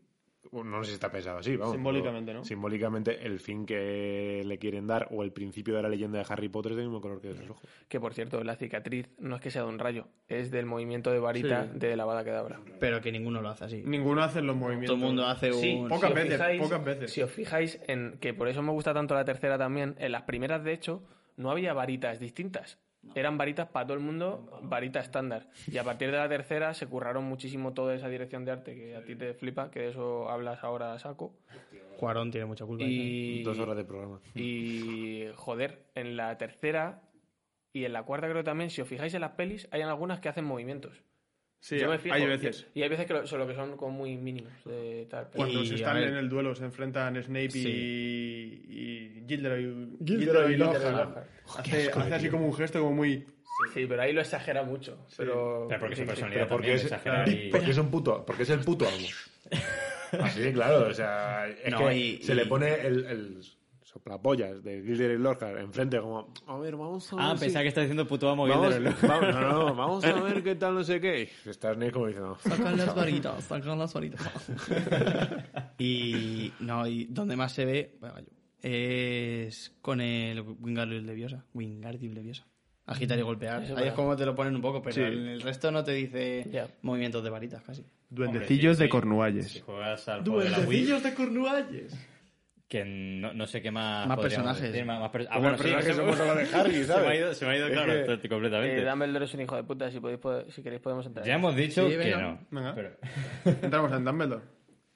No 0.52 0.82
sé 0.84 0.90
si 0.90 0.94
está 0.94 1.10
pensado 1.10 1.38
así, 1.38 1.56
vamos. 1.56 1.74
Simbólicamente, 1.74 2.26
pero 2.30 2.38
¿no? 2.40 2.44
Simbólicamente, 2.44 3.26
el 3.26 3.40
fin 3.40 3.64
que 3.64 4.42
le 4.44 4.58
quieren 4.58 4.86
dar 4.86 5.08
o 5.10 5.22
el 5.22 5.32
principio 5.32 5.74
de 5.74 5.82
la 5.82 5.88
leyenda 5.88 6.18
de 6.18 6.26
Harry 6.28 6.48
Potter 6.50 6.72
es 6.72 6.76
del 6.76 6.86
mismo 6.88 7.00
color 7.00 7.20
que 7.22 7.28
de 7.28 7.36
sus 7.36 7.48
ojos. 7.50 7.62
Que 7.88 7.98
por 7.98 8.12
cierto, 8.12 8.44
la 8.44 8.56
cicatriz 8.56 9.08
no 9.18 9.36
es 9.36 9.40
que 9.40 9.50
sea 9.50 9.62
de 9.62 9.68
un 9.68 9.78
rayo, 9.78 10.08
es 10.28 10.50
del 10.50 10.66
movimiento 10.66 11.10
de 11.10 11.20
varita 11.20 11.64
Sí. 11.72 11.78
de 11.78 11.96
la 11.96 12.04
bada 12.04 12.22
kedabra. 12.22 12.60
Pero 12.78 13.00
que 13.00 13.10
ninguno 13.10 13.40
lo 13.40 13.48
hace 13.48 13.64
así. 13.64 13.82
Ninguno 13.84 14.22
hace 14.22 14.42
los 14.42 14.54
movimientos. 14.54 14.88
Todo 14.88 14.96
el 14.96 15.02
mundo 15.14 15.26
hace 15.26 15.52
un... 15.52 15.60
Sí, 15.60 15.82
Pocas 15.88 16.10
si 16.10 16.14
veces, 16.16 16.32
fijáis- 16.38 16.60
pocas 16.60 16.84
veces. 16.84 17.10
Si 17.12 17.22
os 17.22 17.30
fijáis 17.30 17.80
en 17.88 18.18
que 18.20 18.34
por 18.34 18.48
eso 18.48 18.62
me 18.62 18.72
gusta 18.72 18.92
tanto 18.92 19.14
la 19.14 19.24
tercera 19.24 19.56
también, 19.56 19.94
en 19.98 20.12
las 20.12 20.22
primeras 20.22 20.62
de 20.62 20.74
hecho 20.74 21.02
no 21.36 21.50
había 21.50 21.72
varitas 21.72 22.20
distintas. 22.20 22.78
Eran 23.14 23.36
varitas 23.36 23.68
para 23.68 23.86
todo 23.86 23.96
el 23.96 24.02
mundo, 24.02 24.60
varita 24.62 25.00
estándar. 25.00 25.48
Y 25.66 25.76
a 25.78 25.84
partir 25.84 26.10
de 26.10 26.16
la 26.16 26.28
tercera 26.28 26.72
se 26.72 26.86
curraron 26.86 27.24
muchísimo 27.24 27.72
toda 27.72 27.94
esa 27.94 28.08
dirección 28.08 28.44
de 28.44 28.52
arte 28.52 28.74
que 28.74 28.96
a 28.96 29.04
ti 29.04 29.16
te 29.16 29.34
flipa, 29.34 29.70
que 29.70 29.80
de 29.80 29.88
eso 29.88 30.28
hablas 30.30 30.62
ahora 30.64 30.94
a 30.94 30.98
saco. 30.98 31.34
Cuarón 31.98 32.30
tiene 32.30 32.46
mucha 32.46 32.64
culpa. 32.64 32.84
ahí 32.84 33.40
Y, 33.40 33.42
Dos 33.42 33.58
horas 33.58 33.76
de 33.76 33.84
programa. 33.84 34.20
y 34.34 35.26
joder, 35.34 35.86
en 35.94 36.16
la 36.16 36.38
tercera 36.38 37.02
y 37.72 37.84
en 37.84 37.92
la 37.92 38.02
cuarta 38.04 38.28
creo 38.28 38.42
que 38.42 38.44
también, 38.44 38.70
si 38.70 38.80
os 38.80 38.88
fijáis 38.88 39.14
en 39.14 39.20
las 39.20 39.32
pelis, 39.32 39.68
hay 39.70 39.82
algunas 39.82 40.20
que 40.20 40.28
hacen 40.28 40.44
movimientos. 40.44 41.02
Sí, 41.64 41.78
Yo 41.78 41.88
me 41.88 41.96
fijo, 41.96 42.12
hay 42.16 42.26
veces. 42.26 42.66
Y 42.74 42.82
hay 42.82 42.88
veces 42.88 43.06
que 43.06 43.12
lo, 43.12 43.24
solo 43.24 43.46
que 43.46 43.54
son 43.54 43.76
como 43.76 43.92
muy 43.98 44.16
mínimos 44.16 44.52
de 44.64 45.06
tal. 45.08 45.26
pero- 45.30 45.44
Cuando 45.44 45.62
Y, 45.62 45.66
se 45.68 45.74
a 45.74 45.76
están 45.76 45.96
en 45.98 46.16
el 46.16 46.28
duelo, 46.28 46.56
se 46.56 46.64
enfrentan 46.64 47.22
Snape 47.22 47.50
Sí. 47.52 47.68
y, 48.68 48.78
y 49.20 49.24
Gilderoy, 49.28 49.96
Gilderoy 50.04 50.54
Gilderoy. 50.56 51.06
Hace, 51.56 51.90
hace 51.92 52.14
así 52.14 52.28
como 52.30 52.46
un 52.46 52.54
gesto 52.54 52.80
como 52.80 52.92
muy... 52.96 53.24
Sí, 53.74 53.86
pero 53.86 54.02
ahí 54.02 54.12
lo 54.12 54.20
exagera 54.22 54.64
mucho. 54.64 55.06
Pero, 55.16 55.66
Pero 55.68 55.78
porque 55.80 55.94
su 55.94 56.00
sí, 56.00 56.02
sí. 56.02 56.08
personalidad 56.08 56.40
Pero 56.42 56.48
porque 56.48 56.66
también 56.68 56.76
es, 56.78 56.92
exagera 56.92 57.28
y- 57.30 57.50
porque 57.50 57.70
es 57.70 57.78
un 57.78 57.90
puto, 57.92 58.26
porque 58.26 58.42
es 58.42 58.50
el 58.50 58.58
puto 58.60 58.88
amo. 58.88 59.06
Así 60.24 60.52
claro, 60.52 60.88
o 60.88 60.94
sea, 60.94 61.46
es 61.48 61.70
No, 61.70 61.78
que 61.86 61.96
y- 61.96 62.22
se 62.22 62.32
y- 62.32 62.36
le 62.36 62.46
pone 62.46 62.74
el, 62.74 63.04
el 63.04 63.40
soplapollas 63.92 64.62
de 64.64 64.82
Gilderoy 64.82 65.18
Lockhart 65.18 65.58
enfrente 65.58 66.00
como, 66.00 66.32
a 66.46 66.58
ver, 66.58 66.76
vamos 66.76 67.12
a 67.12 67.16
ver 67.16 67.24
Ah, 67.26 67.34
si- 67.36 67.40
pensaba 67.44 67.62
que 67.62 67.68
estaba 67.68 67.84
diciendo 67.84 68.06
puto 68.08 68.28
amo 68.30 68.46
Vamos, 68.48 68.74
vamos, 69.02 69.34
no, 69.34 69.40
no, 69.40 69.74
vamos 69.74 70.04
a 70.04 70.12
ver 70.22 70.42
qué 70.42 70.54
tal, 70.54 70.74
no 70.74 70.82
sé 70.84 71.00
qué. 71.00 71.28
Y 71.44 71.48
estás 71.48 71.74
Snape 71.76 71.92
como 71.92 72.06
diciendo, 72.06 72.36
Sacan 72.40 72.76
las 72.76 72.94
varitas, 72.94 73.44
sacan 73.44 73.78
las 73.78 73.92
varitas. 73.92 74.20
y 75.78 76.52
no, 76.60 76.86
y 76.86 77.04
donde 77.06 77.36
más 77.36 77.52
se 77.52 77.64
ve 77.64 77.96
bueno, 78.00 78.16
yo, 78.20 78.26
es 78.62 79.72
con 79.82 80.00
el 80.00 80.40
Wingardium 80.40 81.04
Leviosa. 81.04 81.44
Wingardium 81.54 82.14
Leviosa. 82.14 82.46
Agitar 82.86 83.18
y 83.18 83.22
golpear. 83.22 83.62
Eso 83.62 83.76
Ahí 83.76 83.88
es 83.88 83.94
como 83.94 84.16
te 84.16 84.26
lo 84.26 84.34
ponen 84.34 84.56
un 84.56 84.60
poco, 84.62 84.82
pero 84.82 84.94
Sí. 84.94 85.00
en 85.02 85.26
el 85.28 85.40
resto 85.40 85.70
no 85.70 85.84
te 85.84 85.92
dice 85.92 86.68
movimientos 86.82 87.22
de 87.22 87.30
varitas 87.30 87.62
casi. 87.62 87.84
Duendecillos 88.10 88.76
sí, 88.76 88.82
de 88.82 88.86
sí. 88.86 88.90
Cornualles. 88.90 89.48
Si 89.52 89.60
juegas 89.60 90.08
al 90.08 90.22
juego 90.22 90.40
de 90.40 90.50
la 90.50 90.58
Wii, 90.60 90.84
de 90.86 91.14
Cornualles. 91.14 92.08
Que 92.72 92.84
no, 92.86 93.34
no 93.34 93.46
sé 93.46 93.60
qué 93.60 93.70
más. 93.70 94.06
Más 94.08 94.18
personajes. 94.18 94.62
decir, 94.62 94.84
más- 94.86 94.98
más 94.98 95.10
per- 95.10 95.28
Ah, 95.30 95.38
bueno, 95.38 95.58
sí, 95.58 95.68
somos 95.92 96.18
de 96.18 96.48
Harry, 96.56 96.72
Se 96.72 96.78
me 96.80 96.84
¿sabes? 96.86 97.06
ha 97.08 97.14
ido, 97.14 97.34
se 97.34 97.44
me 97.44 97.52
ha 97.52 97.56
ido 97.58 97.66
Es 97.66 97.72
claro, 97.74 97.92
que- 97.92 98.12
esto- 98.14 98.28
completamente. 98.30 98.78
Eh, 98.82 98.84
Dumbledore 98.88 99.24
es 99.26 99.34
un 99.34 99.40
hijo 99.42 99.56
de 99.56 99.62
puta, 99.64 99.90
si, 99.90 100.00
podéis, 100.00 100.20
pod- 100.20 100.48
si 100.50 100.62
queréis 100.62 100.80
podemos 100.80 101.04
entrar. 101.04 101.26
Ya 101.26 101.34
hemos 101.34 101.54
dicho 101.54 101.84
Sí, 101.84 101.90
que 101.90 101.98
venga. 101.98 102.18
no. 102.22 102.38
Venga. 102.50 102.74
Pero- 102.74 102.90
Entramos 103.62 103.92
en 103.92 104.04
Dumbledore. 104.04 104.42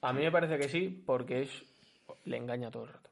A 0.01 0.13
mí 0.15 0.23
me 0.23 0.33
parece 0.33 0.57
que 0.59 0.69
sí, 0.71 1.03
porque 1.05 1.43
es 1.43 1.51
le 2.25 2.37
engaña 2.39 2.71
todo 2.71 2.85
el 2.85 2.89
rato. 2.95 3.11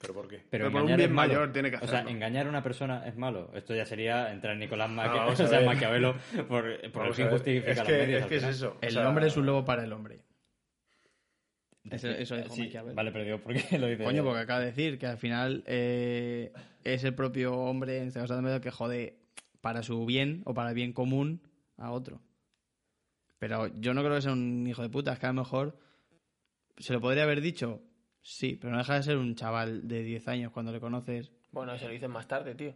¿pero 0.00 0.14
por 0.14 0.26
qué? 0.26 0.36
Pero, 0.50 0.64
Pero 0.64 0.72
por 0.72 0.82
un 0.90 0.96
bien 0.96 1.12
mayor 1.12 1.52
tiene 1.52 1.70
que 1.70 1.76
O 1.76 1.80
sea, 1.80 1.98
hacerlo. 2.00 2.10
engañar 2.10 2.46
a 2.46 2.48
una 2.48 2.62
persona 2.62 3.06
es 3.06 3.16
malo. 3.16 3.52
Esto 3.54 3.72
ya 3.74 3.84
sería 3.86 4.32
entrar 4.32 4.54
en 4.54 4.58
Nicolás 4.60 4.90
Maquia- 4.90 5.18
vamos 5.26 5.38
o 5.38 5.44
a 5.44 5.46
sea, 5.46 5.58
ver. 5.58 5.66
Maquiavelo 5.68 6.16
por, 6.48 6.90
por 6.90 7.06
el 7.06 7.14
fin 7.14 7.28
justifica 7.28 7.70
es 7.70 7.78
los 7.78 7.86
que, 7.86 7.92
medios. 7.98 8.22
es 8.22 8.26
que 8.26 8.36
eso. 8.48 8.70
o 8.70 8.84
El 8.84 8.90
sea, 8.92 9.08
hombre 9.08 9.26
es 9.28 9.36
un 9.36 9.46
lobo 9.46 9.64
para 9.64 9.84
el 9.84 9.92
hombre. 9.92 10.18
Eso, 11.90 12.08
eso 12.08 12.36
dijo 12.36 12.54
sí. 12.54 12.72
Vale, 12.94 13.10
pero 13.10 13.24
digo, 13.24 13.38
¿por 13.38 13.54
qué 13.54 13.78
lo 13.78 13.86
dice? 13.86 14.04
Coño, 14.04 14.22
porque 14.22 14.40
acaba 14.40 14.60
de 14.60 14.66
decir 14.66 14.98
que 14.98 15.06
al 15.06 15.18
final 15.18 15.64
eh, 15.66 16.52
es 16.84 17.04
el 17.04 17.14
propio 17.14 17.54
hombre, 17.56 17.98
en 17.98 18.08
este 18.08 18.20
caso 18.20 18.34
Dumbledore, 18.34 18.62
que 18.62 18.70
jode 18.70 19.18
para 19.60 19.82
su 19.82 20.04
bien 20.06 20.42
o 20.44 20.54
para 20.54 20.70
el 20.70 20.74
bien 20.74 20.92
común 20.92 21.42
a 21.76 21.90
otro. 21.90 22.20
Pero 23.38 23.66
yo 23.74 23.94
no 23.94 24.02
creo 24.02 24.14
que 24.14 24.22
sea 24.22 24.32
un 24.32 24.66
hijo 24.66 24.82
de 24.82 24.88
puta, 24.88 25.12
es 25.12 25.18
que 25.18 25.26
a 25.26 25.32
lo 25.32 25.40
mejor 25.40 25.76
se 26.78 26.92
lo 26.92 27.00
podría 27.00 27.24
haber 27.24 27.40
dicho, 27.40 27.82
sí, 28.20 28.56
pero 28.60 28.72
no 28.72 28.78
deja 28.78 28.94
de 28.94 29.02
ser 29.02 29.16
un 29.16 29.34
chaval 29.34 29.88
de 29.88 30.04
10 30.04 30.28
años 30.28 30.52
cuando 30.52 30.72
le 30.72 30.80
conoces. 30.80 31.32
Bueno, 31.50 31.76
se 31.76 31.86
lo 31.86 31.90
dicen 31.90 32.10
más 32.10 32.28
tarde, 32.28 32.54
tío. 32.54 32.74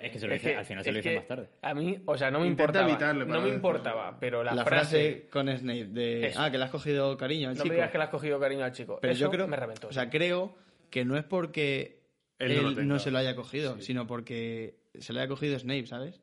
Es 0.00 0.10
que, 0.12 0.18
se 0.18 0.26
lo 0.26 0.34
Es 0.34 0.42
dice- 0.42 0.52
que- 0.52 0.58
al 0.58 0.64
final 0.66 0.84
se 0.84 0.92
lo 0.92 0.96
dicen 0.98 1.14
más 1.16 1.26
tarde. 1.26 1.48
A 1.62 1.72
mí, 1.72 1.98
o 2.04 2.16
sea, 2.18 2.30
no 2.30 2.40
me 2.40 2.46
Intenta 2.48 2.82
importaba. 2.82 3.12
no 3.24 3.40
me 3.40 3.48
importaba, 3.48 4.18
pero 4.20 4.44
la, 4.44 4.54
La, 4.54 4.64
frase, 4.64 5.12
frase, 5.22 5.28
con 5.30 5.48
Snape 5.48 5.84
de, 5.86 6.26
Eso. 6.26 6.40
ah, 6.42 6.50
que 6.50 6.58
le 6.58 6.64
has 6.64 6.70
cogido 6.70 7.16
cariño 7.16 7.48
al 7.48 7.54
No 7.54 7.62
chico. 7.62 7.68
me 7.72 7.74
digas 7.76 7.90
que 7.90 7.98
le 7.98 8.04
has 8.04 8.10
cogido 8.10 8.38
cariño 8.40 8.64
al 8.64 8.72
chico. 8.72 8.98
Pero 9.00 9.12
Eso 9.12 9.20
yo 9.22 9.30
creo, 9.30 9.46
me 9.48 9.56
reventó. 9.56 9.88
o 9.88 9.92
sea, 9.92 10.10
creo 10.10 10.56
que 10.90 11.04
no 11.04 11.16
es 11.16 11.24
porque 11.24 12.00
Él 12.38 12.52
él, 12.52 12.74
no 12.76 12.94
no, 12.94 12.98
se 12.98 13.10
lo 13.10 13.18
haya 13.18 13.34
cogido, 13.34 13.80
sino 13.80 14.06
porque 14.06 14.74
se 14.98 15.12
lo 15.12 15.20
haya 15.20 15.28
cogido 15.28 15.58
Snape, 15.58 15.86
¿sabes? 15.86 16.20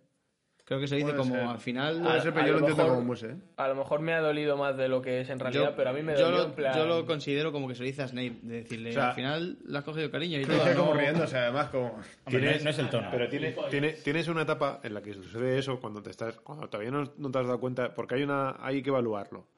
Creo 0.72 0.80
que 0.80 0.88
se 0.88 0.96
dice 0.96 1.08
Puede 1.08 1.18
como 1.18 1.36
ser. 1.36 1.44
al 1.44 1.60
final. 1.60 2.00
A- 2.00 2.04
Puede 2.04 2.22
ser, 2.22 2.32
pero 2.34 2.44
a 2.46 2.48
yo 2.48 2.54
lo 2.54 2.60
lo 2.62 2.66
entiendo 2.68 2.84
mejor- 2.84 2.96
como 2.96 3.08
muse, 3.08 3.28
¿eh? 3.32 3.36
a 3.58 3.68
lo 3.68 3.76
mejor 3.76 4.00
me 4.00 4.14
ha 4.14 4.22
dolido 4.22 4.56
más 4.56 4.78
de 4.78 4.88
lo 4.88 5.02
que 5.02 5.20
es 5.20 5.30
en 5.30 5.38
realidad, 5.38 5.74
pero 5.76 5.90
a 5.90 5.94
mí 5.94 6.02
me 6.02 6.14
yo 6.14 6.22
dolió 6.24 6.38
lo, 6.38 6.46
en 6.46 6.52
plan... 6.54 6.78
yo 6.78 6.86
lo 6.86 7.06
considero 7.06 7.52
como 7.52 7.68
que 7.68 7.76
se 7.76 7.82
lo 7.82 7.88
dice 7.88 8.04
a 8.04 8.08
Snape, 8.08 8.38
de 8.42 8.56
decirle, 8.62 8.92
O 8.92 8.94
sea, 8.94 9.10
al 9.10 9.16
final 9.16 9.58
le 9.66 9.78
has 9.78 9.84
cogido 9.84 10.10
cariño 10.10 10.40
y 10.40 10.46
todo. 10.46 10.56
dice 10.64 10.74
como 10.76 10.94
¿no? 10.94 11.00
riéndose, 11.02 11.38
además, 11.38 11.68
como... 11.72 11.88
Hombre, 11.88 12.06
no, 12.26 12.32
Tienes- 12.32 12.64
no 12.64 12.70
es 12.70 12.80
el 12.80 12.90
tono. 12.90 13.10
Pero 13.12 13.28
tiene, 13.28 13.56
tiene- 13.70 13.92
tienes 13.92 14.28
una 14.30 14.44
etapa 14.44 14.80
en 14.82 14.94
la 14.94 15.02
que 15.02 15.14
sucede 15.14 15.60
eso 15.60 15.78
cuando 15.82 16.02
te 16.02 16.10
estás, 16.10 16.40
cuando 16.40 16.70
todavía 16.70 16.92
no, 16.92 17.04
no 17.18 17.32
te 17.32 17.40
has 17.40 17.48
dado 17.48 17.60
cuenta, 17.60 17.94
porque 17.94 18.16
hay 18.16 18.24
una, 18.24 18.56
hay 18.66 18.82
que 18.82 18.92
evaluarlo. 18.92 19.50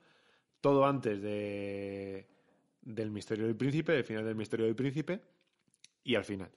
Todo 0.61 0.83
antes 0.83 1.21
de 1.21 2.27
del 2.81 3.11
misterio 3.11 3.45
del 3.45 3.55
príncipe, 3.55 3.91
del 3.91 4.03
final 4.03 4.25
del 4.25 4.35
misterio 4.35 4.65
del 4.65 4.75
príncipe, 4.75 5.21
y 6.03 6.15
al 6.15 6.25
final. 6.25 6.49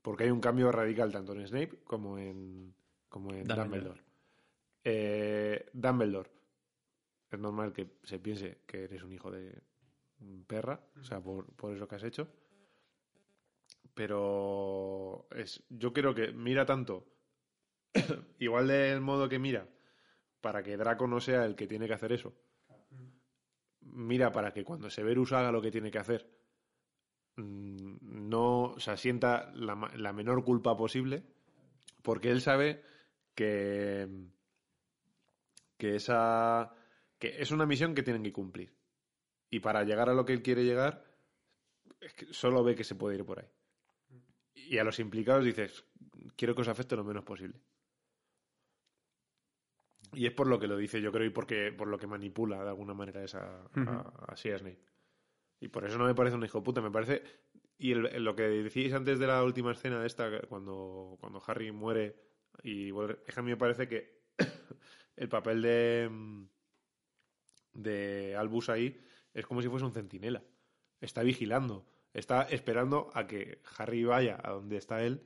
Porque 0.00 0.24
hay 0.24 0.30
un 0.30 0.40
cambio 0.40 0.72
radical 0.72 1.12
tanto 1.12 1.34
en 1.34 1.46
Snape 1.46 1.80
como 1.84 2.16
en, 2.18 2.74
como 3.12 3.30
en 3.34 3.44
Dumbledore. 3.44 3.68
Dumbledore. 3.68 4.02
Eh, 4.82 5.70
Dumbledore. 5.74 6.30
Es 7.30 7.38
normal 7.38 7.72
que 7.74 7.98
se 8.02 8.18
piense 8.18 8.62
que 8.66 8.84
eres 8.84 9.02
un 9.02 9.12
hijo 9.12 9.30
de 9.30 9.62
perra, 10.46 10.80
o 10.98 11.04
sea, 11.04 11.20
por, 11.20 11.44
por 11.54 11.76
eso 11.76 11.86
que 11.86 11.94
has 11.94 12.04
hecho. 12.04 12.26
Pero 13.92 15.28
es, 15.30 15.62
yo 15.68 15.92
creo 15.92 16.14
que 16.14 16.32
mira 16.32 16.64
tanto, 16.64 17.06
igual 18.38 18.68
del 18.68 19.02
modo 19.02 19.28
que 19.28 19.38
mira, 19.38 19.68
para 20.40 20.62
que 20.62 20.78
Draco 20.78 21.06
no 21.06 21.20
sea 21.20 21.44
el 21.44 21.54
que 21.54 21.66
tiene 21.66 21.86
que 21.86 21.94
hacer 21.94 22.12
eso. 22.12 22.34
Mira 23.80 24.32
para 24.32 24.54
que 24.54 24.64
cuando 24.64 24.88
Severus 24.88 25.32
haga 25.32 25.52
lo 25.52 25.60
que 25.60 25.70
tiene 25.70 25.90
que 25.90 25.98
hacer, 25.98 26.30
mm, 27.36 28.30
no, 28.30 28.62
o 28.62 28.80
sea, 28.80 28.96
sienta 28.96 29.52
la, 29.54 29.90
la 29.96 30.12
menor 30.14 30.44
culpa 30.44 30.74
posible, 30.78 31.24
porque 32.00 32.30
él 32.30 32.40
sabe 32.40 32.82
que, 33.34 34.08
que 35.76 35.96
esa 35.96 36.74
que 37.18 37.40
es 37.40 37.50
una 37.52 37.66
misión 37.66 37.94
que 37.94 38.02
tienen 38.02 38.22
que 38.24 38.32
cumplir. 38.32 38.74
Y 39.48 39.60
para 39.60 39.84
llegar 39.84 40.08
a 40.08 40.14
lo 40.14 40.24
que 40.24 40.32
él 40.32 40.42
quiere 40.42 40.64
llegar, 40.64 41.04
es 42.00 42.14
que 42.14 42.32
solo 42.32 42.64
ve 42.64 42.74
que 42.74 42.84
se 42.84 42.94
puede 42.96 43.16
ir 43.16 43.24
por 43.24 43.38
ahí. 43.38 43.48
Y 44.54 44.78
a 44.78 44.84
los 44.84 44.98
implicados 44.98 45.44
dices, 45.44 45.84
quiero 46.36 46.54
que 46.54 46.62
os 46.62 46.68
afecte 46.68 46.96
lo 46.96 47.04
menos 47.04 47.22
posible. 47.24 47.60
Y 50.14 50.26
es 50.26 50.32
por 50.32 50.46
lo 50.46 50.58
que 50.58 50.66
lo 50.66 50.76
dice, 50.76 51.00
yo 51.00 51.12
creo, 51.12 51.26
y 51.26 51.30
porque, 51.30 51.72
por 51.72 51.88
lo 51.88 51.98
que 51.98 52.06
manipula 52.06 52.62
de 52.62 52.68
alguna 52.68 52.92
manera 52.94 53.22
esa, 53.24 53.62
a- 53.74 54.24
así 54.28 54.50
a 54.50 54.58
Snape. 54.58 54.84
Y 55.60 55.68
por 55.68 55.84
eso 55.86 55.96
no 55.96 56.06
me 56.06 56.14
parece 56.14 56.36
un 56.36 56.44
hijo 56.44 56.62
puta, 56.62 56.80
me 56.80 56.90
parece... 56.90 57.22
Y 57.78 57.92
el- 57.92 58.22
lo 58.24 58.34
que 58.34 58.42
decíais 58.42 58.92
antes 58.94 59.18
de 59.18 59.26
la 59.26 59.42
última 59.42 59.72
escena 59.72 60.00
de 60.00 60.06
esta, 60.06 60.40
cuando, 60.48 61.16
cuando 61.20 61.42
Harry 61.46 61.72
muere, 61.72 62.16
y 62.62 62.88
es 62.90 63.34
que 63.34 63.40
a 63.40 63.42
mí 63.42 63.50
me 63.50 63.56
parece 63.56 63.88
que 63.88 64.22
el 65.16 65.28
papel 65.28 65.62
de, 65.62 66.10
de 67.74 68.36
Albus 68.36 68.68
ahí 68.68 69.00
es 69.34 69.46
como 69.46 69.62
si 69.62 69.68
fuese 69.68 69.84
un 69.84 69.92
centinela. 69.92 70.42
Está 71.00 71.22
vigilando, 71.22 71.86
está 72.12 72.42
esperando 72.42 73.10
a 73.14 73.26
que 73.26 73.60
Harry 73.78 74.04
vaya 74.04 74.38
a 74.42 74.50
donde 74.52 74.76
está 74.76 75.02
él 75.02 75.22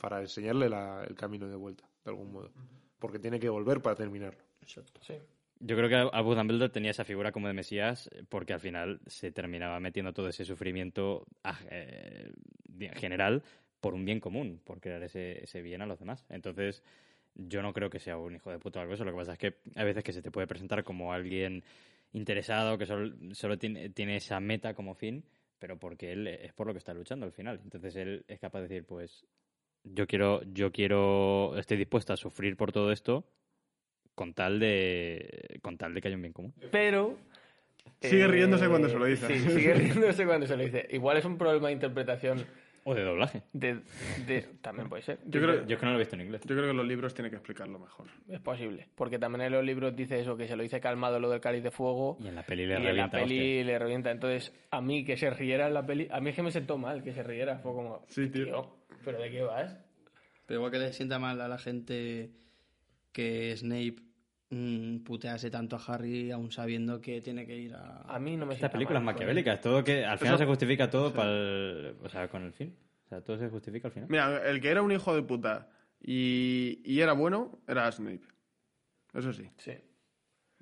para 0.00 0.20
enseñarle 0.20 0.68
la- 0.68 1.04
el 1.04 1.14
camino 1.14 1.48
de 1.48 1.56
vuelta, 1.56 1.88
de 2.04 2.10
algún 2.10 2.32
modo. 2.32 2.52
Porque 2.98 3.18
tiene 3.18 3.38
que 3.40 3.48
volver 3.48 3.80
para 3.80 3.96
terminarlo. 3.96 4.42
Sí. 4.66 5.14
Yo 5.60 5.76
creo 5.76 5.88
que 5.88 5.94
Albus 5.94 6.36
Dumbledore 6.36 6.72
tenía 6.72 6.90
esa 6.90 7.04
figura 7.04 7.30
como 7.32 7.46
de 7.46 7.54
Mesías 7.54 8.10
porque 8.28 8.52
al 8.52 8.60
final 8.60 9.00
se 9.06 9.30
terminaba 9.30 9.78
metiendo 9.80 10.12
todo 10.12 10.28
ese 10.28 10.44
sufrimiento 10.44 11.26
a- 11.44 11.58
eh, 11.70 12.32
general 12.96 13.42
por 13.84 13.92
un 13.92 14.06
bien 14.06 14.18
común, 14.18 14.62
por 14.64 14.80
crear 14.80 15.02
ese, 15.02 15.44
ese 15.44 15.60
bien 15.60 15.82
a 15.82 15.86
los 15.86 15.98
demás. 15.98 16.24
Entonces, 16.30 16.82
yo 17.34 17.60
no 17.60 17.74
creo 17.74 17.90
que 17.90 17.98
sea 17.98 18.16
un 18.16 18.34
hijo 18.34 18.50
de 18.50 18.58
puta 18.58 18.78
o 18.78 18.82
algo 18.82 18.94
eso. 18.94 19.04
Lo 19.04 19.10
que 19.10 19.18
pasa 19.18 19.32
es 19.34 19.38
que 19.38 19.56
hay 19.74 19.84
veces 19.84 20.02
que 20.02 20.14
se 20.14 20.22
te 20.22 20.30
puede 20.30 20.46
presentar 20.46 20.84
como 20.84 21.12
alguien 21.12 21.62
interesado 22.14 22.78
que 22.78 22.86
solo, 22.86 23.14
solo 23.34 23.58
tiene, 23.58 23.90
tiene 23.90 24.16
esa 24.16 24.40
meta 24.40 24.72
como 24.72 24.94
fin, 24.94 25.22
pero 25.58 25.78
porque 25.78 26.12
él 26.12 26.26
es 26.26 26.54
por 26.54 26.66
lo 26.66 26.72
que 26.72 26.78
está 26.78 26.94
luchando 26.94 27.26
al 27.26 27.32
final. 27.32 27.60
Entonces, 27.62 27.94
él 27.96 28.24
es 28.26 28.40
capaz 28.40 28.60
de 28.60 28.68
decir, 28.68 28.86
pues, 28.86 29.26
yo 29.82 30.06
quiero, 30.06 30.40
yo 30.44 30.72
quiero, 30.72 31.54
estoy 31.58 31.76
dispuesto 31.76 32.14
a 32.14 32.16
sufrir 32.16 32.56
por 32.56 32.72
todo 32.72 32.90
esto 32.90 33.26
con 34.14 34.32
tal 34.32 34.60
de, 34.60 35.58
con 35.60 35.76
tal 35.76 35.92
de 35.92 36.00
que 36.00 36.08
haya 36.08 36.16
un 36.16 36.22
bien 36.22 36.32
común. 36.32 36.54
Pero... 36.70 37.18
Sigue 38.00 38.22
eh, 38.22 38.28
riéndose 38.28 38.66
cuando 38.66 38.88
se 38.88 38.98
lo 38.98 39.04
dice. 39.04 39.26
Sí, 39.26 39.40
sigue 39.40 39.74
riéndose 39.74 40.24
cuando 40.24 40.46
se 40.46 40.56
lo 40.56 40.62
dice. 40.62 40.86
Igual 40.90 41.18
es 41.18 41.26
un 41.26 41.36
problema 41.36 41.66
de 41.66 41.74
interpretación 41.74 42.46
O 42.86 42.94
de 42.94 43.02
doblaje. 43.02 43.42
de... 43.52 43.80
de- 44.26 44.42
también 44.60 44.88
puede 44.88 45.02
ser. 45.02 45.18
Yo 45.26 45.40
creo, 45.40 45.66
Yo 45.66 45.74
es 45.74 45.80
que 45.80 45.86
no 45.86 45.92
lo 45.92 45.96
he 45.96 46.00
visto 46.00 46.16
en 46.16 46.22
inglés. 46.22 46.42
yo 46.44 46.54
creo 46.54 46.68
que 46.68 46.74
los 46.74 46.86
libros 46.86 47.14
tienen 47.14 47.30
que 47.30 47.36
explicarlo 47.36 47.78
mejor. 47.78 48.08
Es 48.28 48.40
posible. 48.40 48.88
Porque 48.94 49.18
también 49.18 49.42
en 49.42 49.52
los 49.52 49.64
libros 49.64 49.96
dice 49.96 50.20
eso, 50.20 50.36
que 50.36 50.46
se 50.46 50.54
lo 50.54 50.62
dice 50.62 50.80
calmado 50.80 51.18
lo 51.18 51.30
del 51.30 51.40
cáliz 51.40 51.62
de 51.62 51.70
fuego. 51.70 52.18
Y 52.20 52.28
en 52.28 52.34
la 52.34 52.42
peli 52.44 52.66
le 52.66 52.74
y 52.74 52.76
en 52.76 52.82
la 52.82 52.88
revienta. 52.90 53.18
peli 53.18 53.38
hostia. 53.40 53.64
le 53.64 53.78
revienta. 53.78 54.10
Entonces, 54.10 54.52
a 54.70 54.80
mí 54.82 55.04
que 55.04 55.16
se 55.16 55.30
riera 55.30 55.66
en 55.66 55.74
la 55.74 55.86
peli, 55.86 56.08
a 56.10 56.20
mí 56.20 56.30
es 56.30 56.36
que 56.36 56.42
me 56.42 56.50
sentó 56.50 56.76
mal 56.78 57.02
que 57.02 57.12
se 57.14 57.22
riera. 57.22 57.58
Fue 57.58 57.72
como, 57.72 58.04
Sí, 58.08 58.28
tío. 58.28 58.76
¿pero 59.04 59.18
de 59.20 59.30
qué 59.30 59.42
vas? 59.42 59.78
Pero 60.46 60.60
igual 60.60 60.72
que 60.72 60.78
le 60.78 60.92
sienta 60.92 61.18
mal 61.18 61.40
a 61.40 61.48
la 61.48 61.56
gente 61.58 62.30
que 63.12 63.56
Snape 63.56 63.96
mm, 64.54 65.04
putease 65.04 65.50
tanto 65.50 65.76
a 65.76 65.80
Harry 65.86 66.30
aún 66.30 66.50
sabiendo 66.50 67.00
que 67.00 67.20
tiene 67.20 67.46
que 67.46 67.56
ir 67.56 67.74
a... 67.74 68.02
A 68.02 68.18
mí 68.18 68.36
no 68.36 68.46
me 68.46 68.54
Estas 68.54 68.70
películas 68.70 69.02
maquiavélicas, 69.02 69.60
todo 69.60 69.82
que 69.82 70.04
al 70.04 70.18
final 70.18 70.38
se 70.38 70.46
justifica 70.46 70.88
todo 70.88 71.12
para 71.12 71.30
el- 71.30 71.96
o 72.02 72.08
sea, 72.08 72.28
con 72.28 72.42
el 72.44 72.52
fin. 72.52 72.76
O 73.06 73.08
sea, 73.08 73.20
todo 73.20 73.36
se 73.38 73.48
justifica 73.48 73.88
al 73.88 73.92
final. 73.92 74.08
Mira, 74.08 74.48
el 74.48 74.60
que 74.60 74.68
era 74.70 74.82
un 74.82 74.90
hijo 74.92 75.14
de 75.14 75.22
puta 75.22 75.68
y, 76.00 76.80
y 76.84 77.00
era 77.00 77.12
bueno 77.12 77.60
era 77.68 77.90
Snape. 77.90 78.22
Eso 79.12 79.32
sí. 79.32 79.48
Sí. 79.58 79.72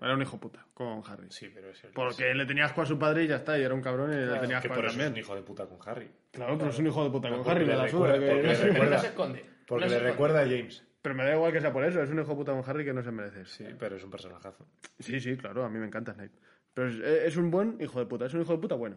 Era 0.01 0.15
un 0.15 0.23
hijo 0.23 0.41
puta 0.41 0.67
con 0.75 1.01
Harry. 1.07 1.29
Sí, 1.31 1.49
pero 1.55 1.71
es 1.71 1.85
el... 1.85 1.93
Porque 1.93 2.35
le 2.35 2.45
tenía 2.45 2.65
asco 2.65 2.83
a 2.83 2.87
su 2.87 2.99
padre 2.99 3.25
y 3.25 3.29
ya 3.29 3.37
está, 3.37 3.57
y 3.59 3.63
era 3.63 3.73
un 3.75 3.81
cabrón 3.81 4.13
y 4.13 4.17
le 4.17 4.27
tenía 4.41 4.61
que 4.61 4.67
asco 4.69 4.73
a 4.73 4.77
por 4.77 4.85
eso 4.87 4.87
es 4.87 4.93
también. 4.95 5.13
un 5.13 5.19
hijo 5.19 5.35
de 5.37 5.43
puta 5.43 5.67
con 5.67 5.79
Harry. 5.87 6.11
Claro, 6.33 6.59
pero 6.59 6.71
es 6.71 6.79
un 6.79 6.87
hijo 6.89 7.05
de 7.05 7.11
puta 7.11 7.29
con 7.29 7.37
Porque 7.39 7.51
Harry, 7.53 7.67
le 7.67 7.77
recuerda- 7.77 8.19
que- 8.19 8.27
porque 8.27 8.43
le 8.43 8.55
recuerda- 8.55 8.91
no 8.97 9.01
se 9.01 9.07
esconde. 9.07 9.45
Porque 9.67 9.85
No 9.85 9.91
se 9.91 9.95
le 9.95 10.09
esconde. 10.09 10.11
recuerda 10.11 10.41
a 10.41 10.45
James. 10.45 10.85
Pero 11.03 11.15
me 11.17 11.25
da 11.25 11.35
igual 11.35 11.53
que 11.53 11.61
sea 11.61 11.73
por 11.73 11.85
eso, 11.85 12.01
es 12.03 12.11
un 12.11 12.21
hijo 12.21 12.35
puta 12.37 12.53
con 12.53 12.63
Harry 12.69 12.85
que 12.85 12.93
no 12.95 13.03
se 13.03 13.11
merece. 13.11 13.45
Sí, 13.45 13.65
pero 13.79 13.97
es 13.97 14.05
un 14.05 14.11
personajazo. 14.11 14.67
Sí, 15.01 15.19
sí, 15.21 15.37
claro, 15.37 15.65
a 15.65 15.69
mí 15.69 15.79
me 15.79 15.87
encanta 15.87 16.15
Snape. 16.15 16.31
Pero 16.75 16.89
es, 16.89 16.97
es 17.01 17.37
un 17.37 17.51
buen 17.51 17.77
hijo 17.81 17.99
de 17.99 18.07
puta, 18.07 18.27
es 18.27 18.35
un 18.35 18.43
hijo 18.43 18.53
de 18.53 18.59
puta 18.59 18.77
bueno. 18.77 18.97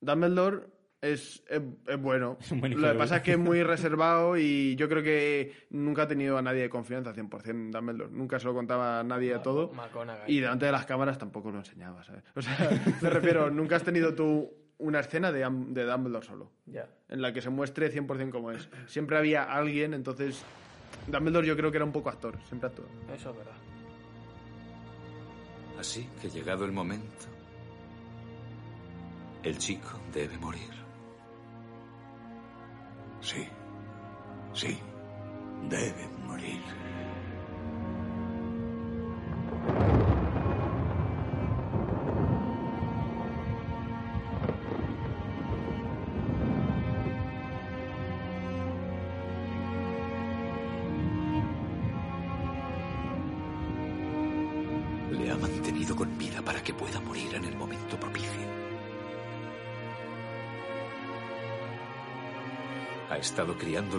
Dumbledore 0.00 0.66
es, 1.00 1.42
es, 1.48 1.60
es 1.86 2.00
bueno. 2.00 2.38
un 2.50 2.60
buen 2.60 2.72
hijo 2.72 2.80
Lo 2.80 2.88
que 2.88 2.92
de 2.94 2.98
pasa 2.98 3.16
es 3.16 3.22
que 3.22 3.32
es 3.32 3.38
muy 3.38 3.62
reservado 3.64 4.36
y 4.38 4.76
yo 4.76 4.88
creo 4.88 5.02
que 5.02 5.52
nunca 5.70 6.02
ha 6.02 6.08
tenido 6.08 6.38
a 6.38 6.42
nadie 6.42 6.62
de 6.62 6.70
confianza 6.70 7.12
100% 7.14 7.70
Dumbledore. 7.70 8.10
Nunca 8.10 8.38
se 8.38 8.46
lo 8.46 8.54
contaba 8.54 9.00
a 9.00 9.04
nadie 9.04 9.34
a 9.34 9.42
todo. 9.42 9.70
Y 10.26 10.40
delante 10.40 10.66
de 10.66 10.72
las 10.72 10.86
cámaras 10.86 11.18
tampoco 11.18 11.50
lo 11.50 11.58
enseñaba, 11.58 12.02
¿sabes? 12.02 12.24
O 12.34 12.42
sea, 12.42 12.56
me 13.02 13.10
refiero, 13.10 13.50
nunca 13.50 13.76
has 13.76 13.84
tenido 13.84 14.14
tú 14.14 14.50
una 14.78 15.00
escena 15.00 15.32
de, 15.32 15.40
de 15.40 15.84
Dumbledore 15.84 16.26
solo 16.26 16.52
Ya. 16.66 16.88
en 17.08 17.22
la 17.22 17.32
que 17.32 17.40
se 17.40 17.50
muestre 17.50 17.90
100% 17.92 18.30
como 18.30 18.50
es. 18.50 18.68
Siempre 18.86 19.16
había 19.16 19.44
alguien, 19.44 19.94
entonces 19.94 20.44
Dumbledore 21.06 21.46
yo 21.46 21.56
creo 21.56 21.70
que 21.70 21.76
era 21.76 21.84
un 21.84 21.92
poco 21.92 22.08
actor, 22.08 22.36
siempre 22.48 22.68
actuó. 22.68 22.86
Eso 23.14 23.30
es 23.30 23.36
verdad. 23.36 23.56
Así 25.78 26.08
que 26.20 26.28
llegado 26.28 26.64
el 26.64 26.72
momento, 26.72 27.26
el 29.42 29.58
chico 29.58 30.00
debe 30.12 30.38
morir. 30.38 30.70
Sí, 33.20 33.46
sí, 34.52 34.78
debe 35.68 36.08
morir. 36.24 36.62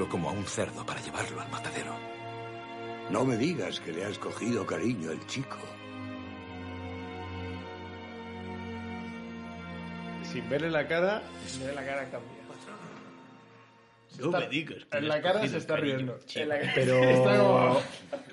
Como 0.09 0.29
a 0.29 0.33
un 0.33 0.45
cerdo 0.45 0.85
para 0.85 1.01
llevarlo 1.01 1.41
al 1.41 1.49
matadero. 1.49 1.93
No 3.09 3.23
me 3.25 3.37
digas 3.37 3.79
que 3.79 3.93
le 3.93 4.03
has 4.05 4.17
cogido 4.19 4.65
cariño 4.65 5.11
al 5.11 5.25
chico. 5.27 5.57
Sin 10.31 10.49
verle 10.49 10.69
la 10.69 10.87
cara, 10.87 11.23
Mira 11.59 11.73
la 11.73 11.85
cara 11.85 12.01
cambia. 12.09 12.31
No 14.19 14.31
me 14.31 14.47
digas 14.49 14.79
en 14.91 15.07
la 15.07 15.21
cara 15.21 15.47
se 15.47 15.57
está 15.57 15.75
riendo. 15.75 16.17
En 16.35 16.49
la- 16.49 16.57
Pero, 16.73 17.03
Está 17.03 17.37
como- 17.37 17.81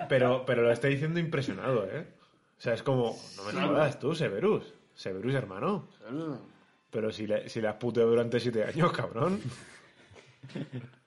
pero, 0.08 0.44
pero 0.46 0.62
lo 0.62 0.72
está 0.72 0.88
diciendo 0.88 1.20
impresionado, 1.20 1.86
¿eh? 1.90 2.06
O 2.58 2.60
sea, 2.60 2.72
es 2.74 2.82
como, 2.82 3.16
no 3.36 3.60
me 3.60 3.66
jodas 3.68 3.98
tú, 3.98 4.14
Severus. 4.14 4.72
Severus, 4.94 5.34
hermano. 5.34 5.88
Pero 6.90 7.12
si 7.12 7.26
le, 7.26 7.48
si 7.50 7.60
le 7.60 7.68
has 7.68 7.74
puteado 7.76 8.08
durante 8.08 8.40
siete 8.40 8.64
años, 8.64 8.92
cabrón. 8.92 9.40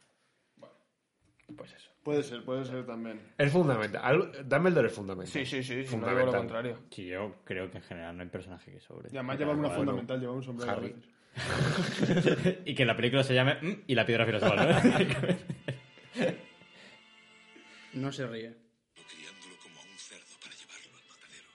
Pues 1.55 1.73
eso. 1.73 1.89
Puede 2.03 2.23
ser, 2.23 2.43
puede 2.43 2.65
ser 2.65 2.85
también. 2.85 3.19
Es 3.37 3.51
fundamental. 3.51 4.01
Al- 4.03 4.47
Dumbledore 4.47 4.87
es 4.87 4.93
fundamental. 4.93 5.31
Sí, 5.31 5.45
sí, 5.45 5.63
sí. 5.63 5.75
sí 5.75 5.81
no 5.83 5.85
Fundamental. 5.91 6.25
digo 6.25 6.31
lo 6.33 6.37
contrario. 6.39 6.79
Sí, 6.91 7.05
yo 7.07 7.35
creo 7.45 7.69
que 7.71 7.77
en 7.77 7.83
general 7.83 8.15
no 8.17 8.23
hay 8.23 8.29
personaje 8.29 8.71
que 8.71 8.79
sobre. 8.79 9.09
Y 9.11 9.17
además 9.17 9.37
lleva 9.39 9.53
una 9.53 9.69
fundamental, 9.69 10.19
lleva 10.19 10.33
un 10.33 10.43
sombrero. 10.43 10.71
Harry. 10.73 10.95
y 12.65 12.73
que 12.75 12.85
la 12.85 12.95
película 12.95 13.23
se 13.23 13.33
llame 13.33 13.55
mm, 13.61 13.83
y 13.87 13.95
la 13.95 14.05
piedra 14.05 14.25
filosofal. 14.25 14.67
¿no? 14.69 16.27
No 17.93 18.11
se 18.11 18.27
ríe. 18.27 18.53
Criándolo 19.09 19.55
como 19.63 19.79
a 19.79 19.83
un 19.83 19.97
cerdo 19.97 20.35
para 20.41 20.53
llevarlo 20.55 20.97
al 20.97 21.07
matadero. 21.09 21.47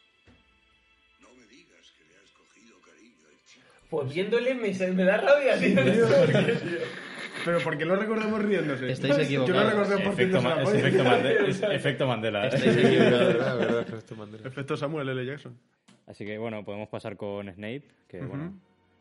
No 1.21 1.29
me 1.39 1.47
digas 1.47 1.93
que 1.97 2.05
le 2.09 2.17
has 2.17 2.31
cogido 2.33 2.81
cariño 2.81 3.27
al 3.29 3.39
chico. 3.47 3.67
Pues 3.91 4.13
viéndole 4.13 4.55
me, 4.55 4.93
me 4.93 5.05
da 5.05 5.17
rabia, 5.19 5.59
tío. 5.59 5.77
Pero 7.45 7.59
¿por 7.61 7.77
qué 7.77 7.85
lo 7.85 7.97
recordamos 7.97 8.43
riéndose? 8.43 8.91
Estáis 8.93 9.13
Yo 9.15 9.19
lo 9.19 9.25
equivocados. 9.25 9.67
recuerdo 9.73 10.05
por 10.05 10.13
efecto, 10.13 10.43
Ma- 10.43 10.63
es 10.63 10.69
efecto, 10.75 10.99
polla. 10.99 11.11
Mande- 11.11 11.49
es 11.51 11.63
efecto 11.63 12.07
Mandela. 12.07 12.47
Estáis 12.47 12.77
equivocados. 12.77 13.11
verdad, 13.35 13.59
verdad. 13.59 14.47
Efecto 14.47 14.77
Samuel 14.77 15.09
L. 15.09 15.27
Jackson. 15.27 15.59
Así 16.07 16.25
que 16.25 16.39
bueno, 16.39 16.65
podemos 16.65 16.89
pasar 16.89 17.17
con 17.17 17.47
Snape, 17.53 17.83
que 18.09 18.21
bueno, 18.21 18.55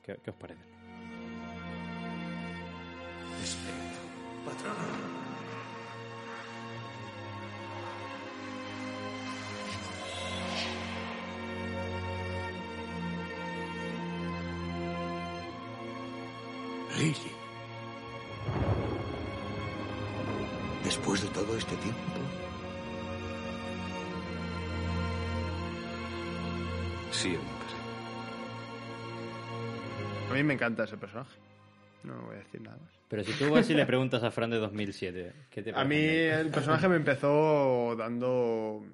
¿qué, 0.04 0.18
qué 0.24 0.30
os 0.32 0.36
parece? 0.36 0.62
Respeto, 3.40 4.46
patrón. 4.46 5.11
Después 21.02 21.24
de 21.24 21.30
todo 21.30 21.58
este 21.58 21.76
tiempo, 21.78 22.00
Siempre. 27.10 27.42
A 30.30 30.34
mí 30.36 30.44
me 30.44 30.54
encanta 30.54 30.84
ese 30.84 30.98
personaje. 30.98 31.40
No 32.04 32.22
voy 32.22 32.36
a 32.36 32.40
decir 32.40 32.62
nada 32.62 32.78
más. 32.78 32.92
Pero 33.08 33.24
si 33.24 33.34
tú 33.34 33.50
vas 33.50 33.68
y 33.72 33.74
le 33.74 33.86
preguntas 33.88 34.22
a 34.24 34.30
Fran 34.30 34.52
de 34.52 34.58
2007, 34.58 35.34
¿qué 35.50 35.64
te 35.64 35.72
A 35.72 35.74
parece 35.74 35.90
mí 35.90 35.96
Snape? 36.02 36.42
el 36.42 36.50
personaje 36.52 36.88
me 36.88 36.96
empezó 36.98 37.96
dando 37.98 38.86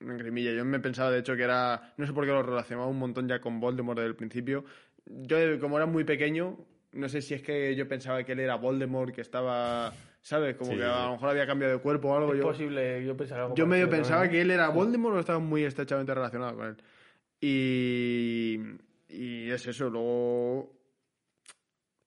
en 0.00 0.18
grimilla. 0.18 0.52
Yo 0.52 0.64
me 0.66 0.78
pensaba, 0.78 1.10
de 1.10 1.20
hecho, 1.20 1.36
que 1.36 1.42
era... 1.42 1.94
No 1.96 2.06
sé 2.06 2.12
por 2.12 2.26
qué 2.26 2.32
lo 2.32 2.42
relacionaba 2.42 2.86
un 2.86 2.98
montón 2.98 3.28
ya 3.28 3.40
con 3.40 3.60
Voldemort 3.60 3.98
desde 3.98 4.08
el 4.10 4.16
principio. 4.16 4.64
Yo, 5.06 5.58
como 5.58 5.78
era 5.78 5.86
muy 5.86 6.04
pequeño, 6.04 6.58
no 6.92 7.08
sé 7.08 7.22
si 7.22 7.34
es 7.34 7.42
que 7.42 7.74
yo 7.76 7.86
pensaba 7.88 8.22
que 8.24 8.32
él 8.32 8.40
era 8.40 8.56
Voldemort, 8.56 9.14
que 9.14 9.20
estaba... 9.20 9.92
¿Sabes? 10.22 10.54
Como 10.56 10.72
Sí, 10.72 10.76
que 10.76 10.84
a 10.84 11.06
lo 11.06 11.12
mejor 11.12 11.30
había 11.30 11.46
cambiado 11.46 11.72
de 11.74 11.80
cuerpo 11.80 12.08
o 12.10 12.16
algo. 12.16 12.32
Es 12.34 12.40
Yo, 12.40 12.44
posible, 12.46 13.02
yo 13.04 13.16
pensaba 13.16 13.44
algo 13.44 13.54
yo 13.54 13.66
medio 13.66 13.88
pensaba 13.88 14.22
también. 14.22 14.30
que 14.32 14.40
él 14.42 14.50
era 14.50 14.68
Voldemort 14.68 15.16
o 15.16 15.20
estaba 15.20 15.38
muy 15.38 15.64
estrechamente 15.64 16.12
relacionado 16.14 16.56
con 16.56 16.66
él. 16.66 16.76
Y, 17.40 18.58
y 19.08 19.50
es 19.50 19.66
eso, 19.66 19.88
luego 19.88 20.78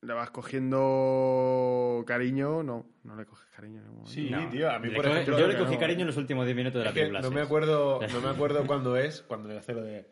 le 0.01 0.13
vas 0.13 0.29
cogiendo 0.31 2.03
cariño, 2.05 2.61
no, 2.61 2.85
no 3.03 3.15
le 3.15 3.25
coges 3.25 3.49
cariño. 3.49 3.77
en 3.79 3.83
ningún 3.85 4.03
momento. 4.03 4.11
Sí, 4.13 4.29
No. 4.29 4.49
tío, 4.49 4.69
a 4.69 4.77
mí 4.77 4.89
por 4.89 5.05
ejemplo... 5.07 5.39
yo 5.39 5.47
le 5.47 5.57
cogí 5.57 5.73
no. 5.73 5.79
cariño 5.79 6.01
en 6.01 6.07
los 6.07 6.17
últimos 6.17 6.45
10 6.45 6.55
minutos 6.57 6.79
de 6.81 6.85
la 6.85 6.93
película. 6.93 7.21
no 7.21 7.31
me 7.31 7.41
acuerdo, 7.41 7.99
no 8.01 8.21
me 8.21 8.29
acuerdo 8.35 8.65
cuándo 8.67 8.95
es, 8.97 9.21
cuando 9.23 9.49
le 9.49 9.57
hace 9.57 9.73
lo 9.73 9.81
de... 9.81 10.07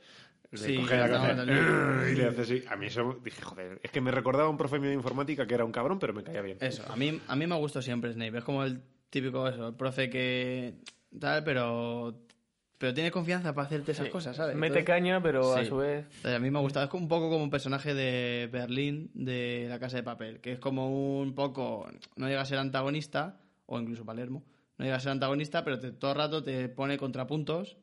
Sí, 0.54 0.76
coge 0.76 0.98
la 0.98 1.08
no, 1.08 1.14
cabeza 1.14 1.46
no, 1.46 2.08
y 2.10 2.16
le 2.16 2.26
hace 2.28 2.42
así. 2.42 2.64
A 2.70 2.76
mí 2.76 2.88
eso 2.88 3.18
dije, 3.24 3.42
joder, 3.42 3.80
es 3.84 3.92
que 3.92 4.02
me 4.02 4.12
recordaba 4.12 4.48
a 4.48 4.50
un 4.50 4.58
profe 4.58 4.80
mío 4.80 4.90
de 4.90 4.96
informática 4.96 5.48
que 5.48 5.54
era 5.54 5.64
un 5.64 5.72
cabrón, 5.72 5.98
pero 6.00 6.14
me 6.14 6.24
caía 6.24 6.42
bien. 6.42 6.58
Eso, 6.60 6.84
a 6.92 6.96
mí, 6.96 7.22
a 7.28 7.36
mí 7.36 7.48
me 7.48 7.56
gustó 7.56 7.82
siempre 7.82 8.12
Snape. 8.14 8.40
Es 8.40 8.44
como 8.44 8.64
el 8.64 8.82
típico 9.10 9.48
eso, 9.48 9.70
el 9.70 9.76
profe 9.76 10.10
que 10.10 10.76
tal, 11.20 11.44
pero 11.44 12.16
pero 12.78 12.96
tiene 12.96 13.12
confianza 13.12 13.54
para 13.54 13.68
hacerte 13.68 13.92
esas 13.92 14.08
Sí. 14.08 14.12
cosas, 14.12 14.36
¿sabes? 14.36 14.56
Mete 14.56 14.80
Entonces, 14.80 14.86
caña, 14.88 15.22
pero 15.22 15.54
a 15.54 15.64
su 15.64 15.78
vez. 15.78 16.08
a 16.26 16.40
mí 16.40 16.50
me 16.50 16.58
ha 16.58 16.62
gustado. 16.62 16.84
Es 16.86 16.90
como 16.90 17.04
un 17.04 17.10
poco 17.10 17.30
como 17.30 17.44
un 17.44 17.52
personaje 17.52 17.94
de 17.94 18.50
Berlín 18.52 19.12
de 19.14 19.68
La 19.70 19.78
Casa 19.80 19.98
de 19.98 20.04
Papel, 20.04 20.40
que 20.42 20.54
es 20.54 20.60
como 20.60 21.20
un 21.22 21.36
poco. 21.36 21.88
No 22.16 22.28
llega 22.28 22.42
a 22.42 22.46
ser 22.46 22.58
antagonista, 22.58 23.40
o 23.68 23.80
incluso 23.80 24.04
Palermo. 24.04 24.44
No 24.80 24.86
llega 24.86 24.98
a 24.98 25.00
ser 25.00 25.12
antagonista, 25.12 25.64
pero 25.64 25.80
te- 25.80 25.92
todo 25.92 26.12
el 26.14 26.18
rato 26.18 26.44
te 26.44 26.70
pone 26.70 26.98
contrapuntos 26.98 27.78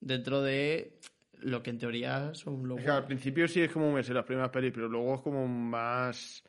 dentro 0.00 0.42
de 0.42 0.98
lo 1.42 1.62
que 1.62 1.70
en 1.70 1.78
teoría 1.78 2.34
son 2.34 2.66
los. 2.68 2.78
Es 2.78 2.84
que 2.84 2.90
al 2.90 3.06
principio 3.06 3.48
sí 3.48 3.62
es 3.62 3.70
como 3.70 3.92
me 3.92 4.02
sé 4.02 4.14
las 4.14 4.24
primeras 4.24 4.50
pelis, 4.50 4.72
pero 4.74 4.88
luego 4.88 5.14
es 5.14 5.20
como 5.20 5.46
más. 5.46 6.44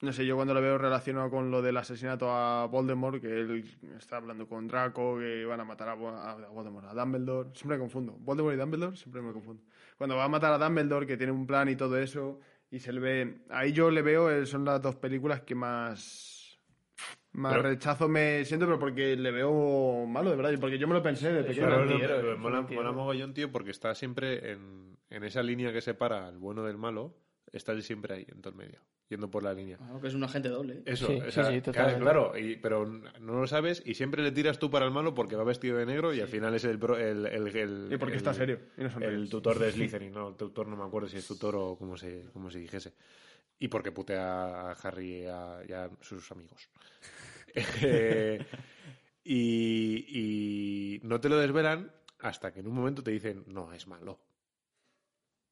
No 0.00 0.12
sé, 0.12 0.24
yo 0.24 0.36
cuando 0.36 0.54
lo 0.54 0.60
veo 0.60 0.78
relacionado 0.78 1.28
con 1.28 1.50
lo 1.50 1.60
del 1.60 1.76
asesinato 1.76 2.30
a 2.30 2.66
Voldemort, 2.66 3.20
que 3.20 3.26
él 3.26 3.64
está 3.98 4.18
hablando 4.18 4.48
con 4.48 4.68
Draco, 4.68 5.18
que 5.18 5.44
van 5.44 5.60
a 5.60 5.64
matar 5.64 5.88
a 5.88 5.94
Voldemort, 5.94 6.86
a 6.86 6.94
Dumbledore. 6.94 7.50
Siempre 7.54 7.76
me 7.76 7.80
confundo. 7.80 8.16
Voldemort 8.20 8.54
y 8.54 8.58
Dumbledore, 8.58 8.96
siempre 8.96 9.20
me 9.22 9.32
confundo. 9.32 9.64
Cuando 9.96 10.16
va 10.16 10.24
a 10.24 10.28
matar 10.28 10.52
a 10.52 10.58
Dumbledore, 10.58 11.04
que 11.04 11.16
tiene 11.16 11.32
un 11.32 11.46
plan 11.48 11.68
y 11.68 11.74
todo 11.74 11.98
eso, 11.98 12.38
y 12.70 12.78
se 12.78 12.92
le 12.92 13.00
ve. 13.00 13.44
Ahí 13.50 13.72
yo 13.72 13.90
le 13.90 14.02
veo, 14.02 14.30
eh, 14.30 14.46
son 14.46 14.64
las 14.64 14.80
dos 14.80 14.94
películas 14.94 15.40
que 15.40 15.56
más. 15.56 16.37
Más 17.32 17.52
Pero- 17.52 17.62
rechazo 17.68 18.08
me 18.08 18.44
siento, 18.44 18.66
pero 18.66 18.78
porque 18.78 19.14
le 19.16 19.30
veo 19.30 20.06
malo, 20.06 20.30
de 20.30 20.36
verdad, 20.36 20.50
y 20.52 20.56
porque 20.56 20.78
yo 20.78 20.88
me 20.88 20.94
lo 20.94 21.02
pensé 21.02 21.30
de 21.32 21.44
pequeño. 21.44 21.66
Claro, 21.66 21.84
no, 21.84 21.98
pero 21.98 22.38
mola, 22.38 22.62
mola 22.62 22.92
mogollón, 22.92 23.34
tío, 23.34 23.52
porque 23.52 23.70
está 23.70 23.94
siempre 23.94 24.52
en, 24.52 24.96
en 25.10 25.24
esa 25.24 25.42
línea 25.42 25.72
que 25.72 25.80
separa 25.80 26.26
al 26.26 26.38
bueno 26.38 26.62
del 26.64 26.78
malo, 26.78 27.14
está 27.52 27.72
él 27.72 27.82
siempre 27.82 28.14
ahí, 28.14 28.26
en 28.28 28.40
todo 28.40 28.52
el 28.52 28.56
medio. 28.56 28.80
yendo 29.10 29.30
por 29.30 29.42
la 29.42 29.54
línea. 29.54 29.78
Claro, 29.78 30.00
que 30.02 30.08
es 30.08 30.14
un 30.14 30.22
agente 30.24 30.48
doble. 30.50 30.74
¿eh? 30.74 30.82
Eso, 30.84 31.06
Sí, 31.06 31.14
o 31.20 31.24
sí, 31.26 31.30
sea, 31.32 31.44
sí, 31.44 31.48
claro, 31.48 31.62
totalmente. 31.62 32.00
claro, 32.02 32.38
y- 32.38 32.56
pero 32.56 32.84
no 32.86 33.40
lo 33.40 33.46
sabes 33.46 33.82
y 33.86 33.94
siempre 33.94 34.22
le 34.22 34.32
tiras 34.32 34.58
tú 34.58 34.70
para 34.70 34.84
el 34.84 34.90
malo 34.90 35.14
porque 35.14 35.34
va 35.34 35.44
vestido 35.44 35.78
de 35.78 35.86
negro 35.86 36.12
y 36.12 36.20
al 36.20 36.28
final 36.28 36.54
es 36.54 36.64
el, 36.64 36.78
el, 36.98 37.24
el, 37.26 37.56
el- 37.56 37.88
Y 37.92 37.96
porque 37.96 38.14
el- 38.14 38.18
está 38.18 38.34
serio. 38.34 38.58
Y 38.76 38.82
no 38.82 38.90
el 39.00 39.30
tutor 39.30 39.58
de 39.58 39.70
Slytherin, 39.72 40.12
no, 40.12 40.28
el 40.28 40.34
tutor 40.36 40.66
no 40.66 40.76
me 40.76 40.84
acuerdo 40.84 41.08
si 41.08 41.16
es 41.18 41.26
tutor 41.26 41.56
o 41.56 41.76
como 41.78 41.96
se, 41.96 42.24
como 42.34 42.50
se 42.50 42.58
dijese. 42.58 42.92
Y 43.58 43.68
porque 43.68 43.92
putea 43.92 44.70
a 44.70 44.72
Harry 44.72 45.22
y 45.22 45.26
a, 45.26 45.62
y 45.66 45.72
a 45.72 45.88
sus 46.02 46.30
amigos. 46.30 46.68
Eh, 47.82 48.44
y, 49.24 50.98
y 50.98 51.00
no 51.02 51.20
te 51.20 51.28
lo 51.28 51.36
desvelan 51.38 51.92
hasta 52.20 52.52
que 52.52 52.60
en 52.60 52.66
un 52.66 52.74
momento 52.74 53.02
te 53.02 53.10
dicen, 53.10 53.44
no, 53.46 53.72
es 53.72 53.86
malo. 53.86 54.20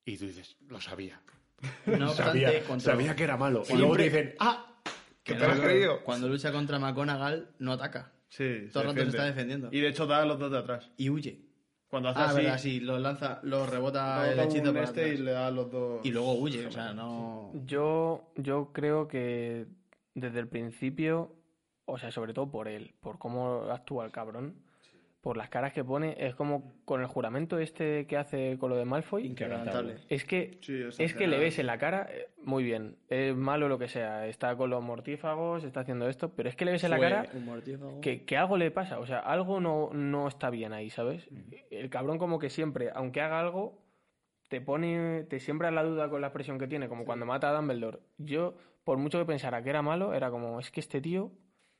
Y 0.05 0.16
tú 0.16 0.27
dices, 0.27 0.56
lo 0.68 0.81
sabía. 0.81 1.20
No 1.86 2.06
obstante, 2.10 2.40
Sabía, 2.44 2.64
contra- 2.64 2.93
sabía 2.93 3.16
que 3.16 3.24
era 3.24 3.36
malo. 3.36 3.62
Y 3.68 3.74
luego 3.74 3.97
te 3.97 4.05
dicen, 4.05 4.35
ah, 4.39 4.81
que 5.23 5.32
que 5.35 5.39
te 5.39 5.47
lo 5.47 5.52
has 5.52 5.60
creído. 5.60 6.02
Cuando 6.05 6.28
lucha 6.28 6.52
contra 6.52 6.78
McGonagall, 6.78 7.51
no 7.59 7.73
ataca. 7.73 8.12
Sí, 8.28 8.68
Todo 8.73 8.82
el 8.85 8.89
rato 8.90 9.02
se 9.02 9.09
está 9.09 9.24
defendiendo. 9.24 9.68
Y 9.73 9.81
de 9.81 9.89
hecho 9.89 10.06
da 10.06 10.23
a 10.23 10.27
los 10.27 10.39
dos 10.39 10.51
de 10.51 10.59
atrás. 10.59 10.90
Y 10.97 11.10
huye. 11.10 11.40
Cuando 11.89 12.09
hace 12.09 12.20
Ah, 12.20 12.24
así, 12.27 12.36
verdad, 12.43 12.59
sí, 12.59 12.81
lo 12.81 12.98
lanza, 12.98 13.40
lo 13.44 13.64
rebota 13.66 14.31
el 14.32 14.40
hechizo 14.40 14.73
para 14.73 14.85
este 14.85 15.02
atrás. 15.02 15.18
y 15.20 15.23
le 15.23 15.31
da 15.31 15.47
a 15.47 15.51
los 15.51 15.70
dos. 15.70 16.01
Y 16.05 16.10
luego 16.10 16.35
huye, 16.35 16.66
o 16.66 16.70
sea, 16.73 16.93
no... 16.93 17.52
Yo, 17.64 18.32
yo 18.36 18.70
creo 18.73 19.06
que 19.06 19.66
desde 20.14 20.40
el 20.40 20.48
principio, 20.48 21.32
o 21.86 21.98
sea, 21.98 22.10
sobre 22.10 22.34
todo 22.34 22.50
por 22.50 22.68
él, 22.68 22.94
por 23.00 23.18
cómo 23.18 23.62
actúa 23.70 24.04
el 24.04 24.12
cabrón, 24.12 24.56
por 25.26 25.36
las 25.36 25.48
caras 25.48 25.72
que 25.72 25.82
pone, 25.82 26.14
es 26.18 26.36
como 26.36 26.74
con 26.84 27.00
el 27.00 27.08
juramento 27.08 27.58
este 27.58 28.06
que 28.06 28.16
hace 28.16 28.58
con 28.58 28.70
lo 28.70 28.76
de 28.76 28.84
Malfoy. 28.84 29.26
Inquebrantable. 29.26 29.96
Es 30.08 30.24
que, 30.24 30.58
Sí, 30.60 30.84
es 30.98 31.14
que 31.14 31.26
le 31.26 31.38
ves 31.38 31.58
en 31.58 31.66
la 31.66 31.78
cara, 31.78 32.06
eh, 32.08 32.28
muy 32.44 32.62
bien, 32.62 32.96
es 33.08 33.34
malo 33.34 33.68
lo 33.68 33.76
que 33.76 33.88
sea, 33.88 34.28
está 34.28 34.54
con 34.56 34.70
los 34.70 34.80
mortífagos, 34.84 35.64
está 35.64 35.80
haciendo 35.80 36.08
esto, 36.08 36.32
pero 36.32 36.48
es 36.48 36.54
que 36.54 36.64
le 36.64 36.70
ves 36.70 36.84
en 36.84 36.90
la 36.90 37.00
cara 37.00 37.26
que 38.00 38.36
algo 38.36 38.56
le 38.56 38.70
pasa, 38.70 39.00
o 39.00 39.06
sea, 39.06 39.18
algo 39.18 39.58
no, 39.58 39.90
no 39.92 40.28
está 40.28 40.48
bien 40.48 40.72
ahí, 40.72 40.90
¿sabes? 40.90 41.28
El 41.70 41.90
cabrón 41.90 42.18
como 42.18 42.38
que 42.38 42.48
siempre, 42.48 42.90
aunque 42.94 43.20
haga 43.20 43.40
algo, 43.40 43.82
te 44.48 44.60
pone, 44.60 45.24
te 45.24 45.40
siembra 45.40 45.70
la 45.70 45.82
duda 45.82 46.08
con 46.08 46.20
la 46.20 46.28
expresión 46.28 46.56
que 46.56 46.68
tiene, 46.68 46.88
como 46.88 47.04
cuando 47.04 47.26
mata 47.26 47.50
a 47.50 47.52
Dumbledore. 47.52 47.98
Yo, 48.18 48.54
por 48.84 48.98
mucho 48.98 49.18
que 49.18 49.24
pensara 49.24 49.62
que 49.62 49.70
era 49.70 49.82
malo, 49.82 50.14
era 50.14 50.30
como, 50.30 50.60
es 50.60 50.70
que 50.70 50.78
este 50.78 51.00
tío, 51.00 51.32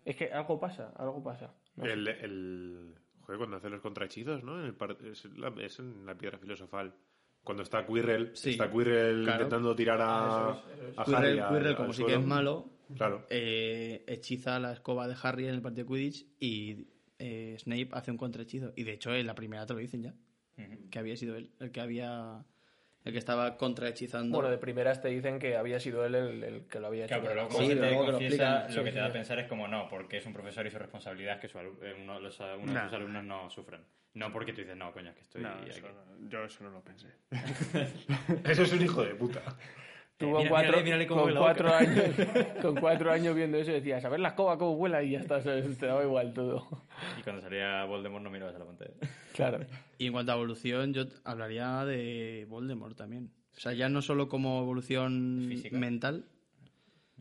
es 0.07 0.17
que 0.17 0.33
algo 0.33 0.59
pasa, 0.59 0.93
algo 0.97 1.23
pasa. 1.23 1.53
No. 1.77 1.85
El, 1.85 2.09
el... 2.09 2.95
Joder, 3.21 3.39
cuando 3.39 3.57
hace 3.57 3.69
los 3.69 3.81
contrahechizos, 3.83 4.43
¿no? 4.45 4.59
En 4.61 4.67
el 4.67 4.75
par- 4.75 4.97
es, 5.05 5.25
la, 5.37 5.53
es 5.61 5.79
en 5.81 6.07
la 6.07 6.15
piedra 6.17 6.39
filosofal. 6.39 6.95
Cuando 7.43 7.63
está 7.63 7.85
Quirrell, 7.87 8.31
Sí, 8.35 8.51
está 8.51 8.71
Quirrell 8.71 9.23
claro. 9.25 9.43
intentando 9.43 9.75
tirar 9.77 10.01
a, 10.01 10.49
a 10.51 10.63
Harry 10.97 11.05
Quirrell, 11.05 11.41
al- 11.41 11.49
Quirrell, 11.49 11.67
al 11.69 11.77
como 11.77 11.93
sí 11.93 12.03
suelo. 12.03 12.17
que 12.17 12.23
es 12.23 12.27
malo, 12.27 12.71
Claro. 12.97 13.27
eh, 13.31 14.05
hechiza 14.07 14.59
la 14.61 14.73
escoba 14.73 15.07
de 15.09 15.17
Harry 15.23 15.47
en 15.49 15.55
el 15.55 15.61
partido 15.63 15.87
de 15.87 15.93
Quidditch 15.93 16.27
y 16.41 16.87
eh, 17.19 17.57
Snape 17.59 17.89
hace 17.93 18.11
un 18.13 18.17
contrahechizo. 18.17 18.73
Y 18.77 18.85
de 18.85 18.93
hecho, 18.93 19.13
en 19.15 19.27
la 19.27 19.35
primera 19.35 19.67
te 19.67 19.75
lo 19.75 19.81
dicen 19.81 20.03
ya, 20.03 20.15
que 20.91 20.99
había 20.99 21.17
sido 21.17 21.37
él 21.37 21.51
el 21.61 21.71
que 21.73 21.81
había... 21.81 22.45
El 23.07 23.13
que 23.13 23.19
estaba 23.21 23.57
contrahechizando. 23.57 24.37
Bueno, 24.37 24.51
de 24.51 24.59
primeras 24.59 25.01
te 25.01 25.07
dicen 25.07 25.39
que 25.39 25.57
había 25.57 25.79
sido 25.79 26.05
él 26.05 26.17
el, 26.17 26.43
el 26.43 26.67
que 26.67 26.81
lo 26.81 26.89
había 26.89 27.05
hecho. 27.05 27.21
Claro, 27.21 27.23
pero 27.23 27.35
luego 27.37 27.51
Sí, 27.61 27.69
te 27.69 27.75
luego 27.77 28.01
que 28.01 28.07
lo 28.11 28.19
confiesa, 28.19 28.69
lo 28.69 28.83
que 28.83 28.91
sí, 28.91 28.95
te 28.95 28.99
da 29.01 29.07
a 29.07 29.13
pensar 29.13 29.39
es 29.39 29.47
como 29.47 29.69
no, 29.69 29.89
porque 29.89 30.17
es 30.17 30.27
un 30.27 30.33
profesor 30.33 30.67
y 30.67 30.71
su 30.73 30.79
responsabilidad 30.79 31.37
es 31.37 31.41
que 31.41 31.47
su 31.49 31.57
alu- 31.59 31.79
eh, 31.83 31.95
uno, 32.03 32.19
los, 32.19 32.41
uno 32.41 32.75
de 32.75 32.81
sus 32.83 32.93
alumnos 32.95 33.23
no 33.23 33.49
sufren. 33.49 33.81
No 34.15 34.33
porque 34.33 34.53
tú 34.53 34.63
dices, 34.63 34.77
no, 34.77 34.91
coño, 34.93 35.11
es 35.11 35.15
que 35.15 35.23
estoy 35.23 35.43
No, 35.43 35.51
aquí. 35.51 35.71
eso 35.71 35.87
no- 35.89 36.29
yo 36.29 36.45
eso 36.45 36.65
no 36.65 36.71
lo 36.71 36.81
pensé. 36.83 37.07
Eso 38.45 38.63
es 38.65 38.73
un 38.73 38.83
hijo 38.83 39.05
de 39.05 39.15
puta. 39.15 39.41
Tú 40.19 40.27
Eh, 40.27 40.39
mira- 40.39 40.49
cuatro, 40.49 40.69
mírale, 40.83 40.85
mírale 40.85 41.07
con, 41.07 41.35
cuatro 41.37 41.75
años, 41.75 42.05
con 42.63 42.75
cuatro 42.77 43.13
años 43.13 43.35
viendo 43.35 43.59
eso 43.59 43.71
decías, 43.71 44.03
a 44.05 44.09
ver 44.09 44.21
la 44.21 44.29
escoba 44.29 44.57
cómo 44.57 44.75
vuela 44.77 45.03
y 45.03 45.11
ya 45.11 45.21
está, 45.21 45.43
¿sabes? 45.43 45.77
te 45.77 45.87
daba 45.87 46.03
igual 46.05 46.33
todo. 46.33 46.67
Y 47.19 47.23
cuando 47.23 47.43
salía 47.43 47.85
Voldemort 47.85 48.25
no 48.25 48.31
mirabas 48.31 48.55
a 48.55 48.59
la 48.61 48.65
pantalla. 48.65 48.95
Claro. 49.35 49.67
Y 49.99 50.07
en 50.07 50.13
cuanto 50.13 50.33
a 50.33 50.37
evolución, 50.37 50.95
yo 50.95 51.05
hablaría 51.25 51.85
de 51.85 52.47
Voldemort 52.49 52.97
también. 52.97 53.31
O 53.57 53.61
sea, 53.61 53.73
ya 53.75 53.89
no 53.91 54.01
solo 54.01 54.29
como 54.29 54.61
evolución 54.63 55.47
Física. 55.49 55.77
mental, 55.77 56.25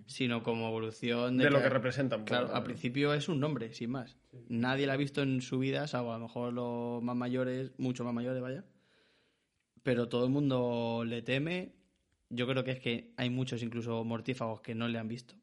sino 0.05 0.43
como 0.43 0.67
evolución 0.69 1.37
de, 1.37 1.45
De 1.45 1.49
lo 1.51 1.61
que 1.61 1.69
representa 1.69 2.15
un 2.15 2.21
poco, 2.23 2.29
Claro, 2.29 2.55
al 2.55 2.63
principio 2.63 3.13
es 3.13 3.27
un 3.27 3.39
nombre, 3.41 3.73
sin 3.73 3.91
más. 3.91 4.17
Nadie 4.47 4.87
la 4.87 4.93
ha 4.93 4.97
visto 4.97 5.21
en 5.21 5.41
su 5.41 5.59
vida, 5.59 5.87
salvo 5.87 6.13
a 6.13 6.17
lo 6.17 6.25
mejor 6.27 6.53
los 6.53 7.01
más 7.03 7.15
mayores, 7.17 7.71
mucho 7.77 8.03
más 8.05 8.13
mayores, 8.13 8.41
vaya. 8.41 8.63
Pero 9.83 10.07
todo 10.09 10.23
el 10.25 10.31
mundo 10.31 11.03
le 11.05 11.21
teme. 11.21 11.74
Yo 12.29 12.47
creo 12.47 12.63
que 12.63 12.71
es 12.71 12.79
que 12.79 13.11
hay 13.17 13.29
muchos, 13.29 13.61
incluso 13.61 14.03
mortífagos, 14.03 14.61
que 14.61 14.75
no 14.75 14.87
le 14.87 14.97
han 14.99 15.07
visto. 15.07 15.35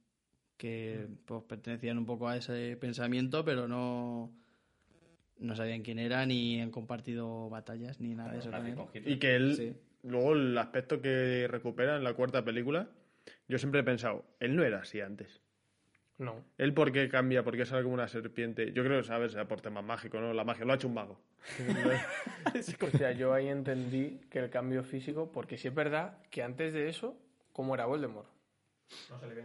Que 0.56 1.08
pues, 1.24 1.42
pertenecían 1.44 1.98
un 1.98 2.06
poco 2.06 2.28
a 2.28 2.36
ese 2.36 2.76
pensamiento, 2.76 3.44
pero 3.44 3.66
no, 3.68 4.32
no 5.38 5.56
sabían 5.56 5.82
quién 5.82 5.98
era, 5.98 6.24
ni 6.26 6.60
han 6.60 6.70
compartido 6.70 7.48
batallas, 7.50 8.00
ni 8.00 8.14
nada 8.14 8.32
de 8.32 8.38
eso. 8.38 8.50
con 8.50 8.66
él. 8.94 9.08
Y 9.08 9.18
que 9.18 9.34
él, 9.34 9.54
Sí. 9.56 9.74
luego 10.02 10.34
el 10.34 10.56
aspecto 10.58 11.00
que 11.00 11.46
recupera 11.48 11.96
en 11.96 12.04
la 12.04 12.14
cuarta 12.14 12.44
película, 12.44 12.88
yo 13.48 13.58
siempre 13.58 13.80
he 13.80 13.84
pensado, 13.84 14.24
él 14.40 14.56
no 14.56 14.64
era 14.64 14.80
así 14.80 15.00
antes. 15.00 15.40
No. 16.22 16.44
¿Él 16.58 16.72
por 16.72 16.92
qué 16.92 17.08
cambia? 17.08 17.42
¿Por 17.42 17.56
qué 17.56 17.66
sale 17.66 17.82
como 17.82 17.94
una 17.94 18.06
serpiente? 18.08 18.72
Yo 18.72 18.84
creo 18.84 19.00
que, 19.00 19.06
¿sabes? 19.08 19.32
Sea 19.32 19.46
por 19.48 19.60
temas 19.60 19.84
mágicos, 19.84 20.20
¿no? 20.20 20.32
La 20.32 20.44
magia 20.44 20.64
lo 20.64 20.72
ha 20.72 20.76
hecho 20.76 20.88
un 20.88 20.94
mago. 20.94 21.18
O 22.92 22.98
sea, 22.98 23.12
yo 23.12 23.32
ahí 23.32 23.48
entendí 23.48 24.20
que 24.30 24.38
el 24.38 24.50
cambio 24.50 24.84
físico, 24.84 25.30
porque 25.32 25.56
sí 25.58 25.68
es 25.68 25.74
verdad 25.74 26.18
que 26.30 26.42
antes 26.42 26.72
de 26.72 26.88
eso, 26.88 27.16
¿cómo 27.52 27.74
era 27.74 27.86
Voldemort? 27.86 28.28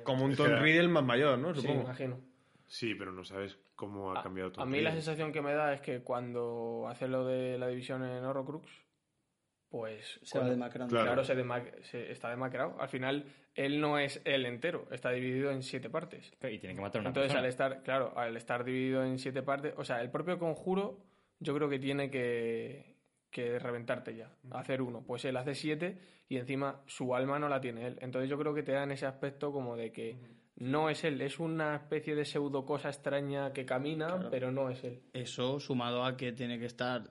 Como 0.04 0.26
un 0.26 0.36
Tom 0.36 0.48
era- 0.48 0.60
Riddle 0.60 0.88
más 0.90 1.04
mayor, 1.04 1.38
¿no? 1.40 1.54
Sí, 1.56 1.62
Supongo. 1.62 1.84
imagino. 1.84 2.20
Sí, 2.68 2.96
pero 2.96 3.12
no 3.14 3.24
sabes 3.24 3.58
cómo 3.76 4.12
ha 4.14 4.20
A, 4.20 4.24
cambiado 4.24 4.52
todo. 4.52 4.62
a 4.64 4.66
mí 4.66 4.82
la 4.82 4.92
sensación 4.92 5.32
que 5.32 5.42
me 5.42 5.54
da 5.54 5.74
es 5.74 5.82
que 5.82 6.02
cuando 6.02 6.86
hace 6.90 7.08
lo 7.08 7.26
de 7.26 7.58
la 7.58 7.68
división 7.70 8.04
en 8.04 8.24
Horrocrux, 8.26 8.68
pues... 9.70 10.20
Se 10.24 10.40
va 10.40 10.50
demacrando. 10.50 10.90
Claro. 10.92 11.06
Claro, 11.08 11.24
se, 11.24 11.36
dema- 11.36 11.84
se- 11.84 12.12
está 12.12 12.30
demacrado. 12.30 12.76
Al 12.80 12.90
final, 12.90 13.26
él 13.56 13.80
no 13.82 13.98
es 14.00 14.22
él 14.26 14.46
entero, 14.46 14.88
está 14.92 15.12
dividido 15.12 15.52
en 15.52 15.64
siete 15.64 15.90
partes. 15.90 16.32
Y 16.42 16.58
tiene 16.60 16.76
que 16.76 16.82
matar 16.82 17.00
a 17.00 17.02
una 17.02 17.10
Entonces, 17.10 17.34
persona. 17.34 17.40
al 17.40 17.46
estar, 17.46 17.84
claro, 17.84 18.18
al 18.18 18.38
estar 18.38 18.64
dividido 18.64 19.04
en 19.04 19.20
siete 19.20 19.42
partes, 19.44 19.74
o 19.78 19.84
sea, 19.84 20.02
el 20.02 20.10
propio 20.10 20.38
conjuro, 20.40 21.00
yo 21.40 21.54
creo 21.56 21.70
que 21.70 21.80
tiene 21.80 22.10
que, 22.10 22.96
que 23.30 23.60
reventarte 23.60 24.16
ya, 24.16 24.32
hacer 24.52 24.82
uno. 24.82 25.04
Pues 25.06 25.26
él 25.26 25.36
hace 25.38 25.54
siete 25.56 26.00
y 26.30 26.38
encima 26.38 26.82
su 26.88 27.16
alma 27.16 27.40
no 27.40 27.50
la 27.50 27.60
tiene 27.62 27.86
él. 27.88 27.98
Entonces, 28.02 28.30
yo 28.30 28.38
creo 28.38 28.54
que 28.54 28.64
te 28.64 28.72
dan 28.74 28.92
ese 28.92 29.06
aspecto 29.06 29.52
como 29.52 29.76
de 29.76 29.92
que 29.92 30.18
no 30.56 30.90
es 30.90 31.04
él, 31.04 31.22
es 31.22 31.40
una 31.40 31.76
especie 31.76 32.16
de 32.16 32.26
pseudo 32.26 32.66
cosa 32.66 32.90
extraña 32.90 33.54
que 33.54 33.64
camina, 33.66 34.28
pero 34.32 34.52
no 34.52 34.70
es 34.72 34.84
él. 34.84 35.02
Eso 35.14 35.60
sumado 35.60 36.04
a 36.04 36.18
que 36.18 36.32
tiene 36.32 36.58
que 36.58 36.66
estar. 36.66 37.04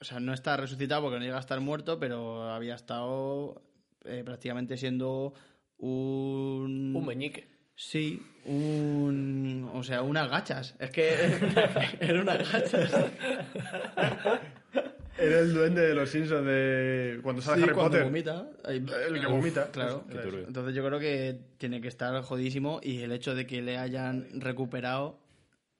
O 0.00 0.04
sea, 0.04 0.20
no 0.20 0.32
está 0.34 0.56
resucitado 0.56 1.02
porque 1.02 1.18
no 1.18 1.24
llega 1.24 1.36
a 1.38 1.40
estar 1.40 1.60
muerto, 1.60 1.98
pero 1.98 2.42
había 2.50 2.74
estado 2.74 3.62
eh, 4.04 4.22
prácticamente 4.24 4.76
siendo 4.76 5.32
un. 5.78 6.94
Un 6.94 7.06
meñique. 7.06 7.48
Sí, 7.74 8.22
un. 8.44 9.70
O 9.74 9.82
sea, 9.82 10.02
unas 10.02 10.30
gachas. 10.30 10.74
Es 10.78 10.90
que 10.90 11.08
era 12.00 12.20
unas 12.20 12.50
gachas. 12.52 12.94
Era 15.18 15.40
el 15.40 15.54
duende 15.54 15.80
de 15.80 15.94
los 15.94 16.10
Simpsons 16.10 16.44
de 16.46 17.20
cuando 17.22 17.40
sale 17.40 17.56
Sí, 17.58 17.62
Harry 17.64 17.72
cuando 17.72 17.90
Potter. 17.92 18.04
vomita. 18.04 18.50
El 18.68 19.20
que 19.20 19.26
vomita. 19.26 19.70
Claro. 19.70 20.04
Entonces 20.10 20.74
yo 20.74 20.84
creo 20.86 20.98
que 20.98 21.40
tiene 21.56 21.80
que 21.80 21.88
estar 21.88 22.20
jodísimo 22.22 22.80
y 22.82 22.98
el 23.00 23.12
hecho 23.12 23.34
de 23.34 23.46
que 23.46 23.62
le 23.62 23.78
hayan 23.78 24.28
recuperado, 24.40 25.18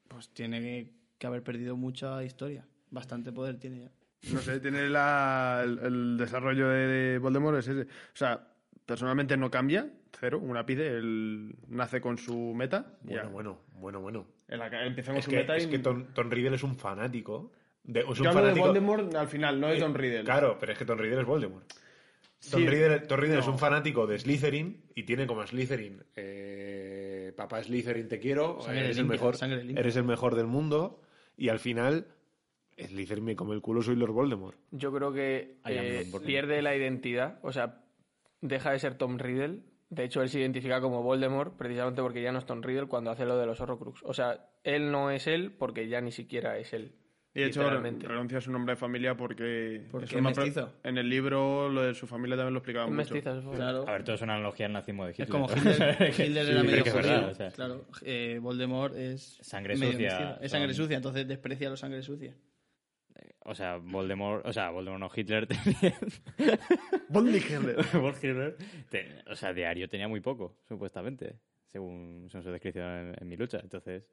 pues 0.08 0.30
tiene 0.30 0.92
que 1.18 1.26
haber 1.26 1.42
perdido 1.42 1.76
mucha 1.76 2.24
historia. 2.24 2.66
Bastante 2.90 3.30
poder 3.30 3.58
tiene 3.58 3.80
ya. 3.80 3.90
No 4.32 4.40
sé, 4.40 4.60
tiene 4.60 4.88
la, 4.88 5.62
el, 5.64 5.78
el 5.78 6.16
desarrollo 6.16 6.68
de, 6.68 6.86
de 6.86 7.18
Voldemort 7.18 7.58
es 7.58 7.68
ese. 7.68 7.82
O 7.82 7.86
sea, 8.16 8.46
personalmente 8.84 9.36
no 9.36 9.50
cambia, 9.50 9.88
cero, 10.18 10.38
un 10.40 10.56
ápice, 10.56 10.86
él 10.86 11.54
nace 11.68 12.00
con 12.00 12.18
su 12.18 12.54
meta. 12.54 12.98
Bueno, 13.02 13.22
ya. 13.22 13.28
bueno, 13.28 13.58
bueno, 13.74 14.00
bueno. 14.00 14.26
En 14.48 14.58
la 14.58 14.70
que 14.70 14.86
empieza 14.86 15.12
con 15.12 15.18
Es 15.18 15.24
su 15.24 15.30
que, 15.30 15.38
meta 15.38 15.56
es 15.56 15.66
y... 15.66 15.70
que 15.70 15.78
Tom, 15.78 16.06
Tom 16.14 16.30
Riddle 16.30 16.56
es 16.56 16.62
un 16.62 16.76
fanático. 16.76 17.52
De, 17.84 18.00
es 18.00 18.06
un 18.06 18.14
Yo 18.14 18.28
hablo 18.30 18.40
de 18.40 18.46
fanático, 18.48 18.66
Voldemort 18.66 19.14
al 19.14 19.28
final, 19.28 19.60
no 19.60 19.68
de 19.68 19.78
Tom 19.78 19.94
Riddle. 19.94 20.24
Claro, 20.24 20.56
pero 20.58 20.72
es 20.72 20.78
que 20.78 20.84
Tom 20.84 20.98
Riddle 20.98 21.20
es 21.20 21.26
Voldemort. 21.26 21.66
Tom 21.68 22.60
Sí. 22.60 22.68
Riddle, 22.68 23.00
Tom 23.00 23.18
Riddle 23.18 23.38
es 23.38 23.46
un 23.48 23.58
fanático 23.58 24.06
de 24.06 24.18
Slytherin 24.18 24.82
y 24.94 25.02
tiene 25.04 25.26
como 25.26 25.44
Slytherin, 25.44 26.04
eh, 26.14 27.32
papá 27.34 27.62
Slytherin 27.62 28.08
te 28.08 28.18
quiero, 28.20 28.58
eres 28.70 28.98
el, 28.98 29.06
mejor, 29.06 29.36
eres 29.42 29.96
el 29.96 30.04
mejor 30.04 30.34
del 30.34 30.46
mundo 30.46 31.00
y 31.36 31.48
al 31.48 31.58
final 31.58 32.06
Slytherin 32.78 33.24
me 33.24 33.36
come 33.36 33.54
el 33.54 33.60
culo, 33.62 33.82
soy 33.82 33.96
Lord 33.96 34.12
Voldemort. 34.12 34.56
Yo 34.70 34.92
creo 34.92 35.12
que 35.12 35.56
eh, 35.66 36.10
pierde 36.24 36.60
la 36.62 36.76
identidad, 36.76 37.38
o 37.42 37.52
sea, 37.52 37.82
deja 38.40 38.72
de 38.72 38.78
ser 38.78 38.94
Tom 38.98 39.18
Riddle. 39.18 39.60
De 39.88 40.04
hecho, 40.04 40.20
él 40.22 40.28
se 40.28 40.40
identifica 40.40 40.80
como 40.80 41.02
Voldemort 41.02 41.56
precisamente 41.56 42.02
porque 42.02 42.20
ya 42.20 42.32
no 42.32 42.40
es 42.40 42.46
Tom 42.46 42.60
Riddle 42.62 42.86
cuando 42.86 43.10
hace 43.12 43.24
lo 43.24 43.38
de 43.38 43.46
los 43.46 43.60
Horrocrux. 43.60 44.02
O 44.04 44.12
sea, 44.12 44.50
él 44.64 44.90
no 44.90 45.10
es 45.10 45.26
él 45.26 45.52
porque 45.52 45.88
ya 45.88 46.00
ni 46.00 46.10
siquiera 46.12 46.58
es 46.58 46.72
él. 46.72 46.92
Y 47.34 47.40
de 47.40 47.46
hecho 47.48 47.68
renuncia 47.68 48.38
a 48.38 48.40
su 48.40 48.50
nombre 48.50 48.72
de 48.72 48.76
familia 48.76 49.14
porque... 49.14 49.86
Porque 49.90 50.06
es 50.06 50.22
mestizo. 50.22 50.72
En 50.82 50.96
el 50.96 51.06
libro 51.08 51.68
lo 51.68 51.82
de 51.82 51.94
su 51.94 52.06
familia 52.06 52.34
también 52.34 52.54
lo 52.54 52.60
explicaba 52.60 52.86
Es 52.86 52.92
mucho. 52.92 53.14
Claro. 53.54 53.84
A 53.86 53.92
ver, 53.92 54.04
todo 54.04 54.16
es 54.16 54.22
una 54.22 54.34
analogía 54.36 54.64
al 54.66 54.72
nazismo 54.72 55.04
de 55.04 55.12
Hitler. 55.12 55.28
Es 55.28 55.30
como 55.30 55.46
Hitler, 55.54 56.14
Hitler 56.18 56.48
era 56.48 56.60
Sí, 56.62 56.66
medio 56.66 56.82
judío. 56.84 56.94
verdad, 56.94 57.28
o 57.28 57.34
sea. 57.34 57.50
Claro, 57.50 57.84
eh, 58.02 58.38
Voldemort 58.40 58.96
es 58.96 59.38
Sangre 59.42 59.76
sucia. 59.76 60.38
Es 60.40 60.50
sangre 60.50 60.72
son- 60.72 60.84
sucia, 60.84 60.96
entonces 60.96 61.28
desprecia 61.28 61.66
a 61.68 61.70
los 61.70 61.80
sangre 61.80 62.02
sucia. 62.02 62.34
O 63.48 63.54
sea, 63.54 63.76
Voldemort, 63.76 64.44
o 64.46 64.52
sea, 64.52 64.70
Voldemort 64.70 65.00
no, 65.00 65.10
Hitler 65.14 65.46
tenía... 65.46 65.94
Hitler. 66.38 67.76
Wolf 68.00 68.22
Hitler, 68.24 68.56
te- 68.90 69.22
o 69.30 69.34
sea, 69.36 69.52
diario 69.52 69.88
tenía 69.88 70.08
muy 70.08 70.20
poco, 70.20 70.56
supuestamente, 70.68 71.36
según, 71.66 72.26
según 72.28 72.42
su 72.42 72.50
descripción 72.50 72.84
en, 72.86 73.14
en 73.20 73.28
mi 73.28 73.36
lucha. 73.36 73.60
Entonces, 73.62 74.04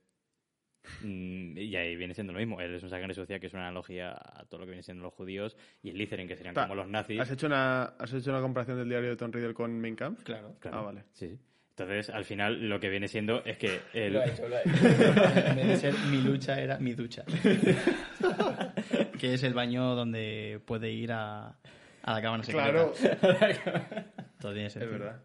mm, 1.01 1.57
y 1.57 1.75
ahí 1.75 1.95
viene 1.95 2.13
siendo 2.13 2.31
lo 2.33 2.39
mismo. 2.39 2.61
Él 2.61 2.75
es 2.75 2.83
un 2.83 2.89
sangre 2.89 3.13
sucia 3.13 3.39
que 3.39 3.47
es 3.47 3.53
una 3.53 3.63
analogía 3.63 4.11
a 4.11 4.45
todo 4.45 4.59
lo 4.59 4.65
que 4.65 4.71
vienen 4.71 4.83
siendo 4.83 5.03
los 5.03 5.13
judíos 5.13 5.57
y 5.81 5.89
el 5.89 5.97
Littering, 5.97 6.27
que 6.27 6.35
serían 6.35 6.53
Ta- 6.53 6.63
como 6.63 6.75
los 6.75 6.87
nazis. 6.87 7.19
¿Has 7.19 7.31
hecho, 7.31 7.47
una, 7.47 7.83
¿Has 7.97 8.13
hecho 8.13 8.29
una 8.29 8.41
comparación 8.41 8.77
del 8.77 8.89
diario 8.89 9.09
de 9.09 9.15
Tom 9.17 9.31
Riddle 9.31 9.53
con 9.53 9.79
Mein 9.79 9.95
Kampf? 9.95 10.23
Claro. 10.23 10.55
Claro. 10.59 10.77
Ah, 10.77 10.81
vale. 10.81 11.03
Sí, 11.13 11.29
sí. 11.29 11.39
Entonces, 11.75 12.11
al 12.11 12.23
final, 12.23 12.69
lo 12.69 12.79
que 12.79 12.87
viene 12.87 13.07
siendo 13.07 13.43
es 13.43 13.57
que 13.57 13.79
el, 13.93 14.13
Lo 14.13 14.21
ha 14.21 14.25
hecho, 14.27 14.47
lo 14.47 14.55
ha 14.57 14.61
hecho. 14.61 14.69
En 15.49 15.55
vez 15.55 15.67
de 15.69 15.77
ser 15.77 15.95
mi 16.11 16.21
lucha, 16.21 16.61
era 16.61 16.77
mi 16.77 16.93
ducha. 16.93 17.23
Que 19.23 19.33
es 19.35 19.43
el 19.43 19.53
baño 19.53 19.95
donde 19.95 20.59
puede 20.65 20.91
ir 20.91 21.13
a, 21.13 21.55
a 22.01 22.13
la 22.13 22.21
cámara 22.21 22.43
secreta. 22.43 22.69
Claro, 22.71 22.93
Todo 24.41 24.51
tiene 24.51 24.67
es 24.67 24.73
sentido. 24.73 24.91
verdad. 24.99 25.21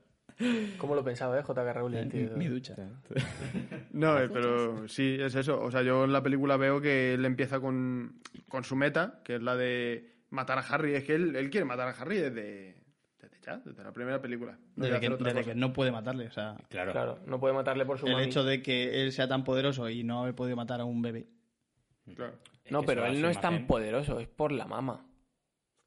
¿Cómo 0.78 0.94
lo 0.94 1.02
pensaba, 1.02 1.36
eh? 1.36 1.42
JK 1.42 1.74
Rowling, 1.74 2.08
tío. 2.08 2.36
Mi 2.36 2.46
ducha. 2.46 2.76
No, 3.90 4.16
eh, 4.20 4.28
pero 4.28 4.86
sí, 4.86 5.16
es 5.20 5.34
eso. 5.34 5.60
O 5.60 5.72
sea, 5.72 5.82
yo 5.82 6.04
en 6.04 6.12
la 6.12 6.22
película 6.22 6.56
veo 6.56 6.80
que 6.80 7.14
él 7.14 7.24
empieza 7.24 7.58
con, 7.58 8.20
con 8.48 8.62
su 8.62 8.76
meta, 8.76 9.20
que 9.24 9.34
es 9.34 9.42
la 9.42 9.56
de 9.56 10.12
matar 10.30 10.58
a 10.58 10.60
Harry. 10.60 10.94
Es 10.94 11.02
que 11.02 11.16
él, 11.16 11.34
él 11.34 11.50
quiere 11.50 11.64
matar 11.64 11.88
a 11.88 11.90
Harry 11.90 12.18
desde, 12.18 12.76
desde 13.20 13.36
ya, 13.44 13.56
desde 13.64 13.82
la 13.82 13.90
primera 13.92 14.22
película. 14.22 14.56
No 14.76 14.84
Desde, 14.84 15.00
que, 15.00 15.08
desde 15.10 15.54
no 15.56 15.72
puede 15.72 15.90
matarle. 15.90 16.28
O 16.28 16.30
sea, 16.30 16.56
claro, 16.68 16.92
Claro, 16.92 17.18
no 17.26 17.40
puede 17.40 17.52
matarle 17.54 17.84
por 17.84 17.98
su 17.98 18.06
el 18.06 18.12
mami. 18.12 18.26
hecho 18.26 18.44
de 18.44 18.62
que 18.62 19.02
él 19.02 19.10
sea 19.10 19.26
tan 19.26 19.42
poderoso 19.42 19.88
y 19.88 20.04
no 20.04 20.20
haber 20.22 20.36
podido 20.36 20.54
matar 20.54 20.80
a 20.80 20.84
un 20.84 21.02
bebé. 21.02 21.26
Claro. 22.14 22.34
No, 22.70 22.82
pero 22.82 23.04
a 23.04 23.08
él 23.08 23.20
no 23.20 23.28
es 23.28 23.40
tan 23.40 23.66
poderoso, 23.66 24.20
es 24.20 24.28
por 24.28 24.52
la 24.52 24.66
mama. 24.66 25.04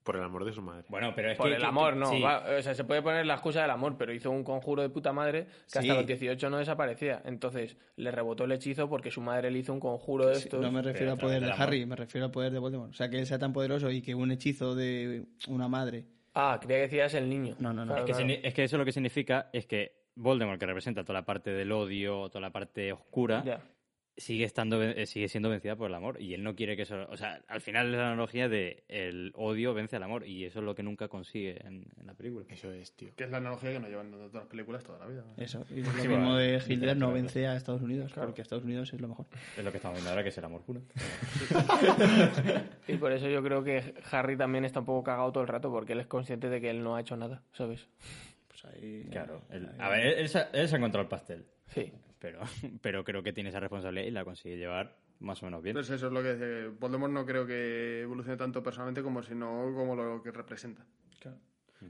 Por 0.03 0.15
el 0.15 0.23
amor 0.23 0.45
de 0.45 0.51
su 0.51 0.63
madre. 0.63 0.83
Bueno, 0.89 1.13
pero 1.15 1.29
es 1.29 1.37
Por 1.37 1.45
que... 1.49 1.53
el 1.53 1.61
que- 1.61 1.65
amor, 1.67 1.95
no. 1.95 2.07
sí. 2.07 2.19
va- 2.19 2.43
o 2.57 2.61
sea, 2.63 2.73
se 2.73 2.83
puede 2.85 3.03
poner 3.03 3.23
la 3.23 3.35
excusa 3.35 3.61
del 3.61 3.69
amor, 3.69 3.97
pero 3.99 4.11
hizo 4.11 4.31
un 4.31 4.43
conjuro 4.43 4.81
de 4.81 4.89
puta 4.89 5.13
madre 5.13 5.45
que 5.71 5.77
hasta 5.77 5.93
los 5.93 6.07
18 6.07 6.49
no 6.49 6.57
desaparecía. 6.57 7.21
Entonces 7.23 7.77
le 7.97 8.09
rebotó 8.09 8.45
el 8.45 8.51
hechizo 8.53 8.89
porque 8.89 9.11
su 9.11 9.21
madre 9.21 9.51
le 9.51 9.59
hizo 9.59 9.71
un 9.73 9.79
conjuro 9.79 10.25
de 10.25 10.33
estos. 10.33 10.59
no 10.59 10.71
me 10.71 10.81
refiero 10.81 11.11
a 11.11 11.17
poder 11.17 11.43
de. 11.45 11.51
Harry, 11.51 11.85
me 11.85 11.95
refiero 11.95 12.25
al 12.25 12.31
poder 12.31 12.51
de 12.51 12.57
Voldemort. 12.57 12.89
O 12.89 12.93
sea, 12.95 13.09
que 13.11 13.19
él 13.19 13.27
sea 13.27 13.37
tan 13.37 13.53
poderoso 13.53 13.91
y 13.91 14.01
que 14.01 14.15
un 14.15 14.31
hechizo 14.31 14.73
de 14.73 15.23
una 15.47 15.67
madre. 15.67 16.05
Ah, 16.33 16.57
creía 16.59 16.77
que 16.77 16.83
decías 16.83 17.13
el 17.13 17.29
niño. 17.29 17.55
No, 17.59 17.71
no, 17.71 17.85
no. 17.85 17.93
Claro, 17.93 17.99
Es 17.99 18.05
que, 18.07 18.11
claro. 18.13 18.27
signi- 18.27 18.39
es 18.43 18.53
que 18.55 18.63
eso 18.63 18.77
lo 18.79 18.85
que 18.85 18.91
significa 18.93 19.51
es 19.53 19.67
que 19.67 20.01
Voldemort, 20.15 20.59
que 20.59 20.65
representa 20.65 21.03
toda 21.03 21.19
la 21.19 21.25
parte 21.25 21.51
del 21.51 21.71
odio, 21.71 22.27
toda 22.29 22.41
la 22.41 22.49
parte 22.51 22.91
oscura, 22.91 23.43
Ya. 23.45 23.61
Sigue 24.17 24.43
estando 24.43 24.83
eh, 24.83 25.05
sigue 25.05 25.27
siendo 25.29 25.49
vencida 25.49 25.75
por 25.75 25.87
el 25.89 25.95
amor 25.95 26.21
y 26.21 26.33
él 26.33 26.43
no 26.43 26.53
quiere 26.55 26.75
que 26.75 26.81
eso 26.83 27.07
o 27.09 27.15
sea 27.17 27.41
al 27.47 27.61
final 27.61 27.87
es 27.87 27.93
la 27.93 28.07
analogía 28.07 28.49
de 28.49 28.83
el 28.89 29.31
odio 29.35 29.73
vence 29.73 29.95
al 29.95 30.03
amor 30.03 30.27
y 30.27 30.43
eso 30.45 30.59
es 30.59 30.65
lo 30.65 30.75
que 30.75 30.83
nunca 30.83 31.07
consigue 31.07 31.65
en, 31.65 31.85
en 31.97 32.05
la 32.07 32.13
película 32.13 32.45
Eso 32.49 32.71
es, 32.71 32.91
tío. 32.95 33.09
Que 33.15 33.23
es 33.23 33.31
la 33.31 33.37
analogía 33.37 33.71
que 33.71 33.79
nos 33.79 33.89
llevan 33.89 34.11
todas 34.11 34.33
las 34.33 34.45
películas 34.47 34.83
toda 34.83 34.99
la 34.99 35.07
vida. 35.07 35.23
¿no? 35.25 35.41
Eso. 35.43 35.65
Y 35.71 35.81
lo 35.81 35.91
Sí, 35.93 36.07
mismo 36.09 36.35
de 36.35 36.61
Hitler 36.67 36.97
no 36.97 37.07
claro. 37.07 37.13
vence 37.13 37.47
a 37.47 37.55
Estados 37.55 37.81
Unidos, 37.81 38.11
porque 38.13 38.41
Estados 38.41 38.63
Unidos 38.65 38.93
es 38.93 38.99
lo 39.01 39.07
mejor. 39.07 39.25
es 39.57 39.63
lo 39.63 39.71
que 39.71 39.77
estamos 39.77 39.95
viendo 39.95 40.09
ahora 40.09 40.23
que 40.23 40.29
es 40.29 40.37
el 40.37 40.45
amor 40.45 40.61
puro 40.63 40.81
Y 42.87 42.95
por 42.97 43.11
eso 43.11 43.27
yo 43.29 43.41
creo 43.43 43.63
que 43.63 43.93
Harry 44.11 44.37
también 44.37 44.65
está 44.65 44.79
un 44.81 44.85
poco 44.85 45.03
cagado 45.03 45.31
todo 45.31 45.43
el 45.43 45.47
rato 45.47 45.71
porque 45.71 45.93
él 45.93 45.99
es 46.01 46.07
consciente 46.07 46.49
de 46.49 46.59
que 46.61 46.69
él 46.69 46.83
no 46.83 46.95
ha 46.95 47.01
hecho 47.01 47.15
nada, 47.15 47.43
¿sabes? 47.53 47.87
Pues 48.47 48.65
ahí. 48.65 49.07
claro 49.09 49.41
él- 49.49 49.69
a 49.79 49.89
ver 49.89 50.05
él, 50.05 50.13
él 50.19 50.29
se, 50.29 50.39
ha- 50.39 50.49
él 50.53 50.67
se 50.67 50.75
ha 50.75 50.77
encontrado 50.77 51.03
el 51.03 51.09
pastel 51.09 51.45
Sí. 51.73 51.91
Pero 52.21 52.39
pero 52.81 53.03
creo 53.03 53.23
que 53.23 53.33
tiene 53.33 53.49
esa 53.49 53.59
responsabilidad 53.59 54.07
y 54.07 54.11
la 54.11 54.23
consigue 54.23 54.55
llevar 54.55 54.95
más 55.19 55.41
o 55.43 55.45
menos 55.45 55.61
bien 55.61 55.73
Pues 55.73 55.89
eso 55.89 56.07
es 56.07 56.13
lo 56.13 56.23
que 56.23 56.33
dice. 56.33 56.67
Voldemort 56.67 57.11
no 57.11 57.25
creo 57.25 57.45
que 57.45 58.01
evolucione 58.01 58.37
tanto 58.37 58.63
personalmente 58.63 59.03
como 59.03 59.21
sino 59.21 59.71
como 59.75 59.95
lo 59.95 60.21
que 60.23 60.31
representa. 60.31 60.85
Claro. 61.19 61.37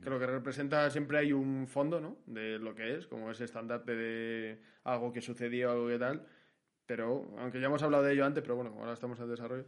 Que 0.01 0.09
lo 0.09 0.19
que 0.19 0.25
representa 0.25 0.89
siempre 0.89 1.17
hay 1.17 1.33
un 1.33 1.67
fondo, 1.67 1.99
¿no? 1.99 2.17
De 2.25 2.57
lo 2.57 2.73
que 2.73 2.95
es, 2.95 3.07
como 3.07 3.29
ese 3.29 3.43
estandarte 3.43 3.93
de 3.93 4.61
algo 4.85 5.11
que 5.11 5.21
sucedió, 5.21 5.71
algo 5.71 5.87
que 5.87 5.99
tal. 5.99 6.25
Pero, 6.85 7.35
aunque 7.37 7.59
ya 7.59 7.67
hemos 7.67 7.83
hablado 7.83 8.03
de 8.03 8.13
ello 8.13 8.25
antes, 8.25 8.41
pero 8.41 8.55
bueno, 8.55 8.73
ahora 8.79 8.93
estamos 8.93 9.19
en 9.19 9.29
desarrollo, 9.29 9.65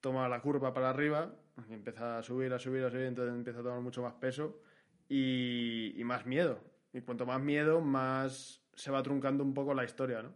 toma 0.00 0.26
la 0.28 0.40
curva 0.40 0.72
para 0.72 0.88
arriba, 0.88 1.34
y 1.68 1.74
empieza 1.74 2.18
a 2.18 2.22
subir, 2.22 2.52
a 2.54 2.58
subir, 2.58 2.82
a 2.84 2.90
subir, 2.90 3.04
entonces 3.04 3.34
empieza 3.34 3.60
a 3.60 3.62
tomar 3.62 3.80
mucho 3.80 4.02
más 4.02 4.14
peso 4.14 4.62
y, 5.06 5.92
y 5.96 6.04
más 6.04 6.24
miedo. 6.24 6.60
Y 6.94 7.02
cuanto 7.02 7.26
más 7.26 7.40
miedo, 7.40 7.82
más 7.82 8.62
se 8.78 8.92
va 8.92 9.02
truncando 9.02 9.42
un 9.42 9.52
poco 9.52 9.74
la 9.74 9.84
historia, 9.84 10.22
¿no? 10.22 10.32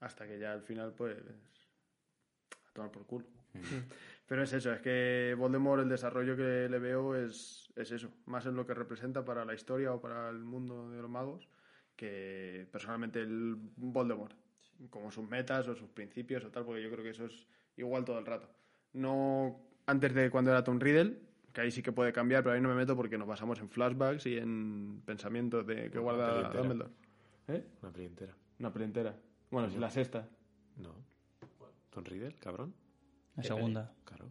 Hasta 0.00 0.26
que 0.26 0.38
ya 0.38 0.52
al 0.52 0.62
final, 0.62 0.92
pues, 0.92 1.16
a 1.16 2.72
tomar 2.72 2.92
por 2.92 3.06
culo. 3.06 3.26
Pero 4.26 4.42
es 4.42 4.52
eso, 4.52 4.70
es 4.70 4.80
que 4.82 5.34
Voldemort, 5.38 5.82
el 5.82 5.88
desarrollo 5.88 6.36
que 6.36 6.68
le 6.68 6.78
veo 6.78 7.16
es, 7.16 7.72
es 7.76 7.90
eso, 7.90 8.12
más 8.26 8.44
en 8.44 8.56
lo 8.56 8.66
que 8.66 8.74
representa 8.74 9.24
para 9.24 9.46
la 9.46 9.54
historia 9.54 9.94
o 9.94 10.00
para 10.02 10.28
el 10.28 10.40
mundo 10.40 10.90
de 10.90 11.00
los 11.00 11.10
magos, 11.10 11.48
que 11.96 12.68
personalmente 12.70 13.22
el 13.22 13.56
Voldemort, 13.56 14.34
como 14.90 15.10
sus 15.10 15.26
metas 15.26 15.66
o 15.66 15.74
sus 15.74 15.88
principios 15.88 16.44
o 16.44 16.50
tal, 16.50 16.66
porque 16.66 16.82
yo 16.82 16.90
creo 16.90 17.02
que 17.02 17.10
eso 17.10 17.24
es 17.24 17.46
igual 17.76 18.04
todo 18.04 18.18
el 18.18 18.26
rato. 18.26 18.50
No 18.92 19.64
antes 19.86 20.12
de 20.12 20.30
cuando 20.30 20.50
era 20.50 20.62
Tom 20.62 20.78
Riddle, 20.78 21.18
que 21.54 21.62
ahí 21.62 21.70
sí 21.70 21.82
que 21.82 21.92
puede 21.92 22.12
cambiar, 22.12 22.42
pero 22.42 22.54
ahí 22.54 22.60
no 22.60 22.68
me 22.68 22.74
meto 22.74 22.94
porque 22.94 23.16
nos 23.16 23.26
basamos 23.26 23.58
en 23.60 23.70
flashbacks 23.70 24.26
y 24.26 24.36
en 24.36 25.00
pensamientos 25.06 25.66
de 25.66 25.90
que 25.90 25.98
guarda. 25.98 26.50
Dumbledore. 26.50 27.07
¿Eh? 27.48 27.64
Una 27.82 27.92
peli 27.92 28.06
entera. 28.06 28.34
Una 28.60 28.72
peli 28.72 28.84
entera. 28.86 29.14
Bueno, 29.50 29.70
si 29.70 29.78
la 29.78 29.90
sexta. 29.90 30.28
No. 30.76 30.94
Tom 31.90 32.04
Riddle, 32.04 32.34
cabrón. 32.38 32.74
La 33.36 33.42
segunda. 33.42 33.92
Claro. 34.04 34.26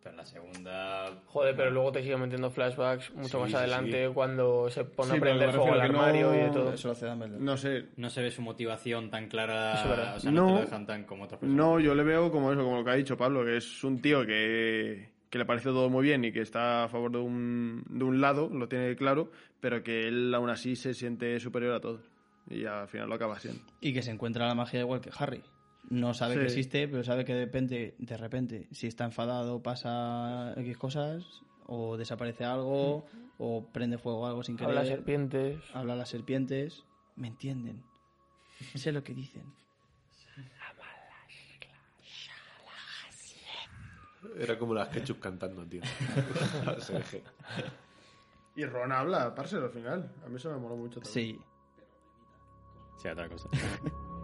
pero 0.00 0.10
en 0.10 0.16
la 0.18 0.24
segunda 0.26 1.22
Joder, 1.26 1.56
pero 1.56 1.70
luego 1.70 1.90
te 1.92 2.02
sigue 2.02 2.16
metiendo 2.16 2.50
flashbacks 2.50 3.12
mucho 3.14 3.28
Sí, 3.28 3.36
más 3.38 3.50
sí, 3.50 3.56
adelante 3.56 4.06
sí. 4.08 4.12
cuando 4.14 4.68
se 4.70 4.84
pone 4.84 5.10
Sí, 5.12 5.16
a 5.16 5.20
pero 5.20 5.32
me 5.34 5.38
prender 5.40 5.56
fuego 5.56 5.72
al 5.72 5.80
refiero 5.80 5.98
que 5.98 6.04
armario 6.06 6.26
no- 6.28 6.34
y 6.34 6.38
de 6.38 6.50
todo. 6.50 6.72
Eso 6.72 6.88
lo 6.88 6.92
hace 6.92 7.06
Dumbledore. 7.06 7.42
No 7.44 7.56
sé, 7.56 7.86
no 7.96 8.10
se 8.10 8.22
ve 8.22 8.30
su 8.30 8.42
motivación 8.42 9.10
tan 9.10 9.28
clara 9.28 9.74
es 9.82 9.88
verdad. 9.88 10.16
o 10.16 10.20
sea 10.20 10.30
no, 10.30 10.46
te 10.46 10.52
No. 10.52 10.58
lo 10.58 10.64
dejan 10.64 10.86
tan 10.86 11.04
como 11.04 11.24
otras 11.24 11.40
personas 11.40 11.56
No, 11.64 11.80
yo 11.80 11.94
le 11.94 12.02
veo 12.04 12.30
como 12.30 12.52
eso, 12.52 12.62
como 12.62 12.76
lo 12.78 12.84
que 12.84 12.90
ha 12.90 12.94
dicho 12.94 13.16
Pablo, 13.16 13.44
que 13.44 13.56
es 13.56 13.82
un 13.84 14.00
tío 14.00 14.24
que, 14.26 15.10
que 15.30 15.38
le 15.38 15.44
parece 15.44 15.70
todo 15.70 15.88
muy 15.90 16.04
bien 16.04 16.24
y 16.24 16.30
que 16.32 16.40
está 16.42 16.84
a 16.84 16.88
favor 16.88 17.10
de 17.12 17.18
un, 17.18 17.84
de 17.88 18.04
un 18.04 18.20
lado, 18.20 18.48
lo 18.48 18.68
tiene 18.68 18.94
claro, 18.96 19.30
pero 19.60 19.82
que 19.82 20.06
él 20.06 20.32
aún 20.34 20.50
así 20.50 20.76
se 20.76 20.94
siente 20.94 21.38
superior 21.40 21.74
a 21.74 21.80
todos. 21.80 22.08
Y 22.48 22.64
al 22.64 22.88
final 22.88 23.08
lo 23.08 23.14
acaba 23.16 23.38
siendo. 23.40 23.60
Y 23.80 23.92
que 23.92 24.02
se 24.02 24.10
encuentra 24.10 24.46
la 24.46 24.54
magia 24.54 24.80
igual 24.80 25.00
que 25.00 25.10
Harry. 25.18 25.42
No 25.88 26.14
sabe 26.14 26.34
Sí. 26.34 26.40
que 26.40 26.46
existe, 26.46 26.88
pero 26.88 27.04
sabe 27.04 27.24
que 27.24 27.34
de 27.34 27.44
repente, 27.44 27.94
de 27.98 28.16
repente, 28.16 28.66
si 28.72 28.86
está 28.86 29.04
enfadado 29.04 29.62
pasa 29.62 30.52
X 30.56 30.76
cosas, 30.78 31.24
o 31.66 31.96
desaparece 31.96 32.44
algo, 32.44 33.06
o 33.38 33.66
prende 33.72 33.98
fuego 33.98 34.26
algo 34.26 34.42
sin 34.42 34.56
querer. 34.56 34.70
Habla 34.78 34.86
serpientes. 34.88 35.60
Habla 35.74 35.92
a 35.94 35.96
las 35.96 36.08
serpientes. 36.08 36.84
¿Me 37.16 37.28
entienden? 37.28 37.82
Sé 38.74 38.92
lo 38.92 39.02
que 39.04 39.14
dicen. 39.14 39.44
Era 44.38 44.58
como 44.58 44.74
las 44.74 44.88
ketchup 44.88 45.20
cantando, 45.20 45.64
tío. 45.66 45.82
Se. 46.80 47.22
Y 48.56 48.64
Ron 48.64 48.92
habla, 48.92 49.34
Parcel, 49.34 49.62
al 49.62 49.70
final. 49.70 50.10
A 50.24 50.28
mí 50.28 50.36
eso 50.36 50.50
me 50.50 50.58
moló 50.58 50.76
mucho 50.76 51.00
también. 51.00 51.12
Sí. 51.36 51.40
Sí 53.06 53.12
otra 53.12 53.28
cosa 53.28 53.48
Las 53.52 54.15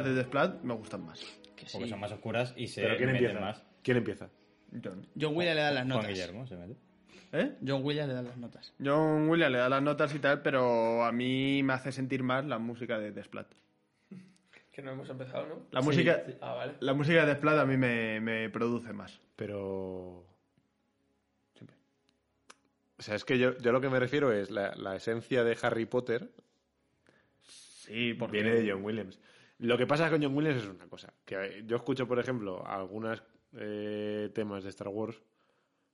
las 0.00 0.08
de 0.08 0.14
Desplat 0.14 0.62
me 0.62 0.74
gustan 0.74 1.04
más. 1.04 1.20
que 1.56 1.66
sí. 1.66 1.72
porque 1.72 1.88
son 1.88 2.00
más 2.00 2.12
oscuras 2.12 2.54
y 2.56 2.66
se 2.68 2.82
¿Pero 2.82 2.96
quién 2.96 3.12
meten 3.12 3.26
empieza? 3.26 3.44
más 3.44 3.62
¿Quién 3.82 3.96
empieza? 3.96 4.30
John. 4.84 5.06
John 5.20 5.36
Williams 5.36 5.56
le 5.56 5.62
da 5.62 5.70
las 5.70 5.84
Juan 5.84 5.88
notas. 5.88 6.08
Guillermo 6.08 6.46
se 6.46 6.56
mete 6.56 6.76
¿Eh? 7.32 7.56
John 7.66 7.84
Williams 7.84 8.08
le 8.08 8.14
da 8.14 8.22
las 8.22 8.36
notas. 8.36 8.72
John 8.84 9.28
Williams 9.28 9.52
le 9.52 9.58
da 9.58 9.68
las 9.68 9.82
notas 9.82 10.14
y 10.14 10.18
tal, 10.18 10.42
pero 10.42 11.04
a 11.04 11.12
mí 11.12 11.62
me 11.62 11.72
hace 11.72 11.92
sentir 11.92 12.22
más 12.22 12.44
la 12.44 12.58
música 12.58 12.98
de 12.98 13.12
Desplat. 13.12 13.46
Que 14.72 14.82
no 14.82 14.92
hemos 14.92 15.08
empezado, 15.10 15.46
¿no? 15.46 15.66
La 15.72 15.80
música... 15.82 16.22
Ah, 16.40 16.54
vale. 16.54 16.74
La 16.80 16.94
música 16.94 17.20
de 17.22 17.26
Desplat 17.26 17.58
a 17.58 17.66
mí 17.66 17.76
me, 17.76 18.20
me 18.20 18.48
produce 18.50 18.92
más. 18.92 19.20
Pero. 19.36 20.24
O 22.98 23.02
sea, 23.02 23.14
es 23.14 23.24
que 23.24 23.38
yo, 23.38 23.56
yo 23.58 23.72
lo 23.72 23.80
que 23.80 23.88
me 23.88 23.98
refiero 23.98 24.30
es 24.32 24.50
la, 24.50 24.74
la 24.76 24.94
esencia 24.94 25.42
de 25.42 25.56
Harry 25.62 25.86
Potter 25.86 26.30
Sí, 27.42 28.14
porque 28.14 28.42
viene 28.42 28.60
de 28.60 28.70
John 28.70 28.84
Williams. 28.84 29.18
Lo 29.60 29.76
que 29.78 29.86
pasa 29.86 30.10
con 30.10 30.22
John 30.22 30.36
Williams 30.36 30.62
es 30.62 30.68
una 30.68 30.86
cosa. 30.88 31.12
Que 31.24 31.34
eh, 31.36 31.62
yo 31.66 31.76
escucho, 31.76 32.06
por 32.08 32.18
ejemplo, 32.18 32.66
algunos 32.66 33.22
temas 34.34 34.62
de 34.64 34.70
Star 34.70 34.88
Wars 34.88 35.20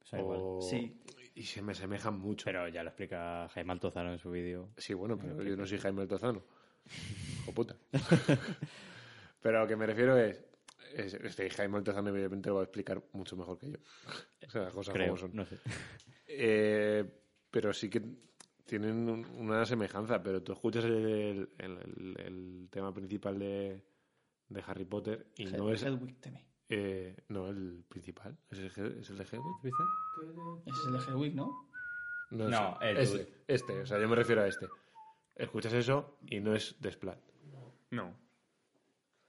O 0.02 0.04
sea, 0.06 0.18
igual. 0.20 0.38
o- 0.40 0.60
Sí. 0.62 1.00
y 1.34 1.42
se 1.42 1.62
me 1.62 1.72
asemejan 1.72 2.18
mucho. 2.18 2.44
Pero 2.44 2.68
ya 2.68 2.82
lo 2.82 2.90
explica 2.90 3.48
Jaime 3.48 3.72
Altozano 3.72 4.12
en 4.12 4.18
su 4.18 4.30
vídeo. 4.30 4.70
Sí, 4.76 4.94
bueno, 4.94 5.18
pero 5.18 5.42
yo 5.42 5.56
no 5.56 5.66
soy 5.66 5.78
Jaime 5.78 6.02
Altozano. 6.02 6.42
O 7.48 7.52
puta. 7.52 7.76
pero 9.40 9.58
a 9.58 9.62
lo 9.62 9.68
que 9.68 9.76
me 9.76 9.86
refiero 9.86 10.16
es. 10.18 10.40
es 10.94 11.14
este 11.14 11.48
Jaime 11.50 11.76
Altozano, 11.78 12.08
evidentemente, 12.10 12.48
lo 12.48 12.56
va 12.56 12.60
a 12.62 12.64
explicar 12.64 13.02
mucho 13.12 13.36
mejor 13.36 13.58
que 13.58 13.70
yo. 13.70 13.78
O 14.46 14.50
sea, 14.50 14.62
las 14.62 14.72
cosas 14.74 14.94
Creo, 14.94 15.06
como 15.08 15.16
son. 15.18 15.30
no 15.34 15.44
sé. 15.44 15.56
Eh, 16.28 17.04
pero 17.50 17.72
sí 17.72 17.88
que 17.90 18.00
tienen 18.66 19.08
un- 19.08 19.24
una 19.38 19.64
semejanza. 19.64 20.22
Pero 20.22 20.42
tú 20.42 20.52
escuchas 20.52 20.84
el, 20.84 21.48
el- 21.58 21.78
el- 21.78 22.16
el 22.18 22.68
tema 22.70 22.92
principal 22.92 23.38
de, 23.38 23.82
de 24.48 24.64
Harry 24.66 24.84
Potter 24.84 25.26
y 25.36 25.46
no 25.46 25.70
es. 25.70 25.82
Hedwig 25.82 26.20
teme. 26.20 26.44
eh, 26.68 27.16
no, 27.28 27.48
el 27.48 27.84
principal. 27.88 28.36
¿Es 28.50 28.58
el, 28.58 28.66
es 28.98 29.08
de 29.16 29.24
Hedwig, 29.24 29.56
es 30.66 30.86
el 30.86 30.92
de 30.92 30.98
Hedwig, 30.98 31.34
¿no? 31.34 31.66
No, 32.30 32.48
No, 32.48 32.78
el 32.80 32.96
este, 32.96 33.44
este. 33.46 33.80
O 33.82 33.86
sea, 33.86 34.00
yo 34.00 34.08
me 34.08 34.16
refiero 34.16 34.42
a 34.42 34.48
este. 34.48 34.68
Escuchas 35.36 35.72
eso 35.74 36.18
y 36.26 36.40
no 36.40 36.54
es 36.54 36.76
Desplat. 36.80 37.18
No. 37.90 38.12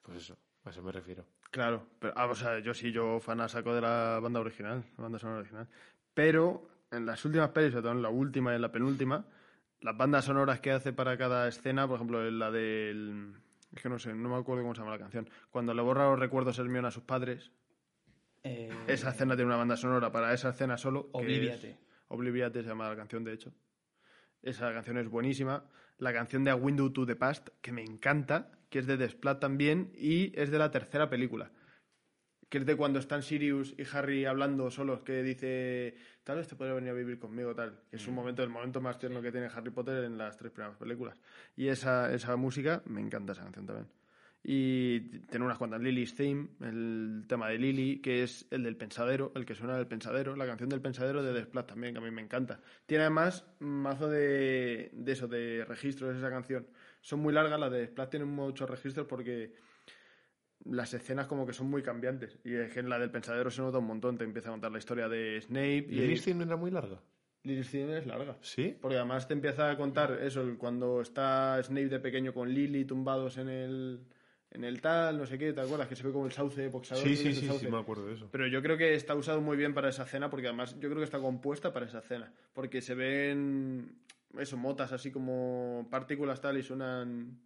Pues 0.02 0.18
eso, 0.18 0.38
a 0.64 0.70
eso 0.72 0.82
me 0.82 0.92
refiero. 0.92 1.26
Claro, 1.52 1.88
pero, 2.00 2.14
ah, 2.18 2.26
o 2.26 2.36
sea, 2.36 2.60
yo 2.60 2.74
sí, 2.74 2.92
yo 2.92 3.20
fan 3.20 3.40
a 3.42 3.48
saco 3.48 3.74
de 3.76 3.82
la 3.82 4.20
banda 4.22 4.40
original, 4.40 4.84
la 4.98 5.04
banda 5.04 5.20
sonora 5.20 5.40
original. 5.40 5.68
Pero 6.14 6.68
en 6.92 7.06
las 7.06 7.24
últimas 7.26 7.50
pelis, 7.50 7.72
sobre 7.72 7.84
todo 7.84 7.92
en 7.94 8.02
la 8.02 8.10
última 8.10 8.52
y 8.52 8.56
en 8.56 8.62
la 8.62 8.72
penúltima, 8.72 9.26
las 9.82 9.96
bandas 9.98 10.26
sonoras 10.26 10.60
que 10.60 10.72
hace 10.72 10.94
para 10.94 11.18
cada 11.18 11.48
escena, 11.48 11.88
por 11.88 11.96
ejemplo, 11.96 12.26
en 12.28 12.40
la 12.40 12.52
del... 12.52 13.34
Es 13.76 13.82
que 13.84 13.90
no 13.90 14.00
sé, 14.00 14.14
no 14.14 14.30
me 14.30 14.36
acuerdo 14.38 14.64
cómo 14.64 14.74
se 14.74 14.80
llama 14.82 14.92
la 14.94 15.00
canción. 15.00 15.30
Cuando 15.52 15.74
le 15.74 15.82
borra 15.82 16.06
los 16.10 16.20
recuerdos 16.20 16.58
Hermione 16.58 16.88
a 16.88 16.92
sus 16.92 17.04
padres, 17.04 17.52
Eh, 18.44 18.72
esa 18.88 19.10
escena 19.10 19.36
tiene 19.36 19.48
una 19.50 19.58
banda 19.58 19.76
sonora 19.76 20.10
para 20.12 20.34
esa 20.34 20.50
escena 20.50 20.78
solo. 20.78 21.10
Obliviate. 21.12 21.72
es- 21.72 21.78
Obliviate 22.08 22.64
se 22.64 22.70
llama 22.70 22.88
la 22.88 22.96
canción, 22.96 23.24
de 23.26 23.34
hecho. 23.34 23.52
Esa 24.42 24.72
canción 24.72 24.98
es 24.98 25.10
buenísima. 25.10 25.66
La 25.98 26.14
canción 26.14 26.44
de 26.46 26.52
A 26.52 26.56
Window 26.56 26.90
to 26.92 27.06
the 27.06 27.16
Past, 27.18 27.50
que 27.62 27.74
me 27.74 27.84
encanta, 27.84 28.52
que 28.70 28.80
es 28.80 28.88
de 28.88 28.96
Desplat 28.96 29.40
también, 29.42 29.92
y 29.96 30.32
es 30.40 30.50
de 30.50 30.60
la 30.60 30.72
tercera 30.72 31.10
película. 31.10 31.52
Que 32.50 32.60
es 32.60 32.66
de 32.66 32.78
cuando 32.78 33.00
están 33.00 33.24
Sirius 33.24 33.76
y 33.78 33.84
Harry 33.92 34.26
hablando 34.26 34.72
solos, 34.72 35.02
que 35.02 35.22
dice, 35.22 35.96
tal 36.24 36.38
vez 36.38 36.48
te 36.48 36.56
podría 36.56 36.76
venir 36.76 36.92
a 36.92 36.94
vivir 36.94 37.20
conmigo, 37.20 37.54
tal. 37.54 37.82
Que 37.90 37.98
es 37.98 38.08
un 38.08 38.16
momento, 38.16 38.42
el 38.42 38.50
momento 38.50 38.80
más 38.80 38.98
tierno 38.98 39.22
que 39.22 39.32
tiene 39.32 39.48
Harry 39.48 39.72
Potter 39.72 40.06
en 40.06 40.18
las 40.18 40.38
tres 40.38 40.52
primeras 40.54 40.78
películas. 40.78 41.20
Y 41.58 41.68
esa, 41.68 42.14
esa 42.14 42.36
música, 42.38 42.82
me 42.86 43.02
encanta 43.02 43.34
esa 43.34 43.44
canción 43.44 43.66
también. 43.66 43.88
Y 44.50 45.02
tiene 45.28 45.44
unas 45.44 45.58
cuantas. 45.58 45.82
Lily's 45.82 46.16
Theme, 46.16 46.48
el 46.62 47.26
tema 47.28 47.50
de 47.50 47.58
Lily, 47.58 48.00
que 48.00 48.24
es 48.24 48.48
el 48.50 48.64
del 48.64 48.78
pensadero, 48.78 49.34
el 49.36 49.46
que 49.46 49.56
suena 49.56 49.76
del 49.76 49.88
pensadero, 49.88 50.38
la 50.38 50.46
canción 50.46 50.70
del 50.70 50.80
pensadero 50.80 51.22
de 51.22 51.34
Desplat 51.34 51.68
también, 51.68 51.94
que 51.94 52.00
a 52.00 52.02
mí 52.02 52.12
me 52.12 52.22
encanta. 52.22 52.62
Tiene 52.86 53.04
además 53.04 53.46
un 53.60 53.82
mazo 53.82 54.08
de, 54.08 54.90
de 54.94 55.12
eso, 55.12 55.28
de 55.28 55.66
registros, 55.66 56.16
esa 56.16 56.30
canción. 56.30 56.66
Son 57.02 57.20
muy 57.20 57.34
largas, 57.34 57.60
las 57.60 57.72
de 57.72 57.80
Desplat 57.80 58.10
tienen 58.10 58.30
muchos 58.30 58.70
registros 58.70 59.06
porque 59.06 59.54
las 60.66 60.94
escenas 60.94 61.28
como 61.28 61.46
que 61.46 61.54
son 61.54 61.70
muy 61.70 61.82
cambiantes. 61.82 62.40
Y 62.44 62.56
es 62.56 62.74
que 62.74 62.80
en 62.80 62.90
la 62.90 63.00
del 63.00 63.12
pensadero 63.12 63.50
se 63.50 63.62
nota 63.62 63.78
un 63.78 63.88
montón, 63.88 64.18
te 64.18 64.24
empieza 64.24 64.50
a 64.50 64.52
contar 64.52 64.72
la 64.72 64.78
historia 64.78 65.08
de 65.08 65.42
Snape. 65.42 65.88
¿Y 65.90 66.02
Y 66.02 66.42
era 66.42 66.56
muy 66.56 66.72
larga? 66.72 67.00
Theme 67.44 67.98
es 67.98 68.06
larga. 68.06 68.38
¿Sí? 68.42 68.76
Porque 68.80 68.98
además 68.98 69.28
te 69.28 69.34
empieza 69.34 69.72
a 69.72 69.78
contar 69.78 70.20
eso, 70.22 70.44
cuando 70.58 71.02
está 71.02 71.62
Snape 71.64 71.90
de 71.90 72.00
pequeño 72.00 72.34
con 72.34 72.50
Lily 72.54 72.86
tumbados 72.86 73.38
en 73.38 73.50
el, 73.50 74.02
en 74.52 74.64
el 74.64 74.82
tal, 74.82 75.18
no 75.18 75.26
sé 75.26 75.38
qué, 75.38 75.54
¿te 75.54 75.62
acuerdas? 75.62 75.88
Que 75.88 75.96
se 75.96 76.04
ve 76.06 76.12
como 76.12 76.26
el 76.26 76.32
sauce 76.32 76.68
boxador. 76.68 77.04
Sí, 77.04 77.16
sí, 77.16 77.34
sí, 77.34 77.48
sí, 77.48 77.68
me 77.68 77.78
acuerdo 77.78 78.08
de 78.08 78.16
eso. 78.16 78.28
Pero 78.32 78.48
yo 78.48 78.62
creo 78.62 78.78
que 78.78 78.96
está 78.96 79.16
usado 79.16 79.42
muy 79.42 79.56
bien 79.56 79.74
para 79.74 79.90
esa 79.90 80.06
cena, 80.06 80.30
porque 80.30 80.48
además 80.48 80.74
yo 80.80 80.90
creo 80.90 80.98
que 80.98 81.06
está 81.06 81.20
compuesta 81.20 81.74
para 81.74 81.86
esa 81.86 82.02
cena. 82.02 82.34
Porque 82.54 82.82
se 82.82 82.96
ven, 82.96 83.98
eso, 84.38 84.58
motas 84.58 84.92
así 84.92 85.12
como 85.12 85.88
partículas 85.90 86.42
tal 86.42 86.58
y 86.58 86.64
suenan 86.64 87.40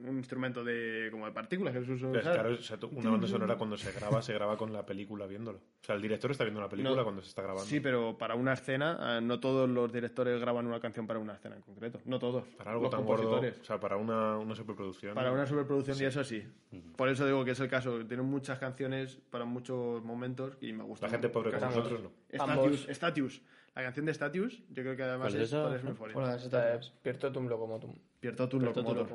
un 0.00 0.16
instrumento 0.18 0.64
de 0.64 1.08
como 1.10 1.26
de 1.26 1.32
partículas 1.32 1.74
que 1.74 1.84
se 1.84 1.92
usa 1.92 2.08
Pues 2.08 2.22
usar. 2.22 2.34
claro, 2.34 2.54
o 2.54 2.56
sea, 2.58 2.76
tú- 2.78 2.90
una 2.94 3.10
banda 3.10 3.26
sonora 3.28 3.56
cuando 3.56 3.76
se 3.76 3.92
graba, 3.92 4.22
se 4.22 4.32
graba 4.32 4.56
con 4.56 4.72
la 4.72 4.84
película 4.86 5.26
viéndolo. 5.26 5.58
O 5.58 5.84
sea, 5.84 5.94
el 5.94 6.02
director 6.02 6.30
está 6.30 6.44
viendo 6.44 6.60
la 6.60 6.68
película 6.68 6.96
No. 6.96 7.02
cuando 7.04 7.22
se 7.22 7.28
está 7.28 7.42
grabando. 7.42 7.66
Sí, 7.66 7.80
pero 7.80 8.16
para 8.18 8.34
una 8.34 8.52
escena, 8.54 9.18
eh, 9.18 9.20
no 9.20 9.38
todos 9.40 9.68
los 9.68 9.92
directores 9.92 10.40
graban 10.40 10.66
una 10.66 10.80
canción 10.80 11.06
para 11.06 11.18
una 11.18 11.34
escena 11.34 11.56
en 11.56 11.62
concreto. 11.62 12.00
No 12.04 12.18
todos. 12.18 12.44
Para 12.56 12.72
algo 12.72 12.84
los 12.84 12.90
tan 12.90 13.04
gordo, 13.04 13.40
o 13.40 13.64
sea, 13.64 13.78
para 13.78 13.96
una, 13.96 14.38
una 14.38 14.54
superproducción. 14.54 15.14
Para 15.14 15.30
una 15.32 15.46
superproducción 15.46 15.96
y 16.00 16.04
eso 16.04 16.24
sí. 16.24 16.42
Por 16.96 17.08
eso 17.08 17.26
digo 17.26 17.44
que 17.44 17.52
es 17.52 17.60
el 17.60 17.68
caso. 17.68 18.04
Tienen 18.06 18.26
muchas 18.26 18.58
canciones 18.58 19.18
para 19.30 19.44
muchos 19.44 20.02
momentos 20.02 20.56
y 20.60 20.72
me 20.72 20.84
gusta. 20.84 21.06
La 21.06 21.10
gente 21.10 21.28
pobre 21.28 21.50
como 21.52 21.66
nosotros 21.66 22.02
no. 22.02 22.10
Statius, 22.32 22.86
Statius. 22.90 23.42
La 23.74 23.82
canción 23.82 24.04
de 24.06 24.12
Statius, 24.14 24.62
yo 24.68 24.82
creo 24.82 24.96
que 24.96 25.02
además 25.02 25.32
¿Cuál 25.32 25.42
es 25.42 25.52
es, 25.52 25.58
cuál 25.58 26.10
es. 26.10 26.14
Por 26.14 26.22
las 26.22 26.42
Está 26.44 26.74
estatuas. 26.74 26.90
Piertotum 27.02 27.46
Locomotum. 27.48 27.94
Piertotum 28.20 28.62
locomotor. 28.62 29.06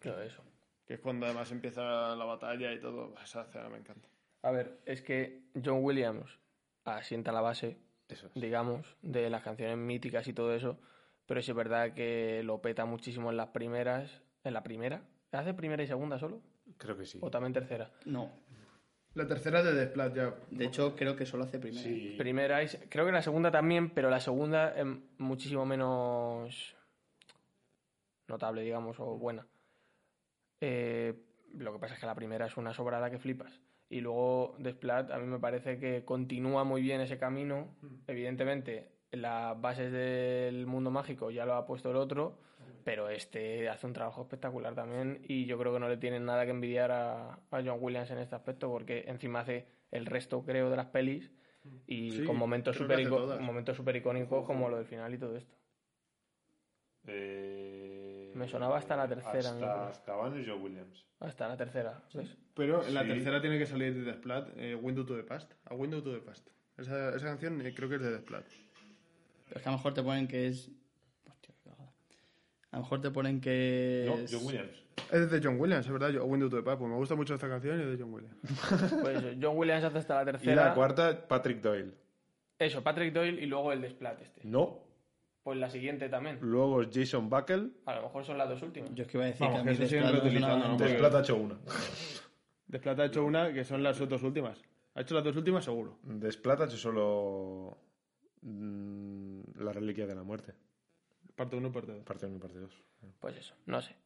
Claro, 0.00 0.22
eso. 0.22 0.42
que 0.86 0.94
es 0.94 1.00
cuando 1.00 1.26
además 1.26 1.52
empieza 1.52 2.16
la 2.16 2.24
batalla 2.24 2.72
y 2.72 2.80
todo. 2.80 3.14
Esa 3.22 3.42
escena 3.42 3.68
me 3.68 3.78
encanta. 3.78 4.08
A 4.42 4.50
ver, 4.50 4.80
es 4.86 5.02
que 5.02 5.42
John 5.62 5.84
Williams 5.84 6.38
asienta 6.84 7.30
la 7.32 7.40
base, 7.42 7.78
Eso 8.08 8.26
es. 8.28 8.34
digamos, 8.34 8.96
de 9.02 9.30
las 9.30 9.42
canciones 9.42 9.76
míticas 9.76 10.26
y 10.26 10.32
todo 10.32 10.54
eso, 10.54 10.78
pero 11.26 11.38
es 11.40 11.54
verdad 11.54 11.92
que 11.94 12.42
lo 12.42 12.60
peta 12.60 12.84
muchísimo 12.84 13.30
en 13.30 13.36
las 13.36 13.48
primeras. 13.48 14.22
¿En 14.42 14.54
la 14.54 14.62
primera? 14.64 15.02
¿Hace 15.30 15.54
primera 15.54 15.82
y 15.82 15.86
segunda 15.86 16.18
solo? 16.18 16.40
Creo 16.78 16.96
que 16.96 17.06
sí. 17.06 17.18
¿O 17.20 17.30
también 17.30 17.52
tercera? 17.52 17.92
No. 18.06 18.32
La 19.14 19.26
tercera 19.26 19.58
es 19.60 19.64
de 19.66 19.74
Desplat 19.74 20.14
ya. 20.14 20.34
De 20.50 20.64
hecho, 20.64 20.96
creo 20.96 21.16
que 21.16 21.26
solo 21.26 21.44
hace 21.44 21.58
primera. 21.58 21.82
Sí. 21.82 22.14
Primera 22.18 22.62
y... 22.62 22.68
se- 22.68 22.88
Creo 22.88 23.04
que 23.04 23.12
la 23.12 23.22
segunda 23.22 23.50
también, 23.50 23.90
pero 23.90 24.08
la 24.08 24.20
segunda 24.20 24.74
es 24.74 24.86
muchísimo 25.18 25.66
menos 25.66 26.74
notable, 28.28 28.62
digamos, 28.62 28.98
o 29.00 29.18
buena. 29.18 29.46
Eh, 30.60 31.14
lo 31.54 31.72
que 31.72 31.78
pasa 31.78 31.94
es 31.94 32.00
que 32.00 32.06
la 32.06 32.14
primera 32.14 32.46
es 32.46 32.56
una 32.56 32.72
sobrada 32.72 33.10
que 33.10 33.18
flipas. 33.18 33.60
Y 33.90 34.00
luego 34.00 34.54
Desplat 34.58 35.10
a 35.10 35.18
mí 35.18 35.26
me 35.26 35.38
parece 35.38 35.78
que 35.78 36.04
continúa 36.04 36.64
muy 36.64 36.80
bien 36.80 37.02
ese 37.02 37.18
camino. 37.18 37.76
Evidentemente, 38.06 38.88
las 39.10 39.60
bases 39.60 39.92
del 39.92 40.66
mundo 40.66 40.90
mágico 40.90 41.30
ya 41.30 41.44
lo 41.44 41.54
ha 41.54 41.66
puesto 41.66 41.90
el 41.90 41.96
otro, 41.96 42.38
pero 42.84 43.08
este 43.08 43.68
hace 43.68 43.86
un 43.86 43.92
trabajo 43.92 44.22
espectacular 44.22 44.74
también 44.74 45.20
y 45.28 45.46
yo 45.46 45.58
creo 45.58 45.72
que 45.72 45.80
no 45.80 45.88
le 45.88 45.96
tienen 45.96 46.24
nada 46.24 46.44
que 46.44 46.50
envidiar 46.50 46.90
a, 46.90 47.32
a 47.50 47.62
John 47.64 47.78
Williams 47.80 48.10
en 48.10 48.18
este 48.18 48.34
aspecto 48.34 48.70
porque 48.70 49.04
encima 49.06 49.40
hace 49.40 49.66
el 49.90 50.06
resto, 50.06 50.44
creo, 50.44 50.70
de 50.70 50.76
las 50.76 50.86
pelis 50.86 51.30
y 51.86 52.10
Sí, 52.10 52.24
con 52.24 52.36
momentos 52.36 52.76
súper 52.76 53.08
momentos 53.40 53.76
super 53.76 53.94
icónicos 53.94 54.44
como 54.44 54.68
lo 54.68 54.76
del 54.76 54.86
final 54.86 55.14
y 55.14 55.18
todo 55.18 55.36
esto. 55.36 55.54
Eh, 57.06 58.32
Me 58.34 58.48
sonaba 58.48 58.78
hasta 58.78 58.96
la 58.96 59.08
tercera, 59.08 59.88
Hasta 59.88 60.12
y 60.38 60.46
Joe 60.46 60.54
Williams. 60.54 61.04
Hasta 61.20 61.48
la 61.48 61.56
tercera, 61.56 62.02
¿ves? 62.14 62.36
Pero 62.54 62.84
en 62.86 62.94
la 62.94 63.04
tercera 63.04 63.40
tiene 63.40 63.58
que 63.58 63.66
salir 63.66 63.94
de 63.94 64.02
Desplat, 64.02 64.50
eh, 64.56 64.74
Window 64.74 65.04
to 65.04 65.16
the 65.16 65.22
Past. 65.22 65.52
A 65.66 65.74
Window 65.74 66.02
to 66.02 66.12
the 66.12 66.20
Past. 66.20 66.48
Esa, 66.76 67.14
esa 67.14 67.26
canción 67.26 67.64
eh, 67.64 67.74
creo 67.74 67.88
que 67.88 67.96
es 67.96 68.02
de 68.02 68.10
Desplat. 68.10 68.46
Pero 68.46 69.56
es 69.56 69.62
que 69.62 69.68
a 69.68 69.72
lo 69.72 69.78
mejor 69.78 69.94
te 69.94 70.02
ponen 70.02 70.26
que 70.28 70.48
es. 70.48 70.70
A 72.72 72.76
lo 72.76 72.82
mejor 72.82 73.00
te 73.00 73.10
ponen 73.10 73.40
que. 73.40 74.04
No, 74.08 74.14
es- 74.16 74.34
Joe 74.34 74.42
Williams. 74.44 74.82
Es 75.10 75.30
de 75.30 75.40
John 75.42 75.58
Williams, 75.58 75.86
es 75.86 75.92
verdad. 75.92 76.10
Yo, 76.10 76.24
Window 76.24 76.50
to 76.50 76.56
the. 76.56 76.62
Pues 76.62 76.80
me 76.80 76.96
gusta 76.96 77.14
mucho 77.14 77.34
esta 77.34 77.48
canción 77.48 77.78
y 77.78 77.82
es 77.82 77.98
de 77.98 78.02
John 78.04 78.12
Williams. 78.12 78.36
Pues 79.00 79.22
John 79.40 79.56
Williams 79.56 79.84
hace 79.84 79.98
hasta 79.98 80.16
la 80.16 80.22
Y 80.22 80.24
tercera. 80.26 80.64
la 80.66 80.74
cuarta, 80.74 81.28
Patrick 81.28 81.60
Doyle. 81.62 81.92
Eso, 82.58 82.82
Patrick 82.82 83.12
Doyle 83.14 83.40
y 83.42 83.46
luego 83.46 83.72
el 83.72 83.80
Desplat 83.80 84.20
este. 84.20 84.40
No. 84.44 84.80
Pues 85.42 85.58
la 85.58 85.68
siguiente 85.70 86.08
también. 86.08 86.38
Luego 86.40 86.82
es 86.82 86.88
Jason 86.92 87.28
Buckle. 87.28 87.70
A 87.86 87.94
lo 87.96 88.02
mejor 88.02 88.24
son 88.24 88.38
las 88.38 88.48
dos 88.48 88.62
últimas. 88.62 88.94
Yo 88.94 89.02
es 89.02 89.08
que 89.08 89.16
iba 89.16 89.24
a 89.24 89.28
decir 89.28 89.40
Vamos, 89.46 89.62
que 89.62 89.68
a 89.68 89.72
mí 89.72 89.78
Desplat 89.78 90.66
no 90.68 90.76
Desplata 90.76 91.18
ha 91.18 91.20
hecho 91.22 91.36
una. 91.36 91.58
Desplat 92.68 93.00
ha 93.00 93.04
hecho 93.06 93.24
una 93.24 93.52
que 93.52 93.64
son 93.64 93.82
las 93.82 93.98
dos 93.98 94.22
últimas. 94.22 94.62
Ha 94.94 95.00
hecho 95.00 95.14
las 95.14 95.24
dos 95.24 95.36
últimas 95.36 95.64
seguro. 95.64 95.98
Desplata 96.04 96.64
ha 96.64 96.66
hecho 96.66 96.76
solo 96.76 97.76
mm, 98.42 99.40
la 99.58 99.72
reliquia 99.72 100.06
de 100.06 100.14
la 100.14 100.22
muerte. 100.22 100.54
Parte 101.42 101.56
1 101.56 101.68
y 101.68 101.70
parte 101.72 101.92
2. 101.92 102.04
Parte 102.04 102.26
1 102.26 102.36
y 102.36 102.38
parte 102.38 102.58
2. 102.58 102.70
Pues 103.20 103.36
eso, 103.36 103.54
no 103.66 103.80
sé. 103.80 103.96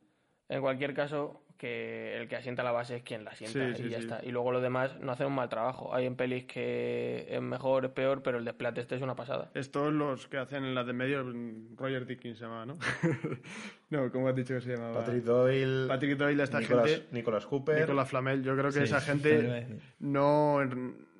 En 0.48 0.60
cualquier 0.60 0.94
caso, 0.94 1.42
que 1.58 2.16
el 2.16 2.28
que 2.28 2.36
asienta 2.36 2.62
la 2.62 2.70
base 2.70 2.96
es 2.96 3.02
quien 3.02 3.24
la 3.24 3.32
asienta 3.32 3.58
Sí, 3.76 3.82
y 3.82 3.84
sí, 3.84 3.88
ya 3.90 3.98
sí. 3.98 4.04
está. 4.04 4.24
Y 4.24 4.30
luego 4.30 4.52
lo 4.52 4.60
demás 4.60 4.98
no 5.00 5.12
hacen 5.12 5.26
un 5.26 5.34
mal 5.34 5.48
trabajo. 5.48 5.94
Hay 5.94 6.06
en 6.06 6.14
pelis 6.16 6.44
que 6.44 7.26
es 7.28 7.40
mejor, 7.42 7.84
es 7.86 7.90
peor, 7.90 8.22
pero 8.22 8.38
el 8.38 8.44
Desplat 8.44 8.78
este 8.78 8.94
es 8.96 9.02
una 9.02 9.16
pasada. 9.16 9.50
Estos 9.54 9.92
los 9.92 10.28
que 10.28 10.38
hacen 10.38 10.64
en 10.64 10.74
las 10.74 10.86
de 10.86 10.92
medio, 10.92 11.24
mm, 11.24 11.76
Roger 11.76 12.06
Dickens 12.06 12.38
se 12.38 12.44
llamaba, 12.44 12.66
¿no? 12.66 12.78
no, 13.90 14.10
¿cómo 14.12 14.28
has 14.28 14.36
dicho 14.36 14.54
que 14.54 14.60
se 14.60 14.76
llamaba? 14.76 15.00
Patrick 15.00 15.24
Doyle. 15.24 15.88
Patrick 15.88 16.16
Doyle, 16.16 16.42
esta 16.42 16.60
Nicolas, 16.60 16.90
gente. 16.90 17.06
Nicolas 17.10 17.44
Hooper. 17.44 17.80
Nicolas 17.80 18.08
Flamel, 18.08 18.42
yo 18.42 18.52
creo 18.54 18.66
que 18.66 18.72
Sí, 18.78 18.82
esa 18.84 19.00
gente 19.00 19.66
no, 19.98 20.60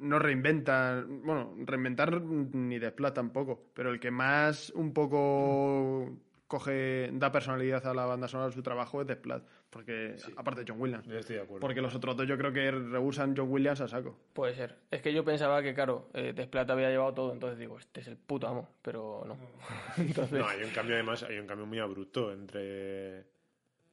no 0.01 0.19
reinventan, 0.19 1.23
bueno, 1.23 1.55
reinventar 1.65 2.21
ni 2.23 2.79
Desplat 2.79 3.15
tampoco, 3.15 3.65
pero 3.75 3.91
el 3.91 4.01
que 4.01 4.11
más 4.11 4.71
un 4.71 4.93
poco 4.93 6.19
coge, 6.47 7.11
da 7.13 7.33
personalidad 7.33 7.85
a 7.87 7.93
la 7.95 8.07
banda 8.07 8.29
sonora 8.29 8.49
de 8.51 8.55
su 8.55 8.63
trabajo 8.63 9.01
es 9.01 9.07
Desplat, 9.09 9.43
porque 9.69 10.15
aparte 10.37 10.63
de 10.65 10.71
John 10.71 10.81
Williams. 10.81 11.05
Yo 11.07 11.19
estoy 11.19 11.37
de 11.37 11.43
acuerdo. 11.43 11.61
Porque 11.61 11.81
los 11.81 11.95
otros 11.95 12.17
dos 12.17 12.27
yo 12.29 12.39
creo 12.39 12.53
que 12.53 12.71
rehusan 12.71 13.35
John 13.37 13.51
Williams 13.51 13.81
a 13.81 13.89
saco. 13.89 14.17
Puede 14.33 14.55
ser. 14.55 14.77
Es 14.91 15.03
que 15.03 15.13
yo 15.13 15.25
pensaba 15.25 15.61
que, 15.63 15.75
claro, 15.75 16.09
eh, 16.15 16.33
Desplat 16.35 16.71
había 16.71 16.89
llevado 16.91 17.15
todo, 17.15 17.33
entonces 17.33 17.59
digo, 17.59 17.79
este 17.79 18.01
es 18.01 18.07
el 18.07 18.17
puto 18.17 18.47
amo, 18.47 18.69
pero 18.83 19.25
no. 19.27 19.37
entonces, 19.97 20.39
No, 20.39 20.47
hay 20.47 20.63
un 20.63 20.71
cambio 20.71 20.95
además, 20.95 21.23
hay 21.25 21.39
un 21.39 21.47
cambio 21.47 21.67
muy 21.67 21.81
abrupto 21.81 22.33
entre... 22.33 23.25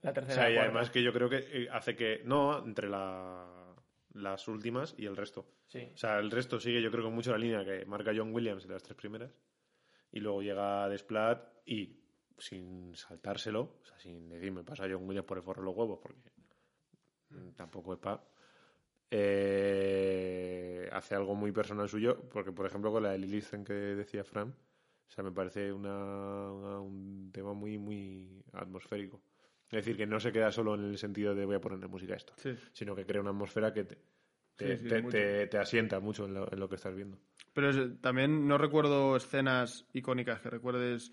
la 0.04 0.12
O 0.12 0.14
tercera 0.14 0.36
sea, 0.36 0.52
y 0.52 0.58
además 0.58 0.92
que 0.92 1.02
yo 1.02 1.12
creo 1.12 1.30
que 1.30 1.38
eh, 1.52 1.68
hace 1.72 1.96
que... 1.96 2.22
No, 2.26 2.64
entre 2.64 2.88
la- 2.88 3.48
las 4.14 4.48
últimas 4.48 4.94
y 4.98 5.06
el 5.06 5.16
resto. 5.18 5.46
Sí. 5.68 5.90
O 5.94 5.98
sea, 5.98 6.20
el 6.20 6.30
resto 6.32 6.60
sigue 6.60 6.82
yo 6.82 6.92
creo 6.92 7.06
que 7.06 7.10
mucho 7.12 7.32
la 7.32 7.38
línea 7.38 7.64
que 7.66 7.86
marca 7.86 8.12
John 8.16 8.34
Williams 8.34 8.66
en 8.66 8.72
las 8.72 8.84
tres 8.84 8.96
primeras. 8.98 9.32
Y 10.12 10.20
luego 10.20 10.42
llega 10.42 10.88
Desplat 10.90 11.44
y 11.66 12.00
sin 12.38 12.96
saltárselo, 12.96 13.78
o 13.82 13.86
sea, 13.86 13.98
sin 14.00 14.30
decir 14.30 14.52
me 14.52 14.64
pasa 14.64 14.86
John 14.90 15.08
Williams 15.08 15.26
por 15.28 15.38
el 15.38 15.44
forro 15.44 15.62
de 15.62 15.66
los 15.66 15.76
huevos, 15.76 16.00
porque 16.02 16.20
tampoco 17.56 17.94
es 17.94 18.00
pa... 18.00 18.24
eh, 19.10 20.90
hace 20.92 21.16
algo 21.16 21.36
muy 21.36 21.52
personal 21.52 21.90
suyo, 21.90 22.30
porque 22.30 22.52
por 22.52 22.66
ejemplo 22.66 22.92
con 22.92 23.04
la 23.04 23.12
de 23.12 23.20
Lilith 23.20 23.64
que 23.66 23.74
decía 23.74 24.24
Fran, 24.24 24.50
o 24.50 25.12
sea, 25.12 25.24
me 25.24 25.32
parece 25.32 25.72
una- 25.72 26.52
una- 26.52 26.80
un 26.80 27.32
tema 27.32 27.54
muy, 27.54 27.78
muy 27.78 28.44
atmosférico. 28.54 29.22
Es 29.78 29.86
decir, 29.86 29.98
que 29.98 30.06
no 30.06 30.20
se 30.20 30.32
queda 30.32 30.52
solo 30.52 30.76
en 30.76 30.84
el 30.86 30.98
sentido 30.98 31.34
de 31.34 31.46
voy 31.46 31.56
a 31.56 31.62
ponerle 31.62 31.88
música 31.88 32.14
a 32.14 32.18
esto, 32.18 32.34
Sí. 32.38 32.56
sino 32.72 32.96
que 32.96 33.06
crea 33.06 33.22
una 33.22 33.32
atmósfera 33.32 33.74
que 33.74 33.84
te, 33.86 33.98
te, 34.56 34.78
Sí, 34.78 34.84
sí, 34.84 34.88
te- 34.90 35.02
mucho. 35.02 35.18
te- 35.18 35.48
te 35.48 35.58
asienta 35.58 36.00
mucho 36.00 36.26
en 36.26 36.36
lo, 36.36 36.52
en 36.52 36.60
lo 36.60 36.70
que 36.70 36.76
estás 36.76 36.96
viendo. 36.96 37.18
Pero 37.54 37.70
es- 37.72 38.02
también 38.02 38.48
no 38.48 38.58
recuerdo 38.60 39.16
escenas 39.16 39.88
icónicas 39.94 40.42
que 40.42 40.50
recuerdes 40.52 41.12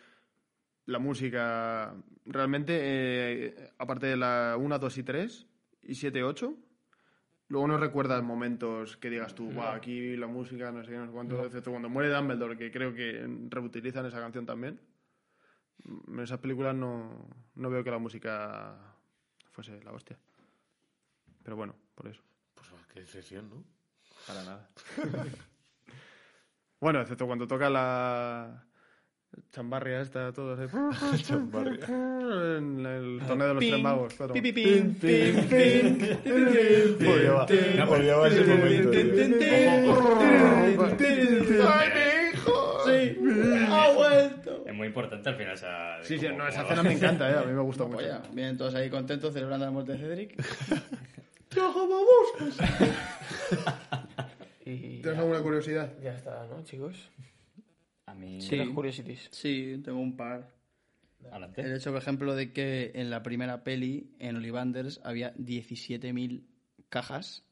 la 0.87 0.99
música 0.99 1.95
realmente, 2.27 2.77
eh, 2.81 3.55
aparte 3.79 4.07
de 4.09 4.17
la 4.17 4.57
1, 4.59 4.79
2 4.79 4.99
y 4.99 5.03
3 5.05 5.47
y 5.83 5.95
7, 5.95 6.23
8. 6.23 6.55
Luego 7.49 7.67
no 7.67 7.79
recuerdas 7.79 8.23
momentos 8.23 8.97
que 8.99 9.11
digas 9.11 9.35
tú, 9.35 9.51
"Buah, 9.51 9.75
aquí 9.75 10.17
la 10.17 10.27
música, 10.27 10.71
no 10.71 10.85
sé 10.85 10.91
qué, 10.93 10.99
no 10.99 11.07
sé 11.07 11.13
cuánto, 11.13 11.45
excepto 11.47 11.71
cuando 11.71 11.89
muere 11.89 12.11
Dumbledore, 12.11 12.57
que 12.57 12.71
creo 12.71 12.95
que 12.95 13.27
reutilizan 13.49 14.07
esa 14.07 14.21
canción 14.21 14.47
también. 14.47 14.79
En 16.09 16.21
esas 16.21 16.39
películas 16.39 16.75
no, 16.75 17.29
no 17.55 17.71
veo 17.71 17.83
que 17.83 17.91
la 17.91 17.99
música 17.99 18.77
fuese 19.51 19.83
la 19.83 19.93
hostia. 19.93 20.19
Pero 21.43 21.57
bueno, 21.57 21.75
por 21.95 22.07
eso. 22.09 22.23
Pues 22.55 22.69
qué 22.93 23.01
decepción, 23.01 23.51
¿no? 23.51 23.65
Para 24.27 24.45
nada. 24.45 24.71
bueno, 26.81 27.01
excepto 27.01 27.27
cuando 27.27 27.47
toca 27.49 27.71
la 27.71 28.65
chambarria 29.51 30.01
esta, 30.01 30.33
todo 30.33 30.55
así. 30.55 31.23
Chambarria. 31.25 31.87
En 32.59 32.87
el 32.87 33.21
torneo 33.27 33.49
de 33.49 33.55
los 33.55 33.65
tres 33.65 33.83
magos. 33.83 34.15
claro. 34.15 34.35
Pi, 34.35 34.41
pi, 34.41 34.53
pim, 34.53 34.95
pim, 34.95 35.49
pim, 35.49 37.09
Odiaba, 37.09 37.47
odiaba 37.89 38.29
ese 38.29 38.45
momento. 38.45 38.91
Muy 44.81 44.89
importante 44.89 45.29
al 45.29 45.37
final 45.37 45.55
esa... 45.55 46.03
Sí, 46.03 46.19
sí, 46.19 46.27
como- 46.27 46.39
no, 46.39 46.49
esa 46.49 46.63
escena 46.63 46.83
me 46.83 46.93
encanta, 46.95 47.31
eh, 47.31 47.37
a 47.39 47.43
mí 47.43 47.53
me 47.53 47.61
gusta 47.63 47.85
mucho. 47.85 47.99
Oye, 47.99 48.13
vienen 48.33 48.57
todos 48.57 48.75
ahí 48.75 48.89
contentos 48.91 49.33
celebrando 49.35 49.67
la 49.67 49.71
muerte 49.71 49.93
de 49.93 49.99
Cedric. 49.99 50.35
Y 54.65 55.01
¿Tienes 55.01 55.03
ya, 55.15 55.19
alguna 55.21 55.41
curiosidad? 55.43 55.93
ya 56.03 56.15
está, 56.15 56.47
¿no, 56.47 56.63
chicos? 56.65 57.09
A 58.07 58.15
mí... 58.15 58.41
Sí. 58.41 58.57
Las 58.57 58.69
curiosities. 58.69 59.29
Sí, 59.33 59.81
tengo 59.85 59.99
un 59.99 60.17
par. 60.17 60.49
Adelante. 61.31 61.63
El 61.63 61.75
hecho, 61.75 61.91
por 61.91 62.01
ejemplo, 62.01 62.35
de 62.35 62.53
que 62.53 62.93
en 62.95 63.11
la 63.11 63.23
primera 63.23 63.65
peli, 63.65 64.15
en 64.19 64.37
Ollivanders, 64.37 65.01
había 65.05 65.35
17.000 65.35 66.45
cajas. 66.89 67.45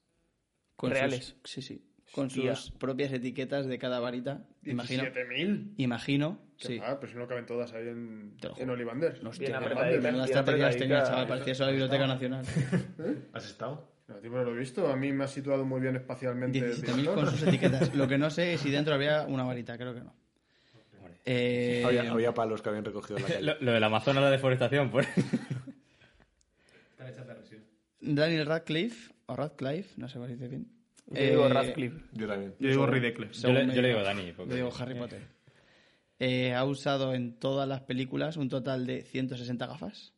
Con 0.76 0.90
sus- 0.90 0.98
¿Reales? 0.98 1.36
sí, 1.44 1.62
sí. 1.62 1.84
Con 2.12 2.26
Hostia. 2.26 2.56
sus 2.56 2.70
propias 2.70 3.12
etiquetas 3.12 3.66
de 3.66 3.78
cada 3.78 4.00
varita. 4.00 4.42
Imagino. 4.64 5.04
17.000. 5.04 5.74
Imagino, 5.76 6.38
Qué 6.58 6.66
sí. 6.66 6.80
Ah, 6.82 6.98
pero 7.00 7.12
si 7.12 7.18
no 7.18 7.28
caben 7.28 7.46
todas 7.46 7.72
ahí 7.74 7.86
en, 7.88 8.34
en. 8.56 8.70
Hostia, 9.26 9.60
grande, 9.60 10.00
menudas 10.00 10.00
bien 10.00 10.14
estrategias 10.24 10.76
tenía, 10.76 11.02
chaval. 11.04 11.28
Parecía 11.28 11.52
eso 11.52 11.64
la 11.64 11.70
Biblioteca 11.70 12.06
Nacional. 12.06 12.44
¿Has 13.32 13.46
estado? 13.46 13.92
No, 14.08 14.14
tío, 14.16 14.30
pero 14.30 14.44
lo 14.44 14.54
he 14.54 14.58
visto. 14.58 14.88
A 14.90 14.96
mí 14.96 15.12
me 15.12 15.24
ha 15.24 15.28
situado 15.28 15.66
muy 15.66 15.80
bien 15.80 15.96
espacialmente. 15.96 16.58
el 16.58 16.72
17.000 16.74 16.82
director. 16.96 17.14
con 17.14 17.26
sus 17.30 17.42
etiquetas. 17.42 17.94
Lo 17.94 18.08
que 18.08 18.16
no 18.16 18.30
sé 18.30 18.54
es 18.54 18.60
si 18.62 18.70
dentro 18.70 18.94
había 18.94 19.26
una 19.26 19.44
varita, 19.44 19.76
creo 19.76 19.92
que 19.94 20.00
no. 20.00 20.14
Eh, 21.26 21.82
Había, 21.84 22.10
había 22.10 22.32
palos 22.32 22.62
que 22.62 22.70
habían 22.70 22.86
recogido 22.86 23.18
la 23.18 23.26
calle. 23.26 23.42
Lo, 23.42 23.54
lo 23.60 23.72
del 23.72 23.84
Amazonas, 23.84 24.22
la 24.22 24.30
deforestación, 24.30 24.90
pues... 24.90 25.06
Daniel 28.00 28.46
Radcliffe, 28.46 29.12
o 29.26 29.36
Radcliffe, 29.36 30.00
no 30.00 30.08
sé 30.08 30.14
cómo 30.14 30.26
se 30.26 30.32
dice 30.34 30.48
bien. 30.48 30.77
Yo 31.10 31.22
digo 31.22 31.46
Eh, 31.46 31.48
Radcliffe. 31.52 32.00
Yo 32.12 32.26
también. 32.28 32.54
Yo 32.58 32.68
digo 32.68 32.86
Ridicles. 32.86 33.40
Yo 33.42 33.52
le, 33.52 33.74
yo 33.74 33.82
le 33.82 33.88
digo 33.88 34.02
Dani. 34.02 34.32
porque- 34.32 34.50
Yo 34.50 34.56
digo 34.56 34.72
Harry 34.78 34.94
Potter. 34.94 35.22
Eh, 36.20 36.52
ha 36.54 36.64
usado 36.64 37.14
en 37.14 37.38
todas 37.38 37.68
las 37.68 37.80
películas 37.82 38.36
un 38.36 38.48
total 38.48 38.86
de 38.86 39.02
160 39.02 39.66
gafas 39.66 40.12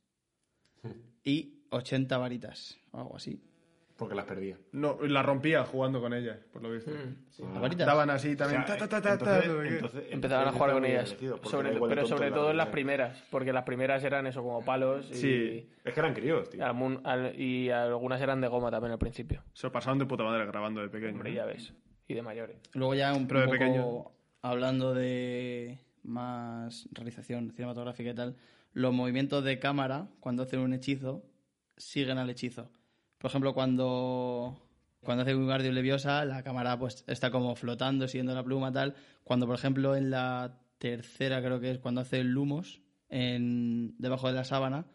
y 1.22 1.60
80 1.70 2.16
varitas, 2.18 2.78
o 2.90 2.98
algo 3.00 3.16
así. 3.16 3.38
Porque 4.00 4.14
las 4.16 4.24
perdía. 4.24 4.56
No, 4.72 4.98
la 5.02 5.22
rompía 5.22 5.64
jugando 5.64 6.00
con 6.00 6.12
ellas, 6.12 6.38
por 6.52 6.62
lo 6.62 6.70
visto. 6.72 6.90
¿Las 6.90 7.60
varitas? 7.60 7.86
Daban 7.86 8.10
así 8.10 8.34
también. 8.34 8.62
O 8.62 8.66
sea, 8.66 8.76
ta, 8.76 8.88
ta, 8.88 9.00
ta, 9.00 9.18
ta, 9.18 9.24
ta, 9.24 9.38
entonces- 9.44 9.48
no 9.48 9.62
sé 9.62 9.68
qué. 9.68 9.74
entonces- 9.76 10.04
Empezaban 10.10 10.48
a 10.48 10.52
jugar 10.52 10.72
con 10.72 10.84
ellas. 10.84 11.16
Sobre- 11.44 11.78
pero 11.88 12.06
sobre 12.06 12.30
la 12.30 12.36
todo 12.36 12.50
en 12.50 12.56
las 12.56 12.68
primeras, 12.68 13.22
porque 13.30 13.52
las 13.52 13.64
primeras 13.64 14.02
eran 14.02 14.26
eso, 14.26 14.42
como 14.42 14.64
palos 14.64 15.08
y, 15.10 15.14
Sí. 15.14 15.68
Es 15.84 15.94
que 15.94 16.00
eran 16.00 16.14
críos, 16.14 16.50
tío. 16.50 16.64
algún- 16.64 17.00
al- 17.04 17.38
y 17.40 17.70
algunas 17.70 18.20
eran 18.20 18.40
de 18.40 18.48
goma 18.48 18.70
también 18.70 18.92
al 18.92 18.98
principio. 18.98 19.42
Se 19.52 19.66
lo 19.66 19.72
de 19.98 20.06
puta 20.06 20.24
madre 20.24 20.44
grabando 20.46 20.80
de 20.80 20.88
pequeño. 20.88 21.12
Hombre, 21.12 21.34
ya 21.34 21.44
ves. 21.44 21.72
Y 22.08 22.14
de 22.14 22.22
mayores. 22.22 22.56
Luego 22.74 22.94
ya 22.94 23.14
un, 23.14 23.26
Pero 23.28 23.40
de 23.40 23.46
poco 23.46 23.58
pequeño. 23.58 24.04
hablando 24.42 24.94
de 24.94 25.78
más 26.02 26.88
realización 26.92 27.50
cinematográfica 27.52 28.10
y 28.10 28.14
tal, 28.14 28.36
los 28.72 28.92
movimientos 28.92 29.44
de 29.44 29.58
cámara 29.58 30.08
cuando 30.20 30.42
hacen 30.44 30.60
un 30.60 30.72
hechizo 30.72 31.22
siguen 31.76 32.18
al 32.18 32.30
hechizo. 32.30 32.70
Por 33.20 33.30
ejemplo, 33.30 33.52
cuando 33.52 34.58
cuando 35.02 35.22
hace 35.22 35.34
Wingardium 35.34 35.74
Leviosa, 35.74 36.24
la 36.24 36.42
cámara 36.42 36.78
pues 36.78 37.04
está 37.06 37.30
como 37.30 37.54
flotando, 37.54 38.08
siguiendo 38.08 38.34
la 38.34 38.42
pluma 38.42 38.72
tal. 38.72 38.94
Cuando, 39.24 39.46
por 39.46 39.54
ejemplo, 39.56 39.94
en 39.94 40.10
la 40.10 40.58
tercera 40.78 41.42
creo 41.42 41.60
que 41.60 41.70
es 41.70 41.78
cuando 41.78 42.00
hace 42.00 42.24
Lumos 42.24 42.80
en 43.08 43.94
debajo 43.98 44.28
de 44.28 44.34
la 44.34 44.44
sábana, 44.44 44.86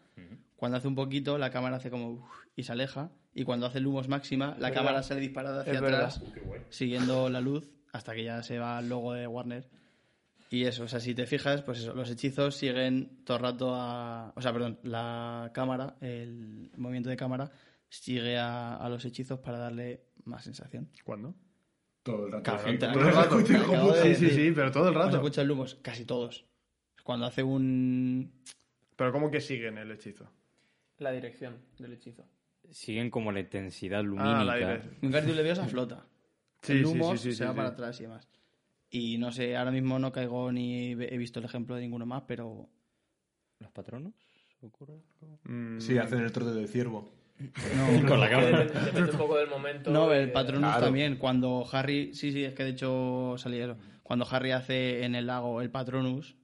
cuando 0.56 0.78
hace 0.78 0.88
un 0.88 0.94
poquito 0.94 1.38
la 1.38 1.50
cámara 1.50 1.76
hace 1.76 1.90
como 1.90 2.12
uf, 2.12 2.46
y 2.56 2.64
se 2.64 2.72
aleja 2.72 3.10
y 3.34 3.44
cuando 3.44 3.66
hace 3.66 3.78
Lumos 3.78 4.08
máxima 4.08 4.56
la 4.58 4.68
verdad. 4.68 4.74
cámara 4.74 5.02
sale 5.02 5.20
disparada 5.20 5.60
hacia 5.60 5.78
atrás 5.78 6.22
siguiendo 6.70 7.28
la 7.28 7.40
luz 7.40 7.70
hasta 7.92 8.14
que 8.14 8.24
ya 8.24 8.42
se 8.42 8.58
va 8.58 8.78
el 8.80 8.88
logo 8.88 9.12
de 9.12 9.26
Warner. 9.26 9.68
Y 10.48 10.64
eso, 10.64 10.84
o 10.84 10.88
sea, 10.88 11.00
si 11.00 11.14
te 11.14 11.26
fijas, 11.26 11.62
pues 11.62 11.80
eso, 11.80 11.92
los 11.94 12.08
hechizos 12.08 12.54
siguen 12.54 13.24
todo 13.24 13.36
el 13.36 13.42
rato 13.42 13.74
a... 13.74 14.32
O 14.36 14.40
sea, 14.40 14.52
perdón, 14.52 14.78
la 14.84 15.50
cámara, 15.52 15.96
el 16.00 16.70
movimiento 16.76 17.10
de 17.10 17.16
cámara 17.16 17.50
sigue 17.88 18.36
a, 18.38 18.76
a 18.76 18.88
los 18.88 19.04
hechizos 19.04 19.38
para 19.40 19.58
darle 19.58 20.02
más 20.24 20.44
sensación. 20.44 20.90
¿Cuándo? 21.04 21.34
Todo 22.02 22.26
el 22.26 22.32
rato. 22.32 22.42
Cabrón, 22.44 22.78
Todo 22.78 22.90
el 23.08 23.14
rato. 23.14 23.38
de 23.38 24.14
Sí, 24.14 24.26
sí, 24.28 24.30
sí, 24.34 24.52
pero 24.54 24.70
todo 24.70 24.88
el 24.88 24.96
¿Has 24.96 25.04
rato. 25.06 25.16
escuchado 25.16 25.42
el 25.42 25.48
Lumos? 25.48 25.74
Casi 25.82 26.04
todos. 26.04 26.46
Cuando 27.02 27.26
hace 27.26 27.42
un... 27.42 28.32
Pero 28.96 29.12
¿cómo 29.12 29.30
que 29.30 29.40
siguen 29.40 29.78
el 29.78 29.90
hechizo? 29.90 30.30
La 30.98 31.10
dirección 31.12 31.58
del 31.78 31.92
hechizo. 31.94 32.24
Siguen 32.70 33.10
como 33.10 33.30
la 33.32 33.40
intensidad 33.40 34.00
Ah, 34.00 34.02
lumínica. 34.02 34.40
al 34.40 34.50
aire. 34.50 34.82
Wingardium 35.02 35.36
Leviosa 35.36 35.66
flota. 35.66 36.06
Sí, 36.62 36.72
el 36.72 36.78
sí, 36.78 36.84
Lumos 36.84 37.20
sí, 37.20 37.30
sí, 37.30 37.36
se 37.36 37.44
va 37.44 37.50
sí, 37.52 37.56
para 37.56 37.68
atrás 37.68 37.98
y 38.00 38.02
demás. 38.04 38.28
Y 38.90 39.18
no 39.18 39.30
sé, 39.32 39.56
ahora 39.56 39.70
mismo 39.72 39.98
no 39.98 40.10
caigo 40.12 40.50
ni 40.52 40.92
he 40.92 41.18
visto 41.18 41.38
el 41.40 41.44
ejemplo 41.44 41.74
de 41.74 41.82
ninguno 41.82 42.06
más, 42.06 42.22
pero 42.26 42.68
¿Los 43.58 43.70
patronos? 43.72 44.14
¿Ocurre 44.60 45.02
algo? 45.22 45.38
Mm, 45.44 45.80
Sí, 45.80 45.96
hacen 45.98 46.20
el 46.20 46.32
trote 46.32 46.52
del 46.52 46.68
ciervo. 46.68 47.10
Con 48.08 48.20
la 48.20 48.30
cámara. 48.30 48.58
Depende, 48.60 48.80
depende 48.86 49.10
un 49.12 49.18
poco 49.18 49.36
del 49.36 49.48
momento. 49.48 49.90
No, 49.90 50.12
el 50.12 50.32
Patronus 50.32 50.70
Claro. 50.70 50.84
también. 50.86 51.16
Cuando 51.16 51.64
Harry. 51.70 52.14
Sí, 52.14 52.32
sí, 52.32 52.44
es 52.44 52.54
que 52.54 52.64
de 52.64 52.70
hecho 52.70 53.34
salía 53.38 53.64
eso. 53.66 53.76
Cuando 54.02 54.26
Harry 54.30 54.52
hace 54.52 55.04
en 55.04 55.14
el 55.14 55.26
lago 55.26 55.60
el 55.60 55.70
Patronus, 55.70 56.36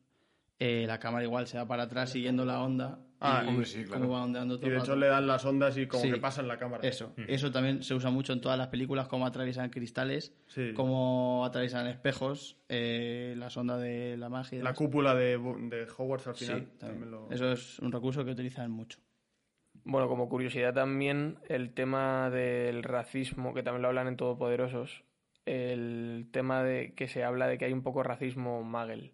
eh, 0.59 0.85
la 0.87 0.99
cámara 0.99 1.25
igual 1.25 1.47
se 1.47 1.59
va 1.59 1.67
para 1.67 1.85
atrás 1.85 2.11
siguiendo 2.11 2.45
la 2.45 2.61
onda. 2.63 2.99
Ah, 3.25 3.43
y 3.45 3.49
hombre, 3.51 3.67
sí, 3.67 3.85
claro. 3.85 4.01
cómo 4.01 4.15
va 4.15 4.25
ondeando 4.25 4.59
todo 4.59 4.67
Y 4.67 4.71
de 4.71 4.79
hecho 4.79 4.87
rato. 4.89 4.97
le 4.99 5.07
dan 5.07 5.29
las 5.29 5.45
ondas 5.45 5.79
y 5.79 5.87
como 5.87 6.03
Sí. 6.03 6.11
que 6.11 6.17
pasa 6.19 6.41
en 6.41 6.49
la 6.49 6.59
cámara. 6.59 6.87
Eso, 6.89 7.15
eso 7.29 7.53
también 7.53 7.85
se 7.85 7.95
usa 7.95 8.11
mucho 8.11 8.33
en 8.33 8.41
todas 8.41 8.59
las 8.59 8.67
películas, 8.67 9.07
cómo 9.07 9.25
atraviesan 9.27 9.71
cristales, 9.71 10.35
Sí. 10.49 10.73
cómo 10.75 11.45
atraviesan 11.45 11.87
espejos, 11.87 12.57
eh, 12.69 13.35
las 13.39 13.57
ondas 13.57 13.81
de 13.81 14.17
la 14.17 14.29
magia. 14.29 14.59
y 14.59 14.63
La 14.63 14.75
cúpula 14.75 15.15
de, 15.15 15.39
de 15.39 15.87
Hogwarts 15.97 16.27
al 16.27 16.35
Sí, 16.35 16.47
final. 16.47 16.65
también. 16.79 16.79
también 16.79 17.11
lo- 17.13 17.31
Eso 17.31 17.53
es 17.53 17.79
un 17.79 17.93
recurso 17.93 18.25
que 18.25 18.33
utilizan 18.33 18.73
mucho. 18.73 18.99
Bueno, 19.85 20.09
como 20.09 20.29
curiosidad 20.29 20.73
también, 20.75 21.39
el 21.49 21.75
tema 21.75 22.31
del 22.31 22.83
racismo, 22.83 23.53
que 23.53 23.63
también 23.63 23.83
lo 23.83 23.89
hablan 23.89 24.07
en 24.07 24.17
Todopoderosos, 24.17 25.03
el 25.45 26.29
tema 26.31 26.63
de 26.63 26.95
que 26.95 27.09
se 27.09 27.25
habla 27.25 27.49
de 27.49 27.59
que 27.59 27.65
hay 27.65 27.73
un 27.73 27.83
poco 27.83 28.03
racismo 28.03 28.63
magel, 28.63 29.13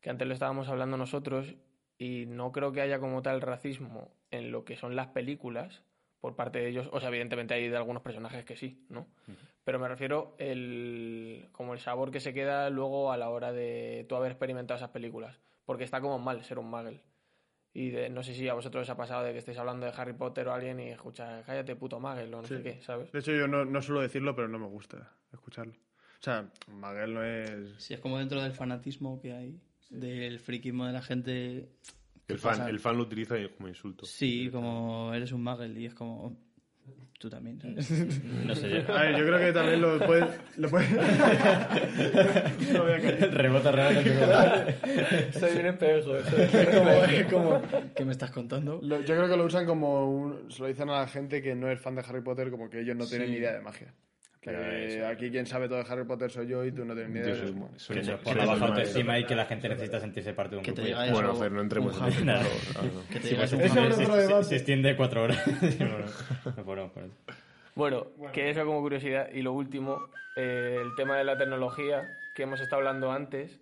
que 0.00 0.10
antes 0.10 0.28
lo 0.28 0.34
estábamos 0.34 0.68
hablando 0.68 0.96
nosotros 0.96 1.54
y 1.96 2.26
no 2.26 2.52
creo 2.52 2.72
que 2.72 2.82
haya 2.82 2.98
como 2.98 3.22
tal 3.22 3.40
racismo 3.40 4.10
en 4.30 4.52
lo 4.52 4.64
que 4.64 4.76
son 4.76 4.94
las 4.94 5.08
películas 5.08 5.84
por 6.20 6.36
parte 6.36 6.58
de 6.58 6.68
ellos, 6.68 6.88
o 6.92 7.00
sea, 7.00 7.08
evidentemente 7.08 7.54
hay 7.54 7.68
de 7.68 7.76
algunos 7.76 8.02
personajes 8.02 8.44
que 8.44 8.56
sí, 8.56 8.84
¿no? 8.90 9.06
Pero 9.64 9.78
me 9.78 9.88
refiero 9.88 10.34
el 10.38 11.48
como 11.52 11.72
el 11.72 11.80
sabor 11.80 12.10
que 12.10 12.20
se 12.20 12.34
queda 12.34 12.68
luego 12.68 13.10
a 13.10 13.16
la 13.16 13.30
hora 13.30 13.52
de 13.52 14.04
tú 14.06 14.16
haber 14.16 14.32
experimentado 14.32 14.76
esas 14.76 14.90
películas, 14.90 15.40
porque 15.64 15.84
está 15.84 16.02
como 16.02 16.18
mal 16.18 16.44
ser 16.44 16.58
un 16.58 16.68
magel. 16.68 17.00
Y 17.72 17.90
de, 17.90 18.10
no 18.10 18.22
sé 18.22 18.34
si 18.34 18.48
a 18.48 18.54
vosotros 18.54 18.82
os 18.82 18.90
ha 18.90 18.96
pasado 18.96 19.24
de 19.24 19.32
que 19.32 19.38
estéis 19.38 19.58
hablando 19.58 19.86
de 19.86 19.92
Harry 19.96 20.12
Potter 20.12 20.48
o 20.48 20.52
alguien 20.52 20.80
y 20.80 20.88
escucha, 20.88 21.42
cállate 21.44 21.76
puto 21.76 22.00
magel 22.00 22.34
o 22.34 22.42
no 22.42 22.48
sé 22.48 22.62
qué, 22.62 22.80
¿sabes? 22.82 23.12
De 23.12 23.20
hecho, 23.20 23.32
yo 23.32 23.46
no, 23.46 23.64
no 23.64 23.80
suelo 23.80 24.00
decirlo, 24.00 24.34
pero 24.34 24.48
no 24.48 24.58
me 24.58 24.66
gusta 24.66 25.16
escucharlo. 25.32 25.74
O 25.74 26.22
sea, 26.22 26.50
Maguel 26.68 27.14
no 27.14 27.24
es... 27.24 27.82
Sí, 27.82 27.94
es 27.94 28.00
como 28.00 28.18
dentro 28.18 28.42
del 28.42 28.52
fanatismo 28.52 29.20
que 29.20 29.32
hay, 29.32 29.60
del 29.88 30.38
friquismo 30.38 30.86
de 30.86 30.92
la 30.92 31.02
gente. 31.02 31.68
El 32.28 32.38
fan, 32.38 32.68
el 32.68 32.78
fan 32.78 32.96
lo 32.96 33.04
utiliza 33.04 33.36
como 33.56 33.68
insulto. 33.68 34.04
Sí, 34.06 34.50
como 34.50 35.12
eres 35.14 35.32
un 35.32 35.42
magel 35.42 35.76
y 35.76 35.86
es 35.86 35.94
como. 35.94 36.38
Tú 37.20 37.28
también, 37.28 37.60
¿sabes? 37.60 37.90
No 38.46 38.54
sé 38.54 38.70
yo. 38.70 38.96
A 38.96 39.02
ver, 39.02 39.18
yo 39.18 39.26
creo 39.26 39.38
que 39.38 39.52
también 39.52 39.82
lo 39.82 39.98
puedes... 39.98 40.24
Lo 40.56 40.70
puedes... 40.70 40.90
no 42.72 42.82
voy 42.82 42.92
a 42.92 42.98
caer. 43.00 43.34
Rebota, 43.34 43.70
rebota. 43.72 44.66
Soy 45.38 45.58
un 45.58 45.66
espejo. 45.66 46.16
Es 46.16 46.68
como, 46.74 46.90
es 47.04 47.26
como, 47.26 47.62
¿qué 47.94 48.04
me 48.06 48.12
estás 48.12 48.30
contando? 48.30 48.80
Lo- 48.82 49.00
yo 49.02 49.14
creo 49.16 49.28
que 49.28 49.36
lo 49.36 49.44
usan 49.44 49.66
como... 49.66 50.10
un- 50.10 50.50
se 50.50 50.62
lo 50.62 50.68
dicen 50.68 50.88
a 50.88 51.00
la 51.00 51.08
gente 51.08 51.42
que 51.42 51.54
no 51.54 51.70
es 51.70 51.78
fan 51.78 51.94
de 51.94 52.00
Harry 52.08 52.22
Potter, 52.22 52.50
como 52.50 52.70
que 52.70 52.80
ellos 52.80 52.96
no 52.96 53.04
tienen 53.06 53.26
Sí. 53.28 53.32
ni 53.34 53.38
idea 53.40 53.52
de 53.52 53.60
magia. 53.60 53.92
Que 54.40 54.50
Pero 54.50 54.72
eso- 54.72 55.06
aquí 55.06 55.30
quien 55.30 55.44
sabe 55.44 55.68
todo 55.68 55.82
de 55.82 55.90
Harry 55.92 56.04
Potter 56.04 56.30
soy 56.30 56.46
yo 56.48 56.64
y 56.64 56.72
tú 56.72 56.82
no 56.86 56.94
tienes 56.94 57.12
ni 57.12 57.20
idea. 57.20 57.34
Soy- 57.36 57.54
soy- 57.76 57.96
Que 57.96 58.00
eso, 58.00 58.18
por 58.20 58.36
la 58.36 58.46
baja 58.46 58.66
autoestima 58.68 59.18
y 59.18 59.26
que 59.26 59.34
la 59.34 59.44
gente 59.44 59.68
necesita 59.68 60.00
sentirse 60.00 60.32
parte 60.32 60.52
de 60.52 60.56
un 60.58 60.62
Que 60.64 60.72
te 60.72 60.82
grupo. 60.82 61.02
eso. 61.02 61.12
Bueno, 61.12 61.34
Fer, 61.36 61.52
no 61.52 61.60
entremos 61.60 61.98
un 62.00 62.06
en 62.06 62.26
palo. 62.26 62.48
Ah, 62.76 62.82
no. 62.82 63.08
Que 63.12 63.20
te 63.20 63.28
Sí, 63.28 63.34
pues, 63.34 63.52
eso, 63.52 63.60
es 63.62 63.96
se- 63.96 64.44
se- 64.44 64.56
extiende 64.56 64.96
cuatro 64.96 65.24
horas. 65.24 65.38
Bueno, 65.78 66.06
no 66.56 66.64
podemos 66.64 66.90
poner. 66.92 67.10
Bueno, 67.74 68.06
que 68.32 68.48
eso 68.50 68.64
como 68.64 68.80
curiosidad. 68.80 69.28
Y 69.30 69.42
lo 69.42 69.52
último, 69.52 69.98
eh, 70.36 70.78
el 70.82 70.94
tema 70.96 71.18
de 71.18 71.24
la 71.24 71.36
tecnología 71.36 72.08
que 72.34 72.44
hemos 72.44 72.60
estado 72.62 72.80
hablando 72.80 73.12
antes, 73.12 73.60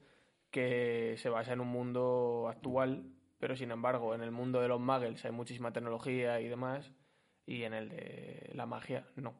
que 0.52 1.14
se 1.18 1.28
basa 1.28 1.52
en 1.54 1.60
un 1.60 1.68
mundo 1.68 2.46
actual, 2.48 3.02
pero 3.40 3.56
sin 3.56 3.72
embargo 3.72 4.14
en 4.14 4.22
el 4.22 4.30
mundo 4.30 4.60
de 4.60 4.68
los 4.68 4.80
muggles 4.80 5.24
hay 5.24 5.32
muchísima 5.32 5.72
tecnología 5.72 6.40
y 6.40 6.46
demás, 6.48 6.92
y 7.46 7.64
en 7.64 7.74
el 7.74 7.88
de 7.88 8.50
la 8.54 8.64
magia 8.66 9.04
no. 9.16 9.34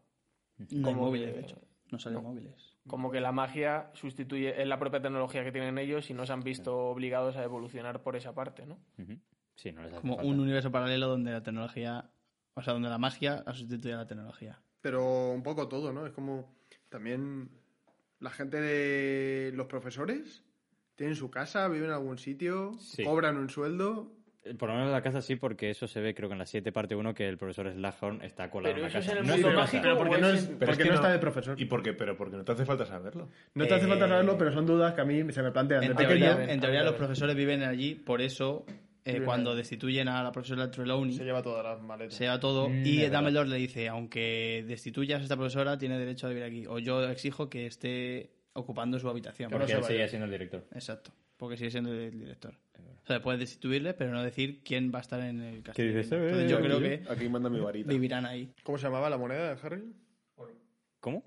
No 0.58 0.66
hay 0.70 0.82
Como 0.82 1.02
móviles, 1.06 1.28
que- 1.30 1.34
de 1.34 1.40
hecho. 1.42 1.60
No 1.90 1.98
salen 1.98 2.22
móviles. 2.22 2.76
Como 2.86 3.10
que 3.10 3.20
la 3.20 3.32
magia 3.32 3.90
sustituye, 3.94 4.60
es 4.60 4.66
la 4.68 4.78
propia 4.78 5.00
tecnología 5.00 5.42
que 5.44 5.52
tienen 5.52 5.78
ellos 5.78 6.10
y 6.10 6.14
no 6.14 6.26
se 6.26 6.32
han 6.32 6.40
visto 6.40 6.76
obligados 6.76 7.36
a 7.36 7.44
evolucionar 7.44 8.02
por 8.02 8.16
esa 8.16 8.34
parte, 8.34 8.66
¿no? 8.66 8.78
Sí, 9.56 9.72
no 9.72 9.82
les 9.82 9.92
hace 9.92 10.00
Como 10.00 10.16
falta. 10.16 10.30
un 10.30 10.40
universo 10.40 10.70
paralelo 10.70 11.08
donde 11.08 11.32
la 11.32 11.42
tecnología. 11.42 12.10
O 12.54 12.62
sea, 12.62 12.72
donde 12.72 12.88
la 12.88 12.98
magia 12.98 13.42
ha 13.46 13.54
sustituido 13.54 13.96
a 13.96 14.00
la 14.02 14.06
tecnología. 14.06 14.60
Pero 14.80 15.30
un 15.30 15.42
poco 15.42 15.68
todo, 15.68 15.92
¿no? 15.92 16.06
Es 16.06 16.12
como 16.12 16.54
también 16.88 17.50
la 18.20 18.30
gente 18.30 18.60
de 18.60 19.52
los 19.54 19.66
profesores 19.66 20.44
tienen 20.96 21.14
su 21.14 21.30
casa, 21.30 21.68
viven 21.68 21.88
en 21.90 21.94
algún 21.94 22.18
sitio, 22.18 22.72
Sí. 22.80 23.04
cobran 23.04 23.36
un 23.36 23.48
sueldo. 23.48 24.12
Por 24.56 24.68
lo 24.68 24.74
menos 24.74 24.88
en 24.88 24.92
la 24.92 25.02
casa 25.02 25.20
sí, 25.20 25.36
porque 25.36 25.70
eso 25.70 25.86
se 25.88 26.00
ve, 26.00 26.14
creo 26.14 26.28
que 26.28 26.34
en 26.34 26.38
la 26.38 26.46
7 26.46 26.70
parte 26.72 26.94
1, 26.94 27.14
que 27.14 27.28
el 27.28 27.36
profesor 27.38 27.72
Slughorn 27.72 28.22
está 28.22 28.50
colado 28.50 28.74
Pero 28.74 28.86
en 28.86 28.92
la 28.92 28.98
eso 28.98 28.98
es 28.98 29.06
casa. 29.06 29.18
en 29.18 29.24
el 29.24 29.26
No 29.26 29.32
mundo 29.34 29.48
casa. 29.48 29.60
mágico. 29.60 29.82
Pero 29.82 29.98
porque 29.98 30.18
no, 30.18 30.28
es 30.28 30.34
es, 30.34 30.44
Pero 30.46 30.52
es 30.52 30.58
porque 30.58 30.76
que 30.82 30.84
no 30.84 30.90
no- 30.90 31.00
está 31.00 31.12
de 31.12 31.18
profesor. 31.18 31.60
¿Y 31.60 31.64
por 31.64 31.82
qué? 31.82 31.92
Pero 31.92 32.16
porque 32.16 32.36
no 32.36 32.44
te 32.44 32.52
hace 32.52 32.64
falta 32.64 32.86
saberlo. 32.86 33.28
No 33.54 33.66
te 33.66 33.74
hace 33.74 33.86
falta 33.86 34.06
Eh, 34.06 34.08
saberlo, 34.08 34.38
pero 34.38 34.52
son 34.52 34.66
dudas 34.66 34.94
que 34.94 35.00
a 35.00 35.04
mí 35.04 35.32
se 35.32 35.42
me 35.42 35.50
plantean. 35.50 35.82
En 35.82 35.88
de 35.90 35.94
teoría, 35.96 36.32
pequeño 36.36 36.52
en 36.52 36.60
teoría 36.60 36.82
los 36.82 36.94
profesores 36.94 37.34
viven 37.36 37.62
allí, 37.62 37.94
por 37.94 38.20
eso 38.22 38.64
eh, 39.04 39.22
cuando 39.24 39.54
destituyen 39.54 40.08
a 40.08 40.22
la 40.22 40.32
profesora 40.32 40.70
Trelawney 40.70 41.14
se 41.14 41.24
lleva 41.24 41.42
todas 41.42 41.64
las 41.64 41.80
maletas. 41.80 42.14
se 42.14 42.24
lleva 42.24 42.38
todo 42.38 42.68
Mm, 42.68 42.84
y 42.84 43.02
es. 43.02 43.10
Dumbledore 43.12 43.48
le 43.48 43.56
dice, 43.56 43.88
aunque 43.88 44.64
destituyas 44.68 45.20
a 45.20 45.22
esta 45.22 45.36
profesora, 45.36 45.78
tiene 45.78 45.98
derecho 45.98 46.26
a 46.26 46.30
vivir 46.30 46.44
aquí. 46.44 46.66
O 46.66 46.78
yo 46.78 47.08
exijo 47.08 47.48
que 47.48 47.64
esté 47.66 48.30
ocupando 48.52 48.98
su 48.98 49.08
habitación. 49.08 49.50
Porque 49.50 49.72
él 49.72 49.84
sigue 49.84 50.08
siendo 50.08 50.26
el 50.26 50.32
director. 50.32 50.64
Exacto, 50.74 51.10
porque 51.38 51.56
sigue 51.56 51.70
siendo 51.70 51.92
el 51.92 52.18
director. 52.18 52.54
O 53.08 53.10
sea, 53.10 53.22
puedes 53.22 53.40
destituirle, 53.40 53.94
pero 53.94 54.10
no 54.12 54.22
decir 54.22 54.60
quién 54.62 54.92
va 54.94 54.98
a 54.98 55.00
estar 55.00 55.18
en 55.20 55.40
el 55.40 55.62
castillo. 55.62 55.96
dices? 55.96 56.12
Entonces, 56.12 56.50
yo 56.50 56.58
Aquí- 56.58 56.66
creo 56.66 56.78
que 56.78 57.02
Aquí 57.10 57.28
manda 57.30 57.48
mi 57.48 57.58
varita. 57.58 57.88
vivirán 57.90 58.26
ahí. 58.26 58.52
¿Cómo 58.62 58.76
se 58.76 58.84
llamaba 58.84 59.08
la 59.08 59.16
moneda 59.16 59.54
de 59.54 59.60
Harry? 59.62 59.82
¿Cómo? 61.00 61.24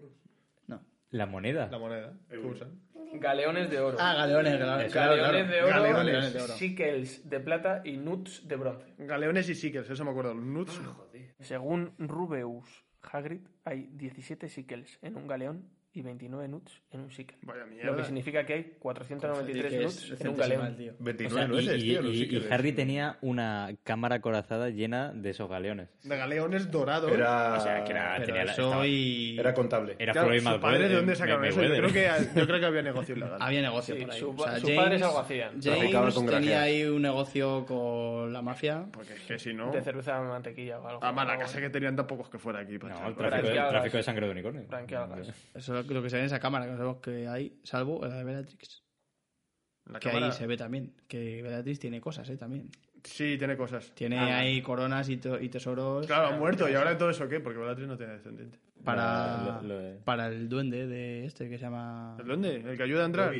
No. 0.67 0.79
La 1.09 1.25
moneda. 1.25 1.69
La 1.71 1.79
moneda 1.79 2.13
que 2.29 2.37
usan. 2.37 2.79
Galeones 3.13 3.71
de 3.71 3.79
oro. 3.79 3.97
Ah, 3.99 4.13
galeones, 4.13 4.59
galeones. 4.59 4.91
Claro, 4.91 5.15
Galeones 5.15 5.49
de 5.49 5.63
oro, 5.63 5.69
Galeones 5.81 6.33
de 6.33 6.41
oro. 6.43 6.53
sickles 6.53 7.27
de 7.27 7.39
plata 7.39 7.81
y 7.83 7.97
nuts 7.97 8.47
de 8.47 8.55
bronce. 8.57 8.85
Galeones 8.99 9.49
y 9.49 9.55
sickles, 9.55 9.89
eso 9.89 10.05
me 10.05 10.11
acuerdo. 10.11 10.35
Los 10.35 10.45
nuts. 10.45 10.79
no. 10.83 11.07
Según 11.39 11.93
Rubeus 11.97 12.85
Hagrid, 13.01 13.41
hay 13.65 13.89
17 13.93 14.49
sickles 14.49 14.99
en 15.01 15.15
un 15.17 15.27
galeón 15.27 15.63
y 15.93 16.01
29 16.01 16.47
nuts 16.47 16.81
en 16.91 17.01
un 17.01 17.11
sickle. 17.11 17.37
Vaya 17.41 17.61
Lo 17.61 17.65
que 17.69 17.75
mierda. 17.75 18.03
significa 18.05 18.45
que 18.45 18.53
hay 18.53 18.63
493 18.79 19.69
Que 19.69 19.77
es 19.83 19.83
nuts 20.09 20.21
en 20.21 20.27
un 20.29 20.37
galeón. 20.37 20.77
tío. 20.77 20.93
29 20.99 21.25
O 21.27 21.35
sea, 21.37 21.43
y, 21.45 21.47
nueces, 21.51 21.83
y- 21.83 21.87
tío, 21.89 22.01
y- 22.03 22.09
y 22.09 22.17
síqueles. 22.19 22.51
Harry 22.51 22.71
tenía 22.71 23.17
una 23.21 23.69
cámara 23.83 24.15
acorazada 24.15 24.69
llena 24.69 25.11
de 25.13 25.29
esos 25.31 25.49
galeones. 25.49 25.89
De 26.03 26.15
galeones 26.15 26.71
dorados. 26.71 27.11
Era, 27.11 27.55
O 27.55 27.59
sea, 27.59 27.83
que 27.83 27.91
era- 27.91 28.23
tenía 28.23 28.45
la- 28.45 28.51
estaba- 28.51 28.87
y... 28.87 29.37
era 29.37 29.53
contable. 29.53 29.95
Era 29.99 30.13
Claro, 30.13 30.27
Floyd 30.29 30.41
¿Su 30.41 30.59
padre 30.61 30.87
de 30.89 30.95
dónde 30.95 31.13
eh, 31.13 31.15
sacaron 31.17 31.45
eso? 31.45 31.61
Yo 31.61 31.69
creo, 31.75 31.91
que, 31.91 32.07
yo 32.39 32.47
creo 32.47 32.59
que 32.61 32.65
había 32.65 32.81
negocio 32.83 33.15
ilegal. 33.15 33.37
Había 33.41 33.61
negocio 33.61 33.95
Sí, 33.95 34.01
por 34.01 34.11
ahí. 34.13 34.19
su 34.19 34.29
O 34.29 34.37
sea, 34.37 34.53
sus 34.59 34.61
James, 34.69 34.77
padres 34.77 35.01
algo 35.01 35.19
hacían. 35.19 35.59
Traficaban 35.59 35.91
James 35.91 36.13
con 36.15 36.25
tenía 36.27 36.61
ahí 36.61 36.83
un 36.85 37.01
negocio 37.01 37.65
con 37.65 38.31
la 38.31 38.41
mafia. 38.41 38.85
Porque 38.93 39.13
es 39.13 39.21
que 39.21 39.37
si 39.39 39.53
no... 39.53 39.71
De 39.71 39.81
cerveza 39.81 40.21
de 40.21 40.27
mantequilla 40.29 40.79
o 40.79 40.87
algo. 40.87 41.03
Además, 41.03 41.25
la 41.27 41.33
Algo 41.33 41.43
casa 41.45 41.59
que 41.59 41.69
tenían 41.69 41.95
tampoco 41.97 42.23
es 42.23 42.29
que 42.29 42.37
fuera 42.37 42.59
aquí. 42.59 42.77
No, 42.77 42.87
el 43.07 43.15
tráfico, 43.15 43.97
de 43.97 44.03
sangre 44.03 44.25
de 44.27 44.31
unicornio. 44.31 44.63
Eso 45.53 45.80
lo 45.83 46.01
que 46.03 46.09
se 46.09 46.15
ve 46.17 46.21
en 46.21 46.25
esa 46.27 46.39
cámara, 46.39 46.65
que 46.65 46.71
no 46.71 46.77
sabemos 46.77 46.97
que 47.01 47.27
hay, 47.27 47.59
salvo 47.63 48.05
la 48.05 48.15
de 48.17 48.23
Bellatrix. 48.23 48.83
La 49.85 49.99
Que 49.99 50.09
cámara- 50.09 50.27
ahí 50.27 50.31
se 50.31 50.47
ve 50.47 50.57
también. 50.57 50.93
Que 51.07 51.41
Bellatrix 51.41 51.79
tiene 51.79 51.99
cosas, 51.99 52.29
¿eh? 52.29 52.37
También. 52.37 52.69
Sí, 53.03 53.35
tiene 53.37 53.57
cosas. 53.57 53.91
Tiene 53.95 54.17
Ah. 54.19 54.37
ahí 54.39 54.61
coronas 54.61 55.09
y, 55.09 55.17
tesoros 55.17 56.05
Claro, 56.05 56.27
ha 56.27 56.37
muerto. 56.37 56.69
¿Y 56.69 56.75
ahora 56.75 56.95
todo 56.97 57.09
eso 57.09 57.27
qué? 57.27 57.39
Porque 57.39 57.57
Bellatrix 57.59 57.87
no 57.87 57.97
tiene 57.97 58.13
descendiente. 58.13 58.59
para, 58.83 59.61
Lo- 59.61 59.67
lo 59.67 59.77
de- 59.79 59.95
para 59.97 60.27
el 60.27 60.49
duende 60.49 60.87
de 60.87 61.25
este 61.25 61.47
que 61.49 61.57
se 61.59 61.65
llama... 61.65 62.15
¿El 62.19 62.25
dónde? 62.27 62.55
¿El 62.55 62.77
que 62.77 62.81
ayuda 62.83 63.03
a 63.03 63.05
entrar? 63.05 63.31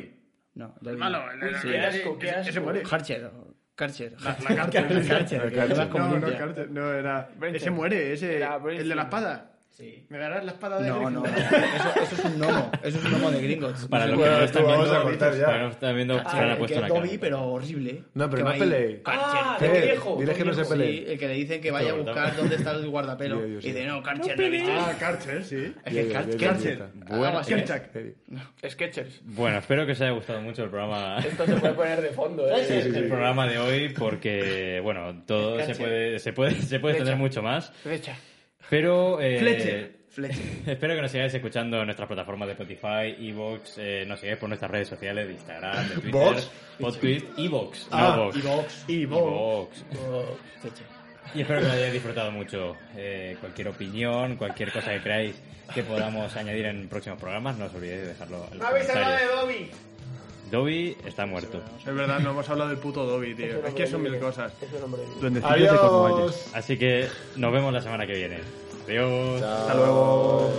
No, 0.54 0.74
El 0.86 0.96
malo. 0.98 1.30
El, 1.32 1.42
el- 1.42 1.54
Uy, 1.54 1.60
el- 1.64 1.70
qué 1.72 1.80
asco, 1.80 2.18
qué 2.18 2.26
ese- 2.28 2.36
asco. 2.36 2.50
Ese 2.50 2.60
muere. 2.60 2.82
Karcher. 2.82 3.24
o- 3.24 3.54
Karcher. 3.74 4.20
La, 4.20 4.36
la. 4.38 4.70
Karcher, 4.70 5.90
No, 5.92 6.18
no. 6.20 6.38
Carter. 6.38 6.70
No, 6.70 6.92
era... 6.92 7.30
Ese 7.54 7.70
muere, 7.70 8.12
ese... 8.12 8.36
Era 8.36 8.56
El 8.68 8.88
de 8.88 8.94
la 8.94 9.02
espada. 9.02 9.51
Sí. 9.72 10.04
¿Me 10.10 10.18
darás 10.18 10.44
la 10.44 10.52
espada 10.52 10.80
de 10.82 10.88
No, 10.90 11.08
no, 11.08 11.22
Gryffindor? 11.22 11.64
eso, 11.64 12.02
eso 12.02 12.14
es 12.14 12.24
un 12.26 12.38
gnomo. 12.38 12.70
Eso 12.82 12.98
es 12.98 13.04
un 13.06 13.10
gnomo 13.10 13.30
de 13.30 13.42
Gringotts. 13.42 13.86
Para 13.88 14.04
No 14.06 14.12
los 14.16 14.20
que 14.22 14.30
no 14.30 14.38
lo 14.38 14.44
están 14.44 14.62
vamos 14.64 14.78
viendo, 14.84 14.98
a 14.98 15.02
cortar 15.02 15.34
ya. 15.38 15.44
para 15.46 15.58
los 15.62 15.62
que 15.62 15.62
no 15.62 15.70
están 15.72 15.96
viendo, 15.96 16.14
Ah, 16.18 16.30
Fran 16.30 16.44
ha 16.48 16.52
el 16.52 16.58
puesto 16.58 16.74
que 16.74 16.80
la 16.82 16.88
cara. 16.88 17.10
pero 17.20 17.40
horrible. 17.46 18.02
No, 18.12 18.30
pero 18.30 18.44
Que 18.44 18.52
no 18.52 18.58
peleéis. 18.58 18.98
¡Ah! 19.06 19.56
¡Qué 19.58 19.68
viejo! 19.68 20.16
dile 20.20 20.34
que 20.34 20.44
no 20.44 20.52
se 20.52 20.64
Sí, 20.64 20.70
pelee. 20.70 21.12
el 21.12 21.18
que 21.18 21.28
le 21.28 21.34
dicen 21.34 21.60
que 21.62 21.70
vaya 21.70 21.90
a 21.90 21.94
buscar 21.94 22.36
dónde 22.36 22.56
está 22.56 22.70
el 22.72 22.86
guardapelo. 22.88 23.40
Yo, 23.40 23.46
yo, 23.46 23.60
sí. 23.62 23.68
y 23.68 23.72
de 23.72 23.84
no, 23.86 24.02
Karcher. 24.02 24.38
no 24.38 24.50
visto". 24.50 24.70
Ah, 24.72 24.92
Karcher, 25.00 25.44
sí. 25.44 25.74
Es 25.86 25.94
que 25.94 26.08
Karcher. 26.12 26.82
así. 27.38 27.54
Kerchak. 27.54 27.90
Sketchers. 28.68 29.20
Bueno, 29.24 29.58
espero 29.58 29.86
que 29.86 29.92
os 29.92 30.00
haya 30.02 30.10
gustado 30.12 30.40
mucho 30.42 30.64
el 30.64 30.70
programa. 30.70 31.18
Esto 31.18 31.46
se 31.46 31.56
puede 31.56 31.72
poner 31.74 32.00
de 32.02 32.10
fondo, 32.10 32.46
¿eh? 32.48 32.66
el 32.68 33.08
programa 33.08 33.46
de 33.48 33.58
hoy 33.58 33.88
porque 33.90 34.80
bueno 34.82 35.22
todo 35.26 35.58
se 35.64 35.74
puede 35.74 36.18
se 36.18 36.32
puede 36.32 36.60
se 36.60 36.78
puede 36.78 36.94
extender 36.96 37.16
mucho 37.16 37.42
más 37.42 37.70
Flecha. 37.82 38.16
Pero 38.70 39.20
eh, 39.20 39.38
Fletcher. 39.38 39.92
Fletcher. 40.08 40.42
espero 40.72 40.94
que 40.94 41.02
nos 41.02 41.10
sigáis 41.10 41.32
escuchando 41.34 41.78
en 41.78 41.86
nuestras 41.86 42.06
plataformas 42.06 42.46
de 42.48 42.52
Spotify, 42.52 43.16
Evox, 43.28 43.78
eh, 43.78 44.04
nos 44.06 44.20
sigáis 44.20 44.38
por 44.38 44.48
nuestras 44.48 44.70
redes 44.70 44.88
sociales 44.88 45.26
de 45.26 45.32
Instagram, 45.34 45.88
de 45.88 45.94
Twitter, 45.94 46.10
¿Vox? 46.12 46.50
Podtweet, 46.78 47.24
Evox, 47.38 47.88
Ah, 47.90 48.14
no 48.16 48.24
Vox. 48.26 48.36
Evox. 48.36 48.84
Evox. 48.88 49.84
Fletcher. 50.60 50.86
Y 51.34 51.40
espero 51.40 51.60
que 51.60 51.66
lo 51.66 51.72
hayáis 51.72 51.92
disfrutado 51.94 52.30
mucho. 52.30 52.76
Eh, 52.94 53.36
cualquier 53.40 53.68
opinión, 53.68 54.36
cualquier 54.36 54.70
cosa 54.70 54.90
que 54.92 55.00
creáis 55.00 55.42
que 55.72 55.82
podamos 55.82 56.36
añadir 56.36 56.66
en 56.66 56.88
próximos 56.88 57.18
programas, 57.18 57.56
no 57.56 57.66
os 57.66 57.74
olvidéis 57.74 58.02
de 58.02 58.08
dejarlo 58.08 58.46
en 58.52 58.58
los 58.58 58.68
comentarios. 58.68 59.20
Dobby! 60.52 60.94
Está 61.06 61.24
muerto. 61.24 61.62
Es 61.78 61.94
verdad, 61.94 62.20
no 62.20 62.32
hemos 62.32 62.46
hablado 62.50 62.68
del 62.68 62.78
puto 62.78 63.06
Dobby, 63.06 63.34
tío. 63.34 63.66
Es 63.66 63.72
que 63.72 63.86
son 63.86 64.02
mil 64.02 64.18
cosas. 64.18 64.52
Es 64.60 64.70
un 64.74 64.82
hombre 64.84 65.00
Duendecillos 65.18 65.72
de 65.72 65.78
Cornualles. 65.78 66.18
Adiós. 66.18 66.50
Así 66.52 66.76
que 66.76 67.08
nos 67.36 67.52
vemos 67.54 67.72
la 67.72 67.80
semana 67.80 68.06
que 68.06 68.12
viene. 68.12 68.40
Adiós. 68.86 69.42
Hasta 69.42 69.74
luego. 69.74 70.52